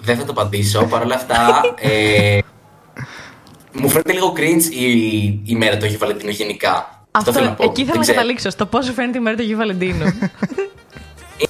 Δεν 0.00 0.16
θα 0.16 0.24
το 0.24 0.30
απαντήσω. 0.32 0.82
Παρ' 0.84 1.02
όλα 1.02 1.14
αυτά, 1.14 1.60
ε, 1.80 2.38
μου 3.72 3.88
φαίνεται 3.88 4.12
λίγο 4.12 4.32
cringe 4.36 4.72
η, 4.72 4.92
η 5.44 5.54
μέρα 5.56 5.76
του 5.76 5.84
Αγίου 5.84 5.98
Βαλεντίνου 5.98 6.30
γενικά. 6.30 7.04
Αυτό 7.10 7.32
θέλω 7.32 7.46
να 7.46 7.52
πω. 7.54 7.62
εκεί 7.64 7.74
θέλω 7.74 7.86
Δεν 7.86 7.96
να 7.96 8.00
ξέρω. 8.02 8.16
καταλήξω. 8.16 8.50
Στο 8.50 8.66
πόσο 8.66 8.92
φαίνεται 8.92 9.18
η 9.18 9.20
μέρα 9.20 9.36
του 9.36 9.42
Αγίου 9.42 9.56
Βαλεντίνου. 9.56 10.04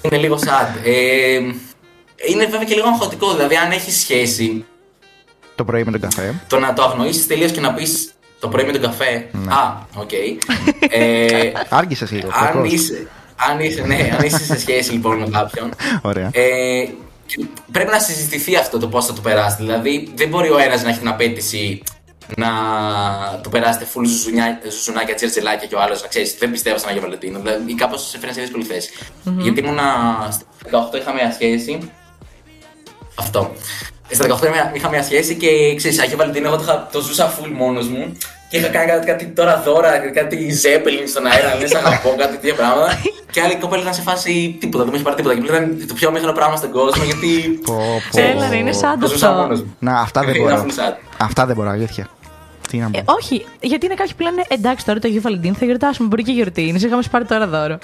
Είναι 0.02 0.16
λίγο 0.16 0.38
sad. 0.44 0.68
Ε, 0.84 1.34
είναι 2.30 2.44
βέβαια 2.44 2.64
και 2.64 2.74
λίγο 2.74 2.88
αγχωτικό. 2.88 3.34
Δηλαδή, 3.34 3.56
αν 3.56 3.70
έχεις 3.70 4.00
σχέση, 4.00 4.64
Το 5.60 5.66
πρωί 5.66 5.84
με 5.84 5.90
τον 5.90 6.00
καφέ. 6.00 6.34
το 6.46 6.58
να 6.58 6.72
το 6.72 6.82
αγνοήσεις 6.82 7.26
τελείως 7.26 7.50
και 7.50 7.60
να 7.60 7.72
πεις 7.74 8.10
το 8.40 8.48
πρωί 8.48 8.64
με 8.64 8.72
τον 8.72 8.80
καφέ. 8.80 9.28
Α, 9.48 9.76
οκ. 9.94 10.10
Ε, 10.90 11.52
Άργησες 11.68 12.10
λίγο. 12.10 12.28
αν, 12.32 12.46
κακώς. 12.52 12.72
είσαι, 12.72 13.08
αν, 13.50 13.60
είσαι, 13.60 13.82
ναι, 13.82 14.10
αν 14.18 14.24
είσαι 14.26 14.44
σε 14.44 14.58
σχέση 14.58 14.92
λοιπόν 14.92 15.18
με 15.18 15.28
κάποιον, 15.32 15.70
Ωραία. 16.02 16.30
ε, 16.32 16.84
και 17.26 17.44
πρέπει 17.72 17.90
να 17.90 17.98
συζητηθεί 17.98 18.56
αυτό 18.56 18.78
το 18.78 18.88
πώς 18.88 19.06
θα 19.06 19.12
το 19.12 19.20
περάσει. 19.20 19.56
Δηλαδή, 19.58 20.12
δεν 20.14 20.28
μπορεί 20.28 20.50
ο 20.50 20.58
ένας 20.58 20.82
να 20.82 20.88
έχει 20.88 20.98
την 20.98 21.08
απαίτηση 21.08 21.82
να 22.36 22.48
το 23.42 23.48
περάσετε 23.48 23.86
full 23.94 24.04
ζουζουνιά, 24.06 24.60
ζουζουνάκια, 24.70 25.14
τσιρτζελάκια 25.14 25.66
και 25.68 25.74
ο 25.74 25.80
άλλος 25.80 26.02
να 26.02 26.08
ξέρεις, 26.08 26.36
δεν 26.38 26.50
πιστεύω 26.50 26.78
στον 26.78 26.90
Άγιο 26.90 27.02
Βαλεντίνο. 27.02 27.38
Δηλαδή, 27.38 27.74
κάπως 27.74 28.08
σε 28.08 28.18
φέρνει 28.18 28.34
σε 28.34 28.40
δύσκολη 28.40 28.64
θέση. 28.64 28.90
Γιατί 29.38 29.60
ήμουνα 29.60 29.82
στα 30.30 30.44
18 30.92 30.96
είχα 31.00 31.12
μια 31.12 31.32
σχέση. 31.32 31.90
Αυτό. 33.14 33.52
Στα 34.10 34.24
18 34.26 34.44
είχα- 34.54 34.70
είχα 34.74 34.88
μια 34.88 35.02
σχέση 35.02 35.34
και 35.34 35.74
ξέρεις, 35.76 36.00
Αγίο 36.00 36.16
Βαλεντίνο, 36.16 36.46
εγώ 36.46 36.56
το, 36.56 36.62
είχα- 36.62 36.88
το 36.92 37.00
ζούσα 37.00 37.32
full 37.38 37.50
μόνος 37.56 37.88
μου. 37.88 38.16
Και 38.48 38.56
είχα 38.56 38.68
κάνει 38.68 38.86
κάτι, 38.90 39.06
κάτι 39.06 39.26
τώρα 39.26 39.62
δώρα, 39.64 39.98
κάτι 39.98 40.50
ζέπελιν 40.50 41.08
στον 41.08 41.26
αέρα, 41.26 41.54
λε 41.60 41.66
αγαπώ, 41.78 42.14
κάτι 42.18 42.36
τέτοια 42.36 42.54
πράγματα. 42.54 43.00
και 43.30 43.40
άλλη 43.40 43.56
κοπέλα 43.56 43.82
ήταν 43.82 43.94
σε 43.94 44.02
φάση 44.02 44.56
τίποτα, 44.60 44.82
δεν 44.82 44.92
με 44.92 44.98
είχε 44.98 45.04
πάρει 45.04 45.16
τίποτα. 45.16 45.34
Και 45.34 45.40
μου 45.40 45.46
ήταν 45.46 45.84
το 45.88 45.94
πιο 45.94 46.10
μέγαλο 46.10 46.32
πράγμα 46.32 46.56
στον 46.56 46.70
κόσμο 46.70 47.04
γιατί. 47.04 47.60
Πω, 47.64 47.74
πω. 48.10 48.20
Έλα, 48.20 48.48
ρε, 48.48 48.56
είναι 48.56 48.72
σαν 48.72 48.98
το 49.00 49.08
ζούσα 49.08 49.28
αυτό. 49.28 49.40
μόνος 49.40 49.60
μου. 49.62 49.76
Να, 49.78 50.00
αυτά 50.00 50.20
δεν 50.24 50.34
Ήταν 50.34 50.42
μπορώ. 50.48 50.64
full 50.68 50.70
sad. 50.80 50.94
Αυτά 51.18 51.46
δεν 51.46 51.56
μπορώ, 51.56 51.68
αλήθεια. 51.70 52.06
Τι 52.70 52.76
να 52.78 52.88
Ε, 52.92 53.00
πω. 53.02 53.12
όχι, 53.12 53.46
γιατί 53.60 53.86
είναι 53.86 53.94
κάποιοι 53.94 54.12
που 54.16 54.22
λένε 54.22 54.42
εντάξει 54.48 54.84
τώρα 54.84 54.98
το 54.98 55.08
Αγίου 55.08 55.20
Βαλεντίνου 55.20 55.54
θα 55.54 55.64
γιορτάσουμε. 55.64 56.08
Μπορεί 56.08 56.22
και 56.22 56.32
γιορτή 56.32 56.66
είναι. 56.66 56.78
Είχαμε 56.78 57.02
πάρει 57.10 57.24
τώρα 57.24 57.46
δώρο. 57.46 57.78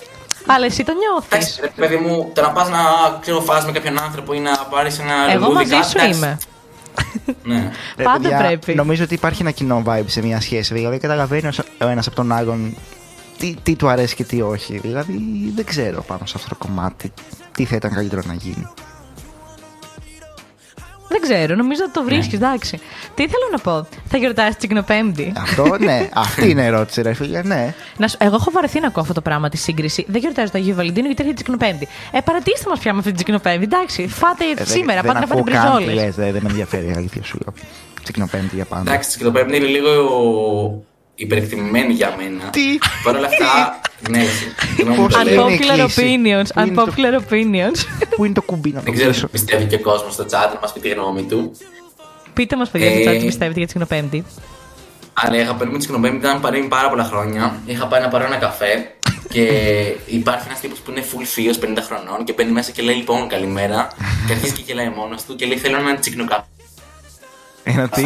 Αλλά 0.46 0.64
εσύ 0.66 0.84
το 0.84 0.92
Εντάξει, 0.92 1.38
νιώθει. 1.38 1.60
ρε 1.60 1.86
παιδί 1.86 1.96
μου, 2.04 2.30
το 2.34 2.40
να 2.42 2.50
πας 2.50 2.68
να 2.68 2.78
ξέρω, 3.20 3.40
φας 3.40 3.64
με 3.64 3.72
κάποιον 3.72 3.98
άνθρωπο 4.02 4.32
ή 4.32 4.38
να 4.38 4.56
πάρεις 4.70 4.98
ένα 4.98 5.12
Εγώ 5.30 5.38
λουλούδι, 5.46 5.54
μαζί 5.54 5.70
κάτι, 5.70 5.86
σου 5.88 5.96
εντάξει. 5.98 6.18
είμαι. 6.18 6.38
Ναι. 7.42 7.70
Ρε, 7.96 8.04
πάντα 8.04 8.18
παιδιά, 8.28 8.38
πρέπει. 8.38 8.74
Νομίζω 8.74 9.04
ότι 9.04 9.14
υπάρχει 9.14 9.42
ένα 9.42 9.50
κοινό 9.50 9.82
vibe 9.86 10.04
σε 10.06 10.22
μια 10.22 10.40
σχέση. 10.40 10.74
Δηλαδή 10.74 10.98
καταλαβαίνεις 10.98 11.58
ο 11.58 11.86
ένας 11.88 12.06
από 12.06 12.16
τον 12.16 12.32
άλλον 12.32 12.76
τι, 13.38 13.54
τι 13.62 13.76
του 13.76 13.88
αρέσει 13.88 14.14
και 14.14 14.24
τι 14.24 14.42
όχι. 14.42 14.78
Δηλαδή 14.78 15.20
δεν 15.54 15.64
ξέρω 15.64 16.02
πάνω 16.02 16.20
σε 16.26 16.32
αυτό 16.36 16.48
το 16.48 16.54
κομμάτι 16.66 17.12
τι 17.52 17.64
θα 17.64 17.76
ήταν 17.76 17.94
καλύτερο 17.94 18.22
να 18.26 18.34
γίνει. 18.34 18.68
Δεν 21.08 21.20
ξέρω, 21.20 21.54
νομίζω 21.54 21.80
ότι 21.84 21.92
το 21.92 22.00
Ναι. 22.02 22.06
βρίσκεις, 22.06 22.34
εντάξει. 22.38 22.76
Τι 23.14 23.22
θέλω 23.22 23.48
να 23.52 23.58
πω, 23.58 23.86
θα 24.08 24.16
γιορτάσεις 24.18 24.56
Τσικνοπέμπτη; 24.56 25.32
αυτό 25.36 25.76
ναι, 25.80 26.08
αυτή 26.26 26.50
είναι 26.50 26.62
η 26.62 26.64
ερώτηση, 26.64 27.02
ρε 27.02 27.12
φίλε, 27.14 27.42
ναι. 27.42 27.74
Να 27.96 28.08
σου- 28.08 28.18
εγώ 28.20 28.34
έχω 28.34 28.50
βαρεθεί 28.50 28.80
να 28.80 28.86
ακούω 28.86 29.02
αυτό 29.02 29.14
το 29.14 29.20
πράγμα 29.20 29.48
τη 29.48 29.56
σύγκριση. 29.56 30.04
Δεν 30.08 30.20
γιορτάζεις 30.20 30.50
το 30.50 30.58
Αγίου 30.58 30.74
Βαλεντίνου 30.74 31.06
γιατί 31.06 31.22
έρχεται 31.22 31.42
Τσικνοπέμπτη. 31.42 31.88
Ε, 32.12 32.20
παρατήστε 32.20 32.68
μας 32.70 32.78
πια 32.78 32.92
με 32.92 32.98
αυτή 32.98 33.10
την 33.12 33.16
Τσικνοπέμπτη. 33.24 33.64
Εντάξει, 33.64 34.06
φάτε 34.08 34.44
Ε, 34.44 34.54
δεν- 34.54 34.66
σήμερα, 34.66 35.00
δεν 35.00 35.12
πάτε 35.12 35.26
να 35.26 35.32
ακούω 35.32 35.44
πάτε 35.44 35.56
καν 35.56 35.76
τι 35.76 35.82
μπριζόλες. 35.84 36.04
λες, 36.04 36.14
δεν, 36.14 36.32
δεν 36.32 36.42
με 36.42 36.48
ενδιαφέρει 36.48 36.86
η 36.86 36.92
αλήθεια 36.96 37.22
σου. 37.22 37.38
λέω. 37.44 37.54
Τσικνοπέμπτη 38.02 38.54
για 38.54 38.64
πάντα. 38.64 38.90
Εντάξει, 38.90 39.18
και 39.18 39.24
το 39.24 39.30
πέμπτη 39.32 39.56
είναι 39.56 39.66
λίγο 39.66 39.90
υπερεκτιμημένη 41.16 41.92
για 41.92 42.14
μένα. 42.18 42.50
Τι; 42.50 42.78
Παρ' 43.04 43.16
όλα 43.16 43.26
αυτά, 43.26 43.80
ναι, 44.10 44.22
συγγνώμη 44.76 44.96
που 44.96 45.08
το 45.08 45.18
Πώς 45.18 45.24
λέω. 45.32 45.48
είναι 45.48 45.54
η 45.54 45.58
Unpopular 45.60 45.76
κλίση. 45.78 46.20
opinions. 46.22 46.46
Πού 46.54 46.60
είναι 46.64 46.74
το- 46.74 46.84
Unpopular 46.86 47.20
opinions. 47.32 48.06
Πού 48.16 48.24
είναι 48.24 48.34
το 48.34 48.42
κουμπί 48.42 48.68
να 48.70 48.78
το 48.78 48.84
Δεν 48.84 48.94
ξέρω 48.94 49.10
κλείσω. 49.10 49.26
τι 49.26 49.32
πιστεύει 49.32 49.64
και 49.64 49.74
ο 49.74 49.80
κόσμος 49.80 50.12
στο 50.12 50.24
chat, 50.24 50.50
να 50.54 50.58
μας 50.60 50.72
πει 50.72 50.80
τη 50.80 50.88
γνώμη 50.88 51.22
του. 51.22 51.52
Πείτε 52.32 52.56
μας, 52.56 52.68
παιδιά, 52.70 52.90
Ε, 52.90 53.02
στο 53.02 53.10
chat 53.12 53.18
τι 53.18 53.24
πιστεύετε 53.24 53.58
για 53.58 53.66
Τσικνοπέμπτη. 53.66 54.24
Αλλά 55.12 55.36
η 55.36 55.40
αγαπημένη 55.40 55.70
μου 55.72 55.78
τη 55.78 55.86
Κοινοπέμπτη 55.86 56.16
ήταν 56.16 56.40
παρέμει 56.40 56.66
πάρα 56.68 56.88
πολλά 56.88 57.04
χρόνια. 57.04 57.60
Είχα 57.66 57.86
πάει 57.86 58.00
να 58.00 58.08
πάρω 58.08 58.24
ένα 58.24 58.36
καφέ 58.36 58.90
και 59.28 59.42
υπάρχει 60.06 60.44
ένας 60.46 60.60
τύπος 60.60 60.78
που 60.78 60.90
είναι 60.90 61.04
full 61.12 61.24
θείος 61.24 61.58
50 61.58 61.82
χρονών 61.82 62.24
και 62.24 62.32
μπαίνει 62.32 62.50
μέσα 62.50 62.70
και 62.70 62.82
λέει 62.82 62.94
λοιπόν 62.94 63.28
καλημέρα. 63.28 63.88
και 64.26 64.32
αρχίζει 64.32 64.52
και 64.52 64.62
γελάει 64.66 64.88
μόνος 64.96 65.22
του 65.24 65.36
και 65.36 65.46
λέει 65.46 65.58
θέλω 65.58 65.76
έναν 65.76 66.00
τσικνοκαφέ. 66.00 66.44
Ένα 67.62 67.88
τι; 67.88 68.02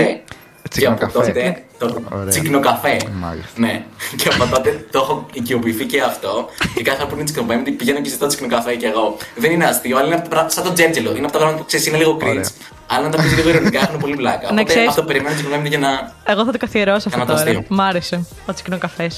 Και 0.69 0.87
από 0.87 0.97
Τσικνοκαφέ. 0.97 1.33
τότε. 1.33 1.65
Το... 1.79 2.03
Ωραία. 2.13 2.27
Τσικνοκαφέ. 2.27 2.97
Μάλιστα. 3.21 3.51
Ναι. 3.55 3.85
Και 4.17 4.29
από 4.29 4.47
τότε 4.55 4.87
το 4.91 4.99
έχω 4.99 5.27
οικειοποιηθεί 5.33 5.85
και 5.85 6.01
αυτό. 6.01 6.49
Και 6.75 6.83
κάθε 6.83 6.97
φορά 6.99 7.09
που 7.09 7.15
είναι 7.15 7.25
τσικνοπέμπτη 7.25 7.71
πηγαίνω 7.71 8.01
και 8.01 8.09
ζητώ 8.09 8.27
τσικνοκαφέ 8.27 8.75
και 8.75 8.87
εγώ. 8.87 9.17
Δεν 9.37 9.51
είναι 9.51 9.65
αστείο, 9.65 9.97
αλλά 9.97 10.07
είναι 10.07 10.15
από 10.15 10.23
τα 10.25 10.29
πράγματα- 10.29 10.55
σαν 10.55 10.65
το 10.65 10.73
τζέρτζελο. 10.73 11.11
Είναι 11.11 11.19
από 11.25 11.33
τα 11.33 11.39
πράγματα 11.39 11.59
που 11.63 11.67
ξέρεις, 11.67 11.87
είναι 11.87 11.97
λίγο 11.97 12.19
Ωραία. 12.23 12.43
cringe. 12.43 12.47
Αλλά 12.87 13.09
να 13.09 13.17
τα 13.17 13.23
πεις 13.23 13.35
λίγο 13.37 13.49
ειρωνικά 13.49 13.81
έχουν 13.81 13.99
πολύ 13.99 14.17
πλάκα. 14.17 14.47
Οπότε 14.49 14.63
ξέρεις- 14.65 14.89
αυτό 14.89 15.03
περιμένω 15.03 15.35
τσικνοπέμπτη 15.35 15.69
για 15.69 15.79
να 15.79 15.89
Εγώ 16.25 16.45
θα 16.45 16.53
το 16.53 16.59
καθιερώσω 16.59 17.09
αυτό 17.09 17.11
Κάνα 17.11 17.25
το 17.25 17.33
τώρα. 17.37 17.43
αστείο. 17.59 17.65
Μ' 17.69 17.81
άρεσε. 17.81 18.27
Ο 18.47 18.53
τσικνοκαφέ. 18.55 19.11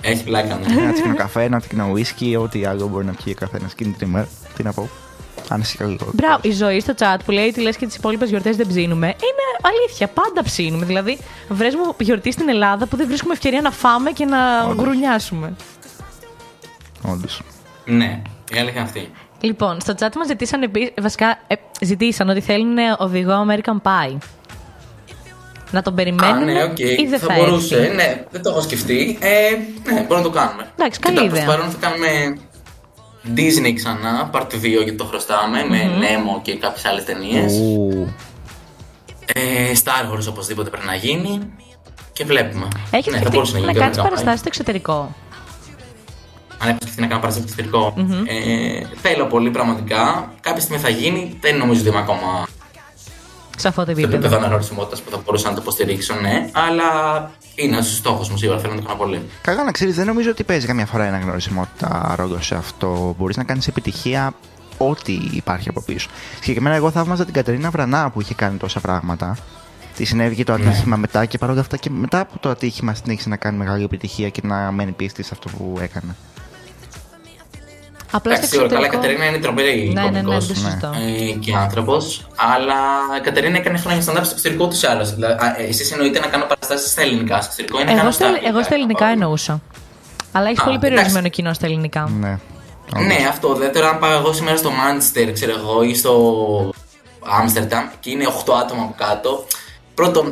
έχει 0.00 0.24
πλάκα. 0.24 0.58
Ναι. 0.66 0.82
Ένα 0.82 0.92
τσικνο 0.92 1.14
καφέ, 1.14 1.42
ένα 1.42 1.60
τσικνο 1.60 1.88
ουίσκι, 1.92 2.36
ό,τι 2.40 2.64
άλλο 2.64 2.86
μπορεί 2.88 3.04
να 3.04 3.12
πιει 3.24 3.34
ο 3.36 3.40
καθένας 3.40 3.72
εκείνη 3.72 3.92
την 3.92 4.08
ημέρα. 4.08 4.28
Τι 4.56 4.62
να 4.62 4.72
πω. 4.72 4.88
Αν 5.48 5.60
είσαι 5.60 5.76
καλό. 5.76 5.98
Μπράβο, 6.12 6.38
η 6.42 6.50
Ζωή 6.52 6.80
στο 6.80 6.94
chat 6.98 7.16
που 7.24 7.30
λέει 7.30 7.48
ότι 7.48 7.60
λες 7.60 7.76
και 7.76 7.86
τις 7.86 7.96
υπόλοιπες 7.96 8.28
γιορτές 8.28 8.56
δεν 8.56 8.66
ψήνουμε. 8.68 9.06
Είναι 9.06 9.44
αλήθεια, 9.62 10.06
πάντα 10.08 10.42
ψήνουμε. 10.42 10.84
Δηλαδή, 10.86 11.18
βρες 11.48 11.74
μου 11.74 11.94
γιορτή 11.98 12.32
στην 12.32 12.48
Ελλάδα 12.48 12.86
που 12.86 12.96
δεν 12.96 13.06
βρίσκουμε 13.06 13.32
ευκαιρία 13.32 13.60
να 13.60 13.70
φάμε 13.70 14.10
και 14.10 14.24
να 14.24 14.62
Όντως. 14.64 14.76
γουρουνιάσουμε. 14.84 15.52
Όντως. 17.02 17.42
ναι, 17.84 18.22
η 18.52 18.58
αλήθεια 18.58 18.80
είναι 18.80 18.88
αυτή. 18.88 19.10
Λοιπόν, 19.40 19.80
στο 19.80 19.94
chat 19.98 20.14
μας 20.16 20.26
ζητήσαν 20.26 20.62
επίσης. 20.62 20.92
Βασικά, 21.00 21.38
ε, 21.46 21.54
ζητήσαν 21.80 22.28
ότι 22.28 22.40
θέλουν 22.40 22.76
οδηγό 22.98 23.46
American 23.48 23.76
Pie. 23.82 24.16
Να 25.70 25.82
τον 25.82 25.92
Α, 25.92 25.96
περιμένουμε 25.96 26.52
ναι, 26.52 26.62
οκ. 26.62 26.78
ή 26.78 27.06
δεν 27.08 27.18
θα, 27.18 27.26
θα 27.26 27.34
μπορούσε. 27.34 27.76
έρθει; 27.76 27.94
Ναι, 27.96 28.24
δεν 28.30 28.42
το 28.42 28.50
έχω 28.50 28.60
σκεφτεί. 28.60 29.18
Ε, 29.20 29.50
ναι, 29.92 30.00
μπορούμε 30.00 30.16
να 30.16 30.22
το 30.22 30.30
κάνουμε. 30.30 30.70
Εντάξει, 30.78 30.98
καλή 31.00 31.16
Κοίτα, 31.16 31.28
ιδέα. 31.28 31.44
Προς 31.44 31.54
το 31.54 31.60
παρόν 31.60 31.70
θα 31.70 31.78
κάνουμε 31.88 32.38
Disney 33.36 33.72
ξανά, 33.74 34.30
part 34.32 34.54
2 34.54 34.60
γιατί 34.62 34.92
το 34.92 35.04
χρωστάμε, 35.04 35.64
με 35.68 35.90
Nemo 36.00 36.42
και 36.42 36.56
κάποιες 36.56 36.84
άλλες 36.84 37.04
ταινίες. 37.04 37.52
Ου. 37.52 38.14
Ε, 39.34 39.72
Star 39.84 40.12
Wars 40.12 40.26
οπωσδήποτε 40.28 40.70
πρέπει 40.70 40.86
να 40.86 40.94
γίνει. 40.94 41.40
Και 42.12 42.24
βλέπουμε. 42.24 42.68
Έχει 42.90 43.10
ναι, 43.10 43.18
θα 43.18 43.30
μπορούσε 43.32 43.50
σκεφτεί 43.50 43.66
να 43.66 43.72
γίνει 43.72 43.84
κάνει 43.84 43.94
και 43.94 44.00
American 44.00 44.04
Pie. 44.04 44.08
παραστάσεις 44.08 44.38
στο 44.38 44.48
εξωτερικό. 44.48 45.14
Αν 46.58 46.68
έχω 46.68 46.78
σκεφτεί 46.80 47.00
να 47.00 47.06
κάνω 47.06 47.20
παράσταση 47.20 47.48
στο 47.48 47.62
εξωτερικό. 47.62 47.94
Ε, 48.26 48.86
θέλω 49.00 49.26
πολύ 49.26 49.50
πραγματικά. 49.50 50.32
Κάποια 50.40 50.60
στιγμή 50.60 50.82
θα 50.82 50.88
γίνει. 50.88 51.38
Δεν 51.40 51.56
νομίζω 51.56 51.80
ότι 51.80 51.88
είμαι 51.88 51.98
ακόμα 51.98 52.46
Σε 53.58 53.68
αυτό 53.68 53.84
το 53.84 53.90
στο 53.90 54.00
επίπεδο 54.00 54.14
επίπεδο. 54.16 54.36
αναγνωρισιμότητας 54.36 55.02
που 55.02 55.10
θα 55.10 55.20
μπορούσα 55.24 55.48
να 55.48 55.54
το 55.54 55.60
υποστηρίξω, 55.62 56.14
ναι. 56.14 56.50
Αλλά 56.52 56.84
είναι 57.54 57.76
ο 57.76 57.82
στόχο 57.82 58.26
μου 58.30 58.36
σίγουρα. 58.36 58.58
Θέλω 58.58 58.74
να 58.74 58.80
το 58.80 58.86
κάνω 58.86 58.98
πολύ. 58.98 59.22
Καλά 59.42 59.64
να 59.64 59.70
ξέρεις, 59.70 59.94
δεν 59.94 60.06
νομίζω 60.06 60.30
ότι 60.30 60.44
παίζει 60.44 60.66
καμιά 60.66 60.86
φορά 60.86 61.04
η 61.04 61.08
αναγνωρισιμότητα 61.08 62.14
ρόλο 62.16 62.40
σε 62.40 62.54
αυτό. 62.54 63.14
Μπορείς 63.18 63.36
να 63.36 63.44
κάνεις 63.44 63.66
επιτυχία 63.68 64.32
ό,τι 64.78 65.12
υπάρχει 65.32 65.68
από 65.68 65.80
πίσω. 65.82 66.08
Συγκεκριμένα, 66.40 66.76
εγώ 66.76 66.90
θαύμαζα 66.90 67.24
την 67.24 67.34
Κατερίνα 67.34 67.70
Βρανά 67.70 68.10
που 68.10 68.20
είχε 68.20 68.34
κάνει 68.34 68.56
τόσα 68.56 68.80
πράγματα. 68.80 69.36
Τη 69.96 70.04
συνέβη 70.04 70.34
και 70.34 70.44
το 70.44 70.56
Ναι. 70.58 70.66
ατύχημα 70.68 70.96
μετά 70.96 71.24
και 71.24 71.38
παρόλα 71.38 71.60
αυτά 71.60 71.76
και 71.76 71.90
μετά 71.90 72.20
από 72.20 72.38
το 72.38 72.48
ατύχημα 72.48 72.94
συνέχισε 72.94 73.28
να 73.28 73.36
κάνει 73.36 73.56
μεγάλη 73.58 73.84
επιτυχία 73.84 74.28
και 74.28 74.40
να 74.44 74.70
μένει 74.72 74.92
πίστη 74.92 75.22
σε 75.22 75.30
αυτό 75.32 75.48
που 75.48 75.78
έκανε. 75.80 76.16
Απλά 78.10 78.20
στο 78.20 78.30
Εντάξει, 78.30 78.48
σίγουρα. 78.48 78.68
Καλά, 78.68 78.80
η 78.80 78.84
εξωτερικό. 78.84 79.00
Κατερίνα 79.00 79.24
είναι 79.36 79.38
τρομερή 79.44 79.90
Ναι, 79.94 80.00
ναι, 80.02 80.08
ναι, 80.10 80.20
κωμικός, 80.20 80.46
δεν 80.46 80.56
το 80.56 80.60
συζητώ. 80.62 80.90
ε, 81.30 81.38
και 81.44 81.54
άνθρωπος. 81.56 82.26
Αλλά 82.54 82.80
η 83.18 83.20
Κατερίνα 83.20 83.56
έκανε 83.56 83.78
χρόνια 83.78 84.00
stand-up 84.02 84.20
στο 84.28 84.34
εξωτερικό 84.36 84.68
του 84.68 84.78
άλλω. 84.90 85.04
Δηλαδή, 85.04 85.34
εσείς 85.68 85.92
εννοείτε 85.92 86.18
να 86.20 86.26
κάνω 86.26 86.44
παραστάσεις 86.44 86.90
στα 86.90 87.02
ελληνικά. 87.02 87.34
Στο 87.36 87.44
εξωτερικό 87.44 87.76
είναι 87.80 87.84
να 87.84 87.90
Εγώ 87.90 88.00
κάνω 88.00 88.10
στα, 88.12 88.26
στα 88.26 88.34
εγώ 88.36 88.40
στα 88.48 88.48
αγγλικά, 88.58 88.74
ελληνικά 88.74 89.00
να 89.04 89.10
πάω. 89.10 89.12
εννοούσα. 89.18 89.60
Αλλά 90.32 90.46
έχεις 90.46 90.58
Α, 90.60 90.64
πολύ 90.64 90.74
εντάξει. 90.76 90.94
περιορισμένο 90.94 91.28
κοινό 91.28 91.52
στα 91.52 91.66
ελληνικά. 91.66 92.10
Ναι. 92.20 92.38
Ναι, 93.06 93.18
αυτό. 93.28 93.54
Δηλαδή, 93.54 93.72
τώρα 93.72 93.88
αν 93.88 93.98
πάω 93.98 94.12
εγώ 94.12 94.32
σήμερα 94.32 94.56
στο 94.56 94.70
Μάντσεστερ, 94.70 95.32
ξέρω 95.32 95.52
εγώ, 95.58 95.82
ή 95.82 95.94
στο 95.94 96.12
Άμστερνταμ 97.40 97.84
και 98.00 98.10
είναι 98.10 98.26
8 98.26 98.52
άτομα 98.62 98.82
από 98.82 98.94
κάτω. 98.98 99.44
Πρώτον, 99.94 100.24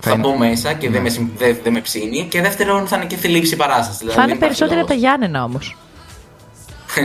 Θα 0.00 0.10
θα 0.10 0.10
είναι- 0.10 0.28
μπω 0.28 0.36
μέσα 0.38 0.72
και 0.72 0.90
δεν 0.90 1.02
με, 1.02 1.08
συμ- 1.08 1.38
δεν- 1.38 1.58
δεν 1.62 1.72
με 1.72 1.80
ψήνει. 1.80 2.26
Και 2.30 2.40
δεύτερον, 2.40 2.86
θα 2.86 2.96
είναι 2.96 3.04
και 3.04 3.16
θλίψη 3.16 3.54
η 3.54 3.56
παράσταση. 3.56 3.98
Δηλαδή, 3.98 4.16
Θα 4.16 4.22
είναι 4.22 4.30
δεν 4.32 4.36
υπάρχει 4.42 4.58
περισσότερα 4.58 4.80
από 4.80 4.88
τα 4.88 4.94
λόγος. 4.94 5.08
Γιάννενα 5.08 5.44
όμως. 5.44 5.76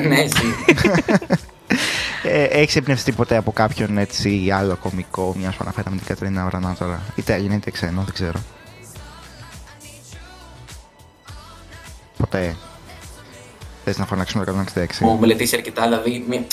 Ναι, 0.08 0.16
εσύ. 0.20 0.56
Ε, 2.24 2.44
Έχεις 2.44 2.76
εμπνευστεί 2.76 3.12
ποτέ 3.12 3.36
από 3.38 3.52
κάποιον 3.52 3.98
έτσι 3.98 4.50
άλλο 4.54 4.76
κωμικό, 4.76 5.36
μια 5.40 5.50
που 5.50 5.58
αναφέραμε 5.62 5.98
την 5.98 6.06
Κατερίνα 6.06 6.46
Βρανά 6.46 6.76
τώρα; 6.80 7.02
Είτε 7.16 7.34
Έλληνα 7.34 7.56
είτε 7.56 7.72
ξένο, 7.72 8.02
δεν 8.06 8.14
ξέρω. 8.14 8.40
Ποτέ. 12.18 12.56
Θες 13.86 13.98
να 13.98 14.06
φωνάξουμε 14.06 14.46
το 14.46 14.54
166. 14.76 14.86
Μου 15.00 15.20
μελετήσει 15.20 15.56
αρκετά, 15.56 15.84
δηλαδή. 15.84 16.26
μη- 16.30 16.48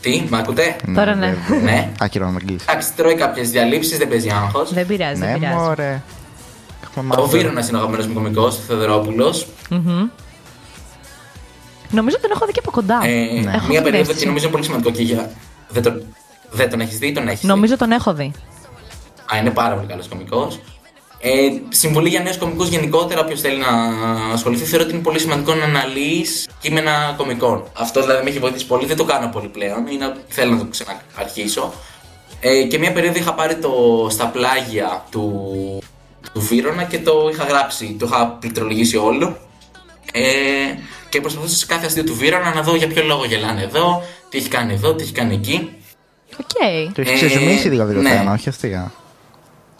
Τι, 0.00 0.24
με 0.28 0.38
ακούτε; 0.38 0.76
Τώρα 0.94 1.14
ναι. 1.14 1.36
βέβαια. 1.48 1.62
Ναι. 1.62 1.90
Άκυρο 2.00 2.24
να 2.24 2.30
με 2.30 2.38
αγγλίσει. 2.42 2.64
Εντάξει, 2.68 2.92
τρώει 2.96 3.14
κάποιες 3.14 3.50
διαλύσει, 3.50 3.96
δεν 3.96 4.08
παίζει 4.08 4.30
άγχος. 4.30 4.72
Δεν 4.72 4.86
πειράζει, 4.86 5.20
δεν 5.20 5.28
Ναι, 5.32 5.38
πειράζει. 5.38 5.54
μωρέ. 5.56 6.02
Έχουμε 6.90 7.14
Ο 7.14 7.20
μάθει. 7.20 7.36
Βίρονα 7.36 7.60
είναι 7.66 7.72
ο 7.76 7.76
αγαπημένος 7.76 8.06
μου 8.06 8.14
κωμικός, 8.14 8.56
ο 8.56 8.60
Θεοδωρόπουλος. 8.66 9.46
Μμμ. 9.70 10.08
Νομίζω 11.90 12.18
τον 12.20 12.30
έχω 12.30 12.46
δει 12.46 12.52
και 12.52 12.60
από 12.62 12.70
κοντά. 12.70 13.00
Ε, 13.04 13.22
Έχω 13.22 13.42
Μία 13.44 13.58
την 13.58 13.66
περίοδο 13.68 13.96
αίσθηση. 13.98 14.18
και 14.18 14.26
νομίζω 14.26 14.44
είναι 14.44 14.52
πολύ 14.52 14.64
σημαντικό 14.64 14.90
και 14.90 15.02
για. 15.02 15.30
Δεν 15.68 15.82
τον, 15.82 16.02
δεν 16.50 16.70
τον 16.70 16.80
έχεις 16.80 16.98
δει, 16.98 17.12
τον 17.12 17.28
έχεις. 17.28 17.42
Νομίζω 17.42 17.76
τον 17.76 17.90
έχω 17.92 18.14
δει. 18.14 18.32
Α, 19.34 19.38
είναι 19.38 19.50
πάρα 19.50 19.74
πολύ 19.74 19.86
καλός 19.86 20.08
κωμικός. 20.08 20.60
Ε, 21.20 21.30
συμβουλή 21.68 22.08
για 22.08 22.20
νέους 22.20 22.36
κομικού 22.38 22.62
γενικότερα, 22.62 23.20
όποιος 23.20 23.40
θέλει 23.40 23.58
να 23.58 23.68
ασχοληθεί, 24.32 24.64
θεωρώ 24.64 24.84
ότι 24.84 24.94
είναι 24.94 25.02
πολύ 25.02 25.18
σημαντικό 25.18 25.54
να 25.54 25.64
αναλύεις 25.64 26.48
κείμενα 26.60 27.14
κομικών. 27.16 27.64
Αυτό 27.72 28.00
δηλαδή 28.00 28.22
με 28.24 28.30
έχει 28.30 28.38
βοηθήσει 28.38 28.66
πολύ, 28.66 28.86
δεν 28.86 28.96
το 28.96 29.04
κάνω 29.04 29.28
πολύ 29.28 29.48
πλέον, 29.48 29.86
είναι, 29.86 30.14
θέλω 30.28 30.50
να 30.52 30.58
το 30.58 30.66
ξαναρχίσω. 30.70 31.72
Ε, 32.40 32.62
και 32.62 32.78
μια 32.78 32.92
περίοδο 32.92 33.18
είχα 33.18 33.34
πάρει 33.34 33.56
το 33.56 33.70
στα 34.10 34.26
πλάγια 34.26 35.04
του, 35.10 35.48
του 36.32 36.40
Βύρονα 36.40 36.84
και 36.84 36.98
το 36.98 37.28
είχα 37.32 37.44
γράψει, 37.44 37.96
το 37.98 38.06
είχα 38.06 38.26
πληκτρολογήσει 38.26 38.96
όλο. 38.96 39.36
Ε, 40.12 40.22
και 41.08 41.20
προσπαθούσα 41.20 41.56
σε 41.56 41.66
κάθε 41.66 41.86
αστείο 41.86 42.04
του 42.04 42.14
Βύρονα 42.14 42.54
να 42.54 42.62
δω 42.62 42.74
για 42.74 42.88
ποιο 42.88 43.04
λόγο 43.04 43.24
γελάνε 43.24 43.62
εδώ, 43.62 44.02
τι 44.28 44.38
έχει 44.38 44.48
κάνει 44.48 44.72
εδώ, 44.72 44.94
τι 44.94 45.02
έχει 45.02 45.12
κάνει 45.12 45.34
εκεί. 45.34 45.72
Οκ. 46.40 46.94
Το 46.94 47.00
έχεις 47.00 47.14
ξεζουμίσει 47.14 47.68
δηλαδή 47.68 47.94
το 47.94 48.00
ναι. 48.00 48.10
θέμα, 48.10 48.32
όχι 48.32 48.48
αστεία. 48.48 48.92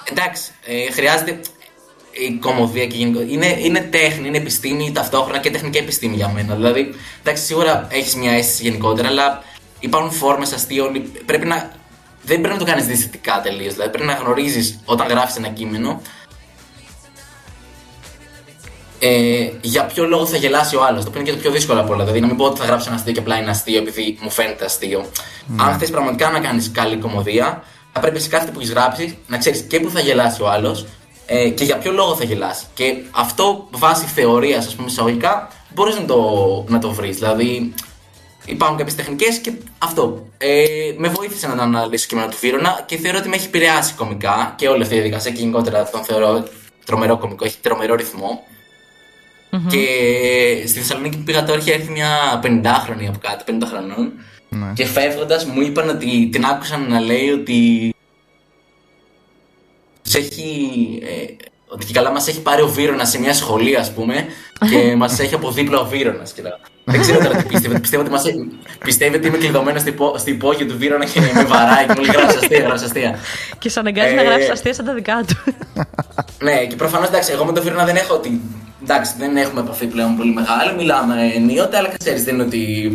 Εντάξει, 0.05 0.51
ε, 0.64 0.93
χρειάζεται 0.93 1.41
η 2.12 2.39
κωμωδία 2.41 2.87
και 2.87 2.97
γενικώς. 2.97 3.20
Είναι, 3.20 3.57
είναι 3.59 3.81
τέχνη, 3.81 4.29
είναι 4.29 4.37
επιστήμη 4.37 4.93
ταυτόχρονα 4.93 5.39
και 5.39 5.51
τεχνική 5.51 5.79
επιστήμη 5.79 6.16
για 6.16 6.29
μένα. 6.29 6.55
Δηλαδή, 6.55 6.95
εντάξει, 7.20 7.45
σίγουρα 7.45 7.87
έχεις 7.91 8.14
μια 8.14 8.33
αίσθηση 8.33 8.62
γενικότερα, 8.62 9.09
αλλά 9.09 9.43
υπάρχουν 9.81 10.11
φόρμες 10.11 10.53
αστείων. 10.53 11.03
Πρέπει 11.26 11.47
να, 11.47 11.70
δεν 12.22 12.41
πρέπει 12.41 12.59
να 12.59 12.64
το 12.64 12.70
κάνεις 12.70 12.87
δυστυχικά 12.87 13.41
τελείως. 13.41 13.72
Δηλαδή, 13.72 13.91
πρέπει 13.91 14.07
να 14.07 14.14
γνωρίζεις 14.14 14.81
όταν 14.85 15.09
γράφεις 15.09 15.37
ένα 15.37 15.49
κείμενο 15.49 16.03
ε, 18.99 19.49
για 19.61 19.84
ποιο 19.84 20.07
λόγο 20.07 20.26
θα 20.26 20.36
γελάσει 20.36 20.76
ο 20.76 20.84
άλλος. 20.84 21.03
Το 21.03 21.09
οποίο 21.09 21.20
είναι 21.20 21.30
και 21.30 21.36
το 21.36 21.42
πιο 21.42 21.51
δύσκολο 21.51 21.80
από 21.80 21.92
όλα. 21.92 22.03
Δηλαδή, 22.03 22.20
να 22.20 22.26
μην 22.26 22.36
πω 22.36 22.44
ότι 22.44 22.61
θα 22.61 22.66
γράψω 22.66 22.88
ένα 22.88 22.96
αστείο 22.96 23.12
και 23.12 23.18
απλά 23.18 23.38
είναι 23.38 23.51
αστείο 23.51 23.78
επειδή 23.78 24.18
μου 24.20 24.30
φαίνεται 24.30 24.64
αστείο. 24.64 25.05
Αν 25.57 25.78
θες 25.78 25.90
πραγματικά 25.90 26.30
να 26.30 26.40
κάνεις 26.40 26.70
καλή 26.70 26.96
κομμωδία, 26.96 27.62
θα 27.92 28.01
πρέπει 28.01 28.20
σε 28.20 28.28
κάθε 28.28 28.51
που 28.51 28.59
έχεις 28.59 28.70
γράψει 28.70 29.18
να 29.26 29.38
ξέρεις 29.38 29.61
και 29.61 29.80
που 29.80 29.90
θα 29.90 30.01
γελάσει 30.01 30.42
ο 30.42 30.49
άλλος 30.51 30.86
ε, 31.26 31.49
και 31.49 31.64
για 31.64 31.78
ποιο 31.78 31.92
λόγο 31.92 32.14
θα 32.14 32.24
γελάσει. 32.24 32.64
Και 32.74 32.96
αυτό 33.11 33.68
βάσει 33.70 34.07
θεωρίας, 34.07 34.66
ας 34.66 34.74
πούμε, 34.74 34.88
εισαγωγικά, 34.90 35.49
μπορείς 35.74 35.99
να 35.99 36.05
το, 36.05 36.64
να 36.68 36.78
το 36.78 36.90
βρεις. 36.90 37.16
Δηλαδή, 37.16 37.74
υπάρχουν 38.44 38.76
κάποιες 38.76 38.96
τεχνικές 38.96 39.38
και 39.38 39.53
αυτό. 39.78 40.26
Ε, 40.38 40.64
με 40.96 41.09
βοήθησε 41.09 41.46
να 41.46 41.57
το 41.57 41.62
αναλύσω 41.62 42.07
κείμενο 42.07 42.28
του 42.28 42.36
Φύρονα 42.36 42.82
και 42.86 42.96
θεωρώ 42.96 43.18
ότι 43.18 43.28
με 43.28 43.36
έχει 43.36 43.46
επηρεάσει 43.46 43.94
κομικά 43.94 44.55
και 44.57 44.68
όλη 44.68 44.82
αυτή 44.82 44.94
η 44.94 44.99
διαδικασία 44.99 45.30
και 45.30 45.40
γενικότερα 45.40 45.90
τον 45.90 46.05
θεωρώ 46.05 46.44
τρομερό 46.84 47.18
κομικό. 47.18 47.44
Έχει 47.44 47.57
τρομερό 47.61 47.94
ρυθμό. 47.94 48.42
Και 49.51 49.86
στη 50.66 50.78
Θεσσαλονίκη 50.78 51.16
που 51.16 51.22
πήγα 51.22 51.44
τώρα 51.44 51.59
είχε 51.59 51.72
έρθει 51.72 51.90
μια 51.90 52.40
50χρονη 52.42 53.07
από 53.09 53.18
κάτω, 53.20 53.44
50 53.46 53.62
χρονών. 53.64 54.12
Ναι. 54.49 54.72
Και 54.74 54.84
φεύγοντας 54.84 55.44
μου 55.44 55.61
είπαν 55.61 55.88
ότι 55.88 56.28
την 56.32 56.44
άκουσαν 56.44 56.88
να 56.88 57.01
λέει 57.01 57.30
ότι. 57.30 57.94
Τους 60.03 60.14
έχει. 60.14 60.99
Ε, 61.03 61.34
ότι 61.68 61.86
και 61.86 61.92
καλά 61.92 62.11
μας 62.11 62.28
έχει 62.28 62.42
πάρει 62.42 62.62
ο 62.62 62.68
Βύρονα 62.68 63.05
σε 63.05 63.20
μια 63.20 63.34
σχολή, 63.34 63.76
ας 63.76 63.92
πούμε, 63.92 64.26
και 64.70 64.94
μας 64.96 65.18
έχει 65.18 65.34
από 65.34 65.51
δίπλα 65.51 65.78
ο 65.78 65.86
Βύρωνας. 65.87 66.22
Δεν 66.84 67.01
ξέρω 67.01 67.18
τώρα 67.18 67.36
τι 67.36 67.44
πιστεύετε. 67.44 67.80
Πιστεύω 67.80 68.03
ότι, 68.03 68.11
μας 68.11 68.26
έχει... 68.26 68.49
πιστεύετε 68.84 69.16
ότι 69.16 69.26
είμαι 69.26 69.36
κλειδωμένος 69.36 69.80
στην 69.80 69.92
υπό... 69.92 70.14
στη 70.18 70.30
υπόγειο 70.30 70.66
του 70.66 70.78
Βύρονα 70.78 71.05
και 71.05 71.20
με 71.20 71.44
βαράει 71.44 71.86
και 71.86 71.94
μου 71.96 72.05
λέει 72.05 72.14
γράψε 72.16 72.38
αστεία, 72.38 72.59
γράψε 72.59 72.84
αστεία. 72.84 73.18
Και 73.59 73.68
σε 73.68 73.80
αναγκάζει 73.80 74.14
να 74.14 74.20
Ε, 74.20 74.24
γράψει 74.24 74.51
αστεία 74.51 74.74
σαν 74.74 74.84
τα 74.84 74.94
δικά 74.94 75.24
του. 75.26 75.55
Ναι, 76.38 76.66
και 76.66 76.76
προφανώς 76.76 77.09
εντάξει, 77.09 77.32
εγώ 77.32 77.44
με 77.44 77.53
τον 77.53 77.62
Βύρονα 77.62 77.84
δεν 77.84 77.96
έχω 77.96 78.14
ότι. 78.14 78.40
Εντάξει, 78.91 79.14
δεν 79.18 79.36
έχουμε 79.36 79.61
επαφή 79.61 79.86
πλέον 79.86 80.16
πολύ 80.16 80.32
μεγάλη, 80.32 80.74
μιλάμε 80.76 81.32
ενίοτε, 81.34 81.76
αλλά 81.76 81.89
ξέρεις, 81.99 82.24
δεν 82.24 82.34
είναι 82.34 82.43
ότι. 82.43 82.93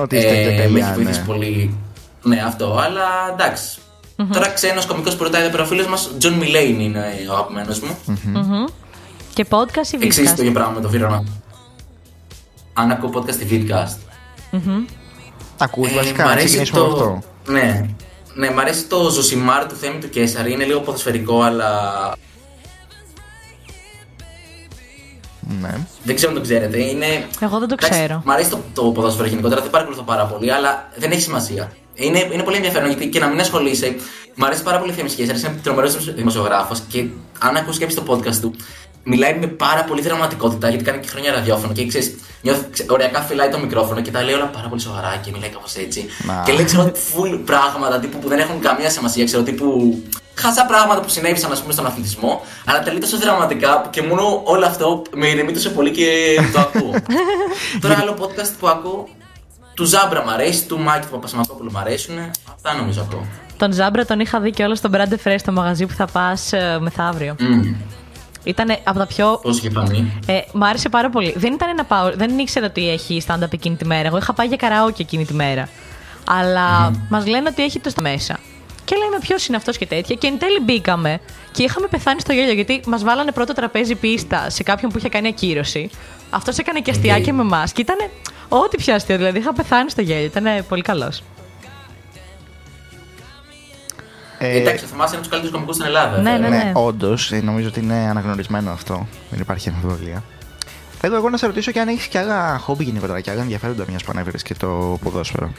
Ότι 0.00 0.16
είστε 0.16 0.30
Ε, 0.30 0.44
με 0.44 0.56
τέλεια, 0.56 0.86
έχει 0.86 0.94
βοηθήσει 0.94 1.20
ναι. 1.20 1.26
πολύ. 1.26 1.76
Ναι, 2.22 2.42
αυτό, 2.46 2.78
αλλά 2.84 3.04
εντάξει. 3.32 3.78
Τώρα 4.32 4.48
ξένος 4.48 4.86
κωμικός 4.86 5.16
που 5.16 5.22
ρωτάει 5.22 5.42
εδώ 5.42 5.50
πέρα 5.50 5.62
ο 5.62 5.66
φίλος 5.66 5.86
μας, 5.86 6.10
John 6.18 6.32
Mulaney 6.32 6.80
είναι 6.80 7.04
ο 7.30 7.32
αγαπημένος 7.32 7.80
μου. 7.80 7.96
Και 9.34 9.46
podcast 9.50 9.92
ή 9.92 9.98
Εξής 10.00 10.28
το 10.28 10.32
podcast. 10.32 10.38
ίδιο 10.38 10.52
πράγμα 10.52 10.72
με 10.72 10.80
τον 10.80 10.90
Βύρονα. 10.90 11.24
Αν 12.72 12.90
ακούω 12.90 13.10
podcast 13.14 13.32
στη 13.32 13.46
Vidcast. 13.50 13.96
Ακούς 15.56 15.90
Ε, 15.90 15.94
βασικά, 15.94 16.22
μ' 16.22 16.26
να 16.26 16.32
αρέσει 16.32 16.46
ξεκινήσουμε 16.46 16.78
το... 16.78 16.86
από 16.86 16.94
αυτό. 16.94 17.22
Ναι. 17.52 17.88
ναι, 18.34 18.50
μ' 18.50 18.58
αρέσει 18.58 18.84
το 18.84 19.10
Ζωσιμάρ 19.10 19.66
του 19.66 19.74
Θέμη 19.74 19.98
του 19.98 20.08
Κέσσαρη. 20.08 20.52
Είναι 20.52 20.64
λίγο 20.64 20.80
ποδοσφαιρικό, 20.80 21.42
αλλά 21.42 21.70
Ναι. 25.60 25.74
δεν 26.04 26.14
ξέρω 26.14 26.30
αν 26.30 26.36
το 26.36 26.42
ξέρετε. 26.42 26.78
Είναι... 26.78 27.06
Εγώ 27.40 27.58
δεν 27.58 27.68
το 27.68 27.76
Εντάξει, 27.78 27.98
ξέρω. 27.98 28.22
Μ' 28.24 28.30
αρέσει 28.30 28.50
το, 28.50 28.60
το 28.72 28.82
ποδόσφαιρο 28.82 29.28
γενικότερα, 29.28 29.60
δεν 29.60 29.70
παρακολουθώ 29.70 30.02
πάρα 30.02 30.24
πολύ, 30.24 30.52
αλλά 30.52 30.88
δεν 30.96 31.10
έχει 31.10 31.20
σημασία. 31.20 31.72
Είναι, 31.94 32.28
είναι 32.32 32.42
πολύ 32.42 32.56
ενδιαφέρον 32.56 32.88
γιατί 32.88 33.08
και 33.08 33.18
να 33.18 33.26
μην 33.26 33.40
ασχολείσαι. 33.40 33.96
Μ' 34.34 34.44
αρέσει 34.44 34.62
πάρα 34.62 34.78
πολύ 34.78 34.92
η 34.92 34.94
Θέμη 34.94 35.10
Κέσσαρη, 35.10 35.38
είναι 35.38 35.60
τρομερός 35.62 36.14
δημοσιογράφος 36.14 36.82
και 36.88 37.04
αν 37.38 37.56
ακούσει 37.56 37.78
και 37.78 37.94
το 37.94 38.02
podcast 38.08 38.36
του, 38.36 38.54
μιλάει 39.04 39.38
με 39.38 39.46
πάρα 39.46 39.84
πολύ 39.84 40.02
δραματικότητα 40.02 40.68
γιατί 40.68 40.84
κάνει 40.84 40.98
και 41.00 41.08
χρόνια 41.08 41.32
ραδιόφωνο 41.32 41.72
και 41.72 41.86
ξέρεις, 41.86 42.14
ωριακά 42.88 43.20
φυλάει 43.20 43.48
το 43.48 43.58
μικρόφωνο 43.58 44.00
και 44.00 44.10
τα 44.10 44.22
λέει 44.22 44.34
όλα 44.34 44.46
πάρα 44.46 44.68
πολύ 44.68 44.80
σοβαρά 44.80 45.20
και 45.22 45.30
μιλάει 45.30 45.48
κάπως 45.50 45.74
έτσι. 45.74 46.06
Μα. 46.24 46.42
Και 46.46 46.52
λέει, 46.52 46.64
ξέρω, 46.64 46.92
full 46.92 47.40
πράγματα 47.44 47.98
τύπου 47.98 48.18
που 48.18 48.28
δεν 48.28 48.38
έχουν 48.38 48.60
καμία 48.60 48.90
σημασία, 48.90 49.24
ξέρω, 49.24 49.42
τύπου 49.42 49.98
χαζά 50.34 50.66
πράγματα 50.66 51.00
που 51.00 51.08
συνέβησαν, 51.08 51.52
ας 51.52 51.60
πούμε, 51.60 51.72
στον 51.72 51.86
αθλητισμό, 51.86 52.40
αλλά 52.64 52.82
τα 52.82 52.90
λέει 52.90 53.00
τόσο 53.00 53.18
δραματικά 53.18 53.80
που 53.80 53.90
και 53.90 54.02
μόνο 54.02 54.40
όλο 54.44 54.66
αυτό 54.66 55.02
με 55.14 55.26
ηρεμεί 55.26 55.52
τόσο 55.52 55.70
πολύ 55.70 55.90
και 55.90 56.38
το 56.52 56.60
ακούω. 56.60 56.94
Τώρα 57.80 57.98
άλλο 58.00 58.16
podcast 58.20 58.52
που 58.58 58.68
ακούω, 58.68 59.08
του 59.74 59.84
Ζάμπρα 59.84 60.24
μ' 60.24 60.28
αρέσει, 60.28 60.66
του 60.66 60.78
Μάκη 60.78 61.06
του 61.06 61.12
Παπασημακόπουλου 61.12 61.70
μ' 61.70 61.78
αρέσουν. 61.78 62.18
Αυτά 62.54 62.74
νομίζω 62.74 63.00
ακούω. 63.00 63.26
Τον 63.56 63.72
Ζάμπρα 63.72 64.04
τον 64.04 64.20
είχα 64.20 64.40
δει 64.40 64.50
και 64.50 64.64
όλο 64.64 64.74
στον 64.74 64.90
Brand 64.94 65.12
Fresh 65.24 65.36
στο 65.38 65.52
μαγαζί 65.52 65.86
που 65.86 65.94
θα 65.94 66.06
πας 66.06 66.50
μεθαύριο. 66.80 67.36
Mm. 67.38 67.74
Ήταν 68.44 68.76
από 68.84 68.98
τα 68.98 69.06
πιο. 69.06 69.38
Πώς 69.42 69.58
είχε 69.58 69.70
φανεί; 69.70 70.12
Ε, 70.26 70.40
μ' 70.52 70.64
άρεσε 70.64 70.88
πάρα 70.88 71.10
πολύ. 71.10 71.34
Δεν 71.36 71.52
ήταν 71.52 71.74
να 71.74 71.84
πάω, 71.84 72.10
δεν 72.14 72.38
ήξερα 72.38 72.66
ότι 72.66 72.90
έχει 72.90 73.22
stand-up 73.26 73.52
εκείνη 73.52 73.76
τη 73.76 73.86
μέρα. 73.86 74.08
Εγώ 74.08 74.16
είχα 74.16 74.32
πάει 74.32 74.46
για 74.46 74.56
καραόκι 74.56 75.02
εκείνη 75.02 75.24
τη 75.24 75.34
μέρα. 75.34 75.68
Αλλά 76.26 76.92
μας 77.08 77.26
λένε 77.26 77.48
ότι 77.48 77.62
έχει 77.62 77.80
το 77.80 77.90
στα 77.90 78.00
μέσα. 78.00 78.38
Και 78.92 78.98
λέμε 78.98 79.18
ποιος 79.20 79.46
είναι 79.46 79.56
αυτός 79.56 79.78
και 79.78 79.86
τέτοια. 79.86 80.16
Και 80.16 80.26
εν 80.26 80.38
τέλει 80.38 80.60
μπήκαμε 80.60 81.20
και 81.52 81.62
είχαμε 81.62 81.86
πεθάνει 81.86 82.20
στο 82.20 82.32
γέλιο 82.32 82.52
γιατί 82.52 82.80
μας 82.86 83.04
βάλανε 83.04 83.32
πρώτο 83.32 83.52
τραπέζι 83.52 83.94
πίστα 83.94 84.50
σε 84.50 84.62
κάποιον 84.62 84.90
που 84.90 84.98
είχε 84.98 85.08
κάνει 85.08 85.28
ακύρωση. 85.28 85.90
Αυτός 86.30 86.58
έκανε 86.58 86.80
και 86.80 86.90
αστιάκια 86.90 87.32
με 87.32 87.42
εμάς. 87.42 87.72
Και 87.72 87.80
ήταν 87.80 87.96
ό,τι 88.48 88.76
πιο 88.76 88.94
αστείο. 88.94 89.16
Δηλαδή 89.16 89.38
είχα 89.38 89.52
πεθάνει 89.52 89.90
στο 89.90 90.00
γέλιο. 90.00 90.24
Ήταν 90.24 90.64
πολύ 90.68 90.82
καλός. 90.82 91.22
Ε, 94.38 94.60
Εντάξει, 94.60 94.84
ο 94.84 94.88
Θωμά 94.88 95.04
είναι 95.04 95.12
από 95.12 95.22
τους 95.22 95.28
καλύτερους 95.28 95.54
κομικούς 95.54 95.74
στην 95.74 95.86
Ελλάδα. 95.86 96.20
Ναι, 96.20 96.30
βέβαια. 96.30 96.48
ναι, 96.48 96.56
ναι, 96.56 96.64
ναι. 96.64 96.72
όντως, 96.74 97.30
νομίζω 97.42 97.68
ότι 97.68 97.80
είναι 97.80 97.94
αναγνωρισμένο 97.94 98.70
αυτό. 98.70 99.06
Δεν 99.30 99.40
υπάρχει 99.40 99.68
αμφιβολία. 99.68 100.22
Θέλω 100.98 101.16
εγώ 101.16 101.30
να 101.30 101.36
σε 101.36 101.46
ρωτήσω 101.46 101.70
και 101.70 101.80
αν 101.80 101.88
έχεις 101.88 102.06
και 102.06 102.18
άλλα 102.18 102.58
χόμπι 102.58 102.84
γενικότερα 102.84 103.20
και 103.20 103.30
άλλα 103.30 103.40
ενδιαφέροντα 103.40 103.84
μιας 103.88 104.04
που 104.04 104.10
ανέφερε 104.14 104.36
και 104.38 104.54
το 104.54 104.98
ποδόσφαιρο. 105.02 105.52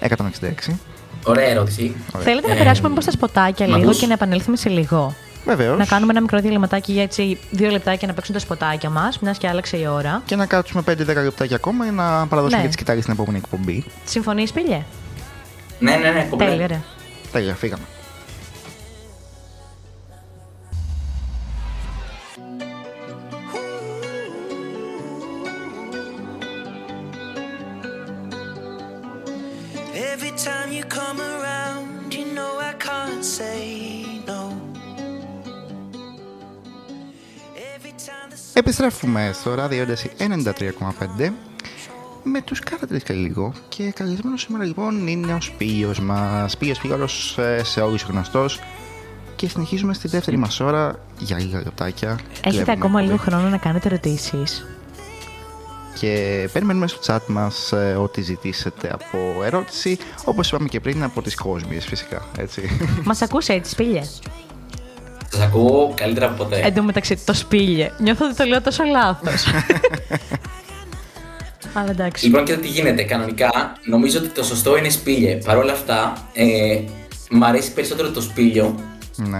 166. 0.00 0.74
Ωραία 1.24 1.46
ερώτηση. 1.48 1.96
Θέλετε 2.18 2.46
να 2.48 2.54
Ε, 2.54 2.56
περάσουμε 2.56 2.88
μήπως 2.88 3.02
στα 3.04 3.12
σποτάκια 3.12 3.66
μ' 3.66 3.68
λίγο 3.74 3.82
ακούς; 3.82 3.98
και 3.98 4.06
να 4.06 4.12
επανέλθουμε 4.12 4.56
σε 4.56 4.68
λίγο; 4.68 5.14
Βεβαίως. 5.44 5.78
Να 5.78 5.84
κάνουμε 5.86 6.10
ένα 6.12 6.20
μικρό 6.20 6.40
διαλυματάκι 6.40 6.92
για 6.92 7.02
έτσι 7.02 7.38
δύο 7.50 7.70
λεπτάκια 7.70 8.08
να 8.08 8.14
παίξουν 8.14 8.34
τα 8.34 8.40
σποτάκια 8.40 8.90
μας, 8.90 9.18
μιας 9.18 9.38
και 9.38 9.48
άλλαξε 9.48 9.76
η 9.76 9.86
ώρα. 9.86 10.22
Και 10.24 10.36
να 10.36 10.46
κάτσουμε 10.46 10.82
5-10 10.86 11.22
λεπτάκια 11.22 11.56
ακόμα 11.56 11.84
για 11.84 11.92
να 11.92 12.26
παραδώσουμε 12.26 12.56
Ναι. 12.56 12.62
και 12.62 12.66
τις 12.66 12.76
κοιτάξει 12.76 13.00
στην 13.02 13.12
επόμενη 13.12 13.36
εκπομπή. 13.38 13.84
Συμφωνείς, 14.04 14.52
Πίλε. 14.52 14.82
Ναι, 15.78 15.96
ναι, 15.96 16.10
ναι, 16.10 16.26
κομπλέ. 16.30 16.46
Τέλεια, 16.46 16.64
ωραία. 16.64 16.82
Τέλεια, 17.32 17.54
φύγαμε. 17.54 17.82
Time 30.46 30.70
you 30.78 30.84
come 30.98 31.18
around, 31.34 32.14
you 32.18 32.26
know 32.36 32.52
I 32.70 32.72
can't 32.88 33.24
say 33.38 33.60
no. 34.26 34.40
Every 37.74 37.92
time 38.06 38.28
the 38.30 38.36
Επιστρέφουμε 38.58 39.30
στο 39.34 39.54
ράδιο 39.54 39.82
ένταση 39.82 40.10
93,5 40.18 41.30
με 42.22 42.40
τους 42.42 42.58
κάρτες 42.60 43.02
και 43.02 43.12
λίγο 43.14 43.52
και 43.68 43.90
καλεσμένος 43.90 44.40
σήμερα 44.40 44.64
λοιπόν 44.64 45.06
είναι 45.06 45.34
ο 45.34 45.40
Σπύος 45.40 46.00
μας. 46.00 46.52
Σπύος 46.52 46.78
Φίγαρος 46.78 47.38
ε, 47.38 47.60
σε 47.64 47.80
όλους 47.80 48.02
γνωστός 48.02 48.60
και 49.36 49.48
συνεχίζουμε 49.48 49.94
στη 49.94 50.08
δεύτερη 50.08 50.36
μας 50.36 50.60
ώρα 50.60 50.98
για 51.18 51.38
λίγα 51.38 51.58
λεπτάκια. 51.58 52.08
Έχετε 52.10 52.48
Κλέβουμε 52.50 52.72
ακόμα 52.72 53.00
λίγο 53.00 53.14
εκπομπή. 53.14 53.30
χρόνο 53.30 53.48
να 53.48 53.56
κάνετε 53.56 53.88
ερωτήσεις. 53.88 54.66
Και 56.00 56.48
περιμένουμε 56.52 56.86
στο 56.86 56.98
chat 57.06 57.20
μας 57.26 57.72
ε, 57.72 57.96
ό,τι 58.02 58.20
ζητήσετε 58.20 58.90
από 58.92 59.44
ερώτηση, 59.44 59.98
όπως 60.24 60.48
είπαμε 60.48 60.68
και 60.68 60.80
πριν 60.80 61.02
από 61.02 61.22
τις 61.22 61.34
κόσμιες 61.34 61.84
φυσικά, 61.84 62.26
έτσι. 62.38 62.62
Μας 63.04 63.22
ακούσε 63.22 63.52
έτσι, 63.52 63.70
Σπίλε. 63.70 64.02
Σας 65.30 65.40
ακούω 65.40 65.92
καλύτερα 65.96 66.26
από 66.26 66.44
ποτέ. 66.44 66.60
Εν 66.60 66.74
τω 66.74 66.82
μεταξύ, 66.82 67.16
το 67.24 67.32
Σπίλε. 67.32 67.90
Νιώθω 67.98 68.26
ότι 68.26 68.34
το 68.34 68.44
λέω 68.44 68.62
τόσο 68.62 68.84
λάθος. 68.84 69.44
Αλλά 71.72 71.90
εντάξει. 71.90 72.26
Λοιπόν, 72.26 72.44
και 72.44 72.56
τι 72.56 72.68
γίνεται. 72.68 73.02
Κανονικά, 73.02 73.72
νομίζω 73.84 74.18
ότι 74.18 74.28
το 74.28 74.42
σωστό 74.44 74.76
είναι 74.76 74.88
σπήλιε. 74.88 75.36
Παρ' 75.36 75.56
όλα 75.56 75.72
αυτά, 75.72 76.28
ε, 76.32 76.80
μ' 77.30 77.44
αρέσει 77.44 77.72
περισσότερο 77.72 78.10
το 78.10 78.20
σπήλιο. 78.20 78.74
Ναι. 79.16 79.38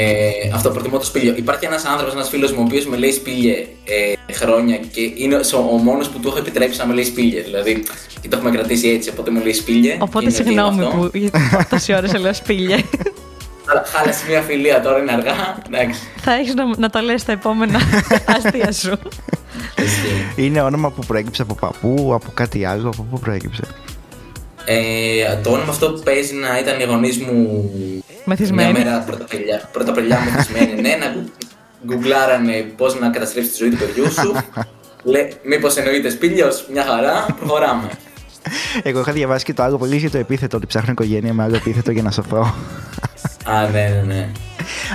Ε, 0.00 0.30
αυτό 0.54 0.70
προτιμώ 0.70 0.98
το 0.98 1.04
σπήλιο. 1.04 1.34
Υπάρχει 1.36 1.64
ένας 1.64 1.84
άνθρωπος, 1.84 2.14
ένας 2.14 2.28
φίλος 2.28 2.52
μου, 2.52 2.58
ο 2.60 2.64
οποίος 2.64 2.86
με 2.86 2.96
λέει 2.96 3.12
σπήλιε 3.12 3.66
ε, 3.84 4.32
χρόνια 4.32 4.76
και 4.76 5.00
είναι 5.16 5.34
ο, 5.36 5.40
ο 5.72 5.76
μόνος 5.76 6.08
που 6.08 6.18
του 6.20 6.28
έχω 6.28 6.38
επιτρέψει 6.38 6.78
να 6.78 6.86
με 6.86 6.94
λέει 6.94 7.04
σπήλιε. 7.04 7.40
Δηλαδή, 7.42 7.82
και 8.20 8.28
το 8.28 8.36
έχουμε 8.36 8.50
κρατήσει 8.56 8.88
έτσι, 8.88 9.10
οπότε 9.10 9.30
μου 9.30 9.40
λέει 9.42 9.52
σπήλιε. 9.52 9.96
Οπότε 10.00 10.24
Είναι 10.24 10.34
συγγνώμη 10.34 10.84
αυτό. 10.84 10.96
που 10.96 11.10
γιατί 11.18 11.38
τόση 11.70 11.94
ώρα 11.94 12.08
σε 12.08 12.18
λέω 12.18 12.34
σπήλια. 12.34 12.78
Αλλά 13.70 13.84
Χάλασες 13.86 14.28
μια 14.28 14.40
φιλία 14.40 14.80
τώρα, 14.80 14.98
είναι 14.98 15.12
αργά. 15.12 15.58
Εντάξει. 15.66 16.00
Θα 16.16 16.32
έχεις 16.32 16.54
να, 16.54 16.64
να 16.76 16.90
το 16.90 17.00
λες 17.00 17.20
στα 17.20 17.32
επόμενα 17.32 17.78
αστεία 18.36 18.72
σου. 18.72 18.98
Ισχύει. 19.76 20.44
Είναι 20.44 20.62
όνομα 20.62 20.90
που 20.90 21.02
προέκυψε 21.06 21.42
από 21.42 21.54
παππού, 21.54 22.10
από 22.14 22.30
κάτι 22.34 22.64
άλλο, 22.64 22.88
από 22.88 23.06
πού 23.10 23.18
προέκυψε; 23.18 23.62
Ε, 24.64 25.36
το 25.42 25.50
όνομα 25.50 25.70
αυτό 25.70 25.90
που 25.92 26.00
παίζει 26.02 26.34
να 26.34 26.58
ήταν 26.58 26.80
οι 26.80 26.84
γονείς 26.84 27.18
μου 27.18 27.70
Μεθυσμένοι. 28.28 28.72
μια 28.72 28.84
μέρα 28.84 28.98
πρωταπριλιά, 28.98 29.68
πρωταπριλιά 29.72 30.18
μεθυσμένοι. 30.20 30.80
ναι, 30.80 30.96
να 30.96 31.06
γκου- 31.06 31.28
γκουγκλάρανε 31.86 32.52
πώς 32.76 32.98
να 33.00 33.08
καταστρέψει 33.08 33.50
τη 33.50 33.56
ζωή 33.56 33.70
του 33.70 33.76
παιδιού 33.76 34.12
σου. 34.12 34.34
Λέει, 35.02 35.32
μήπως 35.44 35.76
εννοείται 35.76 36.10
σπήλιο, 36.10 36.48
μια 36.72 36.84
χαρά, 36.84 37.26
προχωράμε. 37.38 37.90
Εγώ 38.82 39.00
είχα 39.00 39.12
διαβάσει 39.12 39.44
και 39.44 39.54
το 39.54 39.62
άλλο 39.62 39.78
πολύ 39.78 39.96
για 39.96 40.10
το 40.10 40.18
επίθετο, 40.18 40.56
ότι 40.56 40.66
ψάχνω 40.66 40.90
οικογένεια 40.92 41.32
με 41.32 41.42
άλλο 41.42 41.56
επίθετο 41.56 41.90
για 41.90 42.02
να 42.02 42.10
σωθώ. 42.10 42.54
Α, 43.44 43.62
ναι, 43.72 43.88
ναι, 43.88 44.02
ναι. 44.14 44.28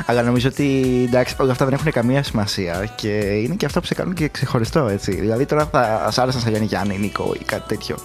Αλλά 0.06 0.22
νομίζω 0.22 0.48
ότι 0.48 0.84
εντάξει, 1.08 1.36
όλα 1.40 1.52
αυτά 1.52 1.66
δεν 1.66 1.74
έχουν 1.74 1.92
καμία 1.92 2.24
σημασία 2.24 2.92
και 2.96 3.08
είναι 3.18 3.56
και 3.56 3.66
αυτό 3.66 3.80
που 3.80 3.86
σε 3.86 3.94
κάνουν 3.94 4.14
και 4.14 4.28
ξεχωριστό, 4.28 4.88
έτσι. 4.88 5.12
Δηλαδή 5.12 5.46
τώρα 5.46 5.66
θα 5.72 6.10
σ' 6.12 6.18
άρεσαν 6.18 6.42
σαν 6.42 6.50
Γιάννη 6.50 6.68
Γιάννη, 6.68 6.98
Νίκο 6.98 7.34
ή 7.40 7.44
κάτι 7.44 7.68
τέτοιο. 7.68 7.96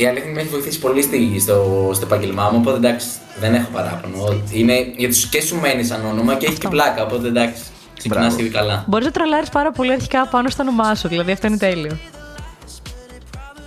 Η 0.00 0.06
αλήθεια 0.06 0.30
είναι 0.30 0.30
ότι 0.30 0.32
με 0.34 0.40
έχει 0.40 0.48
βοηθήσει 0.50 0.78
πολύ 0.78 1.02
στη, 1.02 1.38
στο, 1.40 1.90
στο 1.94 2.04
επάγγελμά 2.06 2.48
μου, 2.52 2.58
οπότε 2.60 2.76
εντάξει, 2.76 3.06
δεν 3.40 3.54
έχω 3.54 3.68
παράπονο. 3.72 4.42
Είναι, 4.50 4.74
γιατί 4.96 5.14
σου- 5.14 5.28
και 5.28 5.40
σου 5.42 5.56
μένει 5.60 5.84
σαν 5.84 6.04
όνομα 6.06 6.34
και 6.34 6.46
έχει 6.46 6.58
και 6.58 6.68
πλάκα, 6.68 7.02
οπότε 7.04 7.28
εντάξει, 7.28 7.62
ξεκινάς 7.98 8.26
Μπράβο. 8.26 8.40
ήδη 8.40 8.48
καλά. 8.48 8.84
Μπορεί 8.88 9.04
να 9.04 9.10
τρολάρει 9.10 9.46
πάρα 9.52 9.72
πολύ 9.72 9.92
αρχικά 9.92 10.26
πάνω 10.28 10.48
στο 10.48 10.62
όνομά 10.62 10.94
σου, 10.94 11.08
δηλαδή 11.08 11.32
αυτό 11.32 11.46
είναι 11.46 11.56
τέλειο. 11.56 11.98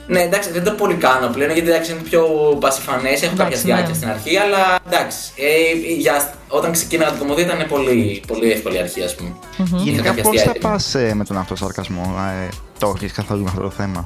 Ναι, 0.08 0.20
εντάξει, 0.22 0.52
δεν 0.52 0.64
το 0.64 0.72
πολύ 0.72 0.94
κάνω 0.96 1.28
πλέον 1.28 1.52
γιατί 1.52 1.70
εντάξει, 1.70 1.92
είναι 1.92 2.02
πιο 2.02 2.24
πασιφανές. 2.60 3.22
Έχω 3.22 3.36
κάποια 3.36 3.44
Εντάξει, 3.46 3.66
διάρκεια 3.66 3.88
ναι. 3.88 3.94
στην 3.96 4.10
αρχή, 4.10 4.38
αλλά 4.38 4.80
εντάξει. 4.88 5.18
Ε, 5.36 5.94
για, 5.98 6.34
όταν 6.48 6.72
ξεκίναγα 6.72 7.10
την 7.12 7.20
κομμωδία 7.20 7.46
ήταν 7.46 7.68
πολύ, 7.68 8.24
πολύ 8.28 8.52
εύκολη 8.52 8.78
αρχή, 8.80 9.02
ας 9.04 9.16
πούμε. 9.16 9.30
Είχα 9.58 9.78
Γενικά 9.78 10.04
κάποια 10.04 10.24
πώς 10.24 10.36
αστεία 10.36 10.44
θα 10.52 10.58
έτοιμα. 10.58 10.72
πας 10.72 10.96
με 11.14 11.24
τον 11.24 11.38
αυτοσαρκασμό, 11.38 12.16
ε, 12.44 12.48
το 12.80 12.94
έχεις 12.96 13.12
καθόλου 13.12 13.42
με 13.44 13.50
αυτό 13.50 13.62
το 13.62 13.70
θέμα; 13.70 14.06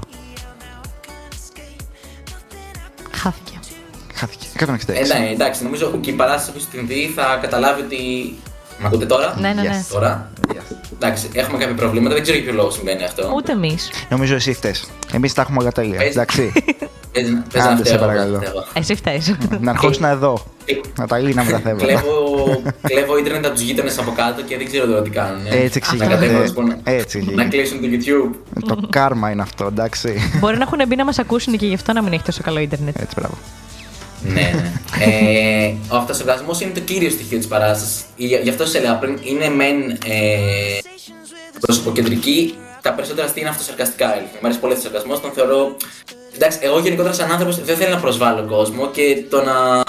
Χάθηκε. 3.28 3.60
Χάθηκε. 4.14 4.46
166. 4.60 5.12
Ε, 5.14 5.20
ναι, 5.20 5.30
εντάξει, 5.30 5.64
νομίζω 5.64 5.92
και 6.02 6.10
η 6.10 6.14
παράσταση 6.14 6.52
που 6.52 6.60
στην 6.60 6.88
δει 6.88 7.12
θα 7.16 7.38
καταλάβει 7.42 7.82
ότι. 7.82 7.98
Μ' 8.80 8.86
ακούτε 8.86 9.06
τώρα; 9.06 9.36
Ναι, 9.40 9.54
ναι, 9.54 9.62
ναι. 9.62 9.70
Yes. 9.82 9.92
Τώρα. 9.94 10.32
Yes. 10.48 10.76
Εντάξει, 10.94 11.30
έχουμε 11.34 11.58
κάποια 11.58 11.76
προβλήματα, 11.76 12.14
δεν 12.14 12.24
ξέρω 12.24 12.38
για 12.38 12.46
ποιο 12.48 12.56
λόγο 12.56 12.70
συμβαίνει 12.72 13.04
αυτό. 13.04 13.32
Ούτε 13.36 13.52
εμείς. 13.52 13.90
Νομίζω 14.10 14.36
εσύ 14.36 14.54
φταίει. 14.54 14.76
Εμείς 15.14 15.34
τα 15.34 15.42
έχουμε 15.42 15.58
όλα 15.62 15.72
τέλεια. 15.72 15.98
Παίζει. 15.98 16.12
Εντάξει. 16.12 16.52
Πες 17.12 17.30
να- 17.30 17.42
πες 17.52 17.64
να 17.64 17.70
Άντε, 17.70 17.78
σε 17.78 17.84
φταίω, 17.84 17.98
παρακαλώ. 18.08 18.38
πες 18.40 18.54
να 18.54 18.62
φταίω. 18.62 18.66
Εσύ 18.74 18.96
φταίει. 18.96 19.22
να 19.60 19.72
αρχώσουν 19.72 20.04
εδώ. 20.04 20.46
Να 20.98 21.08
τα 21.08 21.18
λύναμε 21.18 21.52
τα 21.52 21.60
θέματα. 21.60 21.86
Κλέβω, 21.86 22.62
κλέβω 22.82 23.18
ίντερνετ 23.18 23.46
από 23.46 23.54
τους 23.54 23.64
γείτονες 23.64 23.98
από 23.98 24.12
κάτω 24.12 24.42
και 24.42 24.58
δεν 24.58 24.66
ξέρω 24.66 24.86
τώρα 24.86 25.02
τι 25.02 25.10
κάνουν. 25.10 25.46
Έτσι 25.46 25.78
εξηγείται. 25.78 26.06
Να 26.06 26.12
κατέβω, 26.14 26.44
λοιπόν, 26.44 26.76
Έτσι. 26.84 27.32
Να 27.36 27.46
κλείσουν 27.46 27.82
το 27.82 27.88
YouTube. 27.92 28.36
Το 28.68 28.88
κάρμα 28.90 29.32
είναι 29.32 29.42
αυτό, 29.42 29.66
εντάξει. 29.66 30.32
Μπορεί 30.40 30.58
να 30.58 30.64
έχουν 30.64 30.88
μπει 30.88 30.96
να 30.96 31.06
μας 31.06 31.20
ακούσουν 31.20 31.58
και 31.58 31.66
γι' 31.66 31.74
αυτό 31.74 31.94
να 31.94 32.02
μην 32.02 32.14
έχει 32.14 32.24
τόσο 32.24 32.42
καλό 32.44 32.60
Ιντερνετ. 32.60 33.00
Έτσι, 33.00 33.16
μπράβο. 33.20 33.38
ναι, 34.24 34.34
ναι. 34.56 34.72
Ε, 35.06 35.74
ο 35.90 35.96
αυτοσαρκασμό 35.96 36.52
είναι 36.62 36.72
το 36.74 36.80
κύριο 36.80 37.10
στοιχείο 37.10 37.38
της 37.38 37.48
παράστασης. 37.48 38.02
Γι' 38.16 38.50
αυτό 38.50 38.66
σας 38.66 38.76
έλεγα 38.76 38.96
πριν, 38.96 39.18
είναι 39.24 39.50
μεν 39.50 39.90
ε, 39.90 40.78
προσωποκεντρική. 41.60 42.56
Τα 42.82 42.94
περισσότερα 42.94 43.26
αστεία 43.28 43.42
είναι 43.42 43.52
αυτοσαρκαστικά. 43.52 44.08
αλήθεια. 44.08 44.40
Μ' 44.42 44.46
αρέσει 44.46 44.60
πολύ 44.60 44.74
ο 44.74 44.76
αυτοσαρκασμός, 44.76 45.22
τον 45.22 45.32
θεωρώ. 45.32 45.76
Εντάξει, 46.36 46.58
εγώ 46.62 46.80
γενικότερα 46.80 47.14
σαν 47.14 47.32
άνθρωπος 47.32 47.64
δεν 47.64 47.76
θέλω 47.76 47.94
να 47.94 48.00
προσβάλλω 48.00 48.46
κόσμο 48.48 48.90
και 48.92 49.24
το 49.30 49.44
να. 49.44 49.84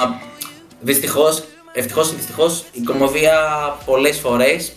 Δυστυχώς, 0.81 1.45
ευτυχώς 1.73 2.11
ή 2.11 2.15
δυστυχώς, 2.15 2.65
η 2.73 2.81
κομμωδία 2.81 3.39
πολλές 3.85 4.19
φορές 4.19 4.73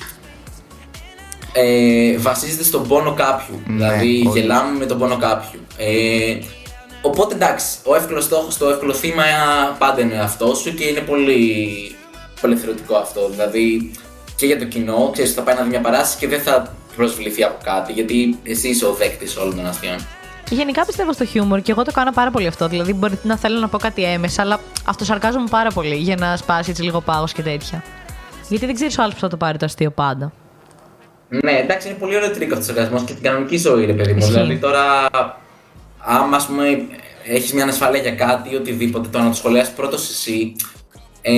ε, 1.54 2.18
βασίζεται 2.18 2.64
στον 2.64 2.88
πόνο 2.88 3.14
κάποιου. 3.14 3.62
Ναι, 3.68 3.76
δηλαδή, 3.76 4.20
όντως. 4.20 4.36
γελάμε 4.36 4.78
με 4.78 4.86
τον 4.86 4.98
πόνο 4.98 5.18
κάποιου. 5.18 5.60
Ε, 5.78 6.38
οπότε 7.02 7.36
εντάξει, 7.36 7.78
ο 7.84 7.96
εύκολος 7.96 8.24
στόχος, 8.24 8.58
το 8.58 8.70
εύκολο 8.70 8.94
θύμα 8.94 9.24
πάντα 9.78 10.02
είναι 10.02 10.14
ο 10.14 10.18
εαυτό 10.18 10.56
σου 10.56 10.74
και 10.74 10.84
είναι 10.84 11.00
πολύ, 11.00 11.68
πολύ 12.42 12.54
εθελοντικό 12.54 12.96
αυτό. 12.96 13.30
Δηλαδή, 13.30 13.92
και 14.36 14.46
για 14.46 14.60
το 14.60 14.66
κοινό, 14.66 15.10
ξέρεις, 15.14 15.34
θα 15.34 15.42
πάει 15.42 15.56
να 15.56 15.62
δει 15.62 15.70
μια 15.70 15.82
παράσταση 15.82 16.18
και 16.18 16.28
δεν 16.28 16.42
θα 16.42 16.76
προσβληθεί 16.96 17.44
από 17.44 17.58
κάτι, 17.64 17.92
γιατί 17.92 18.40
εσύ 18.44 18.68
είσαι 18.68 18.86
ο 18.86 18.94
δέκτης 18.94 19.38
όλων 19.38 19.56
των 19.56 19.66
αστείων. 19.68 20.08
Γενικά 20.56 20.86
πιστεύω 20.86 21.14
στο 21.14 21.26
χιούμορ 21.26 21.62
και 21.62 21.72
εγώ 21.72 21.84
το 21.84 21.92
κάνω 21.92 22.12
πάρα 22.12 22.32
πολύ 22.32 22.48
αυτό. 22.48 22.68
Δηλαδή, 22.68 22.94
μπορεί 22.94 23.20
να 23.24 23.38
θέλω 23.38 23.60
να 23.60 23.68
πω 23.68 23.78
κάτι 23.78 24.04
έμεσα, 24.04 24.42
αλλά 24.42 24.60
αυτοσαρκάζομαι 24.86 25.48
πάρα 25.50 25.70
πολύ 25.70 25.96
για 25.96 26.16
να 26.16 26.38
σπάσει 26.38 26.70
έτσι 26.70 26.84
λίγο 26.84 27.02
πάγος 27.02 27.32
και 27.32 27.42
τέτοια. 27.42 27.84
Γιατί 28.50 28.66
δεν 28.66 28.76
ξέρεις 28.76 28.98
ο 28.98 29.02
άλλος 29.02 29.14
που 29.14 29.20
θα 29.20 29.28
το 29.28 29.38
πάρει 29.38 29.58
το 29.58 29.66
αστείο 29.66 29.92
πάντα. 29.92 30.34
Ναι, 31.30 31.52
εντάξει, 31.52 31.88
είναι 31.88 31.98
πολύ 31.98 32.16
ωραίο 32.16 32.32
τρίκο 32.32 32.54
αυτός 32.54 32.70
ο 32.70 32.72
εργασμό 32.72 33.04
και 33.06 33.14
την 33.14 33.24
κανονική 33.24 33.58
ζωή, 33.58 33.86
ρε 33.86 33.94
παιδί 33.94 34.12
μου. 34.12 34.18
Ισχύει. 34.18 34.32
Δηλαδή 34.32 34.58
τώρα, 34.58 35.10
άμα 35.98 36.36
ας 36.36 36.46
πούμε 36.46 36.86
έχεις 37.26 37.54
μια 37.54 37.64
ανασφάλεια 37.64 38.02
για 38.02 38.12
κάτι 38.12 38.50
ή 38.54 38.56
οτιδήποτε, 38.56 39.08
το 39.08 39.20
να 39.20 39.30
το 39.30 39.36
σχολιάσεις 39.36 39.74
πρώτος 39.74 40.10
εσύ, 40.10 40.56
ε, 41.22 41.34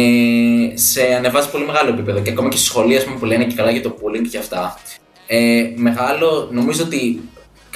σε 0.73 1.01
ανεβάζει 1.17 1.49
πολύ 1.49 1.65
μεγάλο 1.65 1.89
επίπεδο. 1.89 2.19
Και 2.19 2.29
ακόμα 2.29 2.49
και 2.49 2.57
στη 2.57 2.65
σχολεία 2.65 2.97
ας 2.97 3.03
πούμε, 3.03 3.17
που 3.17 3.25
λένε 3.25 3.43
και 3.43 3.55
καλά 3.55 3.71
για 3.71 3.81
το 3.81 3.97
bullying 4.01 4.27
και 4.31 4.37
αυτά. 4.37 4.79
Ε, 5.27 5.71
μεγάλο, 5.75 6.49
νομίζω 6.51 6.83
ότι. 6.83 7.21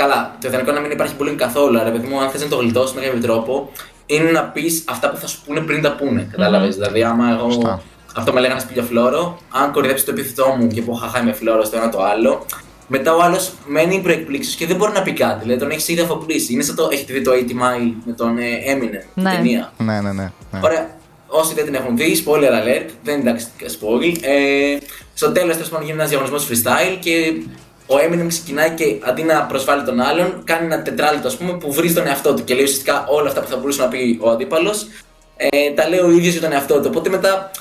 Καλά, 0.01 0.35
το 0.41 0.47
ιδανικό 0.47 0.69
είναι 0.69 0.79
να 0.79 0.85
μην 0.85 0.95
υπάρχει 0.95 1.13
bullying 1.19 1.35
καθόλου, 1.37 1.79
αλλά 1.79 1.91
παιδί 1.91 2.07
μου, 2.07 2.19
αν 2.21 2.29
θες 2.29 2.41
να 2.41 2.47
το 2.47 2.55
γλιτώσεις 2.55 2.95
με 2.95 3.01
κάποιο 3.01 3.19
τρόπο, 3.21 3.71
είναι 4.05 4.31
να 4.31 4.43
πεις 4.43 4.83
αυτά 4.87 5.09
που 5.09 5.17
θα 5.17 5.27
σου 5.27 5.39
πούνε 5.45 5.59
πριν 5.59 5.81
τα 5.81 5.95
πούνε. 5.95 6.27
Κατάλαβες. 6.31 6.75
Δηλαδή, 6.75 7.03
άμα 7.03 7.29
εγώ. 7.39 7.51
Σωστά. 7.51 7.81
Αυτό 8.15 8.33
με 8.33 8.39
λέγανε 8.39 8.59
σπηλιο 8.59 8.83
φλόρο, 8.83 9.37
αν 9.49 9.71
κορυδέψει 9.71 10.05
το 10.05 10.11
επίθετό 10.11 10.55
μου 10.59 10.67
και 10.67 10.81
πω 10.81 10.93
χαχά 10.93 11.19
είμαι 11.21 11.33
φλόρο 11.33 11.63
στο 11.63 11.77
ένα 11.77 11.89
το 11.89 12.03
άλλο, 12.03 12.45
μετά 12.87 13.15
ο 13.15 13.21
άλλος 13.21 13.51
μένει 13.65 13.99
προεκπλήξεω 14.03 14.55
και 14.57 14.65
δεν 14.65 14.75
μπορεί 14.75 14.91
να 14.91 15.01
πει 15.01 15.13
κάτι. 15.13 15.39
Δηλαδή 15.41 15.59
τον 15.59 15.69
έχεις 15.69 15.87
ήδη 15.87 16.01
αφοπλίσει. 16.01 16.53
Είναι 16.53 16.63
σαν 16.63 16.75
το. 16.75 16.89
Έχετε 16.91 17.13
δει 17.13 17.21
το 17.21 17.31
80 17.31 17.35
Mile 17.35 17.93
με 18.05 18.13
τον 18.13 18.37
ε, 18.37 18.43
Eminem, 18.73 19.03
Ναι. 19.13 19.29
την 19.29 19.35
ταινία; 19.35 19.71
Ναι, 19.77 20.01
ναι, 20.01 20.11
ναι. 20.11 20.31
ναι. 20.51 20.59
Ωραία. 20.63 20.95
Όσοι 21.27 21.53
δεν 21.53 21.65
την 21.65 21.73
έχουν 21.75 21.97
δει, 21.97 22.23
spoiler 22.25 22.37
alert, 22.61 22.89
δεν 23.03 23.19
είναι 23.19 23.29
εντάξει 23.29 23.47
spoil. 23.65 24.17
Ε, 24.21 24.77
στο 25.13 25.31
τέλος 25.31 25.53
τέλος 25.53 25.69
πάντων 25.69 25.85
γίνεται 25.85 25.99
ένας 26.03 26.09
διαγωνισμός 26.09 26.47
freestyle 26.49 26.97
και 26.99 27.33
ο 27.88 27.95
Eminem 27.95 28.27
ξεκινάει 28.27 28.69
και 28.69 28.95
αντί 29.03 29.23
να 29.23 29.43
προσβάλλει 29.43 29.83
τον 29.83 29.99
άλλον, 29.99 30.41
κάνει 30.43 30.65
ένα 30.65 30.81
τετράλεπτο 30.81 31.27
ας 31.27 31.38
πούμε 31.38 31.53
που 31.53 31.73
βρίζει 31.73 31.93
τον 31.93 32.07
εαυτό 32.07 32.33
του 32.33 32.43
και 32.43 32.53
λέει 32.53 32.63
ουσιαστικά 32.63 33.05
όλα 33.07 33.27
αυτά 33.27 33.41
που 33.41 33.47
θα 33.47 33.57
μπορούσε 33.57 33.81
να 33.81 33.88
πει 33.88 34.19
ο 34.21 34.29
αντίπαλος. 34.29 34.88
Ε, 35.38 35.71
τα 35.71 35.89
λέει 35.89 35.99
ο 35.99 36.09
ίδιος 36.09 36.33
για 36.33 36.41
τον 36.41 36.51
εαυτό 36.51 36.79
του. 36.79 36.88
Οπότε 36.88 37.09
μετά 37.09 37.51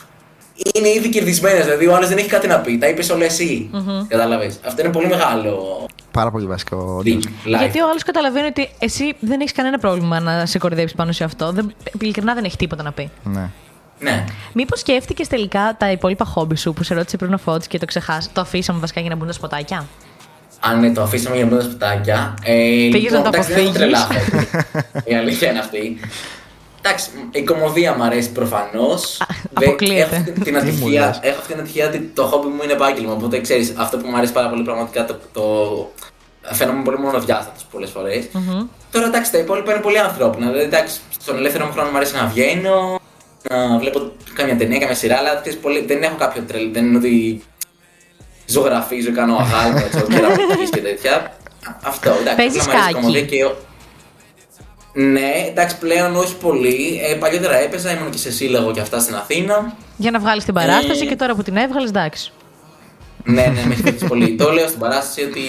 είναι 0.75 0.89
ήδη 0.89 1.09
κερδισμένος. 1.09 1.65
Δηλαδή 1.65 1.87
ο 1.87 1.95
άλλος 1.95 2.09
δεν 2.09 2.19
έχει 2.19 2.29
κάτι 2.29 2.47
να 2.47 2.59
πει. 2.59 2.79
Τα 2.79 2.89
είπες 2.89 3.11
όλα 3.11 3.25
εσύ. 3.25 3.71
Κατάλαβε. 4.09 4.55
Αυτό 4.67 4.83
είναι 4.83 4.93
πολύ 4.93 5.07
μεγάλο. 5.07 5.87
Πάρα 6.11 6.31
πολύ 6.31 6.47
βασικό. 6.47 7.03
deal, 7.05 7.09
life. 7.09 7.59
Γιατί 7.59 7.81
ο 7.81 7.89
άλλος 7.89 8.03
καταλαβαίνει 8.03 8.47
ότι 8.47 8.69
εσύ 8.79 9.17
δεν 9.21 9.41
έχεις 9.41 9.53
κανένα 9.53 9.79
πρόβλημα 9.79 10.21
να 10.21 10.47
σε 10.47 10.59
κορυδέψει 10.59 10.95
πάνω 10.95 11.13
σε 11.13 11.25
αυτό. 11.25 11.53
Δεν, 11.53 11.75
ειλικρινά 12.01 12.35
δεν 12.35 12.45
έχει 12.45 12.57
τίποτα 12.57 12.83
να 12.83 12.93
πει. 12.93 13.11
Ναι. 13.25 13.51
Ναι. 13.99 14.25
Μήπως 14.53 14.81
σκέφτηκες 14.81 15.29
τελικά 15.29 15.77
τα 15.79 15.91
υπόλοιπα 15.91 16.25
χόμπι 16.25 16.57
σου 16.57 16.73
που 16.73 16.83
σε 16.83 16.95
ρώτησε 16.95 17.17
πριν 17.17 17.33
ο 17.33 17.39
Φώτης 17.39 17.67
και 17.67 17.79
το 17.79 17.87
ξεχάσει. 17.87 18.29
Το 18.33 18.41
αφήσαμε 18.41 18.79
βασικά 18.79 19.01
για 19.01 19.11
να 19.11 19.17
μπουν 19.17 19.27
τα 19.27 19.33
σποτάκια; 19.33 19.87
Αν 20.61 20.81
ναι, 20.81 20.93
το 20.93 21.03
αφήσαμε 21.03 21.37
για 21.37 21.45
να 21.45 21.51
μπουν 21.51 21.59
τα 21.59 21.65
σπιτάκια. 21.65 22.35
Ε, 22.45 22.53
Πήγες 22.93 23.13
να 23.13 23.23
το 23.23 23.29
εντάξει, 23.29 23.53
δεν 23.53 23.59
έχω 23.67 23.69
αποφύγεις. 23.69 23.97
τρελά 23.97 23.99
χόμπι. 23.99 24.49
Η 25.05 25.15
αλήθεια 25.15 25.51
είναι 25.51 25.59
αυτή. 25.59 26.01
Εντάξει, 26.83 27.11
η 27.31 27.43
κομμωδία 27.43 27.95
μου 27.97 28.03
αρέσει 28.03 28.31
προφανώς. 28.33 29.23
αποκλείεται. 29.55 30.01
Έχω 30.03 30.15
αυτή 30.17 30.31
την 30.33 30.43
Τι 30.45 30.51
μου 30.53 30.59
ατυχία, 30.59 31.07
λες. 31.07 31.19
έχω 31.23 31.39
αυτή 31.39 31.53
την 31.53 31.61
ατυχία 31.63 31.87
ότι 31.87 32.11
το 32.15 32.23
χόμπι 32.25 32.47
μου 32.49 32.61
είναι 32.63 32.73
επάγγελμα. 32.73 33.13
Οπότε 33.13 33.41
ξέρεις, 33.41 33.75
αυτό 33.77 33.97
που 33.97 34.09
μου 34.09 34.17
αρέσει 34.17 34.33
πάρα 34.33 34.49
πολύ 34.49 34.63
πραγματικά 34.63 35.05
το. 35.05 35.17
το 35.33 35.43
φαίνομαι 36.55 36.83
πολύ 36.83 36.99
μονοδιάστατος 36.99 37.67
πολλές 37.71 37.91
φορές. 37.91 38.25
Τώρα 38.91 39.07
εντάξει, 39.07 39.33
τα 39.33 39.39
υπόλοιπα 39.39 39.73
είναι 39.73 39.81
πολύ 39.83 39.99
ανθρώπινα. 39.99 40.47
Δηλαδή, 40.47 40.65
εντάξει, 40.65 40.97
στον 41.21 41.37
ελεύθερο 41.37 41.65
μου 41.67 41.73
χρόνο 41.73 41.91
μου 41.91 41.97
αρέσει 41.97 42.15
να 42.15 42.27
βγαίνω, 42.27 43.01
να 43.51 43.79
βλέπω 43.79 44.13
κάμια 44.35 44.57
ταινία, 44.57 44.79
κάμια 44.79 44.95
σειρά, 44.95 45.17
αλλά 45.17 45.41
ξέρεις, 45.41 45.59
πολύ, 45.59 45.85
δεν 45.87 46.03
έχω 46.03 46.17
κάποιο 46.19 46.43
τρελ. 46.43 46.73
Δεν 46.73 46.85
είναι 46.87 46.97
ότι 46.99 47.43
ζωγραφίζω, 48.47 49.13
κάνω 49.13 49.37
αγάλματα, 49.37 49.89
ξέρω, 49.89 50.07
κεραμικής 50.13 50.71
και 50.71 50.81
τέτοια. 50.81 51.37
Αυτό, 51.83 52.11
εντάξει. 52.11 52.35
Παίζεις 52.37 52.61
απλά 52.63 52.75
μου 52.75 52.81
αρέσει 52.81 52.89
η 52.89 52.91
σκάκι. 52.91 52.95
κομμωδία 52.95 53.23
και 53.23 53.45
ο- 53.45 53.57
Ναι, 54.93 55.33
εντάξει, 55.49 55.79
πλέον 55.79 56.17
όχι 56.17 56.37
πολύ. 56.37 57.01
Ε, 57.11 57.15
παλιότερα 57.15 57.57
έπαιζα, 57.57 57.91
ήμουν 57.91 58.11
και 58.11 58.19
σε 58.19 58.33
σύλλογο 58.33 58.73
και 58.73 58.81
αυτά 58.81 58.99
στην 59.01 59.15
Αθήνα. 59.15 59.75
Για 59.97 60.11
να 60.11 60.19
βγάλεις 60.19 60.45
την 60.45 60.55
παράσταση 60.55 61.03
Ε. 61.05 61.07
και 61.07 61.17
τώρα 61.17 61.35
που 61.35 61.43
την 61.43 61.57
έβγαλες, 61.57 61.89
εντάξει. 61.89 62.33
ναι, 63.25 63.43
ναι, 63.47 63.63
με 63.67 63.73
έχει 63.73 63.83
βοηθήσει 63.83 64.07
πολύ. 64.07 64.35
Το 64.41 64.51
λέω 64.53 64.67
στην 64.67 64.79
παράσταση 64.81 65.23
ότι. 65.23 65.41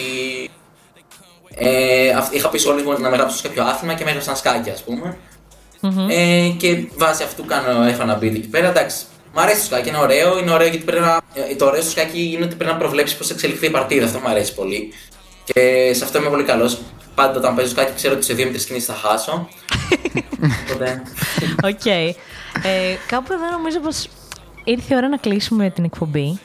Ε, 1.59 2.09
αυ- 2.09 2.33
είχα 2.35 2.49
πει 2.49 2.57
σε 2.57 2.67
όλους 2.69 2.83
μου 2.83 2.91
να 2.99 3.09
με 3.09 3.15
γράψω 3.17 3.37
σε 3.37 3.47
κάποιο 3.47 3.63
άθλημα 3.63 3.93
και 3.93 4.03
με 4.03 4.09
έγραψαν 4.09 4.35
σκάκι, 4.35 4.69
ας 4.69 4.83
πούμε. 4.83 5.17
Ε, 6.09 6.47
και 6.57 6.85
βάσει 6.97 7.23
αυτού 7.23 7.45
κάνω 7.45 7.83
έφανα 7.83 8.17
beat 8.17 8.21
εκεί 8.35 8.47
πέρα. 8.47 8.67
Εντάξει, 8.67 9.05
μου 9.33 9.41
αρέσει 9.41 9.59
το 9.59 9.65
σκάκι, 9.65 9.89
είναι 9.89 9.97
ωραίο. 9.97 10.39
Είναι 10.39 10.51
ωραίο 10.51 10.67
γιατί 10.67 10.83
πρέπει 10.85 11.01
να. 11.03 11.19
ε, 11.33 11.55
Το 11.55 11.65
ωραίο 11.65 11.81
στο 11.81 11.89
σκάκι 11.91 12.31
είναι 12.35 12.45
ότι 12.45 12.55
πρέπει 12.55 12.71
να 12.71 12.77
προβλέψεις 12.77 13.17
πώς 13.17 13.27
θα 13.27 13.33
εξελιχθεί 13.33 13.65
η 13.65 13.69
παρτίδα. 13.69 14.05
Αυτό 14.05 14.19
μου 14.19 14.29
αρέσει 14.29 14.53
πολύ. 14.53 14.93
Και 15.43 15.91
σε 15.93 16.03
αυτό 16.03 16.17
είμαι 16.17 16.29
πολύ 16.29 16.43
καλός. 16.43 16.79
Πάντα 17.15 17.37
όταν 17.37 17.55
παίζω 17.55 17.69
σκάκι 17.69 17.91
ξέρω 17.95 18.13
ότι 18.13 18.25
σε 18.25 18.33
δύο 18.33 18.45
με 18.45 18.51
τρεις 18.51 18.65
κινήσεις 18.65 18.85
θα 18.85 18.93
χάσω. 18.93 19.47
Οπότε. 20.69 21.01
Οκ. 21.63 21.85
Ε, 21.85 22.15
κάπου 23.07 23.33
εδώ 23.33 23.49
νομίζω 23.51 23.79
πως 23.79 24.07
ήρθε 24.63 24.93
η 24.93 24.97
ώρα 24.97 25.07
να 25.07 25.17
κλείσουμε 25.17 25.69
την 25.69 25.83
εκπομπή. 25.83 26.39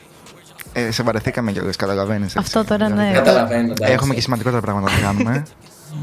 Ε, 0.72 0.90
σε 0.90 1.02
βαρεθήκαμε 1.02 1.52
κιόλας, 1.52 1.76
καταλαβαίνεις. 1.76 2.36
Αυτό 2.36 2.64
τώρα, 2.64 2.88
ναι. 2.88 3.10
Καταλαβαίνω. 3.14 3.72
εντάξει. 3.72 3.92
Έχουμε 3.92 4.14
και 4.14 4.20
σημαντικότερα 4.20 4.60
πράγματα 4.60 4.90
να 4.92 4.98
κάνουμε. 5.06 5.42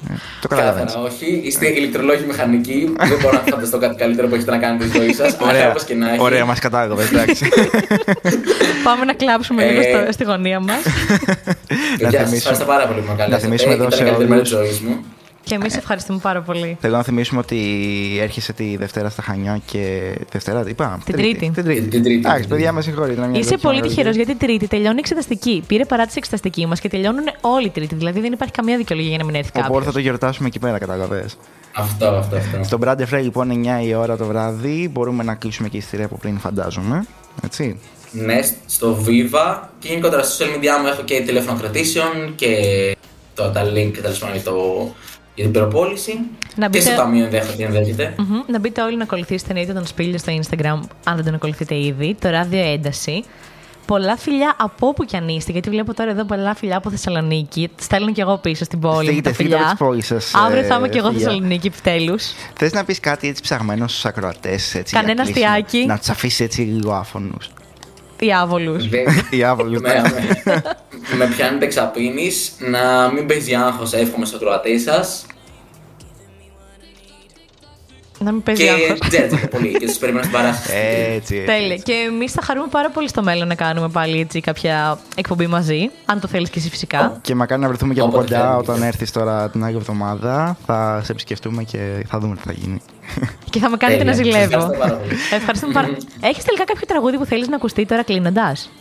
Ε, 0.10 0.14
το 0.42 0.48
καταλαβαίνεις. 0.48 0.94
Κάθαρα, 0.94 1.14
όχι. 1.14 1.42
Είστε 1.44 1.68
ηλεκτρολόγοι 1.68 2.24
μηχανικοί. 2.26 2.94
Δεν 3.00 3.18
μπορώ 3.22 3.34
να 3.46 3.52
φανταστώ 3.52 3.78
κάτι 3.78 3.96
καλύτερο 3.96 4.28
που 4.28 4.36
έχετε 4.36 4.52
να 4.52 4.58
κάνετε 4.58 4.88
στη 4.88 4.98
ζωή 4.98 5.14
σας. 5.14 5.38
Ωραία, 5.42 5.70
Όπως 5.70 5.84
και 5.84 5.96
να 5.96 6.10
έχει. 6.10 6.22
ωραία 6.22 6.46
μας 6.46 6.60
κατάλαβες, 6.60 7.12
εντάξει. 7.12 7.50
Πάμε 8.88 9.06
να 9.06 9.14
κλάψουμε 9.14 9.66
λίγο 9.66 9.80
Ε, 9.80 9.84
στο, 10.04 10.12
στη 10.12 10.24
γωνία 10.24 10.60
μας. 10.60 10.76
Γεια 11.98 12.10
σας, 12.12 12.12
θυμίσουμε- 12.12 12.36
ευχαριστώ 12.38 12.66
πάρα 12.66 12.86
πολύ 12.88 13.00
που 13.02 13.08
με 13.12 13.16
καλέσατε. 13.18 13.44
θυμίσουμε 13.46 13.74
εδώ 13.74 13.84
Ήταν 13.84 13.98
σε 13.98 14.04
η 14.04 14.06
καλύτερη 14.06 14.30
μέρα 14.30 14.42
της 14.42 14.52
όλους. 14.54 14.68
ζωής 14.68 14.80
μου. 14.80 15.06
Και 15.50 15.56
εμείς 15.56 15.76
ευχαριστούμε 15.78 16.20
πάρα 16.22 16.42
πολύ. 16.42 16.78
Θέλω 16.82 16.96
να 16.96 17.04
θυμίσουμε 17.04 17.40
ότι 17.40 17.58
έρχεσαι 18.22 18.54
τη 18.54 18.78
Δευτέρα 18.78 19.10
στα 19.10 19.22
Χανιά 19.22 19.62
και. 19.66 20.14
Δευτέρα, 20.32 20.64
τι 20.64 20.70
είπα. 20.70 21.00
Την 21.06 21.16
Τρίτη. 21.16 21.50
Την 21.54 21.64
Τρίτη. 21.64 21.82
Την 21.88 22.04
Τρίτη, 22.04 22.18
Εντάξει, 22.20 22.40
την 22.40 22.50
παιδιά, 22.50 22.64
Τρίτη. 22.66 22.74
με 22.76 22.82
συγχωρείτε. 22.82 23.18
είναι 23.22 23.28
μια 23.30 23.40
Είσαι 23.40 23.50
τέτοια 23.50 23.64
πολύ 23.64 23.76
ημερολογία. 23.78 24.04
τυχερός 24.04 24.16
γιατί 24.28 24.46
Τρίτη 24.46 24.68
τελειώνει 24.68 24.96
η 24.96 25.00
εξεταστική. 25.00 25.64
Πήρε 25.68 25.86
παράτηση 25.86 26.16
η 26.16 26.20
εξεταστική 26.20 26.66
μας 26.66 26.80
και 26.80 26.90
τελειώνουν 26.90 27.24
όλοι 27.42 27.70
Τρίτη. 27.70 27.96
Δηλαδή 27.96 28.20
δεν 28.20 28.32
υπάρχει 28.32 28.54
καμία 28.54 28.78
δικαιολογία 28.78 29.10
για 29.10 29.20
να 29.20 29.26
μην 29.26 29.36
έρθει 29.36 29.50
Οπότε 29.54 29.68
κάποιος. 29.68 29.86
θα 29.86 29.92
το 29.92 30.00
γιορτάσουμε 30.00 30.48
εκεί 30.48 30.60
πέρα, 30.60 30.78
καταλαβέ. 30.78 31.26
Αυτό, 31.74 32.06
αυτό, 32.08 32.36
αυτό. 32.36 32.64
Στο 32.64 32.78
Brand 32.84 33.14
Frey 33.14 33.22
λοιπόν 33.22 33.50
9 33.82 33.86
η 33.86 33.94
ώρα 33.94 34.18
το 34.18 34.26
βράδυ 34.26 34.90
μπορούμε 34.94 35.24
να 35.24 35.36
κλείσουμε 35.36 35.70
και 35.70 35.76
η 35.76 35.80
ιστορία 35.80 36.06
από 36.06 36.18
πριν, 36.18 36.40
φαντάζομαι. 36.40 37.06
Έτσι. 37.44 37.80
Ναι, 38.12 38.40
στο 38.66 38.98
Viva 39.08 39.58
και 39.80 39.88
γενικότερα 39.88 40.24
στα 40.24 40.46
social 40.46 40.50
media 40.50 40.82
μου 40.82 40.88
έχω 40.88 41.02
και 41.02 41.24
τηλέφωνο 41.26 41.60
κρατήσεων 41.60 42.36
και 42.36 42.48
το, 43.36 43.50
τα 43.50 43.62
link 43.64 43.92
τέλο 44.02 44.16
πάντων 44.20 44.36
για, 44.36 44.44
το- 44.44 44.96
για 45.42 45.44
την 45.52 45.52
προπόληση. 45.62 46.20
Να 46.56 46.70
Και 46.70 46.78
μπείτε- 46.78 46.92
στο 46.94 47.02
ταμείο 47.02 47.24
ενδέχεται. 47.26 47.64
ενδέχεται. 47.64 48.14
Μμμ. 48.18 48.40
Να 48.48 48.60
μπείτε 48.60 48.82
όλοι 48.82 48.98
να 48.98 49.04
ακολουθήσετε 49.04 49.50
εννοείται 49.50 49.74
τον 49.74 49.86
Σπίλιο 49.88 50.18
στο 50.18 50.34
Instagram, 50.42 50.80
αν 51.04 51.16
δεν 51.16 51.24
τον 51.26 51.34
ακολουθείτε 51.34 51.76
ήδη. 51.78 52.16
Το 52.22 52.30
ράδιο 52.30 52.60
ένταση. 52.64 53.24
Πολλά 53.86 54.18
φιλιά 54.18 54.56
από 54.60 54.88
όπου 54.88 55.04
κι 55.06 55.16
αν 55.16 55.28
είστε, 55.28 55.52
γιατί 55.52 55.70
βλέπω 55.70 55.94
τώρα 55.94 56.12
εδώ 56.12 56.24
πολλά 56.24 56.56
φιλιά 56.56 56.78
από 56.78 56.90
Θεσσαλονίκη. 56.90 57.70
Στέλνω 57.80 58.12
κι 58.12 58.22
εγώ 58.22 58.38
πίσω 58.38 58.64
στην 58.64 58.80
πόλη. 58.80 58.96
μου 58.96 59.04
Στείλτε, 59.12 59.22
τα 59.30 59.34
στείλτε 59.34 59.54
από 59.56 59.64
φιλιά. 59.64 59.76
τις 59.78 59.86
πόλεις 59.86 60.06
σας, 60.06 60.34
Αύριο 60.46 60.60
ε, 60.62 60.66
θα 60.66 60.76
είμαι 60.76 60.90
κι 60.90 60.98
εγώ 60.98 61.08
φιλιά. 61.12 61.26
Θεσσαλονίκη 61.28 61.68
επιτέλους. 61.68 62.24
Θες 62.54 62.74
να 62.74 62.84
πεις 62.84 63.00
κάτι 63.00 63.28
έτσι 63.28 63.42
ψαγμένο 63.42 63.88
στους 63.88 64.06
ακροατές. 64.06 64.82
Κανένα 64.92 65.22
αστιάκι. 65.22 65.86
Να 65.86 65.98
τους 65.98 66.10
αφήσεις 66.10 66.40
έτσι 66.40 66.62
λίγο 66.62 66.92
άφωνους. 66.94 67.50
Οι 68.20 68.34
άβολους. 68.34 68.90
Δεν- 68.90 69.06
Οι 69.40 69.44
άβολους. 69.44 69.82
με, 69.82 70.02
με, 70.46 70.62
με 71.18 71.26
πιάνετε 71.36 71.66
εξαπίνη, 71.66 72.32
να 72.70 73.12
μην 73.14 73.26
παίζει 73.26 73.56
άγχος, 73.56 73.94
εύχομαι 73.94 74.26
στο 74.26 74.40
κροατέ 74.40 74.78
σας. 74.78 75.26
Να 78.24 78.32
μην 78.32 78.44
παίζει 78.44 78.64
Και 78.64 78.70
άγχος. 78.70 79.00
τζέρτζετε 79.10 79.48
πολύ 79.48 79.72
και 79.78 79.88
σα 79.88 80.00
περιμένω 80.00 80.24
στην 80.24 80.36
παράσταση. 80.38 80.72
Έτσι, 80.76 81.14
έτσι. 81.16 81.44
Τέλεια. 81.46 81.76
Και 81.76 81.94
εμείς 82.08 82.32
θα 82.32 82.42
χαρούμε 82.42 82.68
πάρα 82.72 82.90
πολύ 82.90 83.08
στο 83.10 83.24
μέλλον 83.24 83.48
να 83.48 83.56
κάνουμε 83.56 83.90
πάλι 83.90 84.20
έτσι 84.20 84.40
κάποια 84.42 85.00
εκπομπή 85.16 85.48
μαζί. 85.48 85.90
Αν 86.06 86.20
το 86.20 86.28
θέλεις 86.28 86.50
και 86.50 86.60
εσύ 86.60 86.70
φυσικά. 86.70 87.18
Και 87.22 87.36
μακάρι 87.36 87.62
να 87.62 87.68
βρεθούμε 87.68 87.94
και 87.94 88.00
από 88.00 88.10
Όποτε 88.10 88.24
κοντά 88.36 88.50
θέλετε. 88.52 88.72
όταν 88.72 88.84
έρθεις 88.84 89.12
τώρα 89.12 89.50
την 89.50 89.64
άλλη 89.64 89.76
εβδομάδα. 89.76 90.58
Θα 90.66 91.02
σε 91.04 91.12
επισκεφτούμε 91.12 91.64
και 91.64 92.06
θα 92.08 92.20
δούμε 92.20 92.36
τι 92.36 92.42
θα 92.46 92.52
γίνει. 92.52 92.82
Και 93.50 93.60
θα 93.60 93.70
με 93.70 93.78
κάνετε 93.78 94.04
να 94.04 94.12
Τέλεια. 94.16 94.32
ζηλεύω. 94.32 94.60
Σας 94.62 94.70
ευχαριστώ 94.70 94.78
πάρα 94.88 94.96
πολύ. 94.98 95.14
Ευχαριστούμε 95.32 95.74
πάρα 95.74 95.88
Έχεις 96.30 96.44
τελικά 96.44 96.64
κάποιο 96.64 96.86
τραγούδι 96.88 97.18
που 97.18 97.26
θέλεις 97.26 97.48
να 97.48 97.56
ακουστεί 97.56 97.86
τώρα 97.86 98.04
κλείνοντας; 98.04 98.72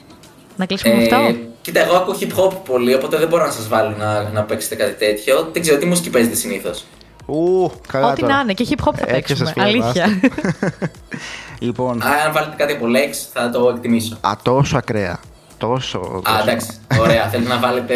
Να 0.56 0.66
κλείσουμε 0.66 0.94
με 0.94 1.02
Ε, 1.02 1.04
αυτό. 1.04 1.36
κοίτα, 1.62 1.80
εγώ 1.80 1.96
ακούω 1.96 2.14
hip 2.20 2.32
hop 2.38 2.52
πολύ, 2.64 2.94
οπότε 2.94 3.16
δεν 3.16 3.28
μπορώ 3.28 3.44
να 3.44 3.50
σας 3.50 3.68
βάλω 3.68 3.94
να, 3.98 4.22
να 4.34 4.42
παίξετε 4.42 4.74
κάτι 4.74 4.92
τέτοιο. 4.94 5.48
Δεν 5.52 5.62
ξέρω 5.62 5.78
τι 5.78 5.86
μουσική 5.86 6.10
παίζετε 6.10 6.34
συνήθως; 6.36 6.84
Ου, 7.28 7.70
καλά 7.88 8.10
Ό,τι 8.10 8.20
τώρα. 8.20 8.34
να 8.34 8.40
είναι. 8.40 8.52
Και 8.52 8.66
hip 8.68 8.84
hop 8.88 8.94
θα 8.96 9.04
Έπιασες 9.06 9.14
παίξουμε. 9.38 9.50
φίλε, 9.52 9.64
Αλήθεια. 9.64 10.06
βάστα. 10.06 10.76
λοιπόν, 11.66 12.02
Αν 12.02 12.32
βάλετε 12.32 12.54
κάτι 12.56 12.72
από 12.72 12.84
Lex, 12.88 13.14
θα 13.32 13.50
το 13.50 13.68
εκτιμήσω. 13.68 14.18
α, 14.20 14.32
τόσο 14.42 14.76
ακραία. 14.76 15.20
Τόσο. 15.58 15.98
Α, 15.98 16.20
τόσο. 16.22 16.40
εντάξει. 16.42 16.68
Ωραία. 17.00 17.28
Θέλετε 17.30 17.48
να 17.48 17.58
βάλετε. 17.58 17.94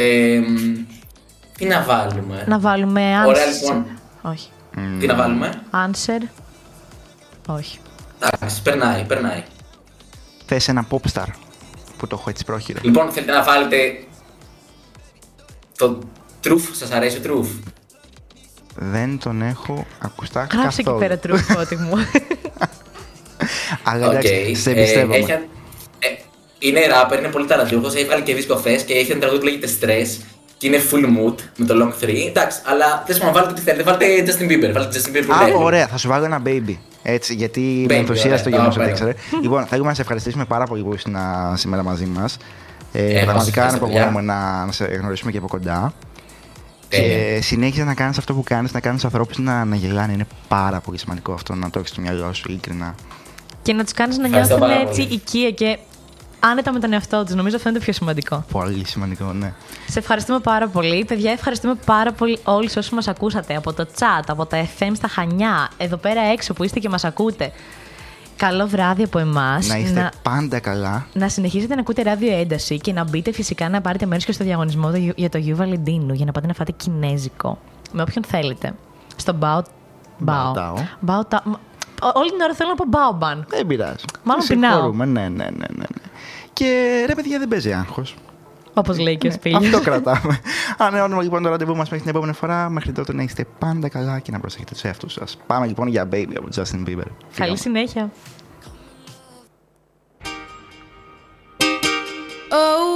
μ, 0.49 0.85
Τι 1.59 1.65
να 1.67 1.83
βάλουμε; 1.83 2.45
να 2.49 2.59
βάλουμε 2.59 3.01
Ωραία, 3.27 3.45
answer. 3.45 3.61
λοιπόν. 3.63 3.87
Όχι. 4.23 4.49
Τι 4.99 5.07
να 5.07 5.15
βάλουμε; 5.15 5.63
Answer. 5.73 6.23
Όχι. 7.47 7.79
Εντάξει, 8.33 8.63
περνάει, 8.63 9.05
περνάει. 9.05 9.43
Θες 10.47 10.69
ένα 10.69 10.87
popstar 10.91 11.27
που 11.97 12.07
το 12.07 12.17
έχω 12.21 12.31
έτσι 12.31 12.45
πρόχειρο. 12.45 12.81
Λοιπόν, 12.83 13.11
θέλετε 13.11 13.33
να 13.33 13.43
βάλετε. 13.43 13.77
Το 15.79 15.99
Truth, 16.45 16.69
σας 16.73 16.91
αρέσει 16.91 17.17
ο 17.17 17.21
Truth; 17.25 17.71
Δεν 18.77 19.19
τον 19.19 19.43
έχω 19.43 19.87
ακουστά 19.99 20.47
Γράψε 20.53 20.67
εκεί 20.81 20.83
καθόλου. 20.83 20.99
πέρα 20.99 21.19
τρουφότη 21.19 21.77
μου. 21.77 21.93
Αλλά 23.83 24.07
Οκ. 24.07 24.13
εντάξει, 24.13 24.55
σε 24.55 24.71
Ε, 24.71 24.73
εμπιστεύομαι. 24.73 25.17
έχει- 25.17 25.31
ε, 25.31 25.39
είναι 26.59 26.81
rapper, 26.93 27.19
είναι 27.19 27.29
πολύ 27.29 27.47
ταλαντούχος. 27.47 27.95
Έχει 27.95 28.05
βγάλει 28.05 28.23
και 28.23 28.35
δίσκο 28.35 28.55
χθε 28.57 28.75
και 28.87 28.93
έχει 28.95 29.11
ένα 29.11 29.21
τραγούδι 29.21 29.41
που 29.41 29.47
λέγεται 29.47 29.69
Stress. 29.81 30.23
Και 30.59 30.67
είναι 30.69 30.79
full 30.91 31.05
mood 31.05 31.35
με 31.57 31.67
το 31.67 31.75
long 31.85 32.03
3. 32.05 32.27
Εντάξει, 32.29 32.61
αλλά 32.65 33.03
δεν 33.07 33.17
να 33.23 33.31
βάλετε 33.33 33.53
ό,τι 33.53 33.61
θέλετε. 33.61 33.83
Βάλτε 33.83 34.07
Justin 34.27 34.51
Bieber. 34.51 34.73
Βάλτε 34.75 35.01
Justin 35.01 35.17
Bieber 35.17 35.23
που 35.27 35.33
Α, 35.35 35.43
λέει. 35.43 35.55
ωραία, 35.57 35.87
θα 35.87 35.97
σου 35.97 36.09
βάλω 36.09 36.25
ένα 36.25 36.43
baby. 36.47 36.77
Έτσι, 37.03 37.35
γιατί 37.35 37.61
με 37.89 37.95
Baby, 37.95 37.99
ενθουσίασε 37.99 38.43
το 38.45 38.51
ωραία. 38.51 38.51
γεγονός 38.51 38.77
Α, 38.77 38.81
ότι 38.81 38.91
ωραία. 39.03 39.13
ήξερε. 39.13 39.41
λοιπόν, 39.43 39.67
θέλουμε 39.67 39.89
να 39.89 39.95
σε 39.95 40.01
ευχαριστήσουμε 40.01 40.45
πάρα 40.45 40.65
πολύ 40.65 40.83
που 40.83 40.95
ήσουν 40.95 41.17
α, 41.17 41.53
σήμερα 41.57 41.83
μαζί 41.83 42.05
μας. 42.05 42.37
Ε, 42.93 42.99
Ε, 43.05 43.23
πραγματικά 43.25 43.35
μας 43.63 43.73
ευχαριστώ, 43.73 43.85
ανυπομονούμε 43.85 44.21
να, 44.21 44.65
να 44.67 44.73
σε 44.73 44.85
γνωρίσουμε 44.85 45.31
και 45.31 45.39
από 45.39 45.49
κοντά. 45.49 45.93
Τέλεια. 46.97 47.35
Και 47.35 47.41
συνέχιζε 47.43 47.85
να 47.85 47.95
κάνεις 47.95 48.19
αυτό 48.19 48.35
που 48.35 48.43
κάνεις, 48.43 48.73
να 48.73 48.81
κάνεις 48.81 49.05
ανθρώπους 49.05 49.39
να, 49.39 49.65
να 49.65 49.77
γελάνε. 49.77 50.13
Είναι 50.13 50.27
πάρα 50.49 50.81
πολύ 50.81 50.99
σημαντικό 50.99 51.33
αυτό 51.33 51.55
να 51.55 51.71
το 51.71 51.79
έχεις 51.79 51.91
στο 51.91 52.01
μυαλό 52.01 52.33
σου, 52.33 52.45
ειλικρινά. 52.49 52.95
και 53.63 53.73
να 53.73 53.83
τους 53.85 53.93
κάνεις 53.93 54.19
να 54.19 54.27
Ευχαριστώ 54.27 54.57
νιώθουν 54.59 54.77
πάρα 54.77 54.89
έτσι 54.89 55.03
πολύ. 55.03 55.15
οικία 55.15 55.51
και 55.51 55.79
άνετα 56.41 56.73
με 56.73 56.79
τον 56.79 56.93
εαυτό 56.93 57.25
τους. 57.25 57.35
Νομίζω 57.35 57.57
αυτό 57.57 57.69
είναι 57.69 57.79
το 57.79 57.85
πιο 57.85 57.93
σημαντικό. 57.93 58.45
Πολύ 58.53 58.87
σημαντικό, 58.87 59.33
ναι. 59.33 59.53
Σε 59.89 59.99
ευχαριστούμε 59.99 60.41
πάρα 60.41 60.69
πολύ. 60.69 61.05
Παιδιά, 61.05 61.33
ευχαριστούμε 61.33 61.75
πάρα 61.85 62.13
πολύ 62.13 62.39
όλους 62.45 62.77
όσους 62.77 62.91
μας 62.91 63.09
ακούσατε 63.09 63.55
από 63.57 63.73
το 63.73 63.87
chat, 63.99 64.25
από 64.27 64.47
τα 64.47 64.67
FM 64.79 64.91
στα 64.97 65.09
Χανιά, 65.09 65.71
εδώ 65.77 65.97
πέρα 65.97 66.21
έξω 66.21 66.53
που 66.53 66.65
είστε 66.65 66.79
και 66.79 66.89
μας 66.89 67.05
ακούτε. 67.05 67.53
Καλό 68.47 68.67
βράδυ 68.67 69.03
από 69.03 69.19
εμάς. 69.19 69.67
Να 69.69 69.77
είστε 69.79 70.01
Να, 70.01 70.11
πάντα 70.23 70.59
καλά. 70.61 71.07
να 71.13 71.29
συνεχίσετε 71.29 71.75
να 71.75 71.81
ακούτε 71.81 72.03
ράδιο 72.03 72.33
ένταση 72.39 72.79
και 72.79 72.93
να 72.93 73.05
μπείτε 73.05 73.33
φυσικά 73.33 73.69
να 73.69 73.81
πάρετε 73.81 74.07
μέρος 74.07 74.25
και 74.25 74.33
στο 74.33 74.45
διαγωνισμό 74.45 74.91
το- 74.91 75.13
για 75.17 75.29
το 75.29 75.39
Γιου 75.39 75.57
Βαλεντίνου 75.57 76.13
για 76.15 76.25
να 76.25 76.33
πάτε 76.33 76.47
να 76.47 76.53
φάτε 76.55 76.73
κινέζικο. 76.73 77.59
Με 77.93 78.03
όποιον 78.03 78.25
θέλετε. 78.25 78.75
Στο 79.17 79.37
Bao. 79.41 79.59
Bao. 80.27 80.53
Bao. 80.55 80.75
Bao 81.07 81.21
Ta- 81.29 81.43
Μα- 81.45 81.61
Ό- 82.03 82.13
Όλη 82.19 82.31
την 82.31 82.41
ώρα 82.41 82.55
θέλω 82.55 82.69
να 82.69 82.75
πω 82.75 82.85
Baoban. 82.91 83.45
Δεν 83.49 83.67
πειράζει. 83.67 84.05
Μάλλον 84.23 84.43
Σε 84.43 84.53
πεινάω. 84.55 84.71
συγχωρούμε, 84.73 85.05
Ναι, 85.05 85.21
ναι, 85.21 85.29
ναι, 85.29 85.45
ναι, 85.51 85.67
ναι. 85.77 85.85
Και 86.53 86.67
ρε, 87.07 87.15
παιδιά, 87.15 87.39
δεν 87.39 87.49
παίζει 87.49 87.73
άγχος. 87.73 88.15
Όπως 88.75 88.99
λέει 88.99 89.17
και 89.17 89.29
ο 89.29 89.31
Σπίλιος. 89.31 89.65
Αυτό 89.65 89.81
κρατάμε. 89.81 90.39
Ανανεώνουμε 90.79 91.23
λοιπόν 91.23 91.43
το 91.43 91.49
ραντεβού 91.49 91.77
μας 91.77 91.91
μέχρι 91.91 91.99
την 92.01 92.09
επόμενη 92.09 92.33
φορά. 92.33 92.69
Μέχρι 92.69 92.93
τότε 92.93 93.15
να 93.15 93.23
είστε 93.23 93.47
πάντα 93.59 93.89
καλά 93.89 94.19
και 94.19 94.31
να 94.33 94.41
προσέχετε 94.41 94.73
τους 94.73 94.85
εαυτούς 94.85 95.13
σας. 95.13 95.37
Πάμε 95.47 95.67
λοιπόν 95.67 95.87
για 95.89 96.09
baby 96.13 96.33
από 96.37 96.49
Justin 96.55 96.89
Bieber. 96.89 96.95
Καλή 96.97 97.11
Φύγαμε. 97.31 97.57
συνέχεια. 97.57 98.11
Oh, 102.55 102.92